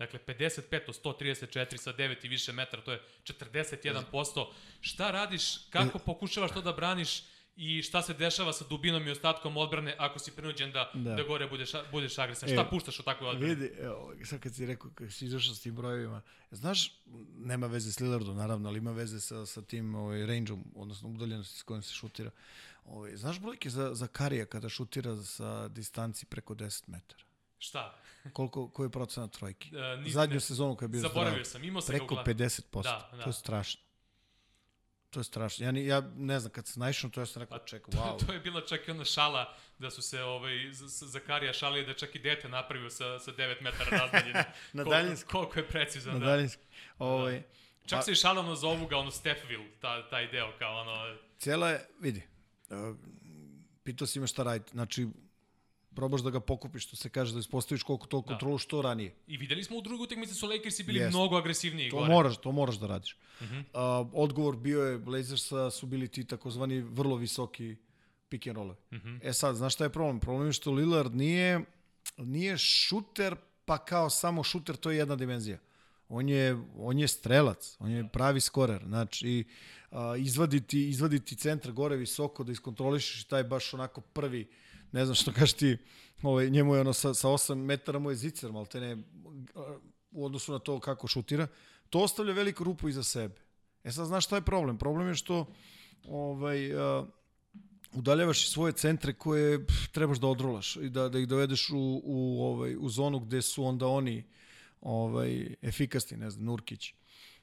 Dakle, 0.03 0.19
55 0.27 0.89
od 0.89 1.03
134 1.03 1.77
sa 1.77 1.93
9 1.93 2.25
i 2.25 2.27
više 2.27 2.53
metara, 2.53 2.83
to 2.83 2.91
je 2.91 3.01
41%. 3.23 4.45
Šta 4.81 5.11
radiš, 5.11 5.57
kako 5.69 5.99
pokušavaš 5.99 6.51
to 6.51 6.61
da 6.61 6.73
braniš 6.73 7.23
i 7.55 7.81
šta 7.81 8.01
se 8.01 8.13
dešava 8.13 8.53
sa 8.53 8.65
dubinom 8.69 9.07
i 9.07 9.11
ostatkom 9.11 9.57
odbrane 9.57 9.95
ako 9.99 10.19
si 10.19 10.31
prinuđen 10.31 10.71
da, 10.71 10.91
da. 10.93 11.15
da 11.15 11.23
gore 11.23 11.47
budeš, 11.47 11.71
budeš 11.91 12.17
agresivan? 12.17 12.53
Šta 12.53 12.61
e, 12.61 12.69
puštaš 12.69 12.99
u 12.99 13.03
takvoj 13.03 13.29
odbrani? 13.29 13.55
Vidi, 13.55 13.73
evo, 13.79 14.13
sad 14.25 14.39
kad 14.39 14.55
si 14.55 14.65
rekao, 14.65 14.91
kad 14.95 15.13
si 15.13 15.25
izašao 15.25 15.55
s 15.55 15.61
tim 15.61 15.75
brojevima, 15.75 16.21
znaš, 16.51 16.91
nema 17.37 17.67
veze 17.67 17.91
s 17.91 17.99
Lillardom, 17.99 18.37
naravno, 18.37 18.69
ali 18.69 18.77
ima 18.77 18.91
veze 18.91 19.19
sa, 19.19 19.45
sa 19.45 19.61
tim 19.61 19.95
ovaj, 19.95 20.25
range-om, 20.25 20.63
odnosno 20.75 21.09
udaljenosti 21.09 21.59
s 21.59 21.63
kojim 21.63 21.83
se 21.83 21.93
šutira. 21.93 22.31
Ovaj, 22.85 23.15
znaš 23.15 23.39
brojke 23.39 23.69
za, 23.69 23.93
za 23.93 24.07
Karija 24.07 24.45
kada 24.45 24.69
šutira 24.69 25.15
sa 25.23 25.67
distanci 25.67 26.25
preko 26.25 26.55
10 26.55 26.83
metara? 26.87 27.23
Šta? 27.63 27.95
Koliko, 28.33 28.69
koji 28.69 28.85
je 28.85 28.91
procenat 28.91 29.31
trojki? 29.31 29.71
Uh, 30.05 30.11
Zadnju 30.11 30.33
ne, 30.33 30.39
sezonu 30.39 30.75
kada 30.75 30.85
je 30.85 30.89
bio 30.89 31.01
Zaboravio 31.01 31.45
sam, 31.45 31.63
imao 31.63 31.81
sam 31.81 31.95
Preko 31.95 32.15
50%. 32.15 32.83
Da, 32.83 33.09
da. 33.11 33.23
To 33.23 33.29
je 33.29 33.33
strašno. 33.33 33.81
To 35.09 35.19
je 35.19 35.23
strašno. 35.23 35.65
Ja, 35.65 35.71
ni, 35.71 35.85
ja 35.85 36.01
ne 36.15 36.39
znam, 36.39 36.51
kad 36.51 36.67
sam 36.67 36.79
naišao, 36.79 37.09
to 37.09 37.21
ja 37.21 37.25
sam 37.25 37.41
rekao, 37.41 37.59
pa, 37.59 37.65
čekaj, 37.65 37.93
wow. 37.93 38.19
To, 38.19 38.25
to 38.25 38.33
je 38.33 38.39
bila 38.39 38.61
čak 38.61 38.87
i 38.87 38.91
ona 38.91 39.05
šala 39.05 39.53
da 39.77 39.91
su 39.91 40.01
se 40.01 40.23
ovaj, 40.23 40.71
Zakarija 40.87 41.53
šalije 41.53 41.85
da 41.85 41.93
čak 41.93 42.15
i 42.15 42.19
dete 42.19 42.49
napravio 42.49 42.89
sa, 42.89 43.19
sa 43.19 43.31
9 43.31 43.61
metara 43.61 43.97
razdaljine. 44.01 44.53
na 44.73 44.83
daljinski. 44.83 45.29
Koliko, 45.29 45.51
koliko 45.51 45.59
je 45.59 45.67
precizan, 45.67 46.13
na 46.13 46.19
da. 46.19 46.25
daljinski. 46.25 46.63
Ovaj, 46.99 47.39
da. 47.39 47.47
Čak 47.87 47.99
pa, 47.99 48.01
se 48.01 48.11
i 48.11 48.15
šalano 48.15 48.55
zovu 48.55 48.87
ga 48.87 48.97
ono 48.97 49.11
Stepville, 49.11 49.65
ta, 49.79 50.09
taj 50.09 50.27
deo, 50.27 50.51
kao 50.59 50.81
ono... 50.81 51.17
Cijela 51.39 51.69
je, 51.69 51.87
vidi, 51.99 52.21
uh, 52.69 52.97
pitao 53.83 54.07
si 54.07 54.19
me 54.19 54.27
šta 54.27 54.43
raditi. 54.43 54.71
Znači, 54.71 55.07
probaš 55.95 56.21
da 56.21 56.29
ga 56.29 56.39
pokupiš, 56.39 56.83
što 56.87 56.95
se 56.95 57.09
kaže, 57.09 57.33
da 57.33 57.39
ispostaviš 57.39 57.83
koliko 57.83 58.07
to 58.07 58.21
da. 58.21 58.27
kontrolu 58.27 58.57
što 58.57 58.81
ranije. 58.81 59.15
I 59.27 59.37
videli 59.37 59.63
smo 59.63 59.77
u 59.77 59.81
drugoj 59.81 60.03
utakmici 60.03 60.33
su 60.33 60.47
Lakersi 60.47 60.83
bili 60.83 60.99
yes. 60.99 61.09
mnogo 61.09 61.37
agresivniji 61.37 61.89
to 61.89 61.97
gore. 61.97 62.13
Moraš, 62.13 62.37
to 62.37 62.51
moraš 62.51 62.75
da 62.75 62.87
radiš. 62.87 63.17
Uh 63.41 63.47
-huh. 63.47 64.01
uh, 64.03 64.09
odgovor 64.13 64.55
bio 64.55 64.83
je, 64.83 64.97
Blazersa 64.97 65.71
su 65.71 65.85
bili 65.85 66.07
ti 66.07 66.25
takozvani 66.25 66.81
vrlo 66.81 67.15
visoki 67.15 67.75
pick 68.29 68.47
and 68.47 68.57
roll. 68.57 68.69
Uh 68.69 68.75
-huh. 68.91 69.19
E 69.23 69.33
sad, 69.33 69.55
znaš 69.55 69.73
šta 69.73 69.83
je 69.83 69.89
problem? 69.89 70.19
Problem 70.19 70.47
je 70.47 70.53
što 70.53 70.71
Lillard 70.71 71.15
nije, 71.15 71.61
nije 72.17 72.57
šuter, 72.57 73.35
pa 73.65 73.77
kao 73.77 74.09
samo 74.09 74.43
šuter, 74.43 74.75
to 74.75 74.91
je 74.91 74.97
jedna 74.97 75.15
dimenzija. 75.15 75.57
On 76.09 76.29
je, 76.29 76.57
on 76.77 76.99
je 76.99 77.07
strelac, 77.07 77.75
on 77.79 77.91
je 77.91 78.09
pravi 78.13 78.41
skorer. 78.41 78.83
Znači, 78.85 79.43
uh, 79.91 79.97
izvaditi, 80.17 80.89
izvaditi 80.89 81.35
centar 81.35 81.71
gore 81.71 81.95
visoko, 81.95 82.43
da 82.43 82.51
iskontrolišeš 82.51 83.23
taj 83.23 83.43
baš 83.43 83.73
onako 83.73 84.01
prvi 84.01 84.47
ne 84.93 85.05
znam 85.05 85.15
što 85.15 85.31
kažeš 85.31 85.53
ti, 85.53 85.77
ovaj, 86.21 86.49
njemu 86.49 86.75
je 86.75 86.81
ono 86.81 86.93
sa, 86.93 87.13
sa 87.13 87.27
8 87.27 87.55
metara 87.55 87.99
mu 87.99 88.09
je 88.09 88.15
zicer, 88.15 88.51
malo 88.51 88.65
te 88.65 88.79
ne, 88.79 88.97
u 90.11 90.25
odnosu 90.25 90.51
na 90.51 90.59
to 90.59 90.79
kako 90.79 91.07
šutira, 91.07 91.47
to 91.89 91.99
ostavlja 91.99 92.33
veliku 92.33 92.63
rupu 92.63 92.89
iza 92.89 93.03
sebe. 93.03 93.35
E 93.83 93.91
sad, 93.91 94.07
znaš 94.07 94.25
šta 94.25 94.35
je 94.35 94.41
problem? 94.41 94.77
Problem 94.77 95.07
je 95.07 95.15
što 95.15 95.45
ovaj, 96.07 96.75
uh, 96.75 97.07
udaljavaš 97.93 98.43
i 98.43 98.49
svoje 98.49 98.73
centre 98.73 99.13
koje 99.13 99.65
pff, 99.65 99.87
trebaš 99.91 100.17
da 100.17 100.27
odrolaš 100.27 100.75
i 100.75 100.89
da, 100.89 101.09
da 101.09 101.19
ih 101.19 101.27
dovedeš 101.27 101.69
u, 101.69 102.01
u, 102.03 102.43
ovaj, 102.43 102.75
u 102.79 102.89
zonu 102.89 103.19
gde 103.19 103.41
su 103.41 103.65
onda 103.65 103.87
oni 103.87 104.23
ovaj, 104.81 105.55
efikasni, 105.61 106.17
ne 106.17 106.29
znam, 106.29 106.45
Nurkić. 106.45 106.93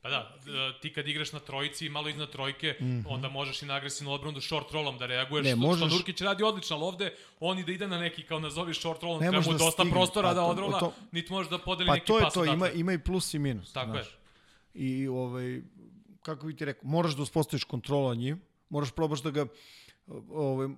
Pa 0.02 0.08
da, 0.08 0.38
ti 0.82 0.92
kad 0.92 1.08
igraš 1.08 1.32
na 1.32 1.40
trojici, 1.40 1.88
malo 1.88 2.08
iznad 2.08 2.30
trojke, 2.30 2.76
mm 2.80 2.84
-hmm. 2.84 3.04
onda 3.08 3.28
možeš 3.28 3.62
i 3.62 3.66
na 3.66 3.74
agresivnu 3.74 4.12
odbranu 4.12 4.40
short 4.40 4.70
rollom 4.72 4.98
da 4.98 5.06
reaguješ, 5.06 5.44
ne, 5.44 5.56
možeš... 5.56 5.86
što 5.86 5.96
Nurkić 5.96 6.20
radi 6.20 6.42
odlično, 6.42 6.76
ali 6.76 6.84
ovde 6.84 7.14
on 7.40 7.58
i 7.58 7.64
da 7.64 7.72
ide 7.72 7.88
na 7.88 7.98
neki, 7.98 8.22
kao 8.22 8.38
nazovi 8.38 8.74
short 8.74 9.02
rollom, 9.02 9.20
treba 9.20 9.36
mu 9.36 9.52
da 9.52 9.58
dosta 9.58 9.70
stigne. 9.70 9.92
prostora 9.92 10.28
pa, 10.28 10.34
da 10.34 10.42
odrola, 10.42 10.78
to, 10.78 10.92
niti 11.12 11.32
možeš 11.32 11.50
da 11.50 11.58
podeli 11.58 11.86
pa 11.86 11.94
neki 11.94 12.06
pas. 12.12 12.22
Pa 12.22 12.30
to 12.30 12.44
je 12.44 12.46
to, 12.46 12.54
ima, 12.54 12.70
ima 12.70 12.92
i 12.92 12.98
plus 12.98 13.34
i 13.34 13.38
minus. 13.38 13.72
Tako 13.72 13.90
znaš. 13.90 14.06
je. 14.06 14.12
I 14.74 15.08
ovaj, 15.08 15.60
kako 16.22 16.46
bi 16.46 16.56
ti 16.56 16.64
rekao, 16.64 16.90
moraš 16.90 17.12
da 17.12 17.22
uspostaviš 17.22 17.64
kontrolu 17.64 18.14
njim, 18.14 18.40
moraš 18.68 18.90
probaš 18.90 19.22
da 19.22 19.30
ga 19.30 19.46
ovaj, 20.30 20.68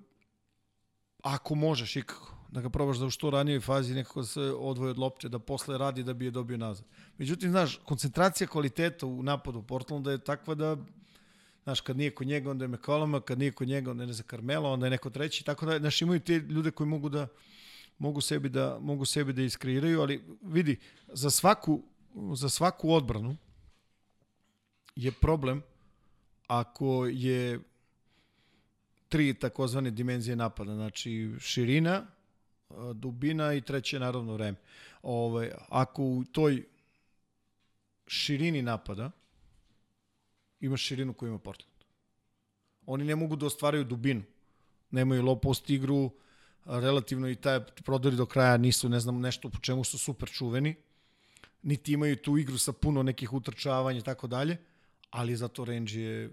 ako 1.22 1.54
možeš 1.54 1.96
ikako, 1.96 2.36
da 2.52 2.60
ga 2.60 2.68
probaš 2.68 2.98
da 2.98 3.06
u 3.06 3.10
što 3.10 3.30
ranijoj 3.30 3.60
fazi 3.60 3.94
nekako 3.94 4.24
se 4.24 4.40
odvoje 4.40 4.90
od 4.90 4.98
lopte, 4.98 5.28
da 5.28 5.38
posle 5.38 5.78
radi 5.78 6.02
da 6.02 6.12
bi 6.12 6.24
je 6.24 6.30
dobio 6.30 6.56
nazad. 6.56 6.86
Međutim, 7.18 7.50
znaš, 7.50 7.80
koncentracija 7.84 8.46
kvaliteta 8.46 9.06
u 9.06 9.22
napadu 9.22 9.62
Portlanda 9.62 10.10
je 10.10 10.18
takva 10.18 10.54
da 10.54 10.76
Znaš, 11.62 11.80
kad 11.80 11.96
nije 11.96 12.10
kod 12.10 12.26
njega, 12.26 12.50
onda 12.50 12.64
je 12.64 12.68
McCollum, 12.68 13.20
kad 13.24 13.38
nije 13.38 13.52
kod 13.52 13.68
njega, 13.68 13.90
onda 13.90 14.02
je 14.02 14.06
ne 14.06 14.12
za 14.12 14.22
Carmelo, 14.22 14.72
onda 14.72 14.86
je 14.86 14.90
neko 14.90 15.10
treći, 15.10 15.44
tako 15.44 15.66
da, 15.66 15.78
znaš, 15.78 16.02
imaju 16.02 16.20
te 16.20 16.38
ljude 16.38 16.70
koji 16.70 16.88
mogu 16.88 17.08
da, 17.08 17.28
mogu 17.98 18.20
sebi 18.20 18.48
da, 18.48 18.78
mogu 18.80 19.04
sebi 19.04 19.32
da 19.32 19.42
iskreiraju, 19.42 20.00
ali 20.00 20.24
vidi, 20.42 20.76
za 21.08 21.30
svaku, 21.30 21.82
za 22.34 22.48
svaku 22.48 22.92
odbranu 22.92 23.36
je 24.96 25.12
problem 25.12 25.62
ako 26.46 27.06
je 27.06 27.60
tri 29.08 29.34
takozvane 29.34 29.90
dimenzije 29.90 30.36
napada, 30.36 30.74
znači 30.74 31.30
širina, 31.40 32.06
dubina 32.94 33.54
i 33.54 33.60
treće 33.60 33.98
naravno 33.98 34.32
vreme. 34.32 34.58
Ovaj, 35.02 35.50
ako 35.68 36.02
u 36.02 36.24
toj 36.24 36.62
širini 38.06 38.62
napada 38.62 39.10
imaš 40.60 40.82
širinu 40.82 41.14
koju 41.14 41.28
ima 41.28 41.38
Portland. 41.38 41.72
Oni 42.86 43.04
ne 43.04 43.16
mogu 43.16 43.36
da 43.36 43.46
ostvaraju 43.46 43.84
dubinu. 43.84 44.22
Nemaju 44.90 45.22
low 45.22 45.40
post 45.40 45.70
igru, 45.70 46.10
relativno 46.64 47.28
i 47.28 47.36
taj 47.36 47.60
prodori 47.64 48.16
do 48.16 48.26
kraja 48.26 48.56
nisu, 48.56 48.88
ne 48.88 49.00
znam, 49.00 49.20
nešto 49.20 49.48
po 49.48 49.58
čemu 49.58 49.84
su 49.84 49.98
super 49.98 50.28
čuveni, 50.28 50.74
niti 51.62 51.92
imaju 51.92 52.16
tu 52.16 52.38
igru 52.38 52.58
sa 52.58 52.72
puno 52.72 53.02
nekih 53.02 53.32
utrčavanja 53.32 53.98
i 53.98 54.02
tako 54.02 54.26
dalje, 54.26 54.56
ali 55.10 55.36
zato 55.36 55.64
range 55.64 55.92
je 55.92 56.30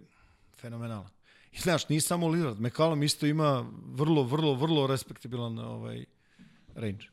fenomenalan. 0.57 1.09
I 1.51 1.59
znaš, 1.59 1.89
nije 1.89 2.01
samo 2.01 2.27
Lillard, 2.27 2.59
McCallum 2.59 3.03
isto 3.03 3.25
ima 3.25 3.65
vrlo, 3.85 4.23
vrlo, 4.23 4.53
vrlo 4.53 4.87
respektabilan 4.87 5.59
ovaj, 5.59 6.05
range. 6.75 7.05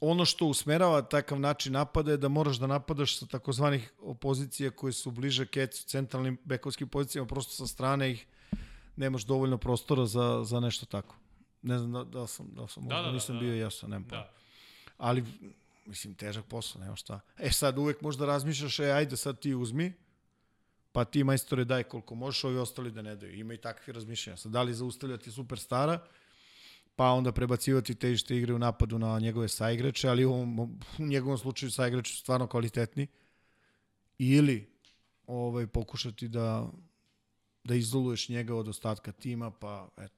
Ono 0.00 0.24
što 0.24 0.46
usmerava 0.46 1.02
takav 1.02 1.40
način 1.40 1.72
napada 1.72 2.10
je 2.10 2.16
da 2.16 2.28
moraš 2.28 2.56
da 2.56 2.66
napadaš 2.66 3.18
sa 3.18 3.26
takozvanih 3.26 3.92
opozicija 4.00 4.70
koje 4.70 4.92
su 4.92 5.10
bliže 5.10 5.46
kecu, 5.46 5.86
centralnim 5.86 6.38
bekovskim 6.44 6.88
pozicijama, 6.88 7.28
prosto 7.28 7.52
sa 7.52 7.66
strane 7.66 8.10
ih 8.10 8.26
nemaš 8.96 9.24
dovoljno 9.24 9.58
prostora 9.58 10.06
za, 10.06 10.42
za 10.44 10.60
nešto 10.60 10.86
tako. 10.86 11.16
Ne 11.62 11.78
znam 11.78 11.92
da, 11.92 12.04
da 12.04 12.26
sam, 12.26 12.46
da 12.52 12.68
sam, 12.68 12.82
možda 12.82 12.96
da, 12.96 13.02
da, 13.02 13.12
nisam 13.12 13.34
da. 13.34 13.40
bio 13.40 13.54
jasan, 13.54 13.90
nema 13.90 14.04
da. 14.08 14.16
Da. 14.16 14.32
Ali, 14.98 15.24
mislim, 15.86 16.14
težak 16.14 16.44
posao, 16.44 16.80
nema 16.80 16.96
šta. 16.96 17.20
E 17.38 17.50
sad 17.50 17.78
uvek 17.78 18.00
možda 18.00 18.26
razmišljaš, 18.26 18.78
e, 18.78 18.90
ajde 18.90 19.16
sad 19.16 19.40
ti 19.40 19.54
uzmi, 19.54 19.92
pa 20.92 21.04
ti 21.04 21.24
majstore 21.24 21.64
daj 21.64 21.82
koliko 21.82 22.14
možeš, 22.14 22.44
ovi 22.44 22.58
ostali 22.58 22.90
da 22.90 23.02
ne 23.02 23.16
daju. 23.16 23.38
Ima 23.38 23.54
i 23.54 23.56
takvi 23.56 23.92
razmišljanja. 23.92 24.36
Sad, 24.36 24.52
da 24.52 24.62
li 24.62 24.74
zaustavljati 24.74 25.32
superstara, 25.32 26.06
pa 26.96 27.10
onda 27.10 27.32
prebacivati 27.32 27.94
težište 27.94 28.36
igre 28.36 28.54
u 28.54 28.58
napadu 28.58 28.98
na 28.98 29.18
njegove 29.18 29.48
saigrače, 29.48 30.08
ali 30.08 30.24
u, 30.24 30.32
ovom, 30.32 30.60
u 30.60 30.68
njegovom 30.98 31.38
slučaju 31.38 31.70
saigrači 31.70 32.12
su 32.12 32.18
stvarno 32.18 32.46
kvalitetni. 32.46 33.06
Ili 34.18 34.70
ovaj, 35.26 35.66
pokušati 35.66 36.28
da, 36.28 36.66
da 37.64 37.74
izoluješ 37.74 38.28
njega 38.28 38.54
od 38.54 38.68
ostatka 38.68 39.12
tima, 39.12 39.50
pa 39.50 39.88
eto. 39.98 40.12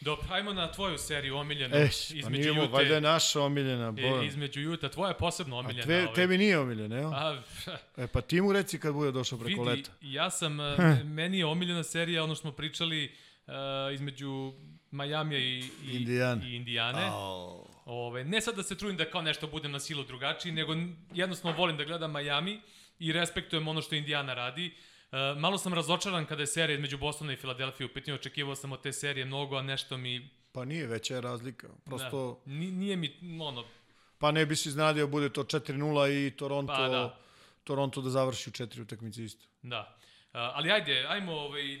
Dobro, 0.00 0.26
ajmo 0.30 0.52
na 0.52 0.72
tvoju 0.72 0.98
seriju 0.98 1.36
omiljenu. 1.36 1.76
E, 1.76 1.88
pa 1.88 2.14
između 2.14 2.30
nije 2.30 2.52
mu, 2.52 2.60
Jute, 2.62 2.72
valjda 2.72 2.94
je 2.94 3.00
naša 3.00 3.40
omiljena. 3.42 3.88
e, 3.88 3.92
Bo... 4.10 4.22
između 4.22 4.60
Juta, 4.60 4.88
tvoja 4.88 5.08
je 5.08 5.18
posebno 5.18 5.56
A 5.56 5.58
omiljena. 5.58 5.82
tve, 5.82 6.02
ovaj. 6.02 6.14
tebi 6.14 6.38
nije 6.38 6.58
omiljena, 6.58 6.96
evo? 6.98 7.12
A, 7.14 7.42
E, 7.96 8.06
pa 8.06 8.20
ti 8.20 8.40
mu 8.40 8.52
reci 8.52 8.78
kad 8.78 8.94
bude 8.94 9.12
došao 9.12 9.38
preko 9.38 9.62
vidi, 9.62 9.76
leta. 9.76 9.90
ja 10.00 10.30
sam, 10.30 10.56
meni 11.18 11.38
je 11.38 11.46
omiljena 11.46 11.82
serija, 11.82 12.24
ono 12.24 12.34
što 12.34 12.40
smo 12.40 12.52
pričali 12.52 13.12
uh, 13.46 13.52
između 13.94 14.52
Majamija 14.92 15.38
i, 15.38 15.58
i, 15.84 15.96
Indiana. 15.96 16.44
i 16.46 16.54
Indijane. 16.56 17.08
Au. 17.12 17.66
Ove, 17.84 18.24
ne 18.24 18.40
sad 18.40 18.56
da 18.56 18.62
se 18.62 18.78
trudim 18.78 18.96
da 18.96 19.10
kao 19.10 19.22
nešto 19.22 19.46
budem 19.46 19.72
na 19.72 19.80
silu 19.80 20.04
drugačiji, 20.04 20.52
nego 20.52 20.74
jednostavno 21.14 21.56
volim 21.58 21.76
da 21.76 21.84
gledam 21.84 22.12
Miami 22.12 22.60
i 22.98 23.12
respektujem 23.12 23.68
ono 23.68 23.82
što 23.82 23.94
Indiana 23.94 24.34
radi. 24.34 24.74
E, 25.12 25.16
malo 25.38 25.58
sam 25.58 25.74
razočaran 25.74 26.26
kada 26.26 26.42
je 26.42 26.46
serija 26.46 26.74
između 26.74 26.98
Bostona 26.98 27.32
i 27.32 27.36
Filadelfije 27.36 27.86
u 27.86 27.94
pitanju, 27.94 28.14
očekivao 28.14 28.54
sam 28.54 28.72
od 28.72 28.82
te 28.82 28.92
serije 28.92 29.24
mnogo, 29.26 29.56
a 29.56 29.62
nešto 29.62 29.96
mi... 29.96 30.28
Pa 30.52 30.64
nije, 30.64 30.86
veća 30.86 31.14
je 31.14 31.20
razlika. 31.20 31.68
Prosto, 31.84 32.42
Da, 32.46 32.52
ni- 32.52 32.70
nije 32.70 32.96
mi, 32.96 33.40
ono, 33.42 33.64
pa 34.18 34.30
ne 34.30 34.46
bi 34.46 34.56
se 34.56 34.68
iznadio, 34.68 35.06
bude 35.06 35.28
to 35.28 35.44
4-0 35.44 36.26
i 36.26 36.30
Toronto, 36.30 36.72
Pa 36.76 36.88
da. 36.88 37.18
Toronto 37.64 38.00
da 38.00 38.10
završi 38.10 38.50
u 38.50 38.52
četiri 38.52 38.82
utakmice 38.82 39.24
isto. 39.24 39.46
Da. 39.62 39.96
Ali 40.32 40.70
ajde, 40.70 41.06
ajmo 41.08 41.32
ovaj, 41.32 41.76
uh, 41.76 41.80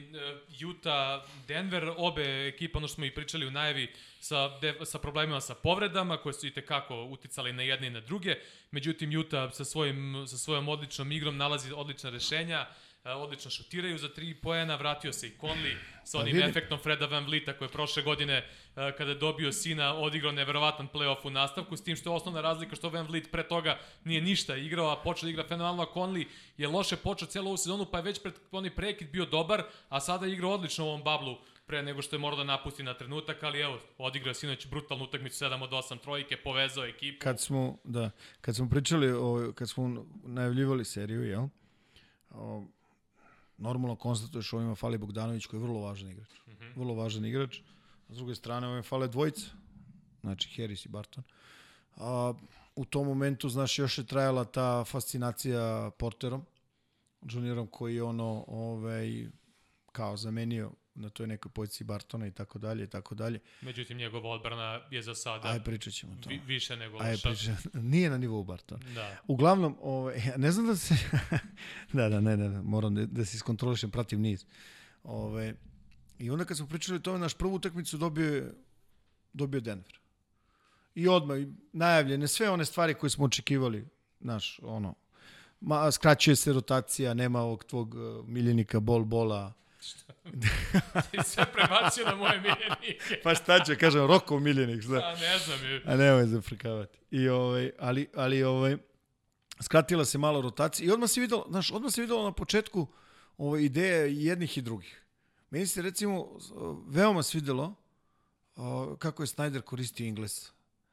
Utah, 0.70 1.22
Denver, 1.48 1.92
obe 1.96 2.48
ekipe, 2.48 2.78
ono 2.78 2.88
što 2.88 2.94
smo 2.94 3.04
i 3.04 3.14
pričali 3.14 3.46
u 3.46 3.50
najavi, 3.50 3.92
sa, 4.20 4.58
de, 4.58 4.74
sa 4.84 4.98
problemima 4.98 5.40
sa 5.40 5.54
povredama, 5.54 6.16
koje 6.16 6.32
su 6.32 6.46
i 6.46 6.50
tekako 6.50 7.04
uticali 7.04 7.52
na 7.52 7.62
jedne 7.62 7.86
i 7.86 7.90
na 7.90 8.00
druge. 8.00 8.36
Međutim, 8.70 9.18
Utah 9.20 9.52
sa, 9.52 9.64
svojim, 9.64 10.24
sa 10.26 10.38
svojom 10.38 10.68
odličnom 10.68 11.12
igrom 11.12 11.36
nalazi 11.36 11.72
odlična 11.72 12.10
rešenja, 12.10 12.60
uh, 12.60 12.91
odlično 13.04 13.50
šutiraju 13.50 13.98
za 13.98 14.08
tri 14.08 14.34
poena, 14.34 14.76
vratio 14.76 15.12
se 15.12 15.26
i 15.26 15.32
Conley 15.40 15.74
sa 16.04 16.18
Pa 16.18 16.22
onim 16.22 16.36
vidi. 16.36 16.48
efektom 16.48 16.78
Freda 16.78 17.06
Van 17.06 17.24
Vlita 17.24 17.52
koji 17.52 17.68
je 17.68 17.72
prošle 17.72 18.02
godine 18.02 18.38
uh, 18.38 18.74
kada 18.98 19.10
je 19.10 19.16
dobio 19.16 19.52
sina 19.52 19.94
odigrao 19.94 20.32
neverovatan 20.32 20.88
playoff 20.92 21.26
u 21.26 21.30
nastavku, 21.30 21.76
s 21.76 21.84
tim 21.84 21.96
što 21.96 22.10
je 22.10 22.16
osnovna 22.16 22.40
razlika 22.40 22.76
što 22.76 22.88
Van 22.88 23.06
Vliet 23.06 23.30
pre 23.30 23.48
toga 23.48 23.78
nije 24.04 24.20
ništa 24.20 24.56
igrao, 24.56 24.90
a 24.90 25.02
počeo 25.02 25.26
da 25.26 25.30
igra 25.30 25.44
fenomenalno, 25.48 25.82
a 25.82 25.94
Conley 25.94 26.26
je 26.56 26.68
loše 26.68 26.96
počeo 26.96 27.28
celu 27.28 27.46
ovu 27.46 27.56
sezonu, 27.56 27.86
pa 27.90 27.98
je 27.98 28.02
već 28.02 28.22
pred 28.22 28.34
onaj 28.50 28.74
prekid 28.74 29.10
bio 29.10 29.26
dobar, 29.26 29.62
a 29.88 30.00
sada 30.00 30.26
igra 30.26 30.48
odlično 30.48 30.84
u 30.84 30.88
ovom 30.88 31.02
bablu 31.02 31.38
pre 31.66 31.82
nego 31.82 32.02
što 32.02 32.16
je 32.16 32.20
morao 32.20 32.36
da 32.36 32.44
napusti 32.44 32.82
na 32.82 32.94
trenutak, 32.94 33.42
ali 33.42 33.60
evo, 33.60 33.78
odigrao 33.98 34.34
sinoć 34.34 34.66
brutalnu 34.66 35.04
utakmicu 35.04 35.44
7 35.44 35.62
od 35.62 35.70
8 35.70 36.00
trojke, 36.00 36.36
povezao 36.36 36.84
ekipu. 36.84 37.18
Kad 37.22 37.40
smo, 37.40 37.78
da, 37.84 38.10
kad 38.40 38.56
smo 38.56 38.68
pričali, 38.68 39.12
o, 39.12 39.52
kad 39.54 39.70
smo 39.70 40.06
najavljivali 40.24 40.84
seriju, 40.84 41.22
jel? 41.22 41.46
O, 42.30 42.64
normalno 43.62 43.96
konstatuješ 43.96 44.52
ovima 44.52 44.74
fali 44.74 44.98
Bogdanović 44.98 45.46
koji 45.46 45.60
je 45.60 45.62
vrlo 45.62 45.80
važan 45.80 46.10
igrač. 46.10 46.30
Mm 46.46 46.50
-hmm. 46.50 46.72
Vrlo 46.76 46.94
važan 46.94 47.24
igrač. 47.24 47.58
A 48.08 48.14
s 48.14 48.16
druge 48.16 48.34
strane 48.34 48.66
ovima 48.66 48.82
fale 48.82 49.08
dvojica. 49.08 49.46
Znači 50.20 50.50
Harris 50.56 50.86
i 50.86 50.88
Barton. 50.88 51.24
A, 51.96 52.34
u 52.76 52.84
tom 52.84 53.06
momentu, 53.06 53.48
znaš, 53.48 53.78
još 53.78 53.98
je 53.98 54.06
trajala 54.06 54.44
ta 54.44 54.84
fascinacija 54.84 55.90
Porterom, 55.98 56.44
juniorom 57.22 57.66
koji 57.66 57.94
je 57.94 58.02
ono, 58.02 58.44
ovaj, 58.48 59.26
kao 59.92 60.16
zamenio 60.16 60.70
na 60.94 61.08
toj 61.10 61.26
nekoj 61.26 61.50
poziciji 61.50 61.84
Bartona 61.84 62.26
i 62.26 62.30
tako 62.30 62.58
dalje 62.58 62.84
i 62.84 62.88
tako 62.88 63.14
dalje. 63.14 63.38
Međutim, 63.60 63.96
njegova 63.98 64.30
odbrana 64.30 64.80
je 64.90 65.02
za 65.02 65.14
sada 65.14 65.48
Aj, 65.48 65.60
pričat 65.60 65.92
ćemo 65.92 66.16
to. 66.16 66.28
vi, 66.28 66.40
više 66.46 66.76
nego 66.76 66.98
Aj, 66.98 67.10
loša. 67.12 67.28
pričat, 67.28 67.74
nije 67.74 68.10
na 68.10 68.18
nivou 68.18 68.44
Bartona. 68.44 68.84
Da. 68.86 69.16
Uglavnom, 69.26 69.76
ovaj, 69.82 70.14
ne 70.36 70.52
znam 70.52 70.66
da 70.66 70.76
se... 70.76 70.94
da, 71.92 72.08
da, 72.08 72.20
ne, 72.20 72.36
ne, 72.36 72.48
ne, 72.48 72.62
moram 72.62 72.94
da, 72.94 73.06
da 73.06 73.24
se 73.24 73.36
iskontrolišem, 73.36 73.90
pratim 73.90 74.20
niz. 74.20 74.44
Ove, 75.04 75.54
I 76.18 76.30
onda 76.30 76.44
kad 76.44 76.56
smo 76.56 76.66
pričali 76.66 76.96
o 76.96 77.00
tome, 77.00 77.18
naš 77.18 77.34
prvu 77.34 77.54
utakmicu 77.54 77.98
dobio, 77.98 78.34
je- 78.34 78.52
dobio 79.32 79.60
Denver. 79.60 79.98
I 80.94 81.08
odmah, 81.08 81.36
najavljene, 81.72 82.28
sve 82.28 82.50
one 82.50 82.64
stvari 82.64 82.94
koje 82.94 83.10
smo 83.10 83.24
očekivali, 83.24 83.86
naš, 84.20 84.60
ono, 84.62 84.94
ma, 85.60 85.90
skraćuje 85.90 86.36
se 86.36 86.52
rotacija, 86.52 87.14
nema 87.14 87.40
ovog 87.40 87.64
tvog 87.64 87.94
uh, 87.94 88.28
miljenika 88.28 88.80
bol 88.80 89.04
bola. 89.04 89.52
Ti 91.10 91.18
sve 91.24 91.52
prebacio 91.52 92.04
na 92.06 92.14
moje 92.14 92.40
miljenike. 92.40 93.20
Pa 93.22 93.34
šta 93.34 93.64
ću, 93.64 93.72
kažem, 93.80 94.06
Rokov 94.06 94.40
miljenik, 94.40 94.82
znaš. 94.82 95.02
A 95.04 95.20
ne 95.20 95.38
znam. 95.38 95.64
je. 95.64 95.82
A 95.86 95.96
nemoj 95.96 96.26
zafrkavati. 96.26 96.98
I 97.10 97.28
ovaj, 97.28 97.70
ali, 97.78 98.08
ali 98.14 98.42
ovaj, 98.42 98.76
skratila 99.60 100.04
se 100.04 100.18
malo 100.18 100.40
rotacija 100.40 100.86
i 100.86 100.90
odmah 100.90 101.10
se 101.10 101.20
videlo, 101.20 101.46
znaš, 101.48 101.70
odmah 101.70 101.92
se 101.92 102.00
videlo 102.00 102.24
na 102.24 102.32
početku 102.32 102.86
ove 103.38 103.64
ideje 103.64 104.12
i 104.12 104.24
jednih 104.24 104.58
i 104.58 104.62
drugih. 104.62 105.02
Meni 105.50 105.66
se 105.66 105.82
recimo 105.82 106.38
veoma 106.86 107.22
svidelo 107.22 107.74
kako 108.98 109.22
je 109.22 109.26
Snyder 109.26 109.60
koristio 109.60 110.06
Inglesa. 110.06 110.50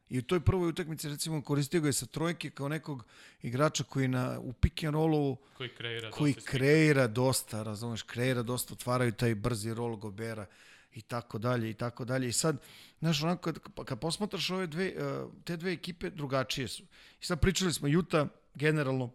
I 0.09 0.19
u 0.19 0.21
toj 0.21 0.39
prvoj 0.39 0.69
utakmici 0.69 1.09
recimo 1.09 1.41
koristio 1.41 1.81
ga 1.81 1.87
je 1.87 1.93
sa 1.93 2.05
trojke 2.05 2.49
kao 2.49 2.67
nekog 2.67 3.05
igrača 3.41 3.83
koji 3.83 4.07
na, 4.07 4.39
u 4.39 4.53
pick 4.53 4.83
and 4.83 4.93
rollu 4.93 5.37
Koji 5.57 5.69
kreira 5.69 6.11
koji 6.11 6.33
dosta 6.33 6.51
kreira 6.51 7.07
dosta, 7.07 7.63
razumeš, 7.63 8.03
kreira 8.03 8.43
dosta, 8.43 8.73
otvaraju 8.73 9.11
taj 9.11 9.35
brzi 9.35 9.73
rol 9.73 9.95
Gobera 9.95 10.45
i 10.93 11.01
tako 11.01 11.37
dalje 11.37 11.69
i 11.69 11.73
tako 11.73 12.05
dalje. 12.05 12.27
I 12.27 12.31
sad, 12.31 12.57
znaš, 12.99 13.23
onako, 13.23 13.41
kad, 13.41 13.85
kad 13.85 13.99
posmatraš 13.99 14.49
ove 14.49 14.67
dve, 14.67 14.85
eh, 14.85 15.25
te 15.43 15.57
dve 15.57 15.71
ekipe, 15.71 16.09
drugačije 16.09 16.67
su. 16.67 16.83
I 17.21 17.25
sad 17.25 17.39
pričali 17.39 17.73
smo, 17.73 17.87
Juta 17.87 18.27
generalno 18.55 19.11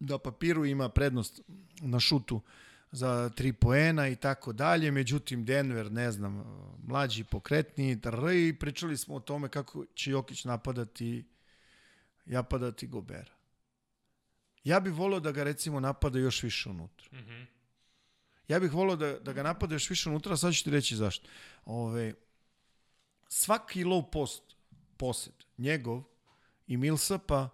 da 0.00 0.18
papiru 0.18 0.64
ima 0.64 0.88
prednost 0.88 1.40
na 1.80 2.00
šutu 2.00 2.40
za 2.92 3.28
tri 3.28 3.52
poena 3.52 4.08
i 4.08 4.16
tako 4.16 4.52
dalje, 4.52 4.90
međutim 4.90 5.44
Denver, 5.44 5.92
ne 5.92 6.12
znam, 6.12 6.44
mlađi, 6.86 7.24
pokretniji, 7.24 8.00
tr, 8.00 8.14
i 8.34 8.56
pričali 8.58 8.96
smo 8.96 9.14
o 9.14 9.20
tome 9.20 9.48
kako 9.48 9.84
će 9.94 10.10
Jokić 10.10 10.44
napadati 10.44 11.24
napadati 12.24 12.86
Gobera. 12.86 13.32
Ja 14.64 14.80
bih 14.80 14.92
volio 14.92 15.20
da 15.20 15.32
ga 15.32 15.44
recimo 15.44 15.80
napada 15.80 16.18
još 16.18 16.42
više 16.42 16.68
unutra. 16.68 17.08
Mhm. 17.12 17.42
Ja 18.48 18.60
bih 18.60 18.72
volio 18.72 18.96
da, 18.96 19.18
da 19.18 19.32
ga 19.32 19.42
napada 19.42 19.74
još 19.74 19.90
više 19.90 20.08
unutra, 20.08 20.36
sad 20.36 20.54
ću 20.54 20.64
ti 20.64 20.70
reći 20.70 20.96
zašto. 20.96 21.28
Ove, 21.64 22.14
svaki 23.28 23.84
low 23.84 24.10
post 24.12 24.42
posed, 24.96 25.34
njegov 25.58 26.02
i 26.66 26.76
Millsapa 26.76 27.48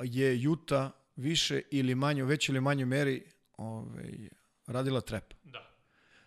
je 0.00 0.42
Juta 0.42 0.90
više 1.16 1.62
ili 1.70 1.94
manje, 1.94 2.24
u 2.24 2.26
većoj 2.26 2.52
ili 2.52 2.60
manjoj 2.60 2.86
meri 2.86 3.24
ove, 3.56 4.28
radila 4.72 5.00
trep. 5.00 5.34
Da. 5.44 5.68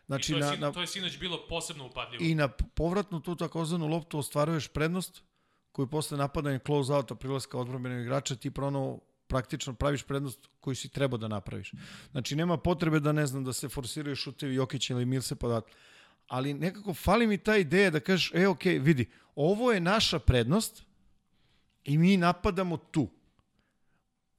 Znači, 0.06 0.32
I 0.32 0.40
to, 0.40 0.46
je, 0.46 0.52
na, 0.52 0.68
na, 0.68 0.72
to 0.72 0.82
je 0.82 0.88
sinoć 0.88 1.20
bilo 1.20 1.48
posebno 1.50 1.86
upadljivo. 1.86 2.24
i 2.24 2.36
na 2.36 2.48
povratnu 2.48 3.20
tu 3.20 3.36
takozvanu 3.36 3.88
loptu 3.88 4.20
ostvaruješ 4.20 4.68
prednost 4.68 5.24
koju 5.72 5.88
posle 5.88 6.18
napadanja 6.18 6.60
close 6.60 6.94
outa 6.94 7.16
prilaska 7.16 7.58
odbranbenog 7.58 8.02
igrača 8.02 8.36
ti 8.36 8.52
prono 8.52 9.00
praktično 9.28 9.74
praviš 9.74 10.04
prednost 10.04 10.50
koju 10.60 10.76
si 10.76 10.90
trebao 10.90 11.18
da 11.18 11.28
napraviš. 11.28 11.72
Znači 12.12 12.36
nema 12.36 12.58
potrebe 12.58 13.00
da 13.00 13.12
ne 13.12 13.26
znam 13.26 13.44
da 13.44 13.54
se 13.54 13.70
forsiraju 13.70 14.16
šutevi 14.16 14.56
Jokića 14.56 14.94
ili 14.94 15.06
Milse 15.06 15.36
pa 15.36 15.48
da 15.48 15.62
ali 16.28 16.54
nekako 16.54 16.94
fali 16.94 17.28
mi 17.28 17.38
ta 17.38 17.58
ideja 17.58 17.90
da 17.90 18.00
kažeš, 18.00 18.32
e, 18.34 18.48
ok, 18.48 18.64
vidi, 18.64 19.10
ovo 19.36 19.72
je 19.72 19.80
naša 19.80 20.20
prednost 20.20 20.84
i 21.84 21.98
mi 21.98 22.18
napadamo 22.18 22.78
tu. 22.78 23.10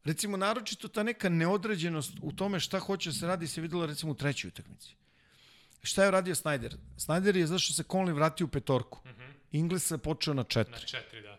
Recimo, 0.07 0.37
naročito 0.37 0.89
ta 0.89 1.03
neka 1.03 1.28
neodređenost 1.28 2.12
u 2.23 2.33
tome 2.33 2.61
šta 2.61 2.78
hoće 2.78 3.11
da 3.11 3.15
se 3.15 3.27
radi 3.27 3.47
se 3.47 3.61
videla 3.61 3.87
recimo 3.87 4.12
u 4.12 4.15
trećoj 4.15 4.49
utakmici. 4.49 4.95
Šta 5.83 6.05
je 6.05 6.11
radio 6.11 6.35
Snyder? 6.35 6.77
Snyder 6.97 7.37
je 7.37 7.47
zašto 7.47 7.73
se 7.73 7.83
Conley 7.83 8.15
vratio 8.15 8.47
u 8.47 8.49
petorku. 8.49 9.01
Mm 9.05 9.09
-hmm. 9.09 9.33
Ingles 9.53 9.91
je 9.91 9.99
počeo 9.99 10.35
na 10.35 10.45
četiri. 10.45 10.73
Na 10.73 10.78
četiri, 10.78 11.23
da. 11.23 11.39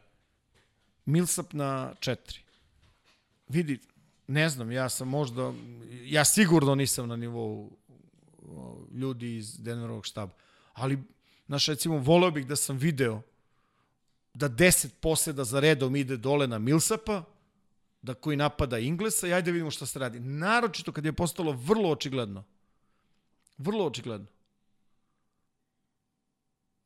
Millsap 1.06 1.54
na 1.54 1.94
četiri. 2.00 2.40
Vidi, 3.48 3.80
ne 4.28 4.50
znam, 4.50 4.72
ja 4.72 4.90
sam 4.90 5.08
možda, 5.08 5.54
ja 6.04 6.26
sigurno 6.26 6.76
nisam 6.76 7.08
na 7.08 7.16
nivou 7.16 7.72
ljudi 8.92 9.36
iz 9.36 9.58
Denverovog 9.64 10.06
štaba, 10.06 10.34
ali, 10.74 11.04
znaš, 11.48 11.68
recimo, 11.68 11.98
voleo 11.98 12.32
bih 12.32 12.48
da 12.48 12.56
sam 12.56 12.78
video 12.78 13.22
da 14.34 14.50
10 14.50 14.88
poseda 15.02 15.44
za 15.44 15.60
redom 15.60 15.96
ide 15.96 16.18
dole 16.18 16.48
na 16.48 16.60
Millsapa, 16.60 17.24
da 18.02 18.14
koji 18.14 18.38
napada 18.38 18.80
Inglesa 18.80 19.28
i 19.28 19.34
ajde 19.34 19.52
vidimo 19.52 19.72
šta 19.72 19.86
se 19.86 20.00
radi. 20.00 20.20
Naročito 20.20 20.92
kad 20.92 21.06
je 21.06 21.14
postalo 21.14 21.52
vrlo 21.52 21.92
očigledno, 21.92 22.44
vrlo 23.58 23.86
očigledno, 23.86 24.28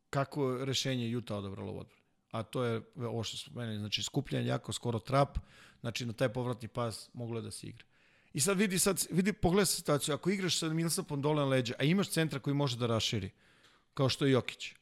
kako 0.10 0.52
je 0.52 0.66
rešenje 0.66 1.10
Juta 1.10 1.36
odabralo 1.36 1.72
u 1.72 1.80
odbrani. 1.80 2.02
A 2.32 2.44
to 2.44 2.64
je 2.64 2.82
ovo 2.96 3.24
što 3.24 3.38
spomenuli, 3.38 3.80
znači 3.80 4.04
skupljanje 4.04 4.48
jako 4.48 4.74
skoro 4.74 5.00
trap, 5.00 5.38
znači 5.80 6.06
na 6.06 6.14
taj 6.14 6.34
povratni 6.34 6.68
pas 6.68 7.10
moglo 7.14 7.40
je 7.40 7.42
da 7.42 7.52
se 7.52 7.68
igra. 7.68 7.86
I 8.34 8.40
sad 8.40 8.58
vidi, 8.58 8.80
sad, 8.80 9.08
vidi, 9.12 9.34
pogledaj 9.34 9.66
situaciju, 9.66 10.16
ako 10.16 10.30
igraš 10.30 10.60
sa 10.60 10.70
Millsapom 10.70 11.22
dole 11.22 11.42
na 11.42 11.48
leđa, 11.48 11.74
a 11.80 11.84
imaš 11.84 12.10
centra 12.10 12.40
koji 12.40 12.54
može 12.54 12.78
da 12.78 12.88
raširi, 12.88 13.30
kao 13.94 14.10
što 14.10 14.26
je 14.26 14.32
Jokić, 14.32 14.74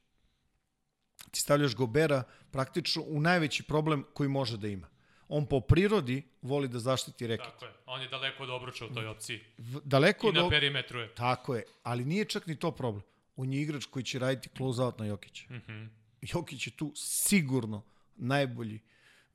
ti 1.31 1.39
stavljaš 1.39 1.75
Gobera 1.75 2.23
praktično 2.51 3.03
u 3.07 3.21
najveći 3.21 3.63
problem 3.63 4.05
koji 4.13 4.29
može 4.29 4.57
da 4.57 4.67
ima. 4.67 4.87
On 5.29 5.45
po 5.45 5.59
prirodi 5.61 6.23
voli 6.41 6.67
da 6.67 6.79
zaštiti 6.79 7.27
reket. 7.27 7.45
Tako 7.45 7.65
je. 7.65 7.71
On 7.85 8.01
je 8.01 8.07
daleko 8.07 8.43
od 8.43 8.49
obruča 8.49 8.85
u 8.85 8.93
toj 8.93 9.07
opciji. 9.07 9.39
V, 9.57 9.79
daleko 9.83 10.29
I 10.29 10.31
na 10.31 10.43
od... 10.43 10.49
perimetru 10.49 10.99
je. 10.99 11.15
Tako 11.15 11.55
je, 11.55 11.63
ali 11.83 12.05
nije 12.05 12.25
čak 12.25 12.47
ni 12.47 12.55
to 12.55 12.71
problem. 12.71 13.03
On 13.35 13.53
je 13.53 13.61
igrač 13.61 13.85
koji 13.85 14.03
će 14.03 14.19
raditi 14.19 14.49
close 14.57 14.81
out 14.81 14.99
na 14.99 15.05
Jokića. 15.05 15.45
Mm. 15.49 15.61
-hmm. 15.67 15.87
Jokić 16.21 16.67
je 16.67 16.71
tu 16.71 16.91
sigurno 16.95 17.83
najbolji 18.15 18.79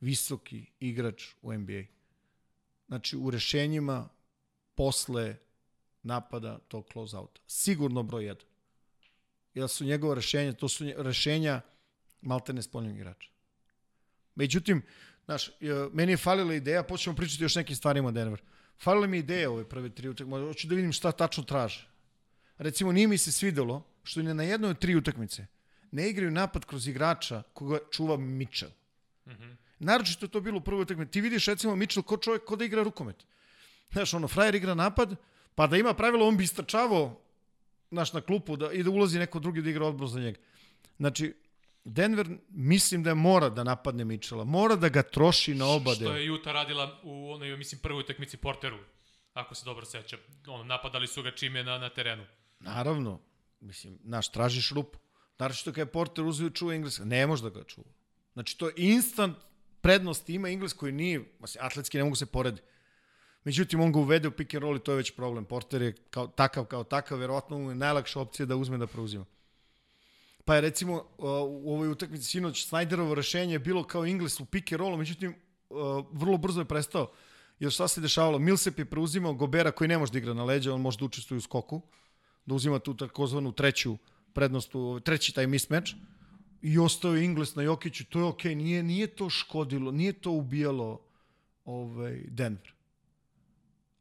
visoki 0.01 0.65
igrač 0.79 1.23
u 1.41 1.53
NBA. 1.53 1.83
Znači, 2.87 3.17
u 3.17 3.29
rešenjima 3.29 4.09
posle 4.75 5.35
napada 6.03 6.59
tog 6.67 6.87
close 6.91 7.17
outa. 7.17 7.41
Sigurno 7.47 8.03
broj 8.03 8.23
1. 8.23 8.35
Jer 9.53 9.69
su 9.69 9.85
njegove 9.85 10.15
rešenja, 10.15 10.53
to 10.53 10.67
su 10.67 10.85
rešenja 10.97 11.61
maltene 12.21 12.61
spoljnog 12.61 12.95
igrača. 12.95 13.29
Međutim, 14.35 14.81
znaš, 15.25 15.47
e, 15.47 15.53
meni 15.93 16.13
je 16.13 16.17
falila 16.17 16.53
ideja, 16.53 16.83
počnemo 16.83 17.15
pričati 17.15 17.43
još 17.43 17.55
nekim 17.55 17.75
stvarima 17.75 18.11
Denver. 18.11 18.41
Falila 18.77 19.07
mi 19.07 19.17
je 19.17 19.19
ideja 19.19 19.51
ove 19.51 19.69
prve 19.69 19.89
tri 19.89 20.09
utakmice, 20.09 20.45
hoću 20.45 20.67
da 20.67 20.75
vidim 20.75 20.91
šta 20.91 21.11
tačno 21.11 21.43
traže. 21.43 21.87
Recimo, 22.57 22.91
nije 22.91 23.07
mi 23.07 23.17
se 23.17 23.31
svidelo 23.31 23.83
što 24.03 24.21
ni 24.21 24.33
na 24.33 24.43
jednoj 24.43 24.69
od 24.69 24.79
tri 24.79 24.95
utakmice 24.95 25.45
ne 25.95 26.09
igraju 26.09 26.31
napad 26.31 26.65
kroz 26.65 26.87
igrača 26.87 27.43
koga 27.53 27.77
čuva 27.91 28.17
Mitchell. 28.17 28.71
Mm 29.25 29.31
-hmm. 29.31 29.55
Naročito 29.79 30.25
je 30.25 30.29
to 30.29 30.41
bilo 30.41 30.57
u 30.57 30.61
prvoj 30.61 30.81
utakmici. 30.81 31.11
Ti 31.11 31.21
vidiš 31.21 31.45
recimo 31.45 31.75
Mitchell 31.75 32.03
ko 32.03 32.17
čovjek 32.17 32.43
ko 32.43 32.55
da 32.55 32.65
igra 32.65 32.83
rukomet. 32.83 33.15
Znaš, 33.91 34.13
ono, 34.13 34.27
frajer 34.27 34.55
igra 34.55 34.75
napad, 34.75 35.15
pa 35.55 35.67
da 35.67 35.77
ima 35.77 35.93
pravilo, 35.93 36.27
on 36.27 36.37
bi 36.37 36.43
istračavao 36.43 37.21
naš 37.91 38.13
na 38.13 38.21
klupu 38.21 38.57
da, 38.57 38.71
i 38.71 38.83
da 38.83 38.89
ulazi 38.89 39.19
neko 39.19 39.39
drugi 39.39 39.61
da 39.61 39.69
igra 39.69 39.85
odbranu 39.85 40.07
za 40.07 40.19
njega. 40.19 40.39
Znači, 40.97 41.33
Denver 41.85 42.27
mislim 42.49 43.03
da 43.03 43.13
mora 43.13 43.49
da 43.49 43.63
napadne 43.63 44.05
Mitchella, 44.05 44.43
mora 44.43 44.75
da 44.75 44.89
ga 44.89 45.03
troši 45.03 45.53
na 45.53 45.65
oba 45.65 45.93
Što 45.93 46.15
je 46.15 46.25
Juta 46.25 46.51
radila 46.51 46.99
u 47.03 47.31
onoj, 47.31 47.57
mislim, 47.57 47.81
prvoj 47.81 47.99
utakmici 47.99 48.37
Porteru, 48.37 48.77
ako 49.33 49.55
se 49.55 49.65
dobro 49.65 49.85
sećam. 49.85 50.19
Ono, 50.47 50.63
napadali 50.63 51.07
su 51.07 51.23
ga 51.23 51.31
čim 51.31 51.55
je 51.55 51.63
na, 51.63 51.77
na 51.77 51.89
terenu. 51.89 52.25
Naravno, 52.59 53.21
mislim, 53.59 53.99
naš, 54.03 54.31
tražiš 54.31 54.71
rupu. 54.71 54.99
Naročito 55.39 55.71
kada 55.71 55.81
je 55.81 55.85
Porter 55.85 56.25
uzeo 56.25 56.47
i 56.47 56.51
čuva 56.51 56.73
engleska, 56.73 57.05
ne 57.05 57.27
može 57.27 57.43
da 57.43 57.49
ga 57.49 57.63
čuva. 57.63 57.87
Znači, 58.33 58.57
to 58.57 58.67
je 58.67 58.73
instant 58.77 59.37
prednost 59.81 60.29
ima 60.29 60.49
Ingles 60.49 60.73
koji 60.73 60.91
nije, 60.91 61.19
mislim, 61.39 61.65
atletski 61.65 61.97
ne 61.97 62.03
mogu 62.03 62.15
se 62.15 62.25
poredi. 62.25 62.61
Međutim, 63.43 63.81
on 63.81 63.91
ga 63.91 63.99
uvede 63.99 64.27
u 64.27 64.31
pick 64.31 64.53
and 64.53 64.63
roll 64.63 64.77
i 64.77 64.79
to 64.79 64.91
je 64.91 64.97
već 64.97 65.15
problem. 65.15 65.45
Porter 65.45 65.81
je 65.81 65.93
kao, 66.09 66.27
takav 66.27 66.65
kao 66.65 66.83
takav, 66.83 67.17
verovatno 67.17 67.57
mu 67.57 67.69
je 67.69 67.75
najlakša 67.75 68.19
opcija 68.19 68.45
da 68.45 68.55
uzme 68.55 68.77
da 68.77 68.87
preuzima. 68.87 69.25
Pa 70.45 70.55
je 70.55 70.61
recimo 70.61 70.93
uh, 70.93 71.03
u 71.47 71.73
ovoj 71.73 71.89
utakmici 71.89 72.23
sinoć 72.23 72.67
Snyderovo 72.69 73.13
rešenje 73.13 73.53
je 73.53 73.59
bilo 73.59 73.83
kao 73.83 74.05
Ingles 74.05 74.39
u 74.39 74.45
pick 74.45 74.71
and 74.71 74.79
rollu, 74.79 74.97
međutim 74.97 75.35
uh, 75.69 76.05
vrlo 76.11 76.37
brzo 76.37 76.61
je 76.61 76.65
prestao. 76.65 77.11
Jer 77.59 77.71
šta 77.71 77.87
se 77.87 78.01
dešavalo? 78.01 78.39
Millsap 78.39 78.79
je 78.79 78.85
preuzimao 78.85 79.33
Gobera 79.33 79.71
koji 79.71 79.87
ne 79.87 79.97
može 79.97 80.11
da 80.11 80.17
igra 80.17 80.33
na 80.33 80.43
leđa, 80.43 80.73
on 80.73 80.81
može 80.81 80.97
da 80.97 81.05
učestvuje 81.05 81.37
u 81.37 81.41
skoku, 81.41 81.81
da 82.45 82.55
uzima 82.55 82.79
tu 82.79 82.93
takozvanu 82.93 83.51
treću 83.51 83.97
prednost, 84.33 84.71
treći 85.03 85.33
taj 85.33 85.47
mismatch 85.47 85.91
i 86.61 86.79
ostao 86.79 87.15
je 87.15 87.25
Ingles 87.25 87.55
na 87.55 87.63
Jokiću, 87.63 88.05
to 88.05 88.19
je 88.19 88.25
okej, 88.25 88.51
okay. 88.51 88.55
nije, 88.55 88.83
nije 88.83 89.07
to 89.07 89.29
škodilo, 89.29 89.91
nije 89.91 90.13
to 90.13 90.31
ubijalo 90.31 90.99
ovaj, 91.65 92.21
Denver. 92.27 92.73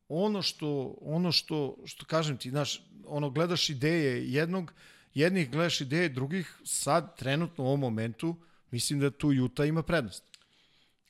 Ono 0.08 0.42
što, 0.42 0.96
ono 1.00 1.32
što, 1.32 1.76
što 1.84 2.06
kažem 2.06 2.36
ti, 2.36 2.50
znaš, 2.50 2.82
ono, 3.06 3.30
gledaš 3.30 3.70
ideje 3.70 4.32
jednog, 4.32 4.72
jednih 5.14 5.50
gledaš 5.50 5.80
ideje 5.80 6.08
drugih, 6.08 6.58
sad, 6.64 7.18
trenutno 7.18 7.64
u 7.64 7.66
ovom 7.66 7.80
momentu, 7.80 8.36
mislim 8.70 9.00
da 9.00 9.10
tu 9.10 9.28
Utah 9.28 9.68
ima 9.68 9.82
prednost. 9.82 10.24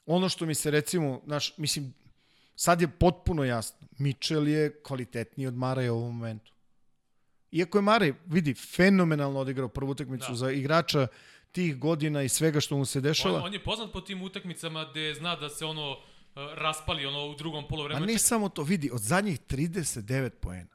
Ono 0.06 0.28
što 0.28 0.46
mi 0.46 0.54
se 0.54 0.70
recimo, 0.70 1.20
znaš, 1.26 1.58
mislim, 1.58 1.94
sad 2.56 2.80
je 2.80 2.88
potpuno 2.88 3.44
jasno, 3.44 3.88
Mitchell 3.98 4.48
je 4.48 4.80
kvalitetniji 4.82 5.46
od 5.46 5.54
Maraja 5.54 5.92
u 5.92 5.96
ovom 5.96 6.16
momentu. 6.16 6.52
Iako 7.52 7.78
je 7.78 7.82
Maraj, 7.82 8.12
vidi, 8.26 8.54
fenomenalno 8.54 9.40
odigrao 9.40 9.68
prvu 9.68 9.90
utakmicu 9.90 10.26
Da. 10.28 10.34
za 10.34 10.50
igrača 10.50 11.06
tih 11.52 11.78
godina 11.78 12.22
i 12.22 12.28
svega 12.28 12.60
što 12.60 12.76
mu 12.76 12.84
se 12.84 13.00
dešava. 13.00 13.38
On, 13.38 13.42
on 13.42 13.52
je 13.52 13.64
poznat 13.64 13.92
po 13.92 14.00
tim 14.00 14.22
utakmicama 14.22 14.88
gde 14.90 15.14
zna 15.14 15.36
da 15.36 15.48
se 15.48 15.64
ono 15.64 15.90
uh, 15.90 15.96
raspali 16.54 17.06
ono 17.06 17.26
u 17.26 17.34
drugom 17.34 17.64
A 17.64 17.68
polovremenu. 17.68 18.06
ne 18.06 18.18
samo 18.18 18.48
to, 18.48 18.62
vidi, 18.62 18.90
od 18.92 19.00
zadnjih 19.00 19.40
39 19.40 20.30
poena, 20.30 20.70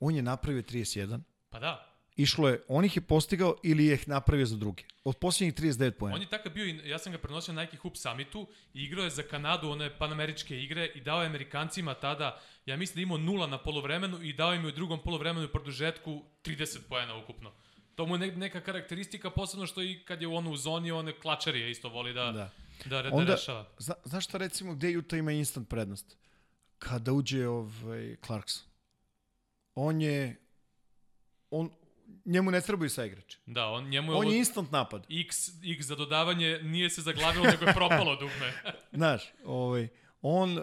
on 0.00 0.14
je 0.14 0.22
napravio 0.22 0.62
31, 0.62 1.20
Pa 1.50 1.58
da. 1.58 1.89
Išlo 2.22 2.48
je, 2.48 2.62
on 2.68 2.84
ih 2.84 2.96
je 2.96 3.00
postigao 3.02 3.56
ili 3.62 3.86
je 3.86 3.94
ih 3.94 4.08
napravio 4.08 4.46
za 4.46 4.56
druge. 4.56 4.82
Od 5.04 5.16
posljednjih 5.16 5.54
39 5.54 5.90
poena. 5.90 6.14
On 6.16 6.22
je 6.22 6.28
takav 6.28 6.52
bio, 6.52 6.64
ja 6.84 6.98
sam 6.98 7.12
ga 7.12 7.18
prenosio 7.18 7.54
na 7.54 7.62
Nike 7.62 7.76
Hoop 7.76 7.96
Summitu 7.96 8.46
i 8.74 8.82
igrao 8.82 9.04
je 9.04 9.10
za 9.10 9.22
Kanadu 9.22 9.70
one 9.70 9.98
panameričke 9.98 10.62
igre 10.62 10.90
i 10.94 11.00
dao 11.00 11.20
je 11.20 11.26
Amerikancima 11.26 11.94
tada, 11.94 12.40
ja 12.66 12.76
mislim 12.76 12.94
da 12.94 13.02
imao 13.02 13.18
nula 13.18 13.46
na 13.46 13.58
polovremenu 13.58 14.22
i 14.22 14.32
dao 14.32 14.54
im 14.54 14.62
je 14.62 14.68
u 14.68 14.72
drugom 14.72 15.02
polovremenu 15.02 15.44
i 15.44 15.52
produžetku 15.52 16.22
30 16.44 16.78
poena 16.88 17.16
ukupno. 17.16 17.52
To 17.94 18.06
mu 18.06 18.14
je 18.14 18.18
ne- 18.18 18.36
neka 18.36 18.60
karakteristika, 18.60 19.30
posebno 19.30 19.66
što 19.66 19.82
i 19.82 20.02
kad 20.04 20.22
je 20.22 20.28
on 20.28 20.46
u 20.46 20.56
zoni, 20.56 20.90
on 20.90 21.12
klačarije 21.22 21.70
isto 21.70 21.88
voli 21.88 22.12
da, 22.12 22.24
da. 22.24 22.32
Da. 22.32 22.50
da, 23.02 23.10
da 23.10 23.16
Onda, 23.16 23.32
rešava. 23.32 23.68
zna, 23.78 23.94
znaš 24.04 24.24
šta 24.24 24.38
recimo, 24.38 24.74
gde 24.74 24.98
Utah 24.98 25.18
ima 25.18 25.32
instant 25.32 25.68
prednost? 25.68 26.16
Kada 26.78 27.12
uđe 27.12 27.48
ovaj 27.48 28.16
Clarkson. 28.26 28.64
On 29.74 30.00
je, 30.00 30.36
on, 31.50 31.70
njemu 32.24 32.50
ne 32.50 32.60
trebaju 32.60 32.90
sa 32.90 33.04
igrači. 33.04 33.38
Da, 33.46 33.66
on, 33.66 33.88
njemu 33.88 34.12
je, 34.12 34.16
On 34.16 34.22
ovo 34.22 34.32
je 34.32 34.38
instant 34.38 34.70
napad. 34.70 35.06
X, 35.10 35.48
X 35.78 35.86
za 35.86 35.96
dodavanje 35.96 36.58
nije 36.62 36.90
se 36.90 37.02
zaglavilo, 37.02 37.44
nego 37.44 37.64
je 37.64 37.74
propalo 37.74 38.16
dugme. 38.16 38.52
Znaš, 38.92 39.22
ovaj, 39.44 39.88
on, 40.22 40.58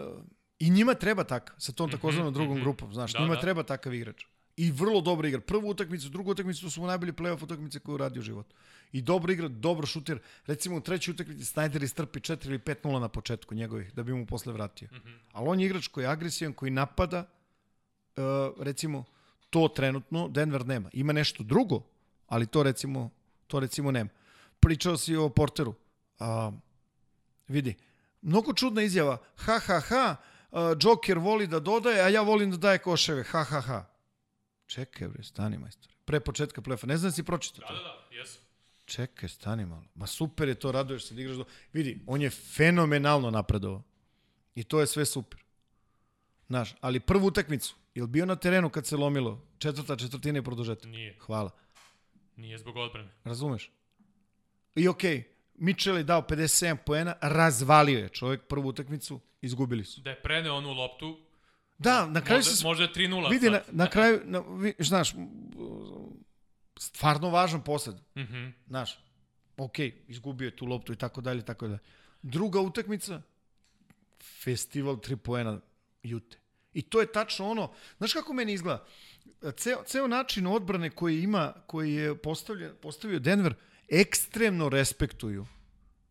i 0.58 0.70
njima 0.70 0.94
treba 0.94 1.24
takav, 1.24 1.56
sa 1.58 1.72
tom 1.72 1.90
takozvanom 1.90 2.34
drugom 2.34 2.54
mhm. 2.54 2.62
grupom, 2.62 2.94
znaš, 2.94 3.12
Da, 3.12 3.18
njima 3.20 3.34
da. 3.34 3.40
treba 3.40 3.62
takav 3.62 3.94
igrač. 3.94 4.24
I 4.56 4.70
vrlo 4.70 5.00
dobro 5.00 5.28
igra. 5.28 5.40
Prvu 5.40 5.68
utakmicu, 5.68 6.08
drugu 6.08 6.30
utakmicu, 6.30 6.62
to 6.62 6.70
su 6.70 6.80
mu 6.80 6.86
najbolje 6.86 7.12
playoff 7.12 7.44
utakmice 7.44 7.78
koje 7.78 7.92
je 7.92 7.94
uradio 7.94 8.20
u 8.20 8.22
životu. 8.22 8.54
I 8.92 9.02
dobro 9.02 9.32
igra, 9.32 9.48
dobro 9.48 9.86
šuter. 9.86 10.18
Recimo 10.46 10.76
u 10.76 10.80
trećoj 10.80 11.12
utakmici 11.12 11.44
Snyder 11.44 11.84
istrpi 11.84 12.20
4 12.20 12.46
ili 12.46 12.58
5-0 12.58 13.00
na 13.00 13.08
početku 13.08 13.54
njegovih, 13.54 13.94
da 13.94 14.02
bi 14.02 14.12
mu 14.12 14.26
posle 14.26 14.52
vratio. 14.52 14.88
Mhm. 14.92 15.08
Ali 15.32 15.48
on 15.48 15.60
je 15.60 15.66
igrač 15.66 15.86
koji 15.86 16.04
je 16.04 16.08
agresivan, 16.08 16.52
koji 16.52 16.70
napada, 16.70 17.28
uh, 18.16 18.22
recimo, 18.64 19.04
to 19.50 19.68
trenutno 19.68 20.28
Denver 20.28 20.66
nema. 20.66 20.90
Ima 20.92 21.12
nešto 21.12 21.42
drugo, 21.42 21.82
ali 22.26 22.46
to 22.46 22.62
recimo, 22.62 23.10
to 23.46 23.60
recimo 23.60 23.90
nema. 23.90 24.10
Pričao 24.60 24.96
si 24.96 25.16
o 25.16 25.28
Porteru. 25.28 25.74
A, 26.18 26.52
vidi, 27.48 27.74
mnogo 28.22 28.54
čudna 28.54 28.82
izjava. 28.82 29.18
Ha, 29.36 29.58
ha, 29.58 29.80
ha, 29.80 30.16
Joker 30.82 31.18
voli 31.18 31.46
da 31.46 31.60
dodaje, 31.60 32.00
a 32.00 32.08
ja 32.08 32.22
volim 32.22 32.50
da 32.50 32.56
daje 32.56 32.78
koševe. 32.78 33.22
Ha, 33.24 33.44
ha, 33.44 33.60
ha. 33.60 33.84
Čekaj, 34.66 35.08
bre, 35.08 35.22
stani, 35.22 35.58
majstor. 35.58 35.92
Pre 36.04 36.20
početka 36.20 36.62
plefa. 36.62 36.86
Ne 36.86 36.96
znam 36.96 37.10
da 37.10 37.14
si 37.14 37.22
pročitao 37.22 37.60
Da, 37.60 37.66
to. 37.68 37.74
da, 37.74 37.82
da, 37.82 38.16
jesu. 38.16 38.38
Čekaj, 38.84 39.28
stani 39.28 39.66
malo. 39.66 39.84
Ma 39.94 40.06
super 40.06 40.48
je 40.48 40.54
to, 40.54 40.72
raduješ 40.72 41.06
se 41.06 41.14
da 41.14 41.20
igraš 41.20 41.36
do... 41.36 41.44
Vidi, 41.72 42.00
on 42.06 42.22
je 42.22 42.30
fenomenalno 42.30 43.30
napredovao. 43.30 43.82
I 44.54 44.64
to 44.64 44.80
je 44.80 44.86
sve 44.86 45.06
super. 45.06 45.44
Znaš, 46.46 46.74
ali 46.80 47.00
prvu 47.00 47.26
utakmicu, 47.26 47.76
je 47.98 48.02
li 48.02 48.08
bio 48.08 48.26
na 48.26 48.36
terenu 48.36 48.70
kad 48.70 48.86
se 48.86 48.96
lomilo? 48.96 49.46
Četvrta 49.58 49.96
četvrtina 49.96 50.38
i 50.38 50.42
produžetak. 50.42 50.90
Nije. 50.90 51.16
Hvala. 51.20 51.50
Nije 52.36 52.58
zbog 52.58 52.76
odbrane. 52.76 53.08
Razumeš? 53.24 53.70
I 54.74 54.88
okej, 54.88 55.16
okay, 55.16 55.24
Mitchell 55.54 55.96
je 55.96 56.04
dao 56.04 56.22
57 56.22 56.76
poena, 56.86 57.14
razvalio 57.20 57.98
je 57.98 58.08
čovjek 58.08 58.46
prvu 58.46 58.68
utakmicu, 58.68 59.20
izgubili 59.40 59.84
su. 59.84 60.00
Da 60.00 60.10
je 60.10 60.22
preneo 60.22 60.54
onu 60.54 60.72
loptu, 60.72 61.18
Da, 61.78 62.06
na 62.06 62.20
kraju 62.20 62.38
možda, 62.38 62.52
se... 62.52 62.64
možda 62.64 62.84
je 62.84 62.90
3-0 62.90 63.30
Vidi, 63.30 63.50
na, 63.50 63.60
sad. 63.64 63.74
na 63.76 63.90
kraju, 63.90 64.20
na, 64.24 64.38
vi, 64.38 64.74
znaš, 64.78 65.14
stvarno 66.78 67.30
važan 67.30 67.64
posed. 67.64 67.94
Mhm. 68.16 68.48
Znaš, 68.66 68.98
okej, 69.56 70.02
izgubio 70.08 70.46
je 70.46 70.56
tu 70.56 70.66
loptu 70.66 70.92
i 70.92 70.96
tako 70.96 71.20
dalje, 71.20 71.44
tako 71.44 71.66
dalje. 71.66 71.78
Druga 72.22 72.60
utakmica, 72.60 73.22
festival 74.42 75.00
tri 75.00 75.16
poena 75.16 75.60
Jute. 76.02 76.38
I 76.72 76.82
to 76.82 77.00
je 77.00 77.12
tačno 77.12 77.50
ono, 77.50 77.72
znaš 77.98 78.12
kako 78.12 78.32
meni 78.32 78.52
izgleda? 78.52 78.86
Ceo, 79.56 79.82
ceo 79.86 80.06
način 80.06 80.46
odbrane 80.46 80.90
koji 80.90 81.22
ima, 81.22 81.52
koji 81.66 81.94
je 81.94 82.16
postavljen, 82.18 82.72
postavio 82.82 83.18
Denver, 83.18 83.54
ekstremno 83.88 84.68
respektuju. 84.68 85.46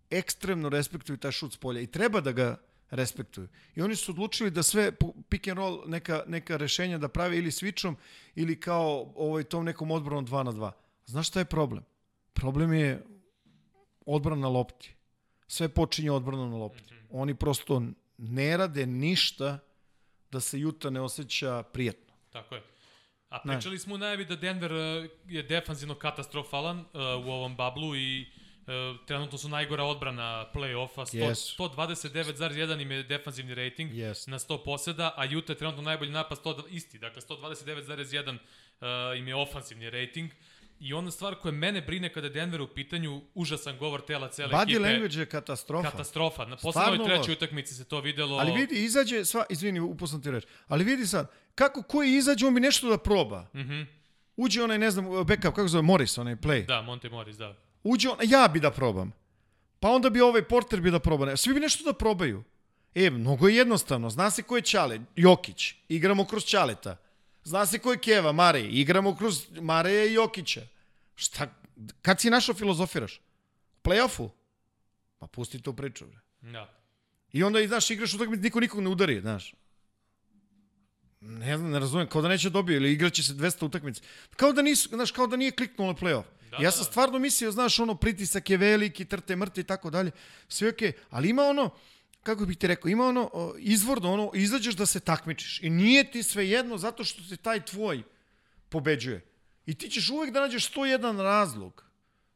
Ekstremno 0.10 0.70
respektuju 0.70 1.18
taj 1.18 1.32
šut 1.32 1.54
s 1.54 1.58
polja 1.58 1.82
i 1.82 1.88
treba 1.88 2.22
da 2.22 2.32
ga 2.32 2.58
respektuju. 2.90 3.48
I 3.76 3.82
oni 3.82 3.96
su 3.96 4.12
odlučili 4.12 4.52
da 4.52 4.64
sve 4.64 4.92
pick 5.30 5.48
and 5.48 5.58
roll 5.58 5.84
neka, 5.88 6.24
neka 6.28 6.58
rešenja 6.58 6.98
da 6.98 7.08
prave 7.08 7.38
ili 7.38 7.52
switchom 7.52 7.96
ili 8.36 8.60
kao 8.60 9.14
ovaj, 9.16 9.44
tom 9.44 9.66
nekom 9.66 9.92
odbranom 9.92 10.28
2 10.28 10.44
na 10.44 10.52
2. 10.52 10.72
Znaš 11.06 11.28
šta 11.28 11.40
je 11.40 11.46
problem? 11.46 11.84
Problem 12.34 12.74
je 12.74 13.04
odbrana 14.06 14.42
na 14.42 14.48
lopti. 14.48 14.96
Sve 15.48 15.70
počinje 15.70 16.12
odbranom 16.12 16.52
na 16.52 16.58
lopti. 16.58 16.94
Oni 17.10 17.36
prosto 17.36 17.82
ne 18.18 18.58
rade 18.58 18.86
ništa 18.86 19.60
da 20.32 20.40
se 20.40 20.60
Juta 20.60 20.90
ne 20.90 21.02
osjeća 21.02 21.64
prijatno. 21.64 22.14
Tako 22.32 22.56
je. 22.56 22.62
A 23.30 23.40
pričali 23.40 23.80
smo 23.80 23.96
u 23.96 23.98
najavi 23.98 24.26
da 24.26 24.36
Denver 24.36 24.74
uh, 24.74 25.10
je 25.28 25.44
defanzivno 25.44 25.96
katastrofalan 25.96 26.80
uh, 26.80 26.86
u 27.26 27.32
ovom 27.32 27.56
bablu 27.56 27.96
i 27.96 28.22
uh, 28.68 29.06
trenutno 29.06 29.38
su 29.38 29.50
najgora 29.50 29.84
odbrana 29.84 30.46
play-offa. 30.54 31.18
100 31.18 31.30
Jesu. 31.30 31.64
129,1 31.64 32.82
im 32.82 32.92
je 32.92 33.04
defanzivni 33.04 33.56
rating 33.56 33.94
Jesu. 33.94 34.32
na 34.32 34.40
100 34.40 34.64
poseda, 34.66 35.14
a 35.18 35.26
Utah 35.26 35.50
je 35.50 35.58
trenutno 35.58 35.82
najbolji 35.82 36.12
napad 36.12 36.38
100, 36.44 36.64
isti, 36.70 37.00
dakle 37.00 37.22
129,1 37.22 38.38
uh, 38.38 39.20
im 39.20 39.28
je 39.28 39.36
ofansivni 39.36 39.90
rating. 39.90 40.32
I 40.80 40.94
ona 40.94 41.12
stvar 41.12 41.36
koja 41.36 41.52
mene 41.52 41.82
brine 41.82 42.14
kada 42.14 42.30
Denver 42.30 42.62
u 42.62 42.68
pitanju, 42.68 43.22
užasan 43.36 43.78
govor 43.78 44.02
tela 44.02 44.30
cele 44.30 44.54
Body 44.54 44.64
ekipe. 44.64 44.80
language 44.80 45.20
je 45.20 45.26
katastrofa. 45.26 45.92
Katastrofa. 45.92 46.46
Na 46.46 46.58
poslednjoj 46.58 47.06
trećoj 47.06 47.34
utakmici 47.34 47.74
se 47.74 47.84
to 47.84 48.00
videlo. 48.02 48.38
Ali 48.38 48.52
vidi, 48.52 48.76
izađe, 48.84 49.26
sva, 49.26 49.46
izvini, 49.50 49.80
uposlam 49.80 50.22
ti 50.22 50.32
reč, 50.32 50.44
ali 50.68 50.84
vidi 50.84 51.08
sad, 51.08 51.32
kako 51.56 51.82
koji 51.82 52.14
izađe, 52.14 52.48
on 52.48 52.54
bi 52.54 52.62
nešto 52.62 52.90
da 52.90 52.98
proba. 52.98 53.48
Mhm. 53.56 53.82
Uđe 54.38 54.64
onaj, 54.64 54.78
ne 54.78 54.92
znam, 54.92 55.06
backup, 55.06 55.56
kako 55.56 55.68
zove, 55.68 55.82
Morris, 55.82 56.18
onaj 56.18 56.36
play. 56.36 56.66
Da, 56.66 56.82
Monte 56.82 57.10
Morris, 57.10 57.38
da. 57.38 57.56
Uđe 57.84 58.10
on, 58.10 58.18
ja 58.24 58.48
bi 58.48 58.60
da 58.60 58.72
probam. 58.72 59.12
Pa 59.80 59.90
onda 59.90 60.10
bi 60.10 60.22
ovaj 60.22 60.44
Porter 60.44 60.82
bi 60.82 60.92
da 60.92 61.00
proba. 61.00 61.38
Svi 61.38 61.54
bi 61.54 61.60
nešto 61.60 61.84
da 61.84 61.94
probaju. 61.94 62.44
E, 62.96 63.10
mnogo 63.10 63.48
je 63.48 63.56
jednostavno. 63.56 64.10
Zna 64.10 64.30
se 64.30 64.44
ko 64.44 64.56
je 64.56 64.62
Ćale, 64.62 65.00
Jokić. 65.16 65.74
Igramo 65.90 66.26
kroz 66.26 66.44
Ćaleta. 66.46 66.98
Zna 67.48 67.66
se 67.66 67.80
ko 67.80 67.92
je 67.92 67.98
Keva, 67.98 68.32
Marej. 68.32 68.68
Igramo 68.72 69.16
kroz 69.16 69.46
Mareja 69.62 70.06
i 70.06 70.14
Jokića. 70.14 70.62
Šta? 71.16 71.48
Kad 72.02 72.20
si 72.20 72.30
našao 72.30 72.56
filozofiraš? 72.56 73.22
Play-offu? 73.84 74.30
Pa 75.18 75.28
pusti 75.28 75.62
to 75.62 75.74
priču, 75.74 76.06
bre. 76.06 76.20
Da. 76.42 76.74
I 77.34 77.44
onda, 77.44 77.68
znaš, 77.68 77.90
igraš 77.90 78.14
utakmicu, 78.14 78.44
niko 78.44 78.60
nikog 78.60 78.82
ne 78.82 78.90
udari, 78.90 79.22
znaš. 79.22 79.54
Ne 81.22 81.58
znam, 81.58 81.72
ne 81.72 81.80
razumem, 81.80 82.08
kao 82.08 82.22
da 82.22 82.28
neće 82.28 82.50
dobio 82.50 82.76
ili 82.76 82.92
igraće 82.92 83.24
se 83.24 83.34
200 83.34 83.66
utakmica. 83.66 84.02
Kao 84.36 84.54
da 84.54 84.62
nisu, 84.62 84.90
znaš, 84.90 85.12
kao 85.12 85.28
da 85.28 85.38
nije 85.38 85.52
kliknuo 85.52 85.88
na 85.88 85.94
play-off. 85.94 86.28
Da, 86.52 86.58
ja 86.62 86.72
sam 86.72 86.80
da, 86.80 86.86
da. 86.86 86.92
stvarno 86.92 87.20
mislio, 87.20 87.52
znaš, 87.52 87.80
ono, 87.80 87.96
pritisak 87.96 88.50
je 88.50 88.58
veliki, 88.58 89.06
trte 89.06 89.36
mrte 89.36 89.62
i 89.62 89.64
tako 89.64 89.90
dalje. 89.90 90.12
Sve 90.48 90.70
okej, 90.70 90.94
ali 91.10 91.30
ima 91.30 91.44
ono, 91.44 91.70
kako 92.28 92.46
bih 92.46 92.58
ti 92.58 92.68
rekao, 92.68 92.90
ima 92.90 93.06
ono, 93.08 93.54
izvorno, 93.58 94.14
ono, 94.14 94.32
izađeš 94.34 94.76
da 94.76 94.86
se 94.86 95.00
takmičiš. 95.00 95.60
I 95.64 95.70
nije 95.70 96.12
ti 96.12 96.24
sve 96.24 96.50
jedno 96.50 96.78
zato 96.78 97.04
što 97.04 97.24
se 97.24 97.38
taj 97.38 97.66
tvoj 97.66 98.04
pobeđuje. 98.70 99.22
I 99.66 99.76
ti 99.76 99.90
ćeš 99.90 100.10
uvek 100.10 100.32
da 100.32 100.42
nađeš 100.42 100.72
101 100.72 101.22
razlog. 101.22 101.84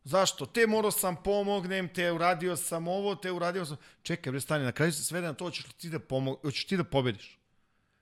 Zašto? 0.04 0.46
Te 0.46 0.68
morao 0.68 0.92
sam 0.92 1.16
pomognem, 1.24 1.90
te 1.94 2.12
uradio 2.12 2.56
sam 2.58 2.88
ovo, 2.88 3.16
te 3.16 3.32
uradio 3.32 3.66
sam... 3.66 3.78
Čekaj, 4.04 4.32
bre, 4.32 4.42
stani, 4.42 4.64
na 4.64 4.72
kraju 4.72 4.94
se 4.94 5.04
svede 5.04 5.28
na 5.28 5.34
to, 5.34 5.46
hoćeš 5.46 5.66
ti 5.66 5.90
da, 5.90 6.00
pomog... 6.00 6.40
hoćeš 6.42 6.66
ti 6.66 6.78
da 6.78 6.84
pobediš. 6.84 7.38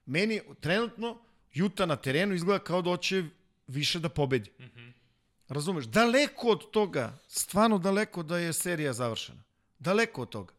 Meni 0.06 0.42
trenutno 0.60 1.18
Juta 1.54 1.86
na 1.86 1.96
terenu 1.96 2.36
izgleda 2.36 2.64
kao 2.64 2.82
da 2.82 2.90
hoće 2.90 3.24
više 3.68 4.00
da 4.00 4.10
pobedi. 4.10 4.52
Mm 4.60 4.64
-hmm. 4.64 4.92
Razumeš? 5.48 5.86
Daleko 5.86 6.48
od 6.48 6.72
toga, 6.72 7.18
stvarno 7.28 7.78
daleko 7.78 8.24
da 8.24 8.38
je 8.38 8.54
serija 8.54 8.94
završena. 8.94 9.44
Daleko 9.80 10.22
od 10.22 10.30
toga. 10.30 10.59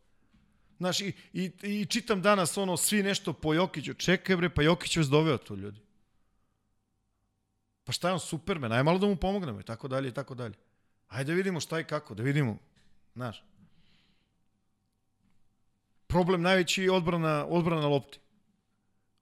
Znaš, 0.80 1.00
i, 1.00 1.12
i, 1.32 1.50
i 1.62 1.86
čitam 1.86 2.22
danas 2.22 2.56
ono, 2.56 2.76
svi 2.76 3.02
nešto 3.02 3.32
po 3.32 3.54
Jokiću. 3.54 3.94
Čekaj 3.94 4.36
bre, 4.36 4.48
pa 4.48 4.62
Jokić 4.62 4.96
vas 4.96 5.08
doveo 5.08 5.38
tu 5.38 5.56
ljudi. 5.56 5.80
Pa 7.84 7.92
šta 7.92 8.08
je 8.08 8.12
on 8.12 8.20
Superman? 8.20 8.72
Aj 8.72 8.82
malo 8.82 8.98
da 8.98 9.06
mu 9.06 9.16
pomognemo 9.16 9.60
i 9.60 9.62
tako 9.62 9.88
dalje 9.88 10.08
i 10.08 10.12
tako 10.12 10.34
dalje. 10.34 10.54
Ajde 11.08 11.32
da 11.32 11.36
vidimo 11.36 11.60
šta 11.60 11.80
i 11.80 11.84
kako, 11.84 12.14
da 12.14 12.22
vidimo. 12.22 12.56
Znaš. 13.14 13.44
Problem 16.06 16.42
najveći 16.42 16.82
je 16.82 16.92
odbrana, 16.92 17.46
odbrana 17.48 17.82
na 17.82 17.88
lopti. 17.88 18.18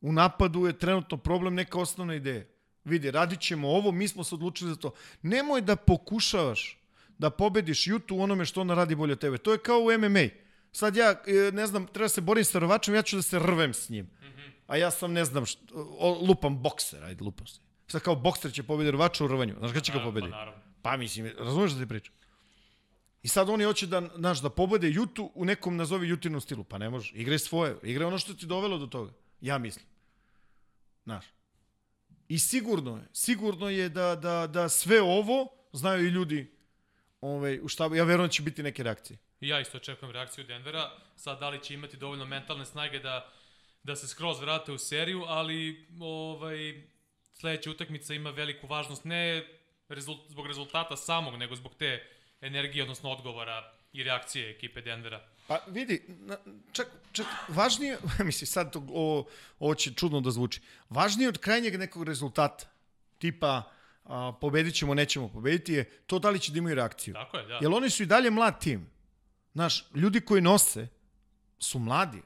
U 0.01 0.13
napadu 0.13 0.67
je 0.67 0.79
trenutno 0.79 1.17
problem 1.17 1.55
neka 1.55 1.79
osnovna 1.79 2.15
ideja. 2.15 2.45
Vidi, 2.85 3.11
radit 3.11 3.41
ćemo 3.41 3.69
ovo, 3.69 3.93
mi 3.93 4.09
smo 4.09 4.25
se 4.25 4.35
odlučili 4.35 4.71
za 4.71 4.77
to. 4.77 4.95
Nemoj 5.23 5.61
da 5.61 5.77
pokušavaš 5.77 6.79
da 7.19 7.31
pobediš 7.31 7.87
Jutu 7.87 8.17
u 8.17 8.21
onome 8.21 8.45
što 8.45 8.61
ona 8.61 8.75
radi 8.75 8.95
bolje 8.95 9.13
od 9.13 9.19
tebe. 9.19 9.39
To 9.39 9.53
je 9.53 9.59
kao 9.59 9.79
u 9.79 9.99
MMA. 9.99 10.48
Sad 10.79 10.97
ja, 10.97 11.11
e, 11.11 11.53
ne 11.53 11.67
znam, 11.67 11.87
treba 11.87 12.09
se 12.09 12.21
borim 12.21 12.45
sa 12.45 12.59
rvačem, 12.59 12.95
ja 12.95 13.03
ću 13.03 13.17
da 13.17 13.23
se 13.23 13.39
rvem 13.39 13.75
s 13.75 13.89
njim. 13.89 14.11
A 14.67 14.77
ja 14.77 14.91
sam, 14.91 15.13
ne 15.13 15.25
znam, 15.25 15.47
što, 15.47 15.65
o, 15.99 16.27
lupam 16.29 16.63
bokser, 16.63 17.05
ajde, 17.05 17.25
lupam 17.25 17.47
se. 17.47 17.61
Sad 17.87 18.03
kao 18.03 18.15
bokser 18.15 18.53
će 18.53 18.63
pobediti 18.63 18.93
rvača 18.93 19.25
u 19.25 19.29
rvanju. 19.29 19.55
Znaš 19.59 19.73
kada 19.73 19.81
će 19.81 19.93
ga 19.93 20.03
pobediti? 20.05 20.31
Pa 20.31 20.37
naravno. 20.37 20.63
Pa 20.83 20.97
mislim, 20.97 21.33
razumeš 21.39 21.73
da 21.73 21.83
ti 21.83 21.89
pričam? 21.89 22.15
I 23.23 23.29
sad 23.29 23.49
oni 23.49 23.65
hoće 23.65 23.87
da, 23.87 24.03
znaš, 24.17 24.43
da 24.43 24.51
pobede 24.51 24.91
Jutu 24.91 25.31
u 25.35 25.45
nekom, 25.45 25.77
nazovi 25.77 26.09
Jutinom 26.09 26.41
stilu. 26.41 26.65
Pa 26.65 26.79
ne 26.79 26.91
može. 26.91 27.15
Igraj 27.15 27.39
svoje. 27.39 27.77
Igraj 27.83 28.07
ono 28.07 28.19
što 28.19 28.35
ti 28.35 28.47
dovelo 28.47 28.79
do 28.79 28.87
toga. 28.87 29.13
Ja 29.41 29.59
mislim. 29.59 29.87
Znaš. 31.05 31.27
I 32.29 32.39
sigurno 32.39 32.97
je, 32.97 33.09
sigurno 33.13 33.71
je 33.71 33.89
da, 33.89 34.15
da, 34.17 34.47
da 34.47 34.69
sve 34.69 35.03
ovo 35.03 35.49
znaju 35.73 36.07
i 36.07 36.11
ljudi 36.11 36.51
ovaj, 37.21 37.61
u 37.63 37.69
štabu. 37.69 37.95
Ja 37.95 38.05
verujem 38.05 38.29
da 38.29 38.33
će 38.33 38.43
biti 38.43 38.63
neke 38.63 38.83
reakcije. 38.83 39.19
I 39.41 39.49
ja 39.49 39.61
isto 39.61 39.77
očekujem 39.77 40.13
reakciju 40.13 40.45
Denvera. 40.45 40.91
Sad, 41.17 41.41
da 41.41 41.49
li 41.49 41.63
će 41.63 41.75
imati 41.75 41.97
dovoljno 41.97 42.25
mentalne 42.25 42.67
snage 42.67 42.99
da, 42.99 43.33
da 43.83 43.97
se 43.97 44.09
skroz 44.09 44.41
vrate 44.41 44.73
u 44.73 44.79
seriju, 44.79 45.25
ali 45.27 45.87
ovaj, 46.01 46.83
sledeća 47.33 47.71
utakmica 47.71 48.15
ima 48.15 48.31
veliku 48.31 48.67
važnost 48.67 49.05
ne 49.05 49.47
rezult, 49.89 50.21
zbog 50.29 50.47
rezultata 50.47 50.97
samog, 50.97 51.37
nego 51.37 51.57
zbog 51.57 51.75
te 51.75 52.07
energije, 52.41 52.83
odnosno 52.83 53.11
odgovora 53.11 53.73
i 53.93 54.03
reakcije 54.03 54.51
ekipe 54.51 54.81
Denvera. 54.81 55.21
Pa 55.47 55.61
vidi, 55.67 56.03
čak, 56.73 56.87
čak 57.13 57.27
važnije, 57.49 57.99
mislim 58.25 58.47
sad 58.47 58.73
to, 58.73 58.87
ovo, 58.89 59.29
ovo 59.59 59.75
će 59.75 59.95
čudno 59.95 60.21
da 60.21 60.31
zvuči, 60.31 60.61
važnije 60.89 61.29
od 61.29 61.39
krajnjeg 61.39 61.79
nekog 61.79 62.05
rezultata, 62.05 62.67
tipa 63.19 63.63
a, 64.05 64.33
pobedit 64.41 64.75
ćemo, 64.75 64.95
nećemo 64.95 65.29
pobediti, 65.29 65.73
je 65.73 65.85
to 65.85 66.19
da 66.19 66.31
li 66.31 66.41
će 66.41 66.53
da 66.53 66.59
imaju 66.59 66.75
reakciju. 66.75 67.15
Tako 67.15 67.39
je, 67.39 67.47
da. 67.47 67.59
Jer 67.63 67.73
oni 67.73 67.91
su 67.91 68.03
i 68.03 68.07
dalje 68.07 68.31
mlad 68.31 68.61
tim. 68.61 68.98
Znaš, 69.53 69.85
ljudi 69.95 70.21
koji 70.21 70.43
nose 70.43 70.89
su 71.59 71.79
mladi. 71.79 72.23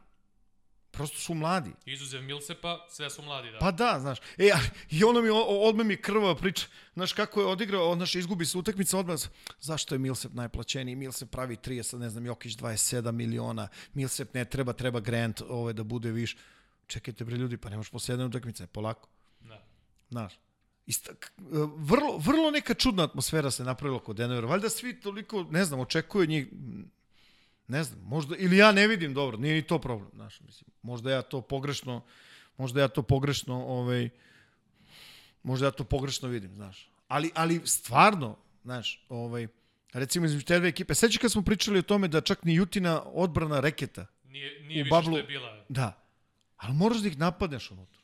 Prosto 0.91 1.19
su 1.19 1.35
mladi. 1.35 1.71
Izuzev 1.87 2.23
Milsepa, 2.23 2.87
sve 2.91 3.11
su 3.11 3.23
mladi, 3.23 3.51
da. 3.51 3.59
Pa 3.59 3.71
da, 3.71 3.97
znaš. 4.01 4.19
E, 4.39 4.51
i 4.91 5.05
ono 5.05 5.23
mi, 5.23 5.29
o- 5.29 5.37
o- 5.39 5.69
odmah 5.69 5.87
mi 5.87 5.97
krva 5.97 6.35
priča. 6.37 6.67
Znaš, 6.95 7.13
kako 7.13 7.41
je 7.41 7.47
odigrao, 7.47 7.95
znaš, 7.95 8.15
izgubi 8.15 8.47
se 8.47 8.59
utakmica 8.59 8.99
odmah. 8.99 9.19
Zašto 9.61 9.95
je 9.95 9.99
Milsep 9.99 10.33
najplaćeniji? 10.33 10.97
Milsep 10.97 11.31
pravi 11.31 11.57
30, 11.57 11.99
ne 11.99 12.11
znam, 12.11 12.27
Jokić 12.27 12.53
27 12.53 13.13
miliona. 13.13 13.69
Milsep 13.95 14.35
ne 14.35 14.45
treba, 14.45 14.73
treba 14.73 15.01
Grant 15.01 15.43
ovaj, 15.43 15.73
da 15.73 15.83
bude 15.83 16.11
više. 16.11 16.37
Čekajte, 16.87 17.25
bre, 17.25 17.37
ljudi, 17.37 17.57
pa 17.57 17.71
nemaš 17.71 17.91
posle 17.91 18.13
jedne 18.13 18.27
utakmice, 18.27 18.67
polako. 18.67 19.09
da. 19.41 19.63
Znaš. 20.11 20.39
Ista, 20.87 21.13
vrlo, 21.77 22.19
vrlo 22.19 22.51
neka 22.51 22.75
čudna 22.75 23.05
atmosfera 23.05 23.51
se 23.51 23.65
napravila 23.65 24.01
kod 24.01 24.17
Denvera. 24.17 24.47
Valjda 24.47 24.69
svi 24.71 25.01
toliko, 25.01 25.43
ne 25.43 25.65
znam, 25.65 25.81
očekuju 25.81 26.27
njih, 26.27 26.47
ne 27.69 27.85
znam, 27.85 28.01
možda, 28.01 28.37
ili 28.37 28.57
ja 28.57 28.73
ne 28.73 28.89
vidim 28.89 29.15
dobro, 29.15 29.37
nije 29.37 29.55
ni 29.55 29.63
to 29.63 29.79
problem, 29.79 30.11
znaš, 30.15 30.41
mislim, 30.41 30.69
možda 30.83 31.11
ja 31.11 31.23
to 31.23 31.41
pogrešno, 31.41 32.03
možda 32.57 32.81
ja 32.81 32.89
to 32.89 33.03
pogrešno, 33.03 33.55
ovaj, 33.57 34.09
možda 35.43 35.67
ja 35.67 35.71
to 35.71 35.85
pogrešno 35.85 36.29
vidim, 36.29 36.55
znaš. 36.55 36.91
Ali, 37.09 37.31
ali 37.35 37.61
stvarno, 37.65 38.37
znaš, 38.63 39.07
ovaj, 39.09 39.49
recimo 39.93 40.27
između 40.27 40.45
te 40.45 40.59
dve 40.59 40.69
ekipe, 40.69 40.95
sećaš 40.95 41.17
kad 41.17 41.33
smo 41.33 41.43
pričali 41.43 41.79
o 41.79 41.83
tome 41.83 42.09
da 42.09 42.21
čak 42.21 42.45
ni 42.45 42.55
Jutina 42.55 43.03
odbrana 43.05 43.61
reketa, 43.61 44.07
Nije, 44.25 44.61
nije 44.63 44.83
U 44.83 44.85
više 44.85 44.91
bablu- 44.91 45.03
što 45.03 45.17
je 45.17 45.23
bila. 45.25 45.65
da, 45.69 46.05
ali 46.57 46.75
moraš 46.75 46.99
da 46.99 47.09
ih 47.09 47.19
napadneš 47.19 47.71
unutra. 47.71 48.02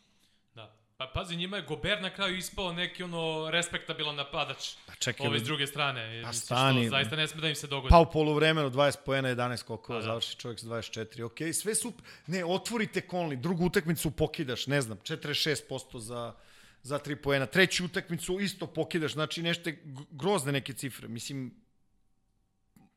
Pa 0.98 1.06
pazi, 1.06 1.36
njima 1.36 1.56
je 1.56 1.62
Gober 1.62 2.02
na 2.02 2.10
kraju 2.10 2.36
ispao 2.36 2.72
neki 2.72 3.02
ono 3.02 3.50
respektabilan 3.50 4.16
napadač. 4.16 4.74
Pa 4.86 4.94
čekaj, 4.94 5.26
Ove 5.26 5.38
s 5.38 5.42
druge 5.42 5.66
strane. 5.66 6.22
Pa 6.24 6.32
stani, 6.32 6.82
Što, 6.82 6.90
zaista 6.90 7.16
ne 7.16 7.28
sme 7.28 7.40
da 7.40 7.48
im 7.48 7.54
se 7.54 7.66
dogodi. 7.66 7.90
Pa 7.90 7.98
u 7.98 8.10
poluvremenu 8.12 8.70
20 8.70 8.96
poena, 9.06 9.28
11 9.28 9.56
skokova, 9.56 9.98
Pa 9.98 10.02
da. 10.02 10.06
završi 10.06 10.36
čovjek 10.36 10.60
s 10.60 10.64
24. 10.64 11.22
Ok, 11.22 11.54
sve 11.54 11.74
su... 11.74 11.92
Ne, 12.26 12.44
otvorite 12.44 13.00
Conley, 13.10 13.36
drugu 13.36 13.66
utakmicu 13.66 14.10
pokidaš, 14.10 14.66
ne 14.66 14.80
znam, 14.80 14.98
46% 14.98 15.98
za, 15.98 16.34
za 16.82 16.98
3 16.98 17.22
poena. 17.22 17.46
Treću 17.46 17.84
utakmicu 17.84 18.40
isto 18.40 18.66
pokidaš, 18.66 19.12
znači 19.12 19.42
nešto 19.42 19.70
grozne 20.10 20.52
neke 20.52 20.72
cifre. 20.72 21.08
Mislim, 21.08 21.54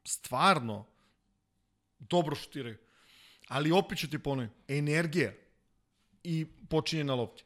stvarno, 0.05 0.85
dobro 1.99 2.35
šutiraju. 2.35 2.77
Ali 3.47 3.71
opet 3.71 3.97
ću 3.97 4.09
ti 4.09 4.19
ponoviti, 4.19 4.53
energija 4.67 5.33
i 6.23 6.45
počinje 6.69 7.03
na 7.03 7.15
lopti. 7.15 7.43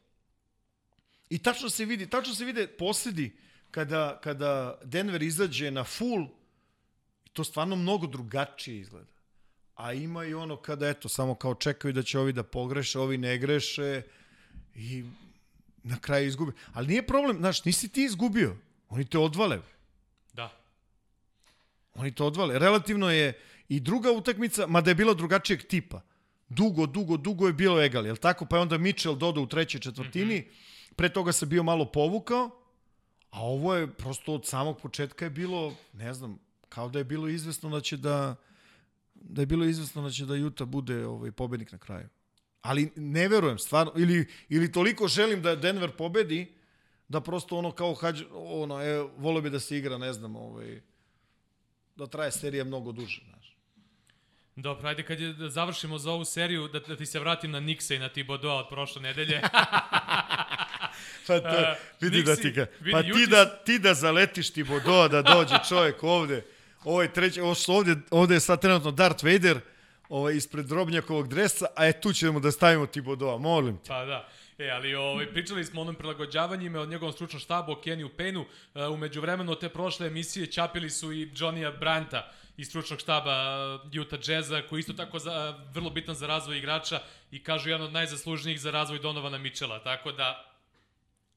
I 1.30 1.38
tačno 1.38 1.70
se 1.70 1.86
vidi, 1.86 2.10
tačno 2.10 2.36
se 2.36 2.46
vide 2.46 2.68
posledi 2.68 3.32
kada, 3.72 4.20
kada 4.24 4.80
Denver 4.84 5.24
izađe 5.24 5.72
na 5.72 5.84
full, 5.84 6.28
to 7.34 7.44
stvarno 7.44 7.76
mnogo 7.76 8.08
drugačije 8.08 8.80
izgleda. 8.80 9.12
A 9.76 9.94
ima 9.94 10.26
i 10.26 10.34
ono 10.34 10.58
kada, 10.58 10.90
eto, 10.90 11.10
samo 11.10 11.36
kao 11.36 11.56
čekaju 11.56 11.94
da 11.94 12.04
će 12.04 12.20
ovi 12.20 12.34
da 12.34 12.44
pogreše, 12.44 13.00
ovi 13.00 13.18
ne 13.18 13.38
greše 13.38 14.02
i 14.76 15.04
na 15.84 16.00
kraju 16.00 16.28
izgubi. 16.28 16.52
Ali 16.74 16.88
nije 16.88 17.08
problem, 17.08 17.38
znaš, 17.38 17.66
nisi 17.66 17.90
ti 17.90 18.04
izgubio. 18.04 18.56
Oni 18.90 19.06
te 19.06 19.18
odvale. 19.18 19.60
Da. 20.34 20.50
Oni 21.96 22.12
to 22.12 22.26
odvale. 22.26 22.60
Relativno 22.60 23.12
je 23.12 23.40
i 23.70 23.80
druga 23.80 24.12
utakmica, 24.12 24.68
mada 24.68 24.92
je 24.92 24.96
bila 24.96 25.14
drugačijeg 25.14 25.64
tipa. 25.64 26.02
Dugo, 26.50 26.86
dugo, 26.86 27.18
dugo 27.18 27.48
je 27.48 27.54
bilo 27.54 27.82
egal, 27.84 28.06
jel 28.06 28.16
tako? 28.16 28.46
Pa 28.46 28.56
je 28.56 28.62
onda 28.62 28.78
Mitchell 28.78 29.16
dodao 29.16 29.44
u 29.44 29.48
trećoj 29.48 29.82
četvrtini, 29.82 30.40
mm 30.40 30.44
-hmm. 30.44 30.75
Pre 30.96 31.10
toga 31.10 31.32
se 31.32 31.46
bio 31.46 31.64
malo 31.64 31.86
povukao, 31.86 32.50
a 33.30 33.42
ovo 33.42 33.76
je 33.76 33.94
prosto 33.94 34.34
od 34.34 34.46
samog 34.46 34.82
početka 34.82 35.26
je 35.26 35.30
bilo, 35.30 35.74
ne 35.94 36.14
znam, 36.14 36.40
kao 36.70 36.90
da 36.90 37.00
je 37.00 37.04
bilo 37.04 37.28
izvesno 37.28 37.70
da 37.70 37.82
će 37.82 37.98
da 37.98 38.36
da 39.16 39.42
je 39.42 39.46
bilo 39.46 39.66
izvesno 39.66 40.02
da 40.02 40.10
će 40.10 40.26
da 40.26 40.34
Utah 40.34 40.68
bude 40.68 41.06
ovaj 41.06 41.32
pobednik 41.32 41.72
na 41.72 41.78
kraju. 41.78 42.08
Ali 42.62 42.92
ne 42.96 43.28
verujem, 43.28 43.60
stvarno, 43.60 43.94
ili, 43.96 44.28
ili 44.50 44.72
toliko 44.72 45.08
želim 45.08 45.42
da 45.42 45.56
Denver 45.56 45.92
pobedi, 45.92 46.56
da 47.08 47.22
prosto 47.22 47.58
ono 47.58 47.72
kao 47.72 47.94
hađ, 47.94 48.24
ono, 48.32 48.82
e, 48.82 49.08
volio 49.18 49.42
bi 49.42 49.50
da 49.50 49.60
se 49.60 49.78
igra, 49.78 49.98
ne 49.98 50.14
znam, 50.14 50.36
ovaj, 50.36 50.82
da 51.96 52.08
traje 52.08 52.32
serija 52.32 52.64
mnogo 52.64 52.92
duže, 52.92 53.22
znaš. 53.30 53.58
Dobro, 54.56 54.88
ajde 54.88 55.04
kad 55.04 55.20
je, 55.20 55.34
da 55.34 55.50
završimo 55.50 55.98
za 55.98 56.12
ovu 56.12 56.26
seriju, 56.26 56.68
da, 56.68 56.80
da 56.80 56.96
ti 56.96 57.06
se 57.06 57.20
vratim 57.20 57.52
na 57.52 57.60
Nixa 57.60 57.96
i 57.96 58.00
na 58.00 58.10
Thibodeau 58.10 58.58
od 58.58 58.70
prošle 58.70 59.02
nedelje. 59.02 59.42
Pa 61.28 61.40
to, 61.40 61.48
A, 61.48 61.76
vidi 62.02 62.24
da 62.24 62.32
Nixi, 62.32 62.42
ti 62.42 62.52
ga, 62.52 62.66
vidi, 62.80 62.92
pa 62.92 63.02
ti 63.02 63.08
juče 63.08 63.28
da, 63.28 63.46
ti 63.46 63.80
da 63.80 63.94
zaletiš 63.94 64.50
ti 64.50 64.64
bodo, 64.64 65.08
da 65.08 65.22
dođe 65.22 65.56
čovjek 65.70 66.04
ovde, 66.04 66.46
ovo 66.84 67.02
je 67.02 67.14
treći, 67.14 67.42
ovo 67.42 67.56
što 67.56 67.74
ovde, 67.74 67.96
ovde 68.12 68.34
je 68.34 68.40
sad 68.40 68.62
trenutno 68.62 68.92
Darth 68.92 69.24
Vader, 69.24 69.60
ovaj, 70.10 70.36
ispred 70.36 70.66
drobnjakovog 70.66 71.28
dresa, 71.28 71.66
a 71.76 71.88
e 71.88 72.02
tu 72.02 72.14
ćemo 72.14 72.40
da 72.40 72.52
stavimo 72.52 72.86
ti 72.86 73.02
bodoa, 73.02 73.38
molim 73.38 73.78
te. 73.78 73.88
Pa 73.88 74.06
da. 74.06 74.28
E, 74.58 74.70
ali 74.70 74.96
ovaj, 74.96 75.28
pričali 75.34 75.66
smo 75.66 75.82
o 75.82 75.84
onom 75.84 75.96
prilagođavanjima, 75.96 76.82
o 76.82 76.86
njegovom 76.86 77.14
stručnom 77.14 77.40
štabu, 77.40 77.72
o 77.72 77.82
Keniju 77.82 78.10
Paynu. 78.18 78.46
Uh, 78.46 78.94
umeđu 78.94 79.22
vremenu 79.22 79.52
od 79.52 79.60
te 79.60 79.70
prošle 79.70 80.08
emisije 80.08 80.52
čapili 80.52 80.90
su 80.90 81.14
i 81.14 81.32
Johnny'a 81.32 81.80
Branta 81.80 82.32
iz 82.58 82.68
stručnog 82.68 83.00
štaba 83.00 83.56
uh, 83.76 84.02
Utah 84.02 84.20
Jazza, 84.28 84.62
koji 84.70 84.78
je 84.78 84.82
isto 84.82 84.94
tako 84.94 85.20
za, 85.20 85.60
vrlo 85.74 85.90
bitan 85.90 86.16
za 86.16 86.28
razvoj 86.28 86.58
igrača 86.58 87.00
i 87.32 87.44
kažu 87.44 87.70
jedan 87.70 87.88
od 87.88 87.94
najzaslužnijih 87.94 88.62
za 88.62 88.72
razvoj 88.72 89.00
Donovana 89.00 89.38
Mitchella. 89.38 89.80
Tako 89.80 90.12
da, 90.12 90.55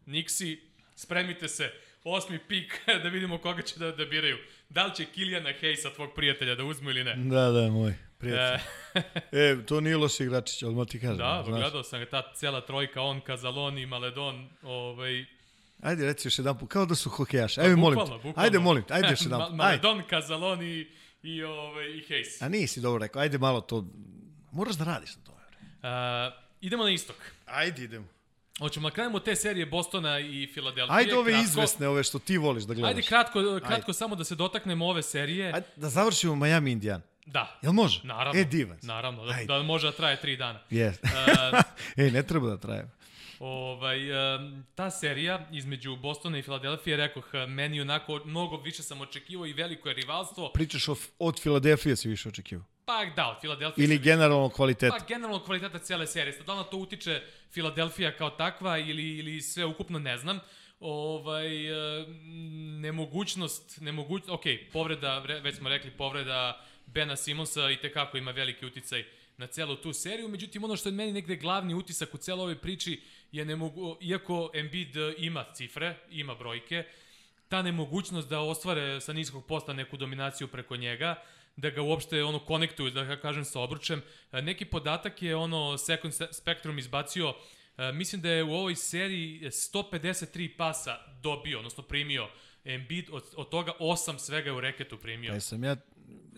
Nixi, 0.09 0.59
spremite 0.95 1.49
se, 1.49 1.73
osmi 2.05 2.39
pik, 2.49 2.81
da 3.03 3.09
vidimo 3.09 3.39
koga 3.39 3.63
će 3.63 3.79
da, 3.79 3.93
da 3.93 4.05
biraju. 4.05 4.37
Da 4.69 4.85
li 4.87 4.95
će 4.95 5.05
Kilijana 5.05 5.51
Hayesa, 5.63 5.95
tvog 5.95 6.11
prijatelja, 6.15 6.55
da 6.55 6.65
uzmu 6.65 6.91
ili 6.91 7.05
ne? 7.05 7.15
Da, 7.17 7.51
da, 7.51 7.69
moj 7.71 7.95
prijatelj. 8.19 8.61
E, 8.95 9.03
E, 9.33 9.57
to 9.67 9.81
nije 9.81 9.97
loš 9.97 10.21
igračić, 10.21 10.63
odmah 10.63 10.87
ti 10.89 11.01
kažem. 11.01 11.17
da, 11.17 11.45
gledao 11.47 11.83
sam 11.83 12.01
ga, 12.01 12.07
ta 12.07 12.33
cijela 12.35 12.61
trojka, 12.61 13.03
on, 13.03 13.21
Kazaloni, 13.21 13.87
Maledon, 13.87 14.49
ovaj, 14.63 15.25
Ajde, 15.83 16.07
reci 16.07 16.29
još 16.29 16.39
jedan 16.39 16.59
put, 16.59 16.69
kao 16.69 16.87
da 16.87 16.95
su 16.95 17.11
hokejaši. 17.11 17.61
Ajde, 17.61 17.77
molim 17.77 17.99
te. 17.99 18.05
bukvalno. 18.05 18.35
Ajde, 18.37 18.59
molim 18.59 18.83
te, 18.83 18.95
ajde 18.95 19.09
još 19.11 19.23
jedan 19.27 19.41
put. 19.41 19.57
Maledon, 19.57 20.03
Kazaloni 20.11 20.87
i, 21.23 21.43
ovaj, 21.43 21.87
i 21.87 22.05
Hayes. 22.09 22.45
A 22.45 22.49
nisi 22.49 22.81
dobro 22.81 22.99
rekao, 22.99 23.23
ajde 23.23 23.39
malo 23.39 23.61
to, 23.61 23.85
moraš 24.53 24.75
da 24.77 24.85
radiš 24.85 25.17
na 25.17 25.23
tome. 25.23 25.39
bre. 25.51 25.89
Uh, 25.91 26.35
idemo 26.61 26.85
na 26.85 26.91
istok. 26.91 27.17
Ajde, 27.47 27.83
idemo. 27.83 28.07
Hoćemo 28.59 28.89
da 28.89 28.95
krenemo 28.95 29.21
te 29.21 29.37
serije 29.37 29.67
Bostona 29.67 30.21
i 30.21 30.49
Filadelfije. 30.55 30.97
Ajde 30.99 31.17
ove 31.17 31.33
kratko. 31.33 31.45
izvesne, 31.45 31.89
ove 31.89 32.05
što 32.05 32.19
ti 32.19 32.39
voliš 32.39 32.65
da 32.65 32.75
gledaš. 32.75 32.89
Ajde 32.91 33.03
kratko, 33.03 33.61
kratko 33.67 33.93
samo 33.93 34.17
da 34.17 34.25
se 34.25 34.35
dotaknemo 34.35 34.87
ove 34.87 35.03
serije. 35.03 35.53
Ajde, 35.53 35.67
da 35.77 35.89
završimo 35.89 36.35
Miami 36.35 36.73
Indian. 36.73 37.03
Da. 37.27 37.59
Jel 37.63 37.73
može? 37.73 38.01
Naravno. 38.05 38.41
E, 38.41 38.45
divan. 38.45 38.79
Naravno, 38.83 39.25
da, 39.25 39.33
Ajde. 39.33 39.47
da 39.47 39.63
može 39.63 39.87
da 39.87 39.93
traje 39.93 40.17
tri 40.21 40.37
dana. 40.37 40.61
Yes. 40.71 40.97
Uh, 41.03 41.61
Ej, 42.05 42.11
ne 42.11 42.23
treba 42.23 42.49
da 42.49 42.57
traje. 42.57 42.91
Ovaj, 43.41 44.37
um, 44.37 44.65
ta 44.75 44.91
serija 44.91 45.47
između 45.53 45.97
Bostona 45.97 46.39
i 46.39 46.43
Filadelfije, 46.43 46.97
rekoh, 46.97 47.25
meni 47.49 47.81
onako 47.81 48.21
mnogo 48.25 48.57
više 48.57 48.83
sam 48.83 49.01
očekivao 49.01 49.47
i 49.47 49.53
veliko 49.53 49.89
je 49.89 49.95
rivalstvo. 49.95 50.51
Pričaš 50.55 50.89
od, 50.89 50.99
od 51.19 51.41
Filadelfije 51.41 51.97
si 51.97 52.09
više 52.09 52.29
očekivao. 52.29 52.67
Pa 52.89 53.05
da, 53.17 53.29
od 53.29 53.41
Filadelfije 53.41 53.85
Ili 53.85 53.99
generalno 53.99 54.49
kvaliteta. 54.49 54.97
Pa 54.99 55.05
generalno 55.05 55.45
kvaliteta 55.45 55.79
cijele 55.79 56.07
serije. 56.07 56.33
Sad, 56.33 56.47
da 56.47 56.53
li 56.53 56.59
na 56.59 56.65
to 56.65 56.77
utiče 56.77 57.23
Filadelfija 57.51 58.17
kao 58.17 58.31
takva 58.31 58.79
ili, 58.79 59.17
ili 59.19 59.41
sve 59.43 59.65
ukupno 59.65 59.99
ne 59.99 60.19
znam. 60.19 60.41
Ovaj, 60.81 61.67
e, 61.67 62.07
nemogućnost, 62.81 63.81
nemogućnost, 63.81 64.31
ok, 64.31 64.43
povreda, 64.73 65.23
vre- 65.27 65.43
već 65.43 65.57
smo 65.57 65.69
rekli, 65.69 65.91
povreda 65.91 66.65
Bena 66.87 67.17
Simonsa 67.17 67.71
i 67.71 67.77
tekako 67.77 68.17
ima 68.19 68.31
veliki 68.31 68.67
uticaj 68.67 69.05
na 69.37 69.47
celu 69.47 69.77
tu 69.77 69.93
seriju, 69.93 70.29
međutim 70.29 70.65
ono 70.65 70.77
što 70.77 70.89
je 70.89 70.93
meni 70.93 71.13
negde 71.13 71.37
glavni 71.37 71.75
utisak 71.75 72.15
u 72.15 72.19
celoj 72.19 72.43
ovoj 72.43 72.59
priči 72.59 73.01
je 73.33 73.45
nemogu, 73.45 73.97
iako 74.01 74.51
Embiid 74.55 74.97
ima 75.19 75.45
cifre, 75.55 75.97
ima 76.11 76.35
brojke, 76.35 76.85
ta 77.49 77.63
nemogućnost 77.63 78.29
da 78.29 78.41
ostvare 78.41 79.01
sa 79.01 79.13
niskog 79.13 79.47
posta 79.47 79.73
neku 79.73 79.97
dominaciju 79.97 80.49
preko 80.49 80.77
njega, 80.77 81.23
da 81.59 81.71
ga 81.71 81.83
uopšte 81.83 82.25
ono 82.25 82.39
konektuju, 82.39 82.91
da 82.91 83.05
ga 83.05 83.17
kažem 83.17 83.45
sa 83.45 83.61
obručem. 83.61 84.03
E, 84.33 84.43
Neki 84.43 84.65
podatak 84.65 85.23
je 85.23 85.37
ono 85.37 85.79
Second 85.79 86.15
Se- 86.15 86.29
Spectrum 86.33 86.79
izbacio, 86.79 87.35
e, 87.77 87.93
mislim 87.93 88.23
da 88.23 88.31
je 88.31 88.45
u 88.45 88.53
ovoj 88.53 88.77
seriji 88.77 89.41
153 89.51 90.57
pasa 90.57 90.97
dobio, 91.23 91.59
odnosno 91.59 91.83
primio 91.83 92.29
Embiid, 92.65 93.09
od, 93.11 93.25
od 93.37 93.49
toga 93.49 93.73
8 93.81 94.19
svega 94.19 94.51
je 94.51 94.57
u 94.57 94.61
reketu 94.61 94.99
primio. 94.99 95.35
E 95.35 95.41
sam 95.41 95.65
ja, 95.65 95.77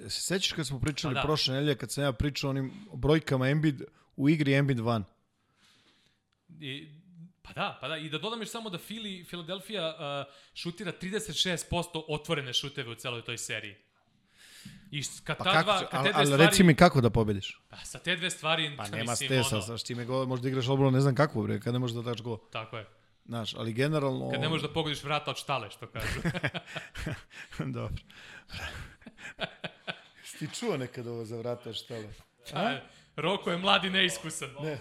se 0.08 0.20
sećaš 0.20 0.52
kad 0.52 0.66
smo 0.66 0.80
pričali 0.80 1.14
da. 1.14 1.22
prošle 1.22 1.54
nedelje, 1.54 1.76
kad 1.76 1.92
sam 1.92 2.04
ja 2.04 2.12
pričao 2.12 2.50
onim 2.50 2.72
brojkama 2.94 3.48
Embiid 3.48 3.82
u 4.16 4.28
igri 4.28 4.54
Embiid 4.54 4.78
van. 4.78 5.04
I, 6.60 6.88
pa 7.42 7.52
da, 7.52 7.78
pa 7.80 7.88
da. 7.88 7.96
I 7.96 8.08
da 8.08 8.18
dodam 8.18 8.40
još 8.40 8.48
samo 8.48 8.70
da 8.70 8.78
Fili, 8.78 9.24
Philadelphia 9.24 9.88
uh, 9.88 10.34
šutira 10.54 10.92
36% 11.02 12.04
otvorene 12.08 12.52
šuteve 12.52 12.90
u 12.90 12.94
celoj 12.94 13.22
toj 13.22 13.38
seriji. 13.38 13.76
I 14.90 15.02
kad 15.24 15.38
Pa 15.38 15.44
ta 15.44 15.52
kako, 15.52 15.64
dva, 15.64 15.78
kad 15.78 16.02
te 16.04 16.08
dve 16.08 16.12
ali 16.14 16.26
stvari, 16.26 16.46
reci 16.46 16.62
mi 16.62 16.74
kako 16.74 17.00
da 17.00 17.10
pobediš. 17.10 17.60
Pa, 17.68 17.76
sa 17.76 17.98
te 17.98 18.16
dve 18.16 18.30
stvari, 18.30 18.74
Pa 18.76 18.88
nema 18.88 19.10
mislim, 19.10 19.28
stesa, 19.28 19.56
ono, 19.56 19.66
sa 19.66 19.78
s 19.78 19.84
time 19.84 20.04
go, 20.04 20.26
možda 20.26 20.48
igraš 20.48 20.68
odbranu, 20.68 20.90
ne 20.90 21.00
znam 21.00 21.14
kako, 21.14 21.42
bre, 21.42 21.60
kad 21.60 21.72
ne 21.72 21.78
možeš 21.78 21.94
da 21.94 22.02
daš 22.02 22.22
go. 22.22 22.36
Tako 22.36 22.78
je. 22.78 22.86
Znaš, 23.26 23.54
ali 23.54 23.72
generalno... 23.72 24.30
Kad 24.30 24.40
ne 24.40 24.48
možeš 24.48 24.62
da 24.68 24.72
pogodiš 24.72 25.04
vrata 25.04 25.30
od 25.30 25.36
štale, 25.36 25.70
što 25.70 25.86
kažu. 25.86 26.20
Dobro. 27.78 28.02
Ti 30.38 30.48
čuo 30.54 30.76
nekad 30.76 31.06
ovo 31.06 31.24
za 31.24 31.36
vrata 31.36 31.72
štale? 31.72 32.08
A? 32.54 32.78
Roko 33.16 33.50
je 33.50 33.58
mlad 33.58 33.84
i 33.84 33.90
neiskusan. 33.90 34.48
Ne. 34.62 34.78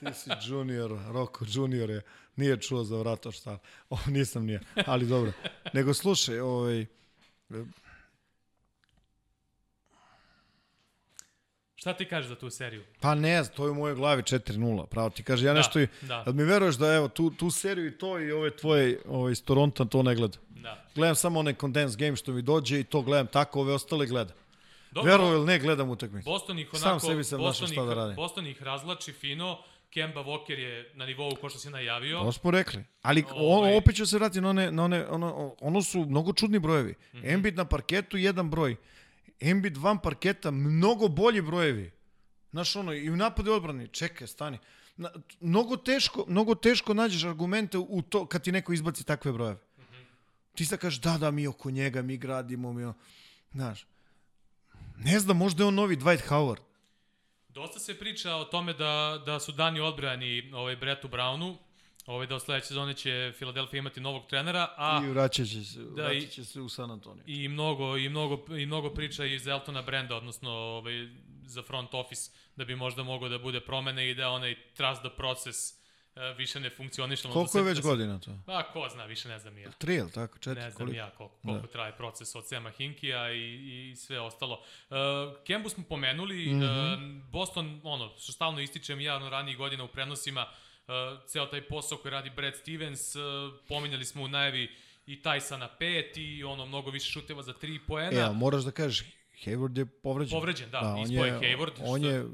Ti 0.00 0.14
si 0.14 0.30
junior, 0.48 0.98
Roko 1.08 1.44
junior 1.48 1.90
je, 1.90 2.02
nije 2.36 2.60
čuo 2.60 2.84
za 2.84 2.96
vrata 2.96 3.32
štale. 3.32 3.58
O, 3.90 3.98
nisam 4.06 4.44
nije, 4.46 4.60
ali 4.86 5.06
dobro. 5.06 5.32
Nego 5.72 5.94
slušaj, 5.94 6.40
ovaj, 6.40 6.86
Šta 11.86 11.92
ti 11.92 12.04
kažeš 12.04 12.28
za 12.28 12.34
tu 12.34 12.50
seriju? 12.50 12.84
pa 13.00 13.14
ne 13.14 13.42
znam, 13.42 13.56
to 13.56 13.64
je 13.64 13.70
u 13.70 13.74
mojoj 13.74 13.94
glavi 13.94 14.22
4-0, 14.22 14.86
pravo 14.86 15.10
ti 15.10 15.22
kaže, 15.22 15.46
ja 15.46 15.52
Da, 15.52 15.58
nešto 15.58 15.78
da. 16.02 16.22
da 16.26 16.32
mi 16.32 16.44
veruješ 16.44 16.74
da 16.74 16.94
evo, 16.94 17.08
tu, 17.08 17.30
tu 17.30 17.50
seriju 17.50 17.86
i 17.86 17.98
to 17.98 18.20
i 18.20 18.32
ove 18.32 18.50
tvoje 18.56 18.98
ovaj, 19.08 19.32
iz 19.32 19.44
Toronto 19.44 19.84
to 19.84 20.02
ne 20.02 20.14
gledam. 20.14 20.40
Da. 20.48 20.84
Gledam 20.94 21.14
samo 21.14 21.40
onaj 21.40 21.54
condensed 21.54 22.00
game 22.00 22.16
što 22.16 22.32
mi 22.32 22.42
dođe 22.42 22.80
i 22.80 22.84
to 22.84 23.02
gledam 23.02 23.26
tako, 23.26 23.60
ove 23.60 23.72
ostale 23.72 24.06
gledam. 24.06 24.36
Dobro, 24.90 25.12
Veruj 25.12 25.36
ili 25.36 25.46
ne, 25.46 25.58
gledam 25.58 25.90
utakmicu. 25.90 26.30
Boston 26.30 26.58
ih 26.58 26.68
Sam 26.72 26.90
onako, 26.90 27.06
sebi 27.06 27.24
sam 27.24 27.40
našao 27.40 27.66
Boston 27.66 27.82
ih, 27.82 27.88
da 27.88 27.94
radim. 27.94 28.16
Boston 28.16 28.46
ih 28.46 28.62
razlači 28.62 29.12
fino, 29.12 29.58
Kemba 29.90 30.20
Walker 30.20 30.58
je 30.58 30.90
na 30.94 31.06
nivou 31.06 31.30
ko 31.40 31.48
što 31.48 31.58
si 31.58 31.70
najavio. 31.70 32.20
To 32.20 32.32
smo 32.32 32.50
rekli. 32.50 32.84
Ali 33.02 33.24
Ovaj- 33.30 33.68
ono, 33.68 33.78
opet 33.78 33.96
ću 33.96 34.06
se 34.06 34.16
vratiti 34.16 34.40
na 34.40 34.50
one, 34.50 34.70
na 34.70 34.84
one 34.84 35.06
ono, 35.06 35.54
ono 35.60 35.82
su 35.82 36.04
mnogo 36.04 36.32
čudni 36.32 36.58
brojevi. 36.58 36.90
Mm 36.90 37.18
-hmm. 37.18 37.34
Embiid 37.34 37.56
na 37.56 37.64
parketu 37.64 38.16
jedan 38.16 38.50
broj. 38.50 38.76
Embiid 39.40 39.76
van 39.76 39.98
parketa 39.98 40.50
mnogo 40.50 41.08
bolji 41.08 41.42
brojevi. 41.42 41.92
Znaš 42.50 42.76
ono, 42.76 42.92
i 42.92 43.10
u 43.10 43.16
napadu 43.16 43.50
i 43.50 43.54
odbrani. 43.54 43.88
Čekaj, 43.88 44.26
stani. 44.26 44.58
Na, 44.96 45.10
mnogo, 45.40 45.76
teško, 45.76 46.24
mnogo 46.28 46.54
teško 46.54 46.94
nađeš 46.94 47.24
argumente 47.24 47.78
u 47.78 48.02
to 48.02 48.26
kad 48.26 48.42
ti 48.42 48.52
neko 48.52 48.72
izbaci 48.72 49.04
takve 49.04 49.32
brojeve. 49.32 49.58
Ti 50.54 50.64
sad 50.64 50.78
kažeš, 50.78 51.00
da, 51.00 51.18
da, 51.18 51.30
mi 51.30 51.46
oko 51.46 51.70
njega, 51.70 52.02
mi 52.02 52.16
gradimo, 52.16 52.72
mi... 52.72 52.92
Znaš, 53.52 53.86
ne 54.96 55.20
znam, 55.20 55.36
možda 55.36 55.62
je 55.62 55.68
on 55.68 55.74
novi 55.74 55.96
Dwight 55.96 56.28
Howard. 56.28 56.60
Dosta 57.48 57.78
se 57.78 57.98
priča 57.98 58.34
o 58.34 58.44
tome 58.44 58.72
da, 58.72 59.22
da 59.26 59.40
su 59.40 59.52
dani 59.52 59.80
odbrani 59.80 60.50
ovaj, 60.54 60.76
Bretu 60.76 61.08
Brownu, 61.08 61.56
da 62.06 62.34
od 62.34 62.42
sledeće 62.42 62.66
sezone 62.66 62.94
će 62.94 63.32
Philadelphia 63.36 63.78
imati 63.78 64.00
novog 64.00 64.26
trenera, 64.26 64.74
a 64.76 65.00
I 65.04 65.08
vraćat 65.08 65.46
će 65.46 65.64
se, 65.64 65.78
Da, 65.78 66.02
vraćat 66.02 66.30
će 66.30 66.44
se 66.44 66.60
u 66.60 66.68
San 66.68 66.90
Antonio. 66.90 67.24
i 67.26 67.48
mnogo, 67.48 67.96
i 67.96 68.08
mnogo, 68.08 68.56
i 68.56 68.66
mnogo 68.66 68.90
priča 68.90 69.24
iz 69.24 69.46
Eltona 69.46 69.82
Brenda, 69.82 70.16
odnosno 70.16 70.50
ovaj, 70.50 71.08
za 71.46 71.62
front 71.62 71.94
office, 71.94 72.30
da 72.56 72.64
bi 72.64 72.76
možda 72.76 73.02
mogao 73.02 73.28
da 73.28 73.38
bude 73.38 73.60
promene 73.60 74.10
i 74.10 74.14
da 74.14 74.30
onaj 74.30 74.56
trust 74.74 75.00
the 75.00 75.10
process 75.16 75.72
e, 76.16 76.34
više 76.38 76.60
ne 76.60 76.70
funkcioniše. 76.70 77.28
Koliko 77.28 77.52
da 77.52 77.58
je 77.58 77.64
već 77.64 77.78
da 77.78 77.88
godina 77.88 78.18
to? 78.18 78.30
Pa, 78.46 78.62
ko 78.62 78.88
zna, 78.92 79.04
više 79.04 79.28
ne 79.28 79.38
znam 79.38 79.58
ja. 79.58 79.70
Tri, 79.70 79.94
jel 79.94 80.10
tako? 80.10 80.38
Četiri? 80.38 80.62
Ne 80.62 80.70
znam 80.70 80.78
koliko? 80.78 80.96
ja 80.96 81.10
koliko, 81.10 81.36
koliko 81.42 81.66
traje 81.66 81.92
proces 81.96 82.34
od 82.34 82.48
Sema 82.48 82.70
Hinkija 82.70 83.32
i, 83.32 83.90
i 83.90 83.96
sve 83.96 84.20
ostalo. 84.20 84.62
Uh, 84.90 84.96
Kembu 85.46 85.68
smo 85.68 85.84
pomenuli, 85.88 86.46
mm 86.46 86.60
-hmm. 86.60 86.94
uh, 86.94 87.24
Boston, 87.30 87.80
ono, 87.84 88.12
što 88.18 88.32
stalno 88.32 88.60
ističem 88.60 89.00
ja 89.00 89.16
ono, 89.16 89.30
ranijih 89.30 89.58
godina 89.58 89.84
u 89.84 89.88
prenosima, 89.88 90.42
uh, 90.42 90.65
ceo 91.26 91.46
taj 91.46 91.68
posao 91.68 91.98
koji 91.98 92.12
radi 92.12 92.30
Brad 92.30 92.56
Stevens, 92.56 93.16
uh, 93.16 93.22
pominjali 93.68 94.04
smo 94.04 94.22
u 94.22 94.28
najavi 94.28 94.70
i 95.06 95.22
Tysa 95.22 95.56
na 95.56 95.68
pet 95.68 96.16
i 96.16 96.44
ono, 96.44 96.66
mnogo 96.66 96.90
više 96.90 97.10
šuteva 97.10 97.42
za 97.42 97.52
tri 97.52 97.78
poena. 97.86 98.20
E, 98.20 98.22
ali 98.22 98.36
moraš 98.36 98.62
da 98.62 98.70
kažeš, 98.70 99.06
Hayward 99.44 99.78
je 99.78 99.86
povređen. 99.86 100.38
Povređen, 100.38 100.70
da, 100.70 100.80
on 100.80 101.02
ispao 101.02 101.24
je 101.24 101.32
Hayward, 101.32 101.72
On 101.80 102.00
što- 102.00 102.10
je 102.10 102.24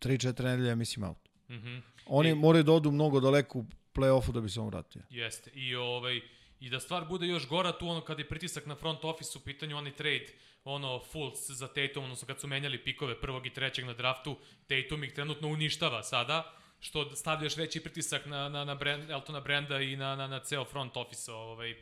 3-4 0.00 0.42
nedelja, 0.42 0.74
mislim, 0.74 1.04
out. 1.04 1.28
Mm 1.48 1.54
-hmm. 1.54 1.80
Oni 2.06 2.34
moraju 2.34 2.64
da 2.64 2.72
odu 2.72 2.90
mnogo 2.90 3.20
daleko 3.20 3.58
u 3.58 3.66
play-offu 3.94 4.32
da 4.32 4.40
bi 4.40 4.48
se 4.48 4.60
on 4.60 4.66
vratio. 4.66 5.02
Jeste. 5.10 5.50
I 5.54 5.74
ovaj 5.74 6.20
i 6.60 6.70
da 6.70 6.80
stvar 6.80 7.04
bude 7.04 7.26
još 7.26 7.48
gora 7.48 7.78
tu 7.78 7.88
ono 7.88 8.00
kad 8.00 8.18
je 8.18 8.28
pritisak 8.28 8.66
na 8.66 8.74
front 8.74 9.04
office 9.04 9.38
u 9.38 9.40
pitanju 9.40 9.76
onaj 9.76 9.92
trade 9.92 10.26
ono 10.64 11.00
Fultz 11.12 11.38
za 11.48 11.68
Tatum, 11.68 12.04
odnosno 12.04 12.26
kad 12.26 12.40
su 12.40 12.46
menjali 12.46 12.84
pikove 12.84 13.20
prvog 13.20 13.46
i 13.46 13.50
trećeg 13.50 13.84
na 13.84 13.94
draftu, 13.94 14.36
Tatum 14.66 15.04
ih 15.04 15.12
trenutno 15.12 15.48
uništava 15.48 16.02
sada, 16.02 16.52
što 16.80 17.16
stavlja 17.16 17.44
još 17.44 17.56
veći 17.56 17.80
pritisak 17.80 18.26
na, 18.26 18.48
na, 18.48 18.64
na 18.64 18.74
brand, 18.74 19.10
Eltona 19.10 19.40
Brenda 19.40 19.80
i 19.80 19.96
na, 19.96 20.16
na, 20.16 20.26
na 20.26 20.40
ceo 20.40 20.64
front 20.64 20.96
office. 20.96 21.32
Ovaj. 21.32 21.74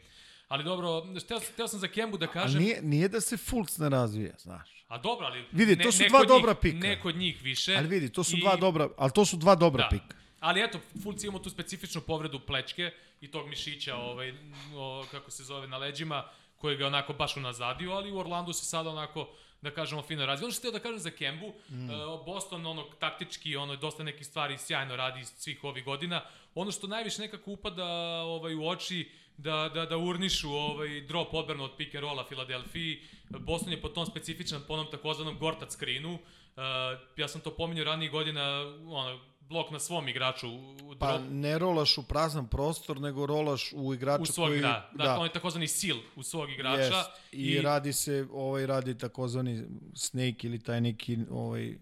Ali 0.48 0.64
dobro, 0.64 1.02
hteo, 1.16 1.40
hteo 1.42 1.68
sam 1.68 1.80
za 1.80 1.88
Kembu 1.88 2.16
da 2.18 2.24
A 2.24 2.28
kažem... 2.28 2.62
nije, 2.62 2.82
nije 2.82 3.08
da 3.08 3.20
se 3.20 3.36
Fultz 3.36 3.78
ne 3.78 3.88
razvija, 3.88 4.32
znaš. 4.38 4.84
A 4.88 4.98
dobro, 4.98 5.26
ali... 5.26 5.44
Vidi, 5.52 5.78
to 5.78 5.92
su 5.92 6.02
dva 6.08 6.20
od 6.20 6.28
dobra 6.28 6.50
njih, 6.52 6.58
pika. 6.62 6.76
Neko 6.78 7.08
od 7.08 7.16
njih 7.16 7.42
više. 7.42 7.76
Ali 7.76 7.88
vidi, 7.88 8.12
to 8.12 8.24
su 8.24 8.36
i- 8.36 8.40
dva 8.40 8.56
dobra, 8.56 8.88
ali 8.96 9.10
to 9.14 9.24
su 9.24 9.36
dva 9.36 9.54
dobra 9.54 9.82
Da. 9.82 9.88
pika. 9.88 10.16
Ali 10.40 10.62
eto, 10.64 10.78
Fulci 11.02 11.26
imamo 11.26 11.38
tu 11.38 11.50
specifičnu 11.50 12.00
povredu 12.00 12.40
plečke 12.40 12.90
i 13.20 13.30
tog 13.30 13.48
mišića, 13.48 13.96
ovaj, 13.96 14.34
o, 14.76 15.04
kako 15.10 15.30
se 15.30 15.44
zove, 15.44 15.66
na 15.66 15.76
leđima, 15.78 16.24
koji 16.56 16.76
ga 16.76 16.86
onako 16.86 17.12
baš 17.12 17.36
unazadio, 17.36 17.92
ali 17.92 18.12
u 18.12 18.18
Orlandu 18.18 18.52
se 18.52 18.64
sada 18.64 18.90
onako, 18.90 19.28
da 19.62 19.70
kažemo, 19.70 20.02
fino 20.02 20.26
razvio. 20.26 20.46
Ono 20.46 20.52
što 20.52 20.60
htio 20.60 20.70
da 20.70 20.78
kažem 20.78 20.98
za 20.98 21.10
Kembu, 21.10 21.52
mm. 21.68 21.88
Boston 22.26 22.66
ono, 22.66 22.82
taktički, 22.82 23.56
ono, 23.56 23.76
dosta 23.76 24.02
nekih 24.02 24.26
stvari 24.26 24.58
sjajno 24.58 24.96
radi 24.96 25.24
svih 25.24 25.64
ovih 25.64 25.84
godina. 25.84 26.22
Ono 26.54 26.70
što 26.70 26.86
najviše 26.86 27.22
nekako 27.22 27.50
upada 27.50 27.86
ovaj, 28.22 28.54
u 28.54 28.68
oči, 28.68 29.10
da, 29.36 29.70
da, 29.74 29.86
da 29.86 29.96
urnišu 29.96 30.50
ovaj 30.50 31.00
drop 31.00 31.34
odbranu 31.34 31.64
od 31.64 31.76
pick 31.76 31.94
and 31.94 32.04
rolla 32.04 32.24
Filadelfiji. 32.28 33.02
Boston 33.28 33.72
je 33.72 33.80
po 33.80 33.88
tom 33.88 34.06
specifičan, 34.06 34.62
po 34.66 34.74
onom 34.74 34.86
takozvanom 34.90 35.38
gortat 35.38 35.70
screenu. 35.70 36.14
Uh, 36.14 36.62
ja 37.16 37.28
sam 37.28 37.40
to 37.40 37.50
pominjao 37.50 37.84
ranijih 37.84 38.10
godina, 38.10 38.60
ono, 38.86 39.20
blok 39.48 39.70
na 39.70 39.78
svom 39.80 40.08
igraču 40.08 40.48
u 40.48 40.94
drop. 40.94 40.98
Pa 40.98 41.18
ne 41.18 41.58
rolaš 41.58 41.98
u 41.98 42.02
prazan 42.02 42.46
prostor, 42.48 43.00
nego 43.00 43.26
rolaš 43.26 43.72
u 43.72 43.94
igrača 43.94 44.22
u 44.22 44.26
svog 44.26 44.48
koji... 44.48 44.60
da, 44.60 44.90
da, 44.94 45.04
da. 45.04 45.18
on 45.18 45.24
je 45.26 45.32
takozvani 45.32 45.68
seal 45.68 45.98
u 46.16 46.22
svog 46.22 46.50
igrača. 46.50 46.80
Jest. 46.96 47.10
I, 47.32 47.42
I, 47.42 47.60
radi 47.62 47.92
se, 47.92 48.26
ovaj 48.32 48.66
radi 48.66 48.98
takozvani 48.98 49.64
snake 49.94 50.46
ili 50.46 50.58
taj 50.62 50.80
neki 50.80 51.18
ovaj 51.30 51.74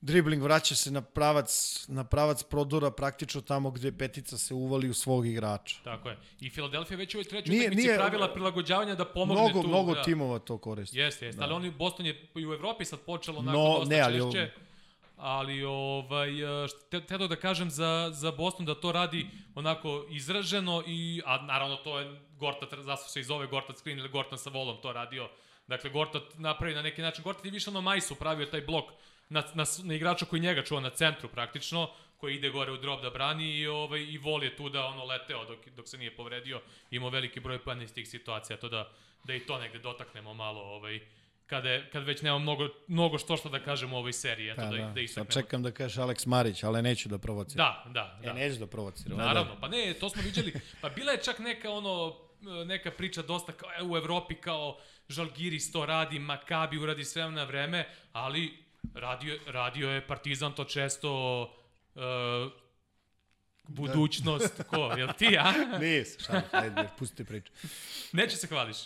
dribling 0.00 0.42
vraća 0.42 0.74
se 0.74 0.90
na 0.90 1.00
pravac, 1.00 1.84
na 1.88 2.04
pravac 2.04 2.42
prodora 2.42 2.90
praktično 2.90 3.40
tamo 3.40 3.70
gde 3.70 3.92
petica 3.92 4.38
se 4.38 4.54
uvali 4.54 4.88
u 4.88 4.94
svog 4.94 5.26
igrača. 5.26 5.76
Tako 5.84 6.08
je. 6.08 6.18
I 6.40 6.50
Philadelphia 6.50 6.96
već 6.96 7.14
u 7.14 7.18
ovoj 7.18 7.24
trećoj 7.28 7.50
Nije- 7.50 7.66
utakmici 7.66 7.86
nije- 7.86 7.98
pravila 7.98 8.32
prilagođavanja 8.32 8.94
da 8.94 9.04
pomogne 9.04 9.42
Mnogo, 9.42 9.62
tu. 9.62 9.68
mnogo 9.68 9.94
da. 9.94 10.02
timova 10.02 10.38
to 10.38 10.58
koristi. 10.58 10.98
Jeste, 10.98 11.26
jeste. 11.26 11.38
Da. 11.38 11.44
Ali 11.44 11.54
oni, 11.54 11.70
Boston 11.70 12.06
je 12.06 12.28
i 12.36 12.46
u 12.46 12.52
Evropi 12.52 12.84
sad 12.84 13.00
počelo 13.00 13.38
onako 13.38 13.58
No, 13.58 13.78
dosta 13.78 13.94
ne, 13.94 14.00
ali 14.00 14.14
češće. 14.14 14.38
Ali, 14.40 14.67
ovaj, 15.18 16.30
te, 16.90 17.00
te 17.00 17.18
da 17.18 17.36
kažem 17.36 17.70
za, 17.70 18.10
za 18.12 18.30
Boston 18.30 18.66
da 18.66 18.74
to 18.74 18.92
radi 18.92 19.26
onako 19.54 20.06
izraženo 20.10 20.82
i, 20.86 21.22
a 21.26 21.42
naravno 21.42 21.76
to 21.76 21.98
je 21.98 22.20
Gortat, 22.38 22.74
zašto 22.80 23.08
se 23.08 23.20
i 23.20 23.24
zove 23.24 23.46
Gortat 23.46 23.76
screen 23.78 23.98
ili 23.98 24.08
Gortan 24.08 24.38
sa 24.38 24.50
volom 24.50 24.76
to 24.82 24.92
radio. 24.92 25.28
Dakle, 25.66 25.90
Gortat 25.90 26.22
napravi 26.38 26.74
na 26.74 26.82
neki 26.82 27.02
način, 27.02 27.24
Gortat 27.24 27.44
je 27.44 27.50
više 27.50 27.70
ono 27.70 27.80
Majsu 27.80 28.14
pravio 28.14 28.46
taj 28.46 28.60
blok 28.60 28.84
na, 29.28 29.42
na, 29.54 29.64
na 29.82 29.94
igrača 29.94 30.24
koji 30.24 30.40
njega 30.40 30.64
čuva 30.64 30.80
na 30.80 30.90
centru 30.90 31.28
praktično, 31.28 31.90
koji 32.16 32.34
ide 32.34 32.50
gore 32.50 32.72
u 32.72 32.76
drop 32.76 33.02
da 33.02 33.10
brani 33.10 33.58
i 33.58 33.66
ovaj 33.66 34.00
i 34.00 34.18
Vol 34.18 34.44
je 34.44 34.56
tu 34.56 34.68
da 34.68 34.86
ono 34.86 35.04
leteo 35.04 35.44
dok, 35.44 35.68
dok 35.68 35.88
se 35.88 35.98
nije 35.98 36.16
povredio. 36.16 36.60
Imao 36.90 37.10
veliki 37.10 37.40
broj 37.40 37.58
poena 37.58 37.82
iz 37.82 37.94
tih 37.94 38.08
situacija, 38.08 38.56
to 38.56 38.68
da 38.68 38.92
da 39.24 39.34
i 39.34 39.40
to 39.40 39.58
negde 39.58 39.78
dotaknemo 39.78 40.34
malo 40.34 40.60
ovaj 40.60 41.00
kada 41.48 41.70
je, 41.70 41.90
kad 41.90 42.04
već 42.04 42.22
nema 42.22 42.38
mnogo 42.38 42.68
mnogo 42.88 43.18
što 43.18 43.36
što 43.36 43.48
da 43.48 43.58
kažemo 43.58 43.96
u 43.96 43.98
ovoj 43.98 44.12
seriji, 44.12 44.50
eto 44.50 44.60
Pa, 44.60 44.66
da 44.66 44.70
da, 44.70 44.76
da, 44.76 44.82
da 44.82 44.94
Sad 44.94 45.02
istaknemo. 45.04 45.30
čekam 45.30 45.62
da 45.62 45.70
kažeš 45.70 45.96
Alex 45.96 46.26
Marić, 46.26 46.62
ali 46.62 46.82
neću 46.82 47.08
da 47.08 47.18
provociram. 47.18 47.66
Da, 47.66 47.84
da, 47.92 48.18
da. 48.22 48.30
E, 48.30 48.34
neću 48.34 48.58
da 48.58 48.66
provociram. 48.66 49.18
Naravno, 49.18 49.56
pa 49.60 49.68
ne, 49.68 49.94
to 50.00 50.10
smo 50.10 50.22
viđali. 50.22 50.54
Pa 50.80 50.88
bila 50.88 51.12
je 51.12 51.22
čak 51.22 51.38
neka 51.38 51.70
ono 51.70 52.16
neka 52.66 52.90
priča 52.90 53.22
dosta 53.22 53.52
kao 53.52 53.70
e, 53.78 53.82
u 53.82 53.96
Evropi 53.96 54.34
kao 54.34 54.78
Žalgiris 55.08 55.72
to 55.72 55.86
radi, 55.86 56.18
Makabi 56.18 56.78
uradi 56.78 57.04
sve 57.04 57.30
na 57.30 57.44
vreme, 57.44 57.88
ali 58.12 58.64
radio, 58.94 59.38
radio 59.46 59.90
je 59.90 60.06
Partizan 60.06 60.52
to 60.52 60.64
često 60.64 61.42
uh, 61.94 62.02
budućnost, 63.68 64.62
ko, 64.70 64.76
jel 64.96 65.08
ti, 65.18 65.38
a? 65.38 65.52
Nis, 65.80 66.18
šalim, 66.26 66.42
ajde, 66.52 66.88
pusti 66.98 67.24
priču. 67.24 67.52
Neće 68.12 68.36
se 68.36 68.46
hvališ. 68.46 68.76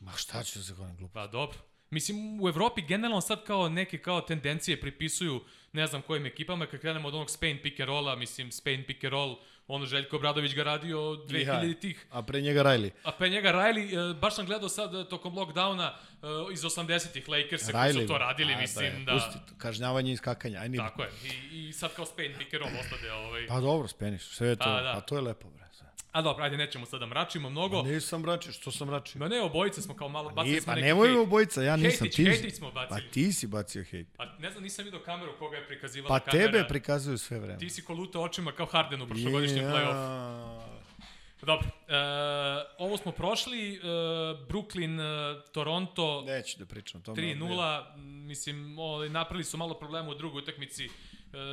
Ma 0.00 0.12
šta 0.12 0.42
ću 0.44 0.58
da 0.58 0.64
se 0.64 0.74
hvalim 0.74 0.96
glupo? 0.96 1.12
Pa 1.14 1.26
dobro. 1.26 1.58
Mislim, 1.90 2.40
u 2.42 2.48
Evropi 2.48 2.82
generalno 2.82 3.20
sad 3.20 3.44
kao 3.44 3.68
neke 3.68 3.98
kao 3.98 4.20
tendencije 4.20 4.80
pripisuju 4.80 5.40
ne 5.72 5.86
znam 5.86 6.02
kojim 6.02 6.26
ekipama, 6.26 6.66
kad 6.66 6.80
krenemo 6.80 7.08
od 7.08 7.14
onog 7.14 7.30
Spain 7.30 7.58
pick 7.62 7.80
and 7.80 7.88
rolla, 7.88 8.16
mislim, 8.16 8.52
Spain 8.52 8.84
pick 8.86 9.04
and 9.04 9.12
roll, 9.12 9.36
ono 9.66 9.86
Željko 9.86 10.16
Obradović 10.16 10.54
ga 10.54 10.62
radio 10.62 10.98
2000 10.98 11.80
tih. 11.80 12.06
A 12.10 12.22
pre 12.22 12.40
njega 12.40 12.62
Riley. 12.62 12.90
A 13.04 13.12
pre 13.12 13.28
njega 13.28 13.52
Riley, 13.52 14.10
e, 14.10 14.14
baš 14.14 14.34
sam 14.34 14.46
gledao 14.46 14.68
sad 14.68 14.94
e, 14.94 15.08
tokom 15.08 15.34
lockdowna 15.34 15.90
e, 15.90 16.26
iz 16.52 16.62
80-ih 16.62 17.28
Lakersa 17.28 17.72
koji 17.72 17.92
su 17.92 18.06
to 18.06 18.18
radili, 18.18 18.54
A, 18.54 18.58
mislim, 18.58 18.92
bre, 18.94 19.04
da... 19.04 19.12
Pusti 19.12 19.54
kažnjavanje 19.58 20.12
i 20.12 20.16
skakanje, 20.16 20.58
aj. 20.58 20.68
Tako 20.76 21.02
je. 21.02 21.10
I, 21.52 21.68
I 21.68 21.72
sad 21.72 21.94
kao 21.94 22.06
Spain 22.06 22.34
pick 22.38 22.54
and 22.54 22.62
roll 22.62 22.72
ostade 22.80 23.12
ovaj... 23.12 23.46
Pa 23.46 23.60
dobro, 23.60 23.88
speniš, 23.88 24.22
sve 24.22 24.48
je 24.48 24.56
to, 24.56 24.64
Pa, 24.64 24.80
da. 24.82 24.96
a 24.96 25.00
to 25.00 25.16
je 25.16 25.20
lepo, 25.20 25.48
bre. 25.50 25.69
A 26.12 26.22
dobro, 26.22 26.44
ajde, 26.44 26.56
nećemo 26.56 26.86
sad 26.86 27.00
da 27.00 27.06
mračimo 27.06 27.50
mnogo. 27.50 27.82
Nisam 27.82 28.20
mračio, 28.20 28.52
što 28.52 28.70
sam 28.70 28.88
mračio? 28.88 29.18
Ma 29.18 29.28
ne, 29.28 29.40
obojice 29.40 29.82
smo 29.82 29.96
kao 29.96 30.08
malo 30.08 30.30
bacili 30.30 30.50
Nije, 30.50 30.60
smo 30.60 30.70
pa 30.70 30.74
neki 30.74 30.86
nemoj 30.86 31.08
hejt. 31.08 31.18
obojica, 31.18 31.62
ja 31.62 31.76
nisam. 31.76 31.98
Hejtić, 32.00 32.16
ti, 32.16 32.24
hejtić 32.24 32.54
smo 32.54 32.70
pa 32.70 32.86
bacili. 32.86 33.10
ti 33.10 33.32
si 33.32 33.46
bacio 33.46 33.84
hejt. 33.84 34.08
Pa 34.16 34.24
ne 34.38 34.50
znam, 34.50 34.62
nisam 34.62 34.84
vidio 34.84 35.00
kameru 35.00 35.32
koga 35.38 35.56
je 35.56 35.66
prikazivala 35.66 36.08
Pa 36.10 36.24
kamera. 36.24 36.46
tebe 36.46 36.68
prikazuju 36.68 37.18
sve 37.18 37.38
vreme. 37.38 37.58
Ti 37.58 37.70
si 37.70 37.82
koluta 37.82 38.20
očima 38.20 38.52
kao 38.52 38.66
Harden 38.66 39.02
u 39.02 39.06
prošlogodišnjem 39.06 39.64
Ja. 39.64 39.70
play-offu. 39.70 40.60
Dobro, 41.42 41.66
e, 41.88 41.94
ovo 42.78 42.96
smo 42.96 43.12
prošli, 43.12 43.74
e, 43.74 43.78
Brooklyn, 44.48 45.00
e, 45.00 45.52
Toronto, 45.52 46.22
Neću 46.22 46.58
da 46.58 46.66
pričam 46.66 47.00
o 47.00 47.04
tome. 47.04 47.16
3-0, 47.16 47.84
mislim, 48.26 48.78
ovaj, 48.78 49.08
napravili 49.08 49.44
su 49.44 49.56
malo 49.56 49.74
problema 49.74 50.08
u 50.10 50.14
drugoj 50.14 50.38
utakmici, 50.38 50.88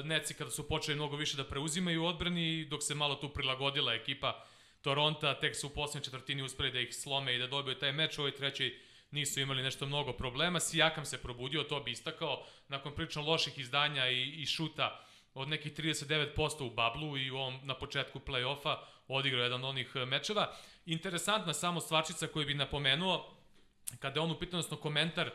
Neci 0.04 0.34
kada 0.34 0.52
su 0.52 0.68
počeli 0.68 0.96
mnogo 0.96 1.16
više 1.16 1.38
da 1.38 1.44
preuzimaju 1.44 2.06
odbrani, 2.06 2.66
dok 2.66 2.84
se 2.84 2.96
malo 2.96 3.16
tu 3.16 3.30
prilagodila 3.30 3.94
ekipa 3.94 4.46
Toronta, 4.82 5.40
tek 5.40 5.56
su 5.56 5.68
u 5.68 5.70
posljednjoj 5.70 6.04
četvrtini 6.04 6.44
uspeli 6.44 6.72
da 6.72 6.80
ih 6.80 6.96
slome 6.96 7.36
i 7.36 7.38
da 7.38 7.48
dobiju 7.48 7.76
taj 7.76 7.92
meč, 7.92 8.18
u 8.18 8.22
ovoj 8.22 8.36
trećoj 8.36 8.74
nisu 9.12 9.40
imali 9.40 9.64
nešto 9.64 9.86
mnogo 9.86 10.14
problema, 10.14 10.60
Sijakam 10.60 11.06
se 11.06 11.22
probudio, 11.22 11.64
to 11.64 11.80
bi 11.80 11.92
istakao, 11.92 12.46
nakon 12.68 12.96
prilično 12.96 13.22
loših 13.22 13.60
izdanja 13.60 14.10
i, 14.10 14.42
i 14.42 14.46
šuta 14.46 15.04
od 15.34 15.50
nekih 15.50 15.74
39% 15.74 16.64
u 16.64 16.70
bablu 16.70 17.18
i 17.18 17.32
u 17.32 17.38
ovom, 17.38 17.60
na 17.64 17.74
početku 17.74 18.20
play-offa 18.20 18.78
odigrao 19.08 19.44
jedan 19.44 19.64
od 19.64 19.70
onih 19.70 19.92
e, 19.96 20.06
mečeva. 20.06 20.56
Interesantna 20.86 21.54
samo 21.54 21.80
stvarčica 21.80 22.28
koju 22.28 22.46
bi 22.46 22.54
napomenuo, 22.54 23.38
kada 24.00 24.20
je 24.20 24.24
on 24.24 24.32
u 24.32 24.40
pitanju, 24.40 24.60
odnosno 24.60 24.78
komentar, 24.78 25.28
uh, 25.28 25.34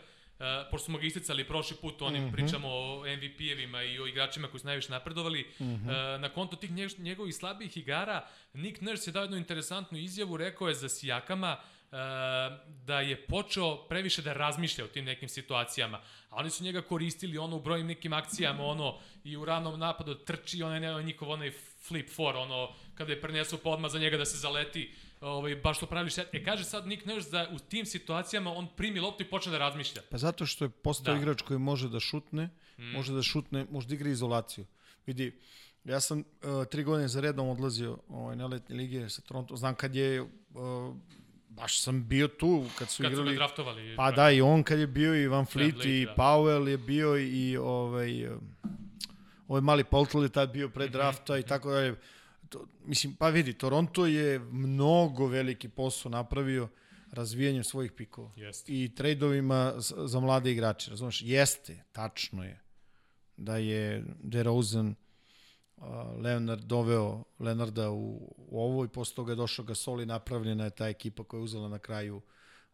pošto 0.70 0.84
smo 0.84 0.98
ga 0.98 1.06
isticali 1.06 1.44
prošli 1.44 1.76
put, 1.80 2.02
onim 2.02 2.22
mm 2.22 2.26
-hmm. 2.26 2.32
pričamo 2.32 2.68
o 2.68 3.04
MVP-evima 3.06 3.82
i 3.82 3.98
o 3.98 4.06
igračima 4.06 4.48
koji 4.48 4.60
su 4.60 4.66
najviše 4.66 4.90
napredovali, 4.90 5.46
mm 5.60 5.64
-hmm. 5.64 6.14
uh, 6.14 6.20
na 6.20 6.28
konto 6.28 6.56
tih 6.56 6.72
njeg, 6.72 6.90
njegovih 6.98 7.34
slabijih 7.34 7.76
igara, 7.76 8.26
Nick 8.54 8.80
Nurse 8.80 9.10
je 9.10 9.12
dao 9.12 9.22
jednu 9.22 9.36
interesantnu 9.36 9.98
izjavu, 9.98 10.36
rekao 10.36 10.68
je 10.68 10.74
za 10.74 10.88
Sijakama, 10.88 11.56
da 12.66 13.00
je 13.00 13.26
počeo 13.26 13.76
previše 13.88 14.22
da 14.22 14.32
razmišlja 14.32 14.84
o 14.84 14.88
tim 14.88 15.04
nekim 15.04 15.28
situacijama. 15.28 16.00
A 16.30 16.36
oni 16.36 16.50
su 16.50 16.64
njega 16.64 16.82
koristili 16.82 17.38
ono 17.38 17.56
u 17.56 17.60
brojnim 17.60 17.86
nekim 17.86 18.12
akcijama, 18.12 18.64
ono 18.64 18.98
i 19.24 19.36
u 19.36 19.44
ranom 19.44 19.78
napadu 19.78 20.14
trči 20.14 20.62
onaj 20.62 20.80
ne, 20.80 21.02
njihov 21.02 21.30
onaj 21.30 21.50
flip 21.88 22.10
four, 22.10 22.36
ono 22.36 22.72
kada 22.94 23.12
je 23.12 23.20
prenesu 23.20 23.58
podma 23.58 23.88
za 23.88 23.98
njega 23.98 24.16
da 24.16 24.24
se 24.24 24.38
zaleti, 24.38 24.94
ovaj, 25.22 25.56
baš 25.56 25.78
to 25.78 25.86
pravi 25.86 26.10
šet. 26.10 26.28
E 26.32 26.44
kaže 26.44 26.64
sad 26.64 26.86
Nick 26.86 27.06
Nurse 27.06 27.30
da 27.30 27.48
u 27.52 27.58
tim 27.58 27.86
situacijama 27.86 28.52
on 28.52 28.68
primi 28.76 29.00
loptu 29.00 29.22
i 29.22 29.30
počne 29.30 29.52
da 29.52 29.58
razmišlja. 29.58 30.02
Pa 30.10 30.18
zato 30.18 30.46
što 30.46 30.64
je 30.64 30.68
postao 30.68 31.14
da. 31.14 31.20
igrač 31.20 31.42
koji 31.42 31.58
može 31.58 31.88
da 31.88 32.00
šutne, 32.00 32.50
mm. 32.78 32.92
može 32.92 33.12
da 33.12 33.22
šutne, 33.22 33.66
može 33.70 33.88
da 33.88 33.94
igra 33.94 34.10
izolaciju. 34.10 34.66
Vidi, 35.06 35.38
ja 35.84 36.00
sam 36.00 36.18
uh, 36.18 36.66
tri 36.70 36.84
godine 36.84 37.08
za 37.08 37.20
redom 37.20 37.48
odlazio 37.48 37.98
ovaj, 38.08 38.36
na 38.36 38.46
letnje 38.46 38.76
lige 38.76 39.08
sa 39.08 39.22
Toronto. 39.22 39.56
Znam 39.56 39.74
kad 39.74 39.94
je 39.94 40.22
uh, 40.22 40.28
baš 41.48 41.80
sam 41.80 42.08
bio 42.08 42.28
tu 42.28 42.64
kad 42.78 42.88
su 42.90 43.02
kad 43.02 43.12
igrali. 43.12 43.28
Kad 43.28 43.34
su 43.34 43.38
draftovali. 43.38 43.96
Pa 43.96 44.10
da, 44.10 44.30
i 44.30 44.40
on 44.40 44.62
kad 44.62 44.78
je 44.78 44.86
bio, 44.86 45.22
i 45.22 45.28
Van 45.28 45.46
Fleet, 45.46 45.84
i 45.84 46.04
da. 46.04 46.14
Powell 46.14 46.68
je 46.68 46.78
bio, 46.78 47.18
i 47.18 47.56
ovaj, 47.56 48.28
ovaj 49.48 49.60
mali 49.60 49.84
Poltel 49.84 50.22
je 50.22 50.28
tad 50.28 50.52
bio 50.52 50.68
pre 50.68 50.84
mhm, 50.84 50.92
drafta 50.92 51.32
mm 51.32 51.36
-hmm. 51.36 51.44
i 51.44 51.48
tako 51.48 51.70
dalje. 51.70 51.94
To, 52.52 52.66
mislim, 52.84 53.14
pa 53.14 53.28
vidi, 53.28 53.52
Toronto 53.52 54.06
je 54.06 54.38
mnogo 54.38 55.26
veliki 55.26 55.68
posao 55.68 56.10
napravio 56.10 56.68
razvijanjem 57.10 57.64
svojih 57.64 57.92
pikova. 57.92 58.30
Jeste. 58.36 58.72
I 58.72 58.94
trejdovima 58.94 59.74
za 59.78 60.20
mlade 60.20 60.52
igrače, 60.52 60.90
razumeš? 60.90 61.22
Jeste, 61.22 61.84
tačno 61.92 62.44
je 62.44 62.60
da 63.36 63.56
je 63.56 64.04
DeRozan 64.22 64.94
Leonard 66.16 66.64
doveo 66.64 67.24
Leonarda 67.38 67.90
u, 67.90 68.34
u 68.36 68.60
ovo 68.60 68.84
i 68.84 68.88
posle 68.88 69.14
toga 69.14 69.32
je 69.32 69.36
došao 69.36 69.64
Gasol 69.64 70.00
i 70.00 70.06
napravljena 70.06 70.64
je 70.64 70.70
ta 70.70 70.88
ekipa 70.88 71.24
koja 71.24 71.38
je 71.38 71.44
uzela 71.44 71.68
na 71.68 71.78
kraju 71.78 72.20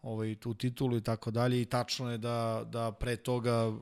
ovaj, 0.02 0.34
tu 0.34 0.54
titulu 0.54 0.96
i 0.96 1.00
tako 1.00 1.30
dalje 1.30 1.62
i 1.62 1.64
tačno 1.64 2.10
je 2.10 2.18
da, 2.18 2.64
da 2.66 2.92
pre 2.92 3.16
toga 3.16 3.72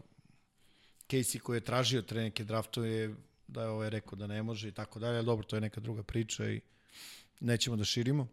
Casey 1.08 1.38
koji 1.38 1.56
je 1.56 1.64
tražio 1.64 2.02
tre 2.02 2.22
neke 2.22 2.44
draftove 2.44 3.14
da 3.48 3.62
je 3.62 3.68
ovaj 3.68 3.90
rekao 3.90 4.16
da 4.16 4.26
ne 4.26 4.42
može 4.42 4.68
i 4.68 4.72
tako 4.72 4.98
dalje, 4.98 5.16
ali 5.16 5.26
dobro, 5.26 5.46
to 5.46 5.56
je 5.56 5.60
neka 5.60 5.80
druga 5.80 6.02
priča 6.02 6.50
i 6.50 6.60
nećemo 7.40 7.76
da 7.76 7.84
širimo. 7.84 8.28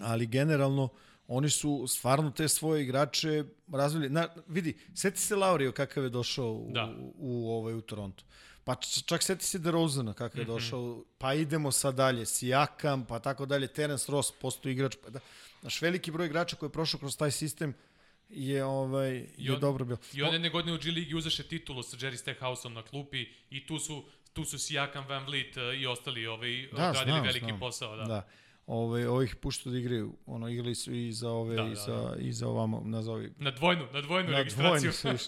Ali 0.00 0.26
generalno, 0.26 0.88
oni 1.28 1.50
su 1.50 1.86
stvarno 1.88 2.30
te 2.30 2.48
svoje 2.48 2.82
igrače 2.82 3.44
razvili. 3.72 4.10
Na, 4.10 4.28
vidi, 4.48 4.78
seti 4.94 5.20
se 5.20 5.36
Laurio 5.36 5.72
kakav 5.72 6.04
je 6.04 6.10
došao 6.10 6.52
u, 6.52 6.70
da. 6.72 6.94
u, 6.98 7.12
u, 7.18 7.50
ovaj, 7.50 7.74
u 7.74 7.80
Toronto. 7.80 8.24
Pa 8.64 8.74
čak 9.06 9.22
seti 9.22 9.44
se 9.44 9.58
DeRozana 9.58 10.12
kakav 10.12 10.38
je 10.38 10.44
mm 10.44 10.48
-hmm. 10.48 10.52
došao, 10.52 11.04
pa 11.18 11.34
idemo 11.34 11.72
sad 11.72 11.94
dalje, 11.94 12.26
Sijakam, 12.26 13.04
pa 13.04 13.18
tako 13.18 13.46
dalje, 13.46 13.66
Terence 13.66 14.12
Ross 14.12 14.32
postoji 14.40 14.72
igrač, 14.72 14.96
pa 15.04 15.10
da, 15.10 15.20
naš 15.62 15.82
veliki 15.82 16.10
broj 16.10 16.26
igrača 16.26 16.56
koji 16.56 16.68
je 16.68 16.72
prošao 16.72 17.00
kroz 17.00 17.16
taj 17.16 17.30
sistem 17.30 17.74
je, 18.32 18.64
ovaj, 18.64 19.26
je 19.36 19.54
on, 19.54 19.60
dobro 19.60 19.84
bio. 19.84 19.96
I 20.14 20.22
on 20.22 20.32
jedne 20.32 20.50
godine 20.50 20.72
u 20.72 20.78
G 20.78 20.90
Ligi 20.90 21.14
uzaše 21.14 21.42
titulu 21.42 21.82
sa 21.82 21.96
Jerry 21.96 22.16
Stackhouseom 22.16 22.74
na 22.74 22.82
klupi 22.82 23.26
i 23.50 23.66
tu 23.66 23.78
su 23.78 24.04
tu 24.32 24.44
su 24.44 24.58
Sijakam, 24.58 25.04
Van 25.08 25.24
Vliet 25.24 25.56
eh, 25.56 25.76
i 25.76 25.86
ostali 25.86 26.26
ovaj, 26.26 26.68
da, 26.72 26.88
odradili 26.88 27.12
znam, 27.12 27.22
veliki 27.22 27.46
znam. 27.46 27.60
posao. 27.60 27.96
Da. 27.96 28.04
da. 28.04 28.28
Ove, 28.66 29.08
ovih 29.08 29.36
pušta 29.36 29.70
da 29.70 29.78
igraju, 29.78 30.16
ono, 30.26 30.48
igrali 30.48 30.74
su 30.74 30.92
i 30.92 31.12
za 31.12 31.30
ove, 31.30 31.56
da, 31.56 31.62
i, 31.62 31.68
da, 31.68 31.74
za, 31.74 31.96
da. 31.96 32.16
i 32.20 32.32
za 32.32 32.48
ovamo, 32.48 32.82
nazovi. 32.84 33.32
Na 33.38 33.50
dvojnu, 33.50 33.86
na 33.92 34.00
dvojnu 34.00 34.30
na 34.30 34.38
registraciju. 34.38 34.92
Dvojnu, 35.02 35.18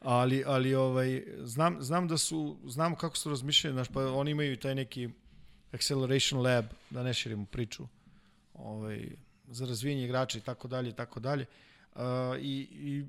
ali, 0.00 0.42
ali 0.46 0.74
ovaj, 0.74 1.24
znam, 1.38 1.82
znam 1.82 2.08
da 2.08 2.18
su, 2.18 2.58
znam 2.64 2.96
kako 2.96 3.16
su 3.16 3.30
razmišljali, 3.30 3.74
znaš, 3.74 3.88
pa 3.88 4.12
oni 4.12 4.30
imaju 4.30 4.56
taj 4.56 4.74
neki 4.74 5.08
acceleration 5.72 6.42
lab, 6.42 6.64
da 6.90 7.02
ne 7.02 7.14
širimo 7.14 7.44
priču, 7.44 7.86
ovaj, 8.54 9.08
za 9.48 9.66
razvijenje 9.66 10.04
igrača 10.04 10.38
i 10.38 10.40
tako 10.40 10.68
dalje 10.68 10.88
i 10.88 10.94
tako 10.94 11.20
dalje. 11.20 11.42
Uh, 11.42 11.48
i, 12.40 12.68
i 12.70 13.04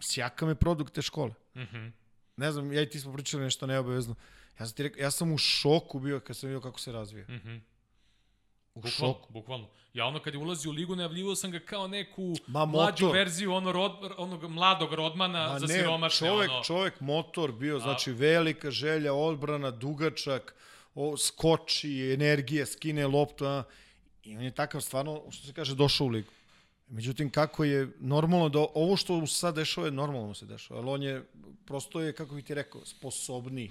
sjaka 0.00 0.46
me 0.46 0.54
produkt 0.54 0.94
te 0.94 1.02
škole. 1.02 1.34
Mm 1.54 1.60
-hmm. 1.60 1.92
Ne 2.36 2.52
znam, 2.52 2.72
ja 2.72 2.82
i 2.82 2.90
ti 2.90 3.00
smo 3.00 3.12
pričali 3.12 3.42
nešto 3.42 3.66
neobavezno. 3.66 4.14
Ja 4.60 4.66
sam, 4.66 4.76
ti 4.76 4.82
rekao, 4.82 5.02
ja 5.02 5.10
sam 5.10 5.32
u 5.32 5.38
šoku 5.38 6.00
bio 6.00 6.20
kad 6.20 6.36
sam 6.36 6.48
vidio 6.48 6.60
kako 6.60 6.80
se 6.80 6.92
razvija. 6.92 7.26
Mm 7.28 7.40
-hmm. 7.44 7.60
U 8.74 8.80
bukvalno, 8.80 9.14
šoku. 9.14 9.32
Bukvalno. 9.32 9.68
Ja 9.92 10.06
ono 10.06 10.18
kad 10.18 10.34
je 10.34 10.40
ulazio 10.40 10.70
u 10.70 10.74
ligu, 10.74 10.96
najavljivo 10.96 11.34
sam 11.34 11.50
ga 11.50 11.58
kao 11.58 11.88
neku 11.88 12.34
Ma, 12.46 12.64
mlađu 12.64 13.08
verziju 13.08 13.52
ono 13.52 13.72
rod, 13.72 13.92
onog 14.16 14.50
mladog 14.50 14.94
Rodmana 14.94 15.52
Ma, 15.52 15.58
za 15.58 15.66
ne, 15.66 15.74
siromašne. 15.74 16.28
Čovek, 16.28 16.50
ono. 16.50 16.62
čovek 16.64 17.00
motor 17.00 17.52
bio, 17.52 17.78
znači 17.78 18.12
velika 18.12 18.70
želja, 18.70 19.14
odbrana, 19.14 19.70
dugačak, 19.70 20.54
o, 20.94 21.16
skoči, 21.16 22.12
energija, 22.12 22.66
skine 22.66 23.06
loptu, 23.06 23.44
a, 23.44 23.62
i 24.22 24.36
on 24.36 24.42
je 24.42 24.50
takav 24.50 24.80
stvarno, 24.80 25.22
što 25.30 25.46
se 25.46 25.52
kaže, 25.52 25.74
došao 25.74 26.06
u 26.06 26.10
ligu. 26.10 26.32
Međutim, 26.88 27.30
kako 27.30 27.64
je 27.64 27.88
normalno 28.00 28.48
da 28.48 28.58
ovo 28.74 28.96
što 28.96 29.26
sad 29.26 29.54
dešava 29.54 29.86
je 29.86 29.90
normalno 29.90 30.34
se 30.34 30.46
dešava, 30.46 30.80
ali 30.80 30.90
on 30.90 31.02
je, 31.02 31.24
prosto 31.64 32.00
je, 32.00 32.12
kako 32.12 32.34
bih 32.34 32.44
ti 32.44 32.54
rekao, 32.54 32.84
sposobniji. 32.84 33.70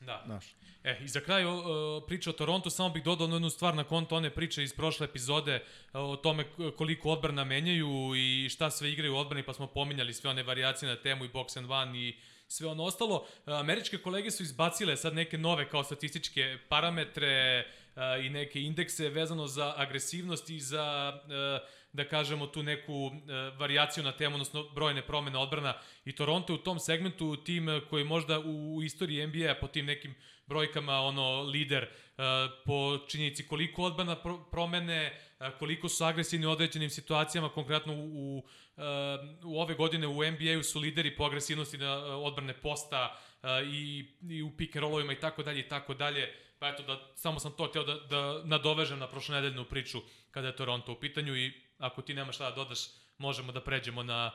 Da. 0.00 0.22
Znaš. 0.26 0.54
E, 0.84 0.98
i 1.04 1.08
za 1.08 1.20
kraj 1.20 1.44
uh, 1.44 1.62
priča 2.06 2.30
o 2.30 2.32
Torontu, 2.32 2.70
samo 2.70 2.88
bih 2.88 3.04
dodao 3.04 3.28
jednu 3.28 3.50
stvar 3.50 3.74
na 3.74 3.84
konto 3.84 4.16
one 4.16 4.30
priče 4.30 4.62
iz 4.62 4.74
prošle 4.74 5.04
epizode 5.04 5.54
uh, 5.56 6.00
o 6.00 6.16
tome 6.16 6.44
koliko 6.76 7.10
odbrana 7.10 7.44
menjaju 7.44 8.14
i 8.16 8.48
šta 8.48 8.70
sve 8.70 8.92
igraju 8.92 9.14
u 9.14 9.16
odbrani, 9.16 9.42
pa 9.42 9.52
smo 9.52 9.66
pominjali 9.66 10.14
sve 10.14 10.30
one 10.30 10.42
variacije 10.42 10.88
na 10.88 10.96
temu 10.96 11.24
i 11.24 11.28
box 11.28 11.58
and 11.58 11.70
one 11.70 11.98
i 11.98 12.16
sve 12.48 12.68
ono 12.68 12.84
ostalo. 12.84 13.26
Američke 13.46 13.98
kolege 13.98 14.30
su 14.30 14.42
izbacile 14.42 14.96
sad 14.96 15.14
neke 15.14 15.38
nove 15.38 15.68
kao 15.68 15.84
statističke 15.84 16.58
parametre 16.68 17.64
uh, 17.96 18.24
i 18.24 18.28
neke 18.28 18.62
indekse 18.62 19.08
vezano 19.08 19.46
za 19.46 19.74
agresivnost 19.76 20.50
i 20.50 20.60
za 20.60 21.12
uh, 21.24 21.68
da 21.92 22.04
kažemo 22.04 22.46
tu 22.46 22.62
neku 22.62 22.92
uh, 22.92 23.12
varijaciju 23.58 24.04
na 24.04 24.12
temu, 24.12 24.34
odnosno 24.34 24.62
brojne 24.74 25.06
promene 25.06 25.38
odbrana 25.38 25.74
i 26.04 26.12
Toronto 26.12 26.54
u 26.54 26.58
tom 26.58 26.78
segmentu 26.78 27.36
tim 27.36 27.80
koji 27.90 28.04
možda 28.04 28.38
u, 28.38 28.76
u 28.76 28.82
istoriji 28.82 29.26
NBA 29.26 29.54
po 29.60 29.66
tim 29.66 29.86
nekim 29.86 30.14
brojkama 30.46 31.00
ono 31.00 31.42
lider 31.42 31.82
uh, 31.82 32.24
po 32.64 32.98
činjenici 33.08 33.46
koliko 33.46 33.82
odbrana 33.82 34.16
pro, 34.16 34.38
promene, 34.50 35.20
uh, 35.40 35.46
koliko 35.58 35.88
su 35.88 36.04
agresivni 36.04 36.46
u 36.46 36.50
određenim 36.50 36.90
situacijama, 36.90 37.48
konkretno 37.48 37.94
u, 37.94 38.06
u, 38.06 38.38
uh, 38.38 38.84
u 39.44 39.60
ove 39.60 39.74
godine 39.74 40.06
u 40.06 40.14
NBA-u 40.14 40.62
su 40.62 40.80
lideri 40.80 41.16
po 41.16 41.24
agresivnosti 41.24 41.78
na 41.78 41.96
odbrane 42.16 42.54
posta 42.54 43.18
i, 43.66 44.06
i 44.30 44.42
u 44.42 44.56
pick 44.56 44.76
and 44.76 44.82
rollovima 44.82 45.12
i 45.12 45.20
tako 45.20 45.42
dalje 45.42 45.60
i 45.60 45.68
tako 45.68 45.94
dalje. 45.94 46.34
Pa 46.58 46.68
eto, 46.68 46.82
da, 46.82 47.12
samo 47.14 47.40
sam 47.40 47.52
to 47.52 47.66
hteo 47.66 47.84
da, 47.84 47.94
da 47.94 48.42
nadovežem 48.44 48.98
na 48.98 49.06
prošlonedeljnu 49.06 49.64
priču 49.64 49.98
kada 50.30 50.46
je 50.46 50.56
Toronto 50.56 50.92
u 50.92 51.00
pitanju 51.00 51.36
i 51.36 51.52
ako 51.78 52.02
ti 52.02 52.14
nemaš 52.14 52.34
šta 52.34 52.50
da 52.50 52.56
dodaš, 52.56 52.78
možemo 53.18 53.52
da 53.52 53.64
pređemo 53.64 54.02
na, 54.02 54.30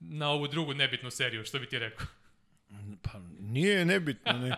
na 0.00 0.30
ovu 0.30 0.48
drugu 0.48 0.74
nebitnu 0.74 1.10
seriju, 1.10 1.44
što 1.44 1.58
bi 1.58 1.68
ti 1.68 1.78
rekao? 1.78 2.06
Pa 3.02 3.18
nije 3.40 3.84
nebitno, 3.84 4.32
ne. 4.32 4.56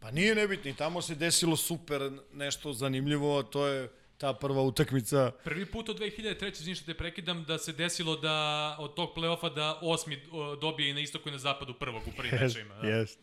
Pa 0.00 0.10
nije 0.10 0.34
nebitno, 0.34 0.72
tamo 0.78 1.02
se 1.02 1.14
desilo 1.14 1.56
super 1.56 2.10
nešto 2.32 2.72
zanimljivo, 2.72 3.42
to 3.42 3.66
je 3.66 3.88
ta 4.20 4.34
prva 4.34 4.62
utakmica. 4.62 5.32
Prvi 5.44 5.66
put 5.66 5.88
od 5.88 5.98
2003. 5.98 6.52
izvini 6.52 6.74
što 6.74 6.86
te 6.86 6.94
prekidam, 6.94 7.44
da 7.44 7.58
se 7.58 7.72
desilo 7.72 8.16
da 8.16 8.76
od 8.78 8.94
tog 8.94 9.10
play-offa 9.16 9.54
da 9.54 9.78
osmi 9.82 10.22
dobije 10.60 10.90
i 10.90 10.94
na 10.94 11.00
istoku 11.00 11.28
i 11.28 11.32
na 11.32 11.38
zapadu 11.38 11.74
prvog 11.74 12.02
u 12.06 12.10
prvim 12.16 12.32
yes, 12.32 12.42
mečima. 12.42 12.74
Da. 12.74 12.88
Yes. 12.88 13.18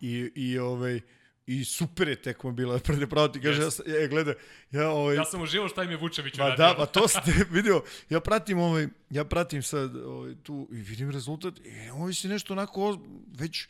I, 0.00 0.32
i 0.34 0.58
ovaj, 0.58 1.00
I 1.46 1.64
super 1.64 2.08
je 2.08 2.16
tekma 2.22 2.50
bila, 2.52 2.78
prede 2.78 3.06
pravo 3.06 3.28
ti 3.28 3.40
kaže, 3.40 3.62
yes. 3.62 3.90
ja, 3.90 4.00
ja 4.00 4.06
gleda, 4.06 4.34
ja 4.70 4.90
ovaj... 4.90 5.16
Ja 5.16 5.24
sam 5.24 5.42
uživao 5.42 5.68
šta 5.68 5.82
im 5.82 5.90
je 5.90 5.96
Vučević 5.96 6.34
uradio. 6.34 6.56
Da, 6.56 6.74
pa 6.76 6.86
to 6.86 7.08
ste 7.08 7.20
vidio, 7.50 7.82
ja 8.10 8.20
pratim 8.20 8.58
ovaj, 8.58 8.88
ja 9.10 9.24
pratim 9.24 9.62
sad 9.62 9.96
ovaj, 9.96 10.34
tu 10.42 10.68
i 10.72 10.74
vidim 10.74 11.10
rezultat 11.10 11.58
i 11.58 11.90
ovaj 11.90 12.14
se 12.14 12.28
nešto 12.28 12.54
onako 12.54 12.98
već 13.38 13.68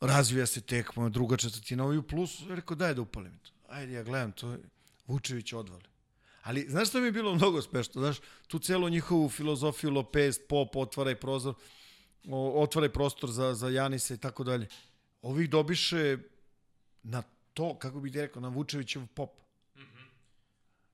razvija 0.00 0.46
se 0.46 0.60
tekma, 0.60 1.08
druga 1.08 1.36
četvrtina, 1.36 1.84
ovaj 1.84 1.96
u 1.96 2.02
plus, 2.02 2.40
ja 2.48 2.54
rekao 2.54 2.76
daj 2.76 2.94
da 2.94 3.00
upalim 3.00 3.38
to. 3.38 3.50
Ajde, 3.68 3.92
ja 3.92 4.02
gledam 4.02 4.32
to, 4.32 4.56
Vučević 5.06 5.52
odvali. 5.52 5.84
Ali, 6.42 6.66
znaš 6.68 6.88
što 6.88 7.00
mi 7.00 7.06
je 7.06 7.12
bilo 7.12 7.34
mnogo 7.34 7.62
spešno? 7.62 8.02
Znaš, 8.02 8.16
tu 8.46 8.58
celu 8.58 8.88
njihovu 8.88 9.28
filozofiju 9.28 9.90
Lopez, 9.90 10.38
Pop, 10.48 10.76
otvaraj 10.76 11.14
prozor, 11.14 11.54
otvaraj 12.54 12.88
prostor 12.88 13.30
za, 13.30 13.54
za 13.54 13.68
Janisa 13.68 14.14
i 14.14 14.18
tako 14.18 14.44
dalje. 14.44 14.66
Ovih 15.22 15.50
dobiše 15.50 16.18
na 17.02 17.22
to, 17.54 17.78
kako 17.78 18.00
bih 18.00 18.12
ti 18.12 18.20
rekao, 18.20 18.42
na 18.42 18.48
Vučevićev 18.48 19.06
pop. 19.14 19.30
Mm 19.76 19.80
-hmm. 19.80 20.06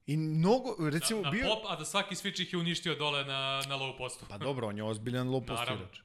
I 0.07 0.17
mnogo, 0.17 0.89
recimo, 0.89 1.21
na, 1.21 1.25
na 1.25 1.31
bio... 1.31 1.47
pop, 1.47 1.63
a 1.67 1.75
da 1.75 1.85
svaki 1.85 2.15
switch 2.15 2.41
ih 2.41 2.53
je 2.53 2.59
uništio 2.59 2.95
dole 2.95 3.25
na, 3.25 3.61
na 3.67 3.75
low 3.75 3.97
postu. 3.97 4.25
pa 4.29 4.37
dobro, 4.37 4.67
on 4.67 4.77
je 4.77 4.83
ozbiljan 4.83 5.27
low 5.27 5.45
post 5.47 5.63
igrač. 5.63 5.99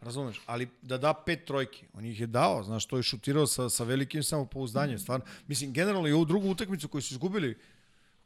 Razumeš? 0.00 0.40
Ali 0.46 0.68
da 0.82 0.98
da 0.98 1.14
pet 1.14 1.44
trojki, 1.44 1.86
on 1.92 2.04
ih 2.04 2.20
je 2.20 2.26
dao, 2.26 2.62
znaš, 2.62 2.86
to 2.86 2.96
je 2.96 3.02
šutirao 3.02 3.46
sa, 3.46 3.68
sa 3.68 3.84
velikim 3.84 4.22
samopouzdanjem, 4.22 4.98
stvarno. 4.98 5.26
Mislim, 5.46 5.72
generalno 5.72 6.08
i 6.08 6.12
ovu 6.12 6.24
drugu 6.24 6.50
utakmicu 6.50 6.88
koju 6.88 7.02
su 7.02 7.14
izgubili, 7.14 7.58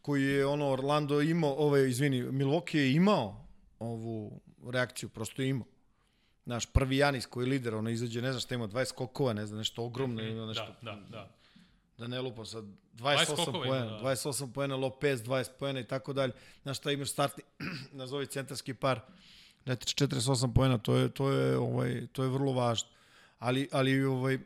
koji 0.02 0.22
je 0.22 0.46
ono 0.46 0.70
Orlando 0.70 1.20
imao, 1.20 1.54
ovaj, 1.54 1.88
izvini, 1.88 2.22
Milwaukee 2.22 2.78
je 2.78 2.92
imao 2.92 3.46
ovu 3.78 4.40
reakciju, 4.64 5.08
prosto 5.08 5.42
je 5.42 5.48
imao. 5.48 5.66
Naš 6.44 6.66
prvi 6.66 6.96
Janis 6.96 7.26
koji 7.26 7.44
je 7.44 7.50
lider, 7.50 7.74
ono 7.74 7.90
izađe, 7.90 8.22
ne 8.22 8.32
znam 8.32 8.40
šta 8.40 8.54
ima, 8.54 8.68
20 8.68 8.84
skokova, 8.84 9.32
ne 9.32 9.46
znam, 9.46 9.58
nešto 9.58 9.84
ogromno, 9.84 10.22
mm 10.22 10.26
-hmm, 10.26 10.48
nešto. 10.48 10.74
Da, 10.82 10.92
da, 10.92 11.00
da. 11.10 11.28
da 11.98 12.06
ne 12.06 12.20
lupam 12.20 12.46
sad, 12.46 12.64
28 12.94 13.24
skokova 13.24 13.66
ima, 13.66 13.66
poena, 13.66 13.98
da. 13.98 14.02
28 14.02 14.52
poena, 14.52 14.76
Lopez 14.76 15.22
20 15.22 15.50
poena 15.58 15.80
i 15.80 15.84
tako 15.84 16.12
dalje. 16.12 16.32
Znaš 16.62 16.76
šta 16.78 16.92
imaš 16.92 17.10
startni, 17.10 17.44
nazovi 17.92 18.26
centarski 18.26 18.74
par, 18.74 19.00
dajte 19.66 19.84
48 19.86 20.54
poena, 20.54 20.78
to 20.78 20.96
je, 20.96 21.08
to 21.08 21.30
je, 21.30 21.56
ovaj, 21.56 22.06
to 22.12 22.22
je 22.22 22.28
vrlo 22.28 22.52
važno. 22.52 22.88
Ali, 23.38 23.68
ali 23.72 24.04
ovaj, 24.04 24.38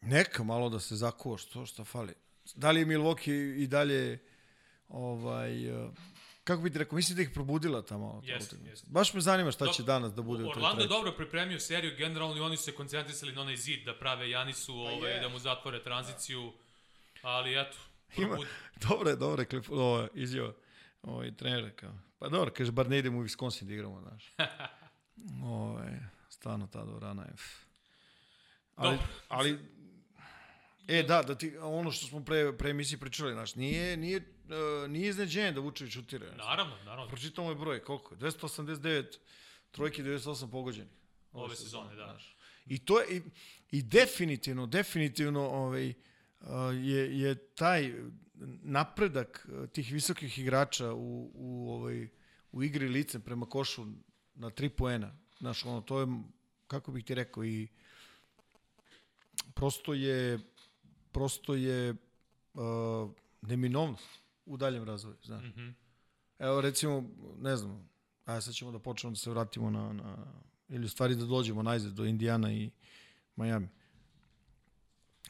neka 0.00 0.42
malo 0.42 0.68
da 0.68 0.80
se 0.80 0.96
zakuva 0.96 1.38
što, 1.38 1.66
što 1.66 1.84
fali. 1.84 2.14
Da 2.54 2.70
li 2.70 2.80
je 2.80 2.86
Milwaukee 2.86 3.62
i 3.62 3.66
dalje 3.66 4.18
ovaj, 4.88 5.70
kako 6.44 6.62
bi 6.62 6.70
ti 6.70 6.78
rekao, 6.78 6.96
mislim 6.96 7.16
da 7.16 7.22
ih 7.22 7.30
probudila 7.30 7.82
ta 7.82 7.98
malo. 7.98 8.22
ta 8.26 8.32
Jeste, 8.32 8.56
jeste. 8.64 8.86
Baš 8.90 9.14
me 9.14 9.20
zanima 9.20 9.50
šta 9.50 9.66
će 9.66 9.82
Dok- 9.82 9.86
danas 9.86 10.12
da 10.14 10.22
bude 10.22 10.42
u 10.42 10.46
toj 10.46 10.52
Orlando 10.52 10.82
je 10.82 10.88
dobro 10.88 11.12
pripremio 11.12 11.60
seriju, 11.60 11.96
generalno 11.96 12.36
i 12.36 12.40
oni 12.40 12.56
su 12.56 12.62
se 12.62 12.72
koncentrisali 12.72 13.32
na 13.32 13.40
onaj 13.40 13.56
zid 13.56 13.84
da 13.84 13.98
prave 13.98 14.30
Janisu, 14.30 14.74
ovaj, 14.74 15.12
je. 15.12 15.20
da 15.20 15.28
mu 15.28 15.38
zatvore 15.38 15.82
tranziciju, 15.82 16.52
ali 17.22 17.60
eto, 17.60 17.76
Ima- 18.16 18.28
probudi. 18.28 18.50
Dobre, 18.88 19.16
dobre 19.16 19.44
klip, 19.44 19.70
ovo, 19.70 20.08
izjava 20.14 20.52
ovaj, 21.02 21.36
trenera 21.36 21.70
kao. 21.70 21.92
Pa 22.18 22.28
dobro, 22.28 22.50
kaže, 22.56 22.72
bar 22.72 22.88
ne 22.90 22.98
idemo 22.98 23.18
u 23.18 23.24
Wisconsin 23.24 23.64
da 23.64 23.72
igramo, 23.74 24.00
znaš. 24.00 24.34
Ovaj, 25.44 25.92
stvarno 26.28 26.66
ta 26.66 26.84
dvorana 26.84 27.22
je... 27.22 27.32
Ali, 28.76 28.96
Dobro. 28.96 29.06
ali, 29.28 29.58
e, 30.88 31.02
da, 31.02 31.22
da 31.22 31.34
ti, 31.34 31.56
ono 31.58 31.90
što 31.90 32.06
smo 32.06 32.24
pre, 32.24 32.56
pre 32.58 32.70
emisiji 32.70 32.98
pričali, 32.98 33.32
znaš, 33.32 33.54
nije, 33.54 33.96
nije, 33.96 34.33
uh, 34.48 34.90
nije 34.90 35.08
izneđenje 35.08 35.52
da 35.52 35.60
Vučević 35.60 35.92
šutira. 35.92 36.26
znaš. 36.26 36.38
Naravno, 36.38 36.76
naravno. 36.84 37.08
Pročitao 37.08 37.44
moj 37.44 37.54
broj, 37.54 37.84
koliko 37.84 38.14
je? 38.14 38.18
289 38.18 39.18
trojke, 39.70 40.02
98 40.02 40.50
pogođenih. 40.50 40.92
Ove 41.32 41.56
sezone, 41.56 41.94
da. 41.94 42.04
znaš. 42.04 42.36
I 42.66 42.78
to 42.78 43.00
je, 43.00 43.16
i, 43.16 43.22
i 43.70 43.82
definitivno, 43.82 44.66
definitivno 44.66 45.48
ovaj, 45.48 45.88
uh, 46.40 46.48
je, 46.72 47.20
je 47.20 47.34
taj 47.34 47.94
napredak 48.62 49.48
uh, 49.48 49.68
tih 49.68 49.92
visokih 49.92 50.38
igrača 50.38 50.92
u, 50.92 51.30
u, 51.34 51.70
ovaj, 51.72 52.08
u 52.52 52.62
igri 52.62 52.88
licem 52.88 53.20
prema 53.20 53.46
košu 53.46 53.86
na 54.34 54.50
tri 54.50 54.68
poena. 54.68 55.16
Znaš, 55.38 55.64
ono, 55.64 55.80
to 55.80 56.00
je, 56.00 56.06
kako 56.66 56.92
bih 56.92 57.04
ti 57.04 57.14
rekao, 57.14 57.44
i 57.44 57.68
prosto 59.54 59.94
je, 59.94 60.38
prosto 61.12 61.54
je 61.54 61.90
uh, 62.54 63.10
neminovnost 63.42 64.23
u 64.46 64.56
daljem 64.56 64.84
razvoju, 64.84 65.16
znaš. 65.22 65.44
Mhm. 65.44 65.68
Evo 66.38 66.60
recimo, 66.60 67.10
ne 67.38 67.56
znam, 67.56 67.88
a 68.24 68.40
sad 68.40 68.54
ćemo 68.54 68.72
da 68.72 68.78
počnemo 68.78 69.10
da 69.12 69.16
se 69.16 69.30
vratimo 69.30 69.70
na, 69.70 69.92
na 69.92 70.16
ili 70.68 70.84
u 70.84 70.88
stvari 70.88 71.14
da 71.14 71.24
dođemo 71.24 71.62
najzad 71.62 71.92
do 71.92 72.04
Indijana 72.04 72.52
i 72.52 72.70
Miami. 73.36 73.68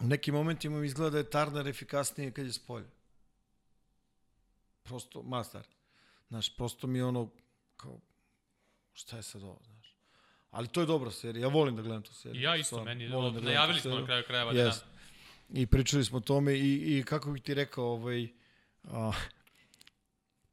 U 0.01 0.07
nekim 0.07 0.35
momentima 0.35 0.81
mi 0.81 0.87
izgleda 0.87 1.11
da 1.11 1.19
je 1.19 1.31
Turner 1.31 1.67
efikasnije 1.69 2.31
kad 2.31 2.47
je 2.47 2.53
s 2.53 2.59
polja. 2.59 2.87
Prosto, 4.83 5.23
mastar. 5.23 5.63
Znaš, 6.29 6.57
prosto 6.57 6.87
mi 6.87 6.99
je 6.99 7.05
ono, 7.05 7.31
kao, 7.77 8.01
šta 8.93 9.17
je 9.17 9.23
sad 9.23 9.43
ovo, 9.43 9.61
znaš. 9.65 9.97
Ali 10.51 10.69
to 10.69 10.81
je 10.81 10.87
dobra 10.87 11.11
serija, 11.11 11.43
ja 11.43 11.49
volim 11.49 11.77
da 11.77 11.83
gledam 11.83 12.03
tu 12.03 12.15
seriju. 12.15 12.43
Ja 12.43 12.57
isto, 12.57 12.67
stvarno, 12.67 12.85
meni, 12.85 13.09
volim 13.09 13.35
da 13.35 13.41
najavili 13.41 13.81
smo 13.81 13.91
na 13.95 14.07
kraju 14.07 14.25
krajeva 14.27 14.53
da 14.53 14.61
Yes. 14.61 14.81
nam. 14.81 14.95
I 15.63 15.67
pričali 15.67 16.05
smo 16.05 16.19
o 16.19 16.21
tome 16.21 16.55
i, 16.55 16.99
i 16.99 17.03
kako 17.03 17.33
bih 17.33 17.43
ti 17.43 17.55
rekao, 17.55 17.85
ovaj, 17.85 18.29
a, 18.85 19.13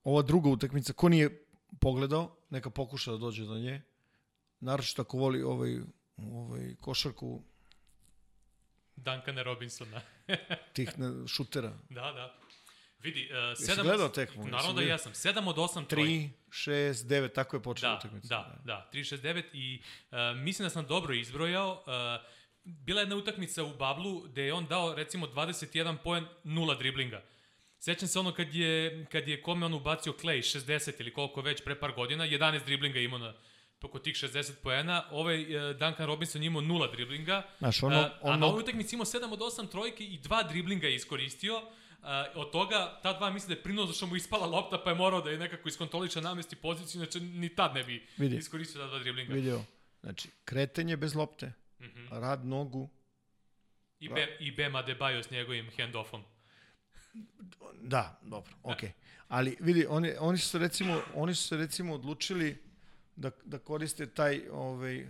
ova 0.03 0.21
druga 0.21 0.49
utakmica, 0.49 0.93
ko 0.93 1.09
nije 1.09 1.45
pogledao, 1.79 2.35
neka 2.49 2.69
pokuša 2.69 3.11
da 3.11 3.17
dođe 3.17 3.45
do 3.45 3.55
nje. 3.57 3.81
Naročito 4.59 5.01
ako 5.01 5.17
voli 5.17 5.43
ovaj, 5.43 5.79
ovaj 6.17 6.75
košarku 6.81 7.41
Duncana 8.95 9.43
Robinsona. 9.43 10.01
tih 10.73 10.99
ne, 10.99 11.27
šutera. 11.27 11.73
da, 11.89 12.01
da. 12.11 12.37
Vidi, 12.99 13.29
uh, 13.31 13.49
Jesi 13.49 13.65
sedam... 13.65 13.85
gledao 13.85 14.09
tekmu? 14.09 14.47
Naravno 14.47 14.73
da 14.73 14.81
jesam. 14.81 15.13
7 15.13 15.47
od 15.49 15.55
8 15.55 15.87
trojki. 15.87 16.11
3, 16.11 16.29
6, 16.49 16.93
9, 16.93 17.33
tako 17.33 17.55
je 17.55 17.61
počela 17.63 17.91
Da, 17.91 17.97
utakmica. 17.97 18.27
da, 18.27 18.57
da, 18.63 18.89
369 18.93 19.43
i 19.53 19.81
uh, 20.11 20.17
mislim 20.37 20.65
da 20.65 20.69
sam 20.69 20.85
dobro 20.87 21.13
izbrojao. 21.13 21.71
Uh, 21.71 22.27
bila 22.63 22.99
je 23.01 23.03
jedna 23.03 23.15
utakmica 23.15 23.63
u 23.63 23.75
Bablu 23.75 24.21
gde 24.21 24.43
je 24.43 24.53
on 24.53 24.65
dao 24.65 24.95
recimo 24.95 25.27
21 25.27 25.97
poen, 26.03 26.25
nula 26.43 26.75
driblinga. 26.75 27.21
Sećam 27.81 28.07
se 28.07 28.19
ono 28.19 28.33
kad 28.33 28.55
je, 28.55 29.05
kad 29.05 29.27
je 29.27 29.41
kome 29.41 29.65
on 29.65 29.73
ubacio 29.73 30.13
Clay 30.13 30.57
60 30.59 30.93
ili 30.99 31.13
koliko 31.13 31.41
već 31.41 31.63
pre 31.63 31.79
par 31.79 31.91
godina, 31.91 32.23
11 32.25 32.65
driblinga 32.65 32.99
imao 32.99 33.19
na 33.19 33.33
oko 33.81 33.99
tih 33.99 34.15
60 34.15 34.51
poena. 34.63 35.03
Ovaj 35.11 35.41
uh, 35.55 35.77
Duncan 35.77 36.05
Robinson 36.05 36.43
imao 36.43 36.61
nula 36.61 36.87
driblinga. 36.87 37.43
Znaš, 37.57 37.83
ono, 37.83 37.99
Uh, 37.99 38.05
a 38.05 38.09
na 38.09 38.33
ono, 38.33 38.47
ovoj 38.47 38.61
utakmici 38.61 38.95
imao 38.95 39.05
7 39.05 39.33
od 39.33 39.39
8 39.39 39.69
trojke 39.69 40.03
i 40.05 40.17
dva 40.17 40.43
driblinga 40.43 40.87
je 40.87 40.95
iskoristio. 40.95 41.57
Uh, 41.57 42.07
od 42.35 42.51
toga, 42.51 42.99
ta 43.03 43.13
dva 43.13 43.29
misle 43.29 43.47
da 43.47 43.53
je 43.53 43.63
prinuo 43.63 43.87
što 43.87 44.07
mu 44.07 44.15
ispala 44.15 44.45
lopta, 44.47 44.77
pa 44.77 44.89
je 44.89 44.95
morao 44.95 45.21
da 45.21 45.29
je 45.29 45.37
nekako 45.37 45.69
iskontroliše 45.69 46.21
namesti 46.21 46.55
poziciju, 46.55 46.99
znači 46.99 47.19
ni 47.19 47.49
tad 47.49 47.73
ne 47.75 47.83
bi 47.83 48.07
Vidi. 48.17 48.35
iskoristio 48.35 48.81
ta 48.81 48.87
dva 48.87 48.99
driblinga. 48.99 49.33
vidio. 49.33 49.61
Znači, 50.01 50.29
kretenje 50.45 50.97
bez 50.97 51.15
lopte, 51.15 51.51
Mhm. 51.79 52.07
rad 52.11 52.45
nogu, 52.45 52.89
I, 53.99 54.09
Be, 54.09 54.37
I 54.39 54.51
Bema 54.51 54.79
Adebayo 54.79 55.23
s 55.23 55.31
njegovim 55.31 55.69
handoffom. 55.77 56.23
Da, 57.81 58.19
dobro, 58.21 58.53
okej. 58.63 58.89
Okay. 58.89 58.93
Ali 59.27 59.57
vidi, 59.59 59.85
oni, 59.89 60.13
oni 60.19 60.37
su 60.37 60.57
recimo, 60.57 61.01
oni 61.15 61.35
su 61.35 61.47
se 61.47 61.57
recimo 61.57 61.93
odlučili 61.93 62.57
da, 63.15 63.31
da 63.45 63.57
koriste 63.59 64.05
taj, 64.05 64.41
ovaj, 64.51 65.07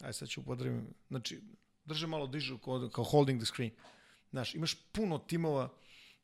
aj 0.00 0.12
sad 0.12 0.28
ću 0.28 0.40
upotrebim, 0.40 0.86
znači, 1.08 1.40
drže 1.84 2.06
malo 2.06 2.26
dižu 2.26 2.58
kao, 2.58 2.88
kao 2.92 3.04
holding 3.04 3.40
the 3.40 3.46
screen. 3.46 3.70
Znaš, 4.30 4.54
imaš 4.54 4.74
puno 4.92 5.18
timova 5.18 5.68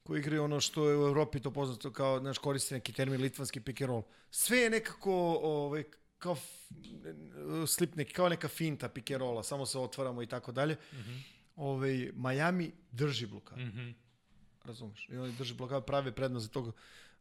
koji 0.02 0.18
igraju 0.20 0.44
ono 0.44 0.60
što 0.60 0.88
je 0.90 0.98
u 0.98 1.06
Evropi 1.06 1.40
to 1.40 1.50
poznato 1.50 1.92
kao, 1.92 2.18
znaš, 2.20 2.38
koriste 2.38 2.74
neki 2.74 2.92
termin 2.92 3.20
litvanski 3.20 3.60
pick 3.60 3.80
and 3.80 3.88
roll. 3.88 4.02
Sve 4.30 4.58
je 4.58 4.70
nekako, 4.70 5.12
ovaj, 5.42 5.84
kao 6.18 6.32
f- 6.32 6.62
slip 7.68 7.94
neki, 7.94 8.12
kao 8.12 8.28
neka 8.28 8.48
finta 8.48 8.88
pick 8.88 9.10
and 9.10 9.20
rolla, 9.20 9.42
samo 9.42 9.66
se 9.66 9.78
otvaramo 9.78 10.22
i 10.22 10.26
tako 10.26 10.52
dalje. 10.52 10.76
Ovaj, 11.56 12.10
Miami 12.14 12.72
drži 12.90 13.26
blokadu 13.26 13.60
Mhm. 13.62 13.90
Razumeš. 14.64 15.08
I 15.08 15.16
oni 15.16 15.32
drže 15.32 15.54
blokadu, 15.54 15.86
prave 15.86 16.12
prednost 16.12 16.46
za 16.46 16.52
tog, 16.52 16.74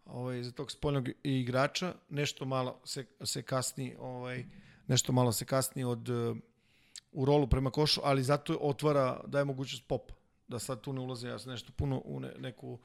ovaj, 0.06 0.44
za 0.44 0.52
tog 0.52 0.72
spoljnog 0.72 1.10
igrača, 1.24 1.94
nešto 2.10 2.46
malo 2.46 2.80
se, 2.84 3.06
se 3.24 3.42
kasni, 3.42 3.96
ovaj, 4.00 4.46
nešto 4.88 5.14
malo 5.14 5.32
se 5.32 5.46
kasni 5.46 5.84
od 5.84 6.10
uh, 6.10 6.38
u 7.12 7.26
rolu 7.26 7.48
prema 7.48 7.72
košu, 7.72 8.02
ali 8.04 8.24
zato 8.24 8.58
otvara, 8.62 9.22
daje 9.28 9.46
mogućnost 9.46 9.88
popa. 9.88 10.14
Da 10.48 10.60
sad 10.60 10.82
tu 10.82 10.94
ne 10.94 11.02
ulazi 11.02 11.28
ja 11.28 11.38
nešto 11.46 11.72
puno 11.76 12.02
u 12.06 12.20
ne, 12.20 12.34
neku 12.40 12.80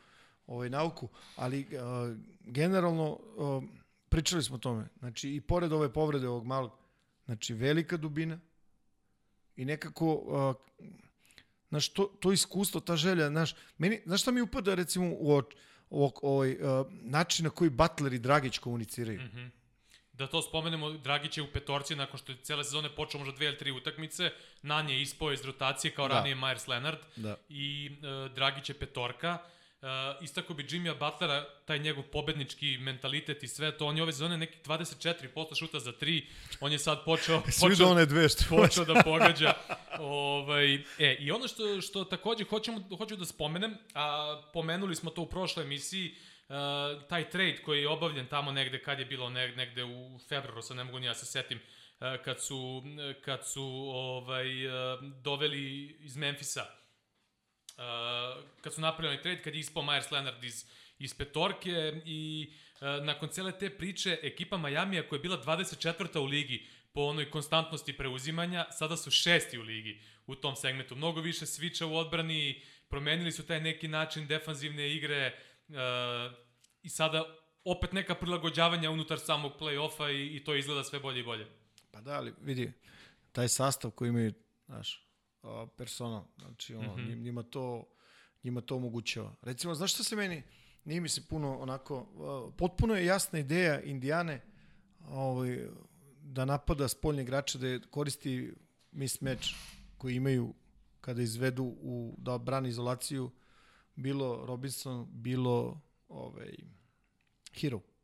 ovaj, 0.47 0.71
nauku, 0.71 1.09
ali 1.37 1.61
uh, 1.61 2.17
generalno 2.41 3.11
uh, 3.13 3.65
pričali 4.09 4.43
smo 4.43 4.57
o 4.57 4.59
tome. 4.59 4.89
Znači, 4.99 5.35
i 5.35 5.41
pored 5.41 5.73
ove 5.73 5.93
povrede 5.93 6.29
ovog 6.29 6.47
malog, 6.47 6.73
znači, 7.25 7.55
velika 7.55 7.97
dubina 7.97 8.39
i 9.57 9.65
nekako 9.65 10.55
Znaš, 11.69 11.89
to, 11.89 12.05
to 12.21 12.33
iskustvo, 12.33 12.81
ta 12.81 12.97
želja, 12.97 13.29
znaš, 13.29 13.55
meni, 13.79 14.01
znaš 14.07 14.23
šta 14.23 14.31
mi 14.31 14.41
upada 14.41 14.75
recimo 14.75 15.11
u 15.19 15.37
oč, 15.37 15.45
ovog, 15.91 16.19
ovaj, 16.23 16.53
uh, 16.53 16.87
način 16.91 17.45
na 17.45 17.51
koji 17.51 17.71
Butler 17.71 18.13
i 18.13 18.19
Dragić 18.19 18.59
komuniciraju? 18.59 19.21
Mm. 19.21 19.25
Mhm. 19.25 19.47
Da 20.13 20.27
to 20.27 20.43
spomenemo, 20.43 20.91
Dragić 20.91 21.37
je 21.37 21.43
u 21.43 21.53
petorci 21.53 21.97
nakon 21.97 22.19
što 22.19 22.33
je 22.33 22.39
cele 22.43 22.65
sezone 22.65 22.95
počeo 22.97 23.19
možda 23.19 23.37
dve 23.37 23.47
ili 23.47 23.59
tri 23.59 23.71
utakmice, 23.71 24.31
Nan 24.63 24.89
je 24.91 25.03
ispao 25.03 25.33
iz 25.33 25.45
rotacije 25.45 25.91
kao 25.91 26.09
Da. 26.09 26.15
ranije 26.15 26.37
Myers 26.37 26.69
Leonard 26.69 26.99
Da. 27.17 27.37
i 27.49 27.91
uh, 27.91 28.33
Dragić 28.35 28.69
je 28.69 28.79
petorka. 28.79 29.39
Uh, 29.45 29.56
istako 30.21 30.55
bi 30.55 30.67
Jimmya 30.71 30.95
Butlera, 30.95 31.45
taj 31.65 31.79
njegov 31.79 32.05
pobednički 32.05 32.79
mentalitet 32.79 33.43
i 33.43 33.49
sve 33.49 33.79
to, 33.79 33.87
on 33.87 33.97
je 33.97 34.03
ove 34.03 34.13
sezone 34.13 34.37
neki 34.37 34.59
24% 34.65 35.59
šuta 35.59 35.81
za 35.81 35.93
3, 35.93 36.25
on 36.61 36.73
je 36.73 36.79
sad 36.79 37.05
počeo, 37.05 37.43
počeo, 37.61 37.89
one 37.89 38.07
dve 38.07 38.29
što 38.29 38.57
počeo 38.57 38.85
da 38.85 39.03
pogađa. 39.05 39.55
ovaj, 39.99 40.75
e, 40.75 41.17
I 41.19 41.31
ono 41.31 41.49
što, 41.49 41.81
što 41.81 42.05
takođe 42.05 42.45
hoćemo, 42.45 42.83
hoću 42.99 43.17
da 43.17 43.25
spomenem, 43.25 43.75
a 43.95 44.43
pomenuli 44.53 44.97
smo 44.97 45.11
to 45.11 45.23
u 45.23 45.27
prošloj 45.27 45.65
emisiji, 45.65 46.15
uh, 46.49 46.57
taj 47.09 47.31
trade 47.31 47.57
koji 47.65 47.81
je 47.81 47.89
obavljen 47.89 48.27
tamo 48.27 48.53
negde, 48.53 48.83
kad 48.83 48.99
je 48.99 49.05
bilo 49.05 49.31
neg, 49.31 49.57
negde 49.57 49.85
u 49.85 50.19
februaru, 50.29 50.63
sad 50.63 50.77
ne 50.77 50.85
mogu 50.85 50.99
ni 50.99 51.07
ja 51.07 51.15
se 51.15 51.27
setim, 51.27 51.59
uh, 51.59 52.07
kad 52.25 52.43
su, 52.43 52.83
kad 53.25 53.47
su 53.47 53.65
ovaj, 53.95 54.67
uh, 54.67 54.73
doveli 55.23 55.97
iz 56.01 56.17
Memfisa 56.17 56.76
uh, 57.77 58.45
kad 58.61 58.75
su 58.75 58.81
napravili 58.81 59.23
trade, 59.23 59.43
kad 59.43 59.55
je 59.55 59.61
ispao 59.61 59.83
Myers 59.83 60.13
Leonard 60.13 60.45
iz, 60.45 60.65
iz 60.99 61.15
petorke 61.15 62.03
i 62.05 62.53
uh, 62.75 63.05
nakon 63.05 63.29
cele 63.29 63.59
te 63.59 63.71
priče 63.71 64.19
ekipa 64.23 64.57
Majamija 64.57 65.09
koja 65.09 65.17
je 65.17 65.23
bila 65.23 65.45
24. 65.45 66.19
u 66.19 66.25
ligi 66.25 66.67
po 66.93 67.01
onoj 67.01 67.31
konstantnosti 67.31 67.97
preuzimanja, 67.97 68.67
sada 68.71 68.97
su 68.97 69.11
šesti 69.11 69.59
u 69.59 69.63
ligi 69.63 70.01
u 70.27 70.35
tom 70.35 70.57
segmentu. 70.57 70.97
Mnogo 70.97 71.21
više 71.21 71.47
sviča 71.47 71.87
u 71.87 71.97
odbrani, 71.97 72.63
promenili 72.89 73.33
su 73.33 73.47
taj 73.47 73.61
neki 73.61 73.89
način 73.89 74.27
defanzivne 74.27 74.95
igre 74.95 75.39
uh, 75.69 75.75
i 76.83 76.89
sada 76.89 77.25
opet 77.65 77.93
neka 77.93 78.15
prilagođavanja 78.15 78.91
unutar 78.91 79.19
samog 79.19 79.53
play-offa 79.61 80.11
i, 80.11 80.37
i 80.37 80.45
to 80.45 80.55
izgleda 80.55 80.85
sve 80.85 81.01
bolje 81.01 81.21
i 81.21 81.25
bolje. 81.25 81.47
Pa 81.91 82.01
da, 82.01 82.13
ali 82.13 82.35
vidi, 82.41 82.73
taj 83.33 83.49
sastav 83.49 83.91
koji 83.91 84.09
imaju, 84.09 84.33
znaš, 84.67 85.06
a, 85.47 85.67
persona. 85.77 86.25
Znači, 86.39 86.75
ono, 86.75 86.97
mm 86.97 87.01
-hmm. 87.01 87.23
njima 87.23 87.43
to 87.43 87.85
njima 88.45 88.61
to 88.61 88.77
omogućava. 88.77 89.35
Recimo, 89.43 89.75
znaš 89.75 89.95
šta 89.95 90.05
se 90.05 90.17
meni, 90.17 90.43
nije 90.85 91.01
mi 91.01 91.09
se 91.09 91.29
puno 91.29 91.59
onako, 91.59 92.07
a, 92.19 92.51
potpuno 92.57 92.95
je 92.95 93.07
jasna 93.07 93.39
ideja 93.39 93.81
Indijane 93.81 94.41
ovaj, 95.09 95.69
da 96.23 96.45
napada 96.45 96.89
spoljne 96.89 97.23
igrače, 97.23 97.59
da 97.59 97.67
je 97.67 97.81
koristi 97.91 98.55
mismatch 98.93 99.49
koji 99.99 100.15
imaju 100.15 100.55
kada 101.01 101.23
izvedu 101.23 101.65
u, 101.65 102.15
da 102.19 102.39
brani 102.39 102.69
izolaciju, 102.69 103.31
bilo 103.95 104.47
Robinson, 104.47 105.07
bilo 105.11 105.81
ovaj, 106.09 106.55
Hero. 107.55 107.79
Mm. 107.79 107.96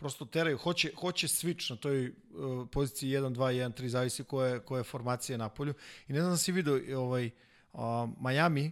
Prosto 0.00 0.24
teraju, 0.24 0.58
hoće, 0.58 0.90
hoće 1.00 1.28
switch 1.28 1.70
na 1.70 1.76
toj 1.76 2.08
uh, 2.08 2.68
poziciji 2.72 3.10
1, 3.10 3.34
2, 3.34 3.36
1, 3.36 3.82
3, 3.82 3.86
zavisi 3.86 4.24
koja, 4.24 4.60
koja 4.60 4.80
je 4.80 4.84
formacija 4.84 5.38
na 5.38 5.48
polju. 5.48 5.74
I 6.08 6.12
ne 6.12 6.20
znam 6.20 6.32
da 6.32 6.36
si 6.36 6.52
vidio, 6.52 7.00
ovaj, 7.00 7.30
uh, 7.72 7.80
Miami 8.20 8.70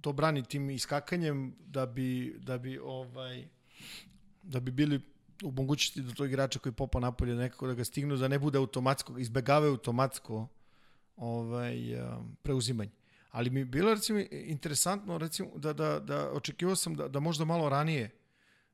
to 0.00 0.12
brani 0.12 0.44
tim 0.44 0.70
iskakanjem 0.70 1.54
da 1.66 1.86
bi, 1.86 2.36
da 2.38 2.58
bi 2.58 2.78
ovaj, 2.78 3.44
da 4.42 4.60
bi 4.60 4.70
bili 4.70 5.00
u 5.42 5.50
mogućnosti 5.50 6.02
da 6.02 6.14
to 6.14 6.24
igrača 6.24 6.58
koji 6.58 6.72
popa 6.72 7.00
napolje 7.00 7.34
nekako 7.34 7.66
da 7.66 7.74
ga 7.74 7.84
stignu, 7.84 8.16
da 8.16 8.28
ne 8.28 8.38
bude 8.38 8.58
automatsko, 8.58 9.18
izbegavaju 9.18 9.72
automatsko 9.72 10.48
ovaj, 11.16 11.76
preuzimanje. 12.42 12.90
Ali 13.30 13.50
mi 13.50 13.60
je 13.60 13.64
bilo 13.64 13.94
recimo 13.94 14.18
interesantno 14.30 15.18
recimo 15.18 15.50
da, 15.56 15.72
da, 15.72 15.98
da 15.98 16.30
očekivao 16.32 16.76
sam 16.76 16.94
da, 16.94 17.08
da 17.08 17.20
možda 17.20 17.44
malo 17.44 17.68
ranije 17.68 18.10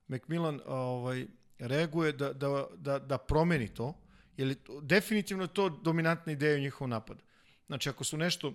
Macmillan 0.07 0.61
ovaj, 0.65 1.27
reaguje 1.59 2.11
da, 2.11 2.33
da, 2.33 2.67
da, 2.75 2.99
da 2.99 3.17
promeni 3.17 3.73
to, 3.73 3.93
jer 4.37 4.55
definitivno 4.81 5.43
je 5.43 5.53
to 5.53 5.69
dominantna 5.69 6.31
ideja 6.31 6.55
u 6.55 6.59
njihovom 6.59 6.89
napadu. 6.89 7.23
Znači 7.67 7.89
ako 7.89 8.03
su 8.03 8.17
nešto 8.17 8.53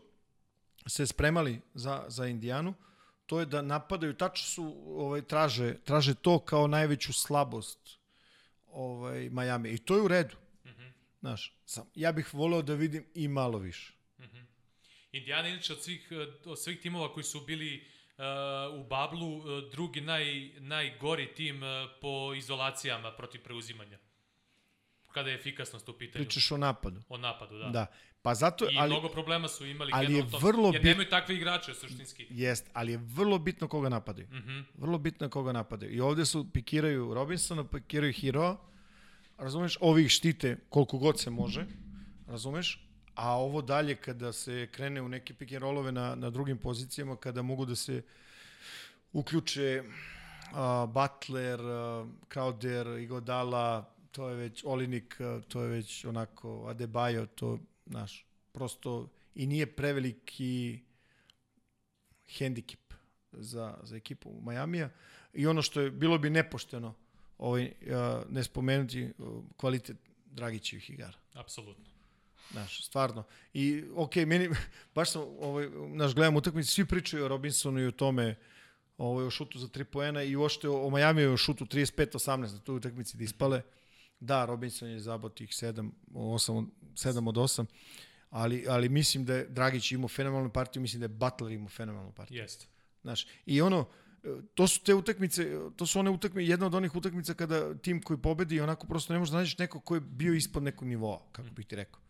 se 0.86 1.06
spremali 1.06 1.60
za, 1.74 2.04
za 2.08 2.26
Indijanu, 2.26 2.74
to 3.26 3.40
je 3.40 3.46
da 3.46 3.62
napadaju, 3.62 4.14
tačno 4.14 4.46
su, 4.46 4.82
ovaj, 4.86 5.22
traže, 5.22 5.74
traže 5.84 6.14
to 6.14 6.38
kao 6.38 6.66
najveću 6.66 7.12
slabost 7.12 7.78
ovaj, 8.66 9.30
Miami. 9.30 9.70
I 9.70 9.78
to 9.78 9.96
je 9.96 10.02
u 10.02 10.08
redu. 10.08 10.36
Mm 10.64 10.68
-hmm. 10.68 10.92
Znaš, 11.20 11.58
sam, 11.66 11.86
ja 11.94 12.12
bih 12.12 12.34
voleo 12.34 12.62
da 12.62 12.74
vidim 12.74 13.06
i 13.14 13.28
malo 13.28 13.58
više. 13.58 13.92
Mm 14.18 14.22
-hmm. 14.22 14.44
Indijana 15.12 15.48
inače 15.48 15.72
od 15.72 15.82
svih, 15.82 16.12
od 16.44 16.62
svih 16.62 16.80
timova 16.80 17.12
koji 17.12 17.24
su 17.24 17.40
bili 17.40 17.91
u 18.74 18.85
Bablu, 18.85 19.36
uh, 19.36 19.44
drugi 19.70 20.01
naj, 20.01 20.51
najgori 20.59 21.35
tim 21.35 21.62
uh, 21.62 21.69
po 22.01 22.35
izolacijama 22.35 23.12
protiv 23.12 23.43
preuzimanja 23.43 23.99
kada 25.12 25.31
je 25.31 25.36
efikasnost 25.36 25.89
u 25.89 25.93
pitanju. 25.99 26.24
Pričaš 26.24 26.53
o 26.53 26.57
napadu. 26.57 27.03
O 27.09 27.19
napadu, 27.19 27.59
da. 27.59 27.69
Da. 27.69 27.86
Pa 28.23 28.35
zato, 28.35 28.65
I 28.65 28.77
ali, 28.78 28.90
mnogo 28.90 29.09
problema 29.09 29.49
su 29.49 29.66
imali 29.66 29.90
ali 29.94 30.15
je 30.15 30.24
vrlo 30.40 30.70
jer 30.73 30.85
nemaju 30.85 31.09
takve 31.09 31.35
igrače 31.35 31.74
suštinski. 31.74 32.27
Jest, 32.31 32.70
ali 32.73 32.93
je 32.93 32.99
vrlo 32.99 33.39
bitno 33.39 33.69
koga 33.69 33.89
napadaju. 33.89 34.27
Mm 34.31 34.49
-hmm. 34.49 34.65
Vrlo 34.74 34.99
bitno 34.99 35.28
koga 35.28 35.53
napadaju. 35.53 35.93
I 35.93 36.01
ovde 36.01 36.24
su 36.24 36.53
pikiraju 36.53 37.15
Robinsona, 37.15 37.65
pikiraju 37.65 38.12
Hero, 38.12 38.57
razumeš, 39.39 39.78
ovih 39.81 40.11
štite 40.11 40.57
koliko 40.69 40.99
god 40.99 41.20
se 41.20 41.31
može, 41.31 41.66
razumeš, 42.27 42.89
a 43.14 43.36
ovo 43.36 43.62
dalje 43.62 43.97
kada 43.97 44.32
se 44.32 44.68
krene 44.72 45.02
u 45.02 45.09
neke 45.09 45.34
pick 45.34 45.52
and 45.52 45.62
rollove 45.62 45.93
na, 45.93 46.14
na 46.14 46.30
drugim 46.30 46.59
pozicijama, 46.59 47.16
kada 47.16 47.43
mogu 47.43 47.66
da 47.66 47.76
se 47.76 48.02
uključe 49.12 49.82
uh, 49.82 50.93
Butler, 50.93 51.60
uh, 51.60 52.09
Crowder, 52.28 53.02
Igodala, 53.02 53.94
to 54.10 54.28
je 54.28 54.36
već 54.36 54.64
Olinik, 54.64 55.18
to 55.48 55.62
je 55.62 55.68
već 55.68 56.05
onako 56.05 56.48
Adebayo, 56.48 57.26
to, 57.34 57.59
znaš, 57.86 58.26
prosto 58.52 59.09
i 59.34 59.47
nije 59.47 59.66
preveliki 59.66 60.80
hendikep 62.39 62.94
za, 63.32 63.78
za 63.82 63.97
ekipu 63.97 64.40
Majamija. 64.40 64.90
I 65.32 65.47
ono 65.47 65.62
što 65.62 65.80
je, 65.80 65.90
bilo 65.90 66.18
bi 66.18 66.30
nepošteno 66.30 66.94
ovaj, 67.39 67.72
ne 68.28 68.44
spomenuti 68.44 69.12
kvalitet 69.56 69.97
Dragićevih 70.26 70.90
igara. 70.90 71.18
Apsolutno. 71.34 71.91
Znaš, 72.52 72.84
stvarno. 72.84 73.24
I, 73.54 73.84
ok, 73.94 74.16
meni, 74.16 74.48
baš 74.94 75.10
sam, 75.12 75.22
ovaj, 75.22 75.68
naš, 75.88 76.14
gledam 76.14 76.36
utakmice, 76.36 76.72
svi 76.72 76.84
pričaju 76.84 77.24
o 77.24 77.28
Robinsonu 77.28 77.80
i 77.80 77.86
o 77.86 77.90
tome, 77.90 78.34
ovaj, 78.98 79.26
o 79.26 79.30
šutu 79.30 79.58
za 79.58 79.66
3 79.66 79.84
poena 79.84 80.22
i 80.22 80.36
uošte 80.36 80.68
o, 80.68 80.86
o 80.86 80.90
Majamiju 80.90 81.32
o 81.32 81.36
šutu 81.36 81.64
35-18 81.64 82.52
na 82.52 82.58
toj 82.58 82.76
utakmici 82.76 83.16
da 83.16 83.24
ispale. 83.24 83.58
Mm 83.58 83.82
Da, 84.22 84.44
Robinson 84.44 84.88
je 84.88 85.00
zabao 85.00 85.30
tih 85.30 85.48
7, 85.48 85.90
8, 86.14 86.66
7 86.94 87.28
od 87.28 87.34
8, 87.34 87.64
ali, 88.30 88.64
ali 88.68 88.88
mislim 88.88 89.24
da 89.24 89.34
je 89.34 89.46
Dragić 89.48 89.92
imao 89.92 90.08
fenomenalnu 90.08 90.50
partiju, 90.52 90.82
mislim 90.82 91.00
da 91.00 91.04
je 91.04 91.08
Butler 91.08 91.52
imao 91.52 91.68
fenomenalnu 91.68 92.12
partiju. 92.12 92.38
Jeste. 92.38 92.66
Znaš, 93.02 93.26
i 93.46 93.60
ono, 93.60 93.88
to 94.54 94.68
su 94.68 94.80
te 94.80 94.94
utakmice, 94.94 95.58
to 95.76 95.86
su 95.86 95.98
one 95.98 96.10
utakmice, 96.10 96.50
jedna 96.50 96.66
od 96.66 96.74
onih 96.74 96.94
utakmica 96.94 97.34
kada 97.34 97.74
tim 97.74 98.02
koji 98.02 98.18
pobedi 98.18 98.60
onako 98.60 98.86
prosto 98.86 99.12
ne 99.12 99.18
može 99.18 99.32
da 99.32 99.38
nađeš 99.38 99.58
neko 99.58 99.80
ko 99.80 99.94
je 99.94 100.00
bio 100.00 100.34
ispod 100.34 100.62
nekog 100.62 100.88
nivoa, 100.88 101.22
kako 101.32 101.50
bih 101.50 101.66
ti 101.66 101.76
rekao. 101.76 102.00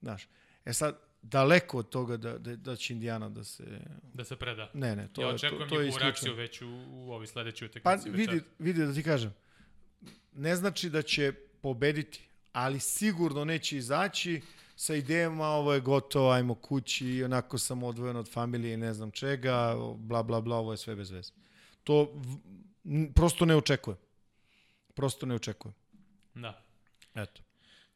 Znaš, 0.00 0.28
e 0.64 0.72
sad, 0.72 0.98
daleko 1.22 1.78
od 1.78 1.88
toga 1.88 2.16
da, 2.16 2.38
da, 2.38 2.56
da 2.56 2.76
će 2.76 2.92
Indijana 2.92 3.28
da 3.28 3.44
se... 3.44 3.80
Da 4.14 4.24
se 4.24 4.36
preda. 4.36 4.70
Ne, 4.74 4.96
ne, 4.96 5.08
to, 5.12 5.22
ja 5.22 5.28
je, 5.28 5.38
to, 5.38 5.66
to 5.68 5.80
je 5.80 5.88
isključeno. 5.88 5.98
reakciju 5.98 6.34
već 6.34 6.62
u, 6.62 6.68
u 6.90 7.12
ovoj 7.12 7.26
sledećoj 7.26 7.66
utakmici. 7.66 8.10
Pa 8.10 8.16
vidi, 8.16 8.40
vidi 8.58 8.86
da 8.86 8.94
ti 8.94 9.02
kažem, 9.02 9.34
ne 10.32 10.56
znači 10.56 10.90
da 10.90 11.02
će 11.02 11.32
pobediti, 11.62 12.28
ali 12.52 12.80
sigurno 12.80 13.44
neće 13.44 13.76
izaći 13.76 14.42
sa 14.76 14.94
idejama 14.94 15.46
ovo 15.46 15.72
je 15.74 15.80
gotovo, 15.80 16.30
ajmo 16.30 16.54
kući, 16.54 17.22
onako 17.24 17.58
sam 17.58 17.82
odvojen 17.82 18.16
od 18.16 18.32
familije 18.32 18.74
i 18.74 18.76
ne 18.76 18.94
znam 18.94 19.10
čega, 19.10 19.74
bla 19.96 20.22
bla 20.22 20.40
bla, 20.40 20.56
ovo 20.56 20.72
je 20.72 20.76
sve 20.76 20.96
bez 20.96 21.10
veze. 21.10 21.32
To 21.84 22.22
prosto 23.14 23.44
ne 23.44 23.56
očekujem. 23.56 23.98
Prosto 24.94 25.26
ne 25.26 25.34
očekujem. 25.34 25.74
Da. 26.34 26.62
Eto. 27.14 27.42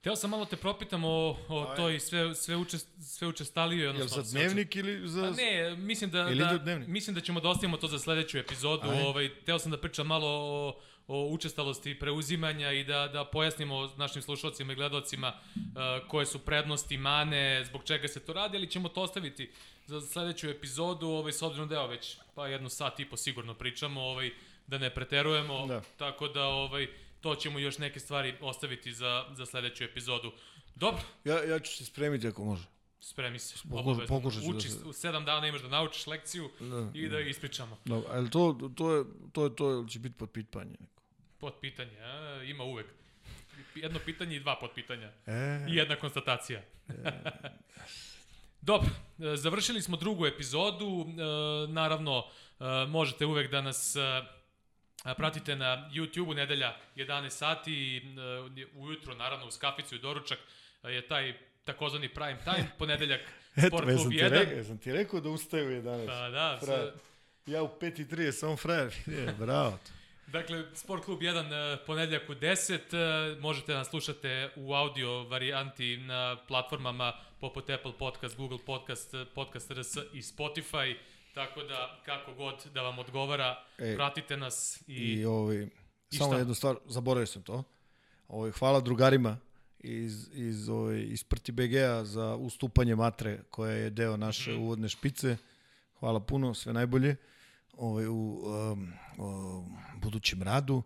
Teo 0.03 0.17
sam 0.17 0.31
malo 0.31 0.45
te 0.45 0.57
propitam 0.57 1.05
o, 1.05 1.37
o 1.49 1.75
toj 1.77 2.01
sve, 2.01 2.35
sve, 2.35 2.57
učest, 2.57 2.89
sve 3.01 3.29
učestalijoj. 3.29 3.89
Odnosno, 3.89 4.19
Jel 4.19 4.25
za 4.25 4.39
dnevnik 4.39 4.77
ili 4.77 5.09
za... 5.09 5.23
Pa 5.23 5.31
ne, 5.43 5.77
mislim 5.77 6.11
da, 6.11 6.25
da, 6.65 6.79
mislim 6.79 7.15
da 7.15 7.21
ćemo 7.21 7.41
da 7.41 7.49
ostavimo 7.49 7.77
to 7.77 7.89
za 7.89 7.99
sledeću 7.99 8.39
epizodu. 8.39 8.89
Ovaj, 9.07 9.31
teo 9.45 9.59
sam 9.59 9.71
da 9.71 9.79
pričam 9.79 10.07
malo 10.07 10.29
o, 10.29 10.81
o 11.07 11.29
učestalosti 11.29 11.99
preuzimanja 11.99 12.73
i 12.73 12.85
da, 12.85 13.09
da 13.13 13.25
pojasnimo 13.25 13.91
našim 13.97 14.23
slušalcima 14.23 14.73
i 14.73 14.77
gledalcima 14.77 15.33
uh, 15.57 16.09
koje 16.09 16.27
su 16.27 16.39
prednosti, 16.39 16.97
mane, 16.97 17.65
zbog 17.65 17.85
čega 17.85 18.09
se 18.09 18.21
to 18.21 18.33
radi, 18.33 18.57
ali 18.57 18.71
ćemo 18.71 18.89
to 18.89 19.03
ostaviti 19.03 19.51
za 19.87 20.01
sledeću 20.01 20.49
epizodu, 20.49 21.07
ovaj, 21.09 21.33
s 21.33 21.43
obzirom 21.43 21.69
da 21.69 21.81
je 21.81 21.89
već 21.89 22.17
pa 22.35 22.49
jednu 22.49 22.69
sat 22.69 23.01
i 23.01 23.05
po 23.05 23.17
sigurno 23.17 23.55
pričamo, 23.55 24.01
ovaj, 24.01 24.31
da 24.67 24.79
ne 24.79 24.91
preterujemo, 24.91 25.67
da. 25.67 25.83
tako 25.97 26.29
da 26.29 26.47
ovaj, 26.47 26.89
to 27.23 27.35
ćemo 27.35 27.59
još 27.59 27.79
neke 27.79 28.01
stvari 28.01 28.35
ostaviti 28.41 28.93
za, 28.93 29.25
za 29.33 29.47
sledeću 29.47 29.85
epizodu. 29.85 30.33
Dobro. 30.75 31.03
Ja, 31.25 31.45
ja 31.45 31.59
ću 31.59 31.77
se 31.77 31.85
spremiti 31.85 32.29
ako 32.29 32.45
može. 32.45 32.65
Spremi 33.01 33.39
se. 33.39 33.55
Pokušat, 33.71 34.09
pokušat 34.09 34.43
ću 34.43 34.49
Uči, 34.49 34.69
da 34.69 34.75
se... 34.75 34.85
U 34.85 34.93
sedam 34.93 35.25
dana 35.25 35.47
imaš 35.47 35.63
da 35.63 35.69
naučiš 35.69 36.07
lekciju 36.07 36.51
da, 36.61 36.91
i 36.95 37.09
da, 37.09 37.17
da 37.17 37.21
ispričamo. 37.21 37.79
Da, 37.85 38.03
ali 38.09 38.31
to, 38.31 38.71
to, 38.77 38.97
je, 38.97 39.05
to, 39.33 39.45
je, 39.45 39.57
to 39.57 39.87
će 39.89 39.99
biti 39.99 40.19
pod 40.19 40.31
pitanje. 40.31 40.77
Neko. 40.81 41.03
Pod 41.39 41.53
pitanje, 41.61 42.01
a? 42.01 42.43
ima 42.43 42.65
uvek. 42.65 42.87
Jedno 43.75 43.99
pitanje 44.05 44.37
i 44.37 44.41
dva 44.41 44.57
podpitanja. 44.61 45.13
E... 45.27 45.67
I 45.69 45.77
jedna 45.77 45.97
konstatacija. 45.97 46.63
E... 46.89 47.63
Dobro, 48.63 48.91
završili 49.37 49.83
smo 49.83 49.97
drugu 49.97 50.27
epizodu. 50.27 51.07
E, 51.07 51.73
naravno, 51.73 52.25
e, 52.61 52.65
možete 52.89 53.27
uvek 53.27 53.51
da 53.51 53.61
nas 53.61 53.97
e, 53.97 54.23
pratite 55.17 55.57
na 55.57 55.91
YouTube-u 55.93 56.35
nedelja 56.35 56.77
11 56.97 57.31
sati 57.31 58.03
ujutro, 58.75 59.15
naravno 59.15 59.47
uz 59.47 59.59
kaficu 59.59 59.95
i 59.95 59.99
doručak 59.99 60.39
je 60.83 61.09
taj 61.09 61.35
takozvani 61.65 62.09
prime 62.09 62.39
time, 62.45 62.69
ponedeljak 62.79 63.21
Sport 63.67 63.85
Klub 63.85 64.13
1. 64.13 64.31
Rekao, 64.31 64.65
sam 64.65 64.79
ti 64.79 64.93
rekao 64.93 65.21
da 65.21 65.29
ustaju 65.29 65.67
u 65.67 65.71
11. 65.71 66.07
Pa 66.07 66.31
da, 66.31 66.59
sa... 66.61 66.93
Ja 67.47 67.63
u 67.63 67.69
5.30 67.81 68.33
sam 68.33 68.57
frajer. 68.57 68.95
Je, 69.07 69.35
bravo. 69.39 69.79
Dakle, 70.27 70.65
Sport 70.75 71.05
Klub 71.05 71.21
1 71.21 71.75
e, 71.75 71.85
ponedeljak 71.87 72.31
u 72.31 72.35
10. 72.35 72.79
E, 72.97 73.41
možete 73.41 73.75
nas 73.75 73.89
slušati 73.89 74.29
u 74.57 74.75
audio 74.75 75.23
varijanti 75.23 75.97
na 75.97 76.37
platformama 76.49 77.13
poput 77.41 77.71
Apple 77.71 77.93
Podcast, 77.99 78.37
Google 78.37 78.59
Podcast, 78.67 79.15
e, 79.15 79.25
Podcast 79.35 79.71
RS 79.71 79.97
i 79.97 80.23
Spotify. 80.23 80.97
Tako 81.35 81.63
da, 81.63 82.01
kako 82.05 82.35
god 82.35 82.55
da 82.75 82.83
vam 82.83 82.99
odgovara, 82.99 83.65
e, 83.79 83.95
pratite 83.97 84.37
nas. 84.37 84.83
I, 84.87 84.95
i 84.95 85.25
ovaj, 85.25 85.67
i 86.11 86.17
samo 86.17 86.35
jednu 86.35 86.55
stvar, 86.55 86.77
zaboravio 86.87 87.27
sam 87.27 87.43
to. 87.43 87.63
Ovaj, 88.29 88.51
hvala 88.51 88.81
drugarima 88.81 89.39
iz, 89.79 90.29
iz, 90.35 90.69
ovaj, 90.69 91.01
iz 91.01 91.25
Prti 91.25 91.53
BG-a 91.53 92.05
za 92.05 92.37
ustupanje 92.37 92.97
matre 92.97 93.43
koja 93.51 93.73
je 93.73 93.91
deo 93.91 94.17
naše 94.17 94.53
mhm. 94.53 94.63
uvodne 94.63 94.89
špice. 94.89 95.37
Hvala 95.99 96.21
puno, 96.21 96.55
sve 96.55 96.73
najbolje 96.73 97.17
ovaj, 97.77 98.07
u 98.07 98.13
um, 98.13 98.93
um, 99.19 99.77
budućem 99.97 100.43
radu 100.43 100.83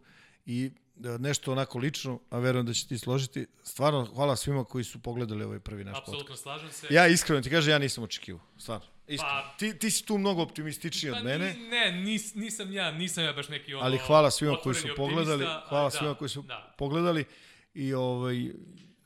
i 0.47 0.71
da 0.95 1.19
nešto 1.19 1.53
onako 1.53 1.79
lično, 1.79 2.21
a 2.31 2.39
verujem 2.39 2.67
da 2.67 2.73
će 2.73 2.89
ti 2.89 2.99
složiti. 2.99 3.47
Stvarno, 3.63 4.05
hvala 4.15 4.37
svima 4.37 4.65
koji 4.65 4.85
su 4.85 5.03
pogledali 5.03 5.45
ovaj 5.45 5.61
prvi 5.61 5.85
naš 5.85 5.95
podcast. 5.95 6.09
Apsolutno 6.09 6.37
slažem 6.37 6.73
se. 6.73 6.87
Ja 6.91 7.07
iskreno 7.07 7.43
ti 7.43 7.51
kažem, 7.51 7.71
ja 7.71 7.79
nisam 7.79 8.05
očekivao. 8.05 8.43
Stvarno. 8.59 8.96
Iskreno. 9.09 9.43
Pa- 9.43 9.57
ti, 9.59 9.79
ti 9.79 9.91
si 9.91 10.07
tu 10.07 10.19
mnogo 10.19 10.43
optimističniji 10.43 11.13
Pa 11.13 11.19
od 11.19 11.25
mene. 11.25 11.55
Ne, 11.55 11.93
nis, 11.93 12.35
nisam 12.35 12.73
ja, 12.73 12.91
nisam 12.91 13.25
ja 13.25 13.33
baš 13.33 13.49
neki 13.49 13.75
ono... 13.75 13.85
Ali 13.85 13.99
hvala 13.99 14.31
svima 14.31 14.57
koji 14.57 14.75
su 14.75 14.89
pogledali, 14.97 15.45
hvala 15.45 15.65
ali 15.71 15.91
svima 15.91 16.13
da, 16.13 16.19
koji 16.19 16.29
su 16.29 16.43
Da. 16.43 16.75
pogledali 16.79 17.25
i 17.75 17.95
ovaj 17.95 18.37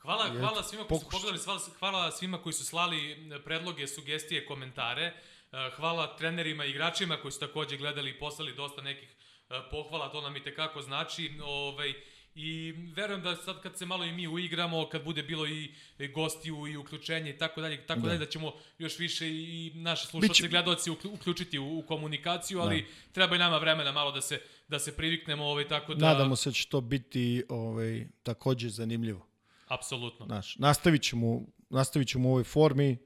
Hvala, 0.01 0.27
I 0.27 0.37
hvala 0.37 0.63
svima 0.63 0.83
koji 0.87 0.99
su 0.99 1.09
pogledali, 1.11 1.43
hvala, 1.43 1.59
hvala 1.79 2.11
svima 2.11 2.41
koji 2.41 2.53
su 2.53 2.65
slali 2.65 3.29
predloge, 3.45 3.87
sugestije, 3.87 4.45
komentare. 4.45 5.13
E, 5.51 5.71
Hvala 5.75 6.15
trenerima 6.17 6.65
i 6.65 6.69
igračima 6.69 7.17
koji 7.17 7.31
su 7.31 7.39
takođe 7.39 7.77
gledali 7.77 8.09
i 8.09 8.19
poslali 8.19 8.55
dosta 8.55 8.81
nekih 8.81 9.09
e, 9.49 9.61
pohvala, 9.71 10.11
to 10.11 10.21
nam 10.21 10.35
i 10.35 10.43
tekako 10.43 10.81
znači. 10.81 11.31
Ovaj, 11.43 11.93
I 12.35 12.73
verujem 12.95 13.21
da 13.21 13.35
sad 13.35 13.61
kad 13.61 13.77
se 13.77 13.85
malo 13.85 14.05
i 14.05 14.11
mi 14.11 14.27
uigramo, 14.27 14.89
kad 14.89 15.03
bude 15.03 15.23
bilo 15.23 15.47
i 15.47 15.71
gostiju 16.09 16.67
i 16.67 16.77
uključenje 16.77 17.29
i 17.29 17.37
tako 17.37 17.61
dalje, 17.61 17.85
tako 17.85 18.01
Da. 18.01 18.07
dalje, 18.07 18.19
da 18.19 18.25
ćemo 18.25 18.53
još 18.77 18.99
više 18.99 19.27
i 19.29 19.71
naše 19.75 20.07
slušalci 20.07 20.29
Biće- 20.33 20.45
i 20.45 20.49
gledaoci 20.49 20.89
uklju- 20.89 21.11
uključiti 21.11 21.59
u, 21.59 21.79
u 21.79 21.83
komunikaciju, 21.83 22.59
ali 22.59 22.85
treba 23.11 23.35
i 23.35 23.39
nama 23.39 23.57
vremena 23.57 23.91
malo 23.91 24.11
da 24.11 24.21
se 24.21 24.39
da 24.67 24.79
se 24.79 24.91
priviknemo, 24.93 25.43
ovaj 25.45 25.67
tako 25.67 25.95
da 25.95 26.05
nadamo 26.07 26.35
se 26.35 26.49
da 26.49 26.53
će 26.53 26.67
to 26.67 26.81
biti 26.81 27.43
ovaj 27.49 28.07
takođe 28.23 28.69
zanimljivo. 28.69 29.27
apsolutno. 29.67 30.25
Znaš, 30.25 30.55
nastavit 30.57 31.01
ćemo, 31.01 31.41
nastavit 31.69 32.07
ćemo 32.07 32.29
u 32.29 32.31
ovoj 32.31 32.43
formi 32.43 32.97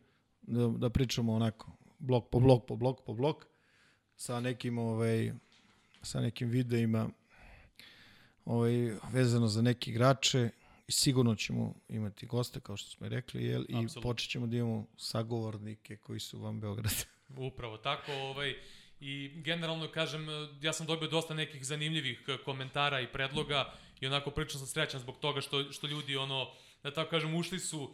da, 0.42 0.68
da 0.70 0.90
pričamo 0.90 1.34
onako 1.34 1.72
blok 2.00 2.30
po 2.30 2.40
blok 2.40 2.66
po 2.68 2.76
blok 2.76 3.06
po 3.06 3.14
blok 3.14 3.46
sa 4.16 4.40
nekim 4.40 4.78
ovaj 4.78 5.32
sa 6.02 6.22
nekim 6.22 6.50
videima 6.50 7.10
ovaj 8.46 8.74
vezano 9.12 9.48
za 9.48 9.62
neke 9.62 9.92
igrače 9.92 10.50
i 10.88 10.92
sigurno 10.92 11.36
ćemo 11.36 11.74
imati 11.90 12.26
goste 12.26 12.60
kao 12.60 12.78
što 12.78 12.90
smo 12.90 13.08
i 13.08 13.10
rekli 13.10 13.46
jel 13.46 13.62
i 13.62 13.64
Apsolutno. 13.64 14.02
počet 14.02 14.30
ćemo 14.30 14.48
da 14.48 14.58
imamo 14.58 14.86
sagovornike 14.98 15.98
koji 15.98 16.20
su 16.20 16.40
van 16.40 16.60
Beograda. 16.60 16.90
Upravo 17.52 17.78
tako, 17.78 18.12
ovaj, 18.12 18.56
i 19.00 19.32
generalno 19.36 19.88
kažem, 19.92 20.26
ja 20.62 20.74
sam 20.74 20.88
dobio 20.88 21.10
dosta 21.10 21.34
nekih 21.34 21.66
zanimljivih 21.66 22.22
komentara 22.46 23.02
i 23.02 23.12
predloga 23.12 23.74
i 24.00 24.08
onako 24.08 24.32
prilično 24.32 24.60
sam 24.60 24.68
srećan 24.68 25.00
zbog 25.00 25.18
toga 25.18 25.42
što, 25.42 25.72
što 25.72 25.88
ljudi, 25.88 26.18
ono, 26.18 26.52
da 26.84 26.94
tako 26.94 27.10
kažem, 27.10 27.36
ušli 27.36 27.60
su 27.60 27.94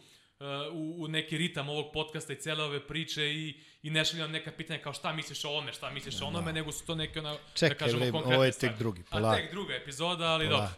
u, 0.72 0.94
u 0.98 1.08
neki 1.08 1.38
ritam 1.38 1.68
ovog 1.68 1.92
podcasta 1.92 2.32
i 2.32 2.36
cele 2.36 2.64
ove 2.64 2.86
priče 2.86 3.24
i, 3.24 3.54
i 3.82 3.90
ne 3.90 4.04
šalju 4.04 4.22
nam 4.22 4.30
neka 4.30 4.52
pitanja 4.52 4.80
kao 4.80 4.92
šta 4.92 5.12
misliš 5.12 5.44
o 5.44 5.48
ovome, 5.48 5.72
šta 5.72 5.90
misliš 5.90 6.22
o 6.22 6.26
onome, 6.26 6.52
nego 6.52 6.72
su 6.72 6.86
to 6.86 6.94
neke, 6.94 7.18
ono, 7.18 7.30
da 7.30 7.38
Čekaj, 7.54 7.76
kažemo, 7.78 8.00
bre, 8.00 8.10
konkretne 8.10 8.36
ovo 8.36 8.44
je 8.44 8.52
tek 8.52 8.78
drugi, 8.78 9.00
A 9.00 9.04
polako. 9.10 9.36
tek 9.36 9.50
druga 9.50 9.74
epizoda, 9.74 10.24
ali 10.24 10.48
dobro. 10.48 10.68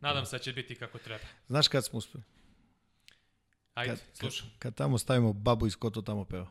Nadam 0.00 0.26
se 0.26 0.36
da 0.38 0.42
će 0.42 0.52
biti 0.52 0.74
kako 0.74 0.98
treba. 0.98 1.24
Znaš 1.48 1.68
kad 1.68 1.84
smo 1.84 1.98
uspeli? 1.98 2.24
Ajde, 3.74 3.90
Kad, 3.90 3.98
kad, 4.00 4.16
slušam. 4.16 4.50
kad 4.58 4.74
tamo 4.74 4.98
stavimo 4.98 5.32
babu 5.32 5.66
iz 5.66 5.76
Koto 5.76 6.02
tamo 6.02 6.24
peva. 6.24 6.46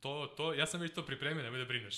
To, 0.00 0.34
to, 0.36 0.54
ja 0.54 0.66
sam 0.66 0.80
već 0.80 0.94
to 0.94 1.02
pripremio, 1.02 1.42
nemoj 1.42 1.58
da 1.58 1.64
brineš. 1.64 1.96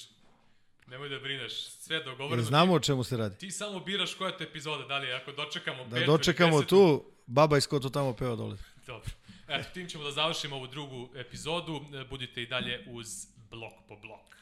Nemoj 0.86 1.08
da 1.08 1.18
brineš, 1.18 1.52
sve 1.62 1.96
je 1.96 2.00
Jer 2.00 2.04
dogovoreno. 2.04 2.42
znamo 2.42 2.74
o 2.74 2.80
čemu 2.80 3.04
se 3.04 3.16
radi. 3.16 3.38
Ti 3.38 3.50
samo 3.50 3.80
biraš 3.80 4.14
koja 4.14 4.30
je 4.30 4.36
to 4.38 4.44
epizoda, 4.44 4.84
da 4.84 4.98
li 4.98 5.12
ako 5.12 5.32
dočekamo 5.32 5.84
Da 5.84 5.96
petu 5.96 6.06
dočekamo 6.06 6.62
tu, 6.62 7.04
baba 7.26 7.58
iz 7.58 7.66
Koto 7.66 7.88
tamo 7.88 8.12
peva 8.14 8.36
dole. 8.36 8.56
Dobro. 8.86 9.10
Eto, 9.52 9.68
tim 9.74 9.88
ćemo 9.88 10.04
da 10.04 10.10
završimo 10.10 10.56
ovu 10.56 10.66
drugu 10.66 11.08
epizodu. 11.16 11.80
E, 11.94 12.04
Budite 12.04 12.42
i 12.42 12.46
dalje 12.46 12.84
uz 12.90 13.26
blok 13.50 13.72
po 13.88 13.96
blok. 13.96 14.32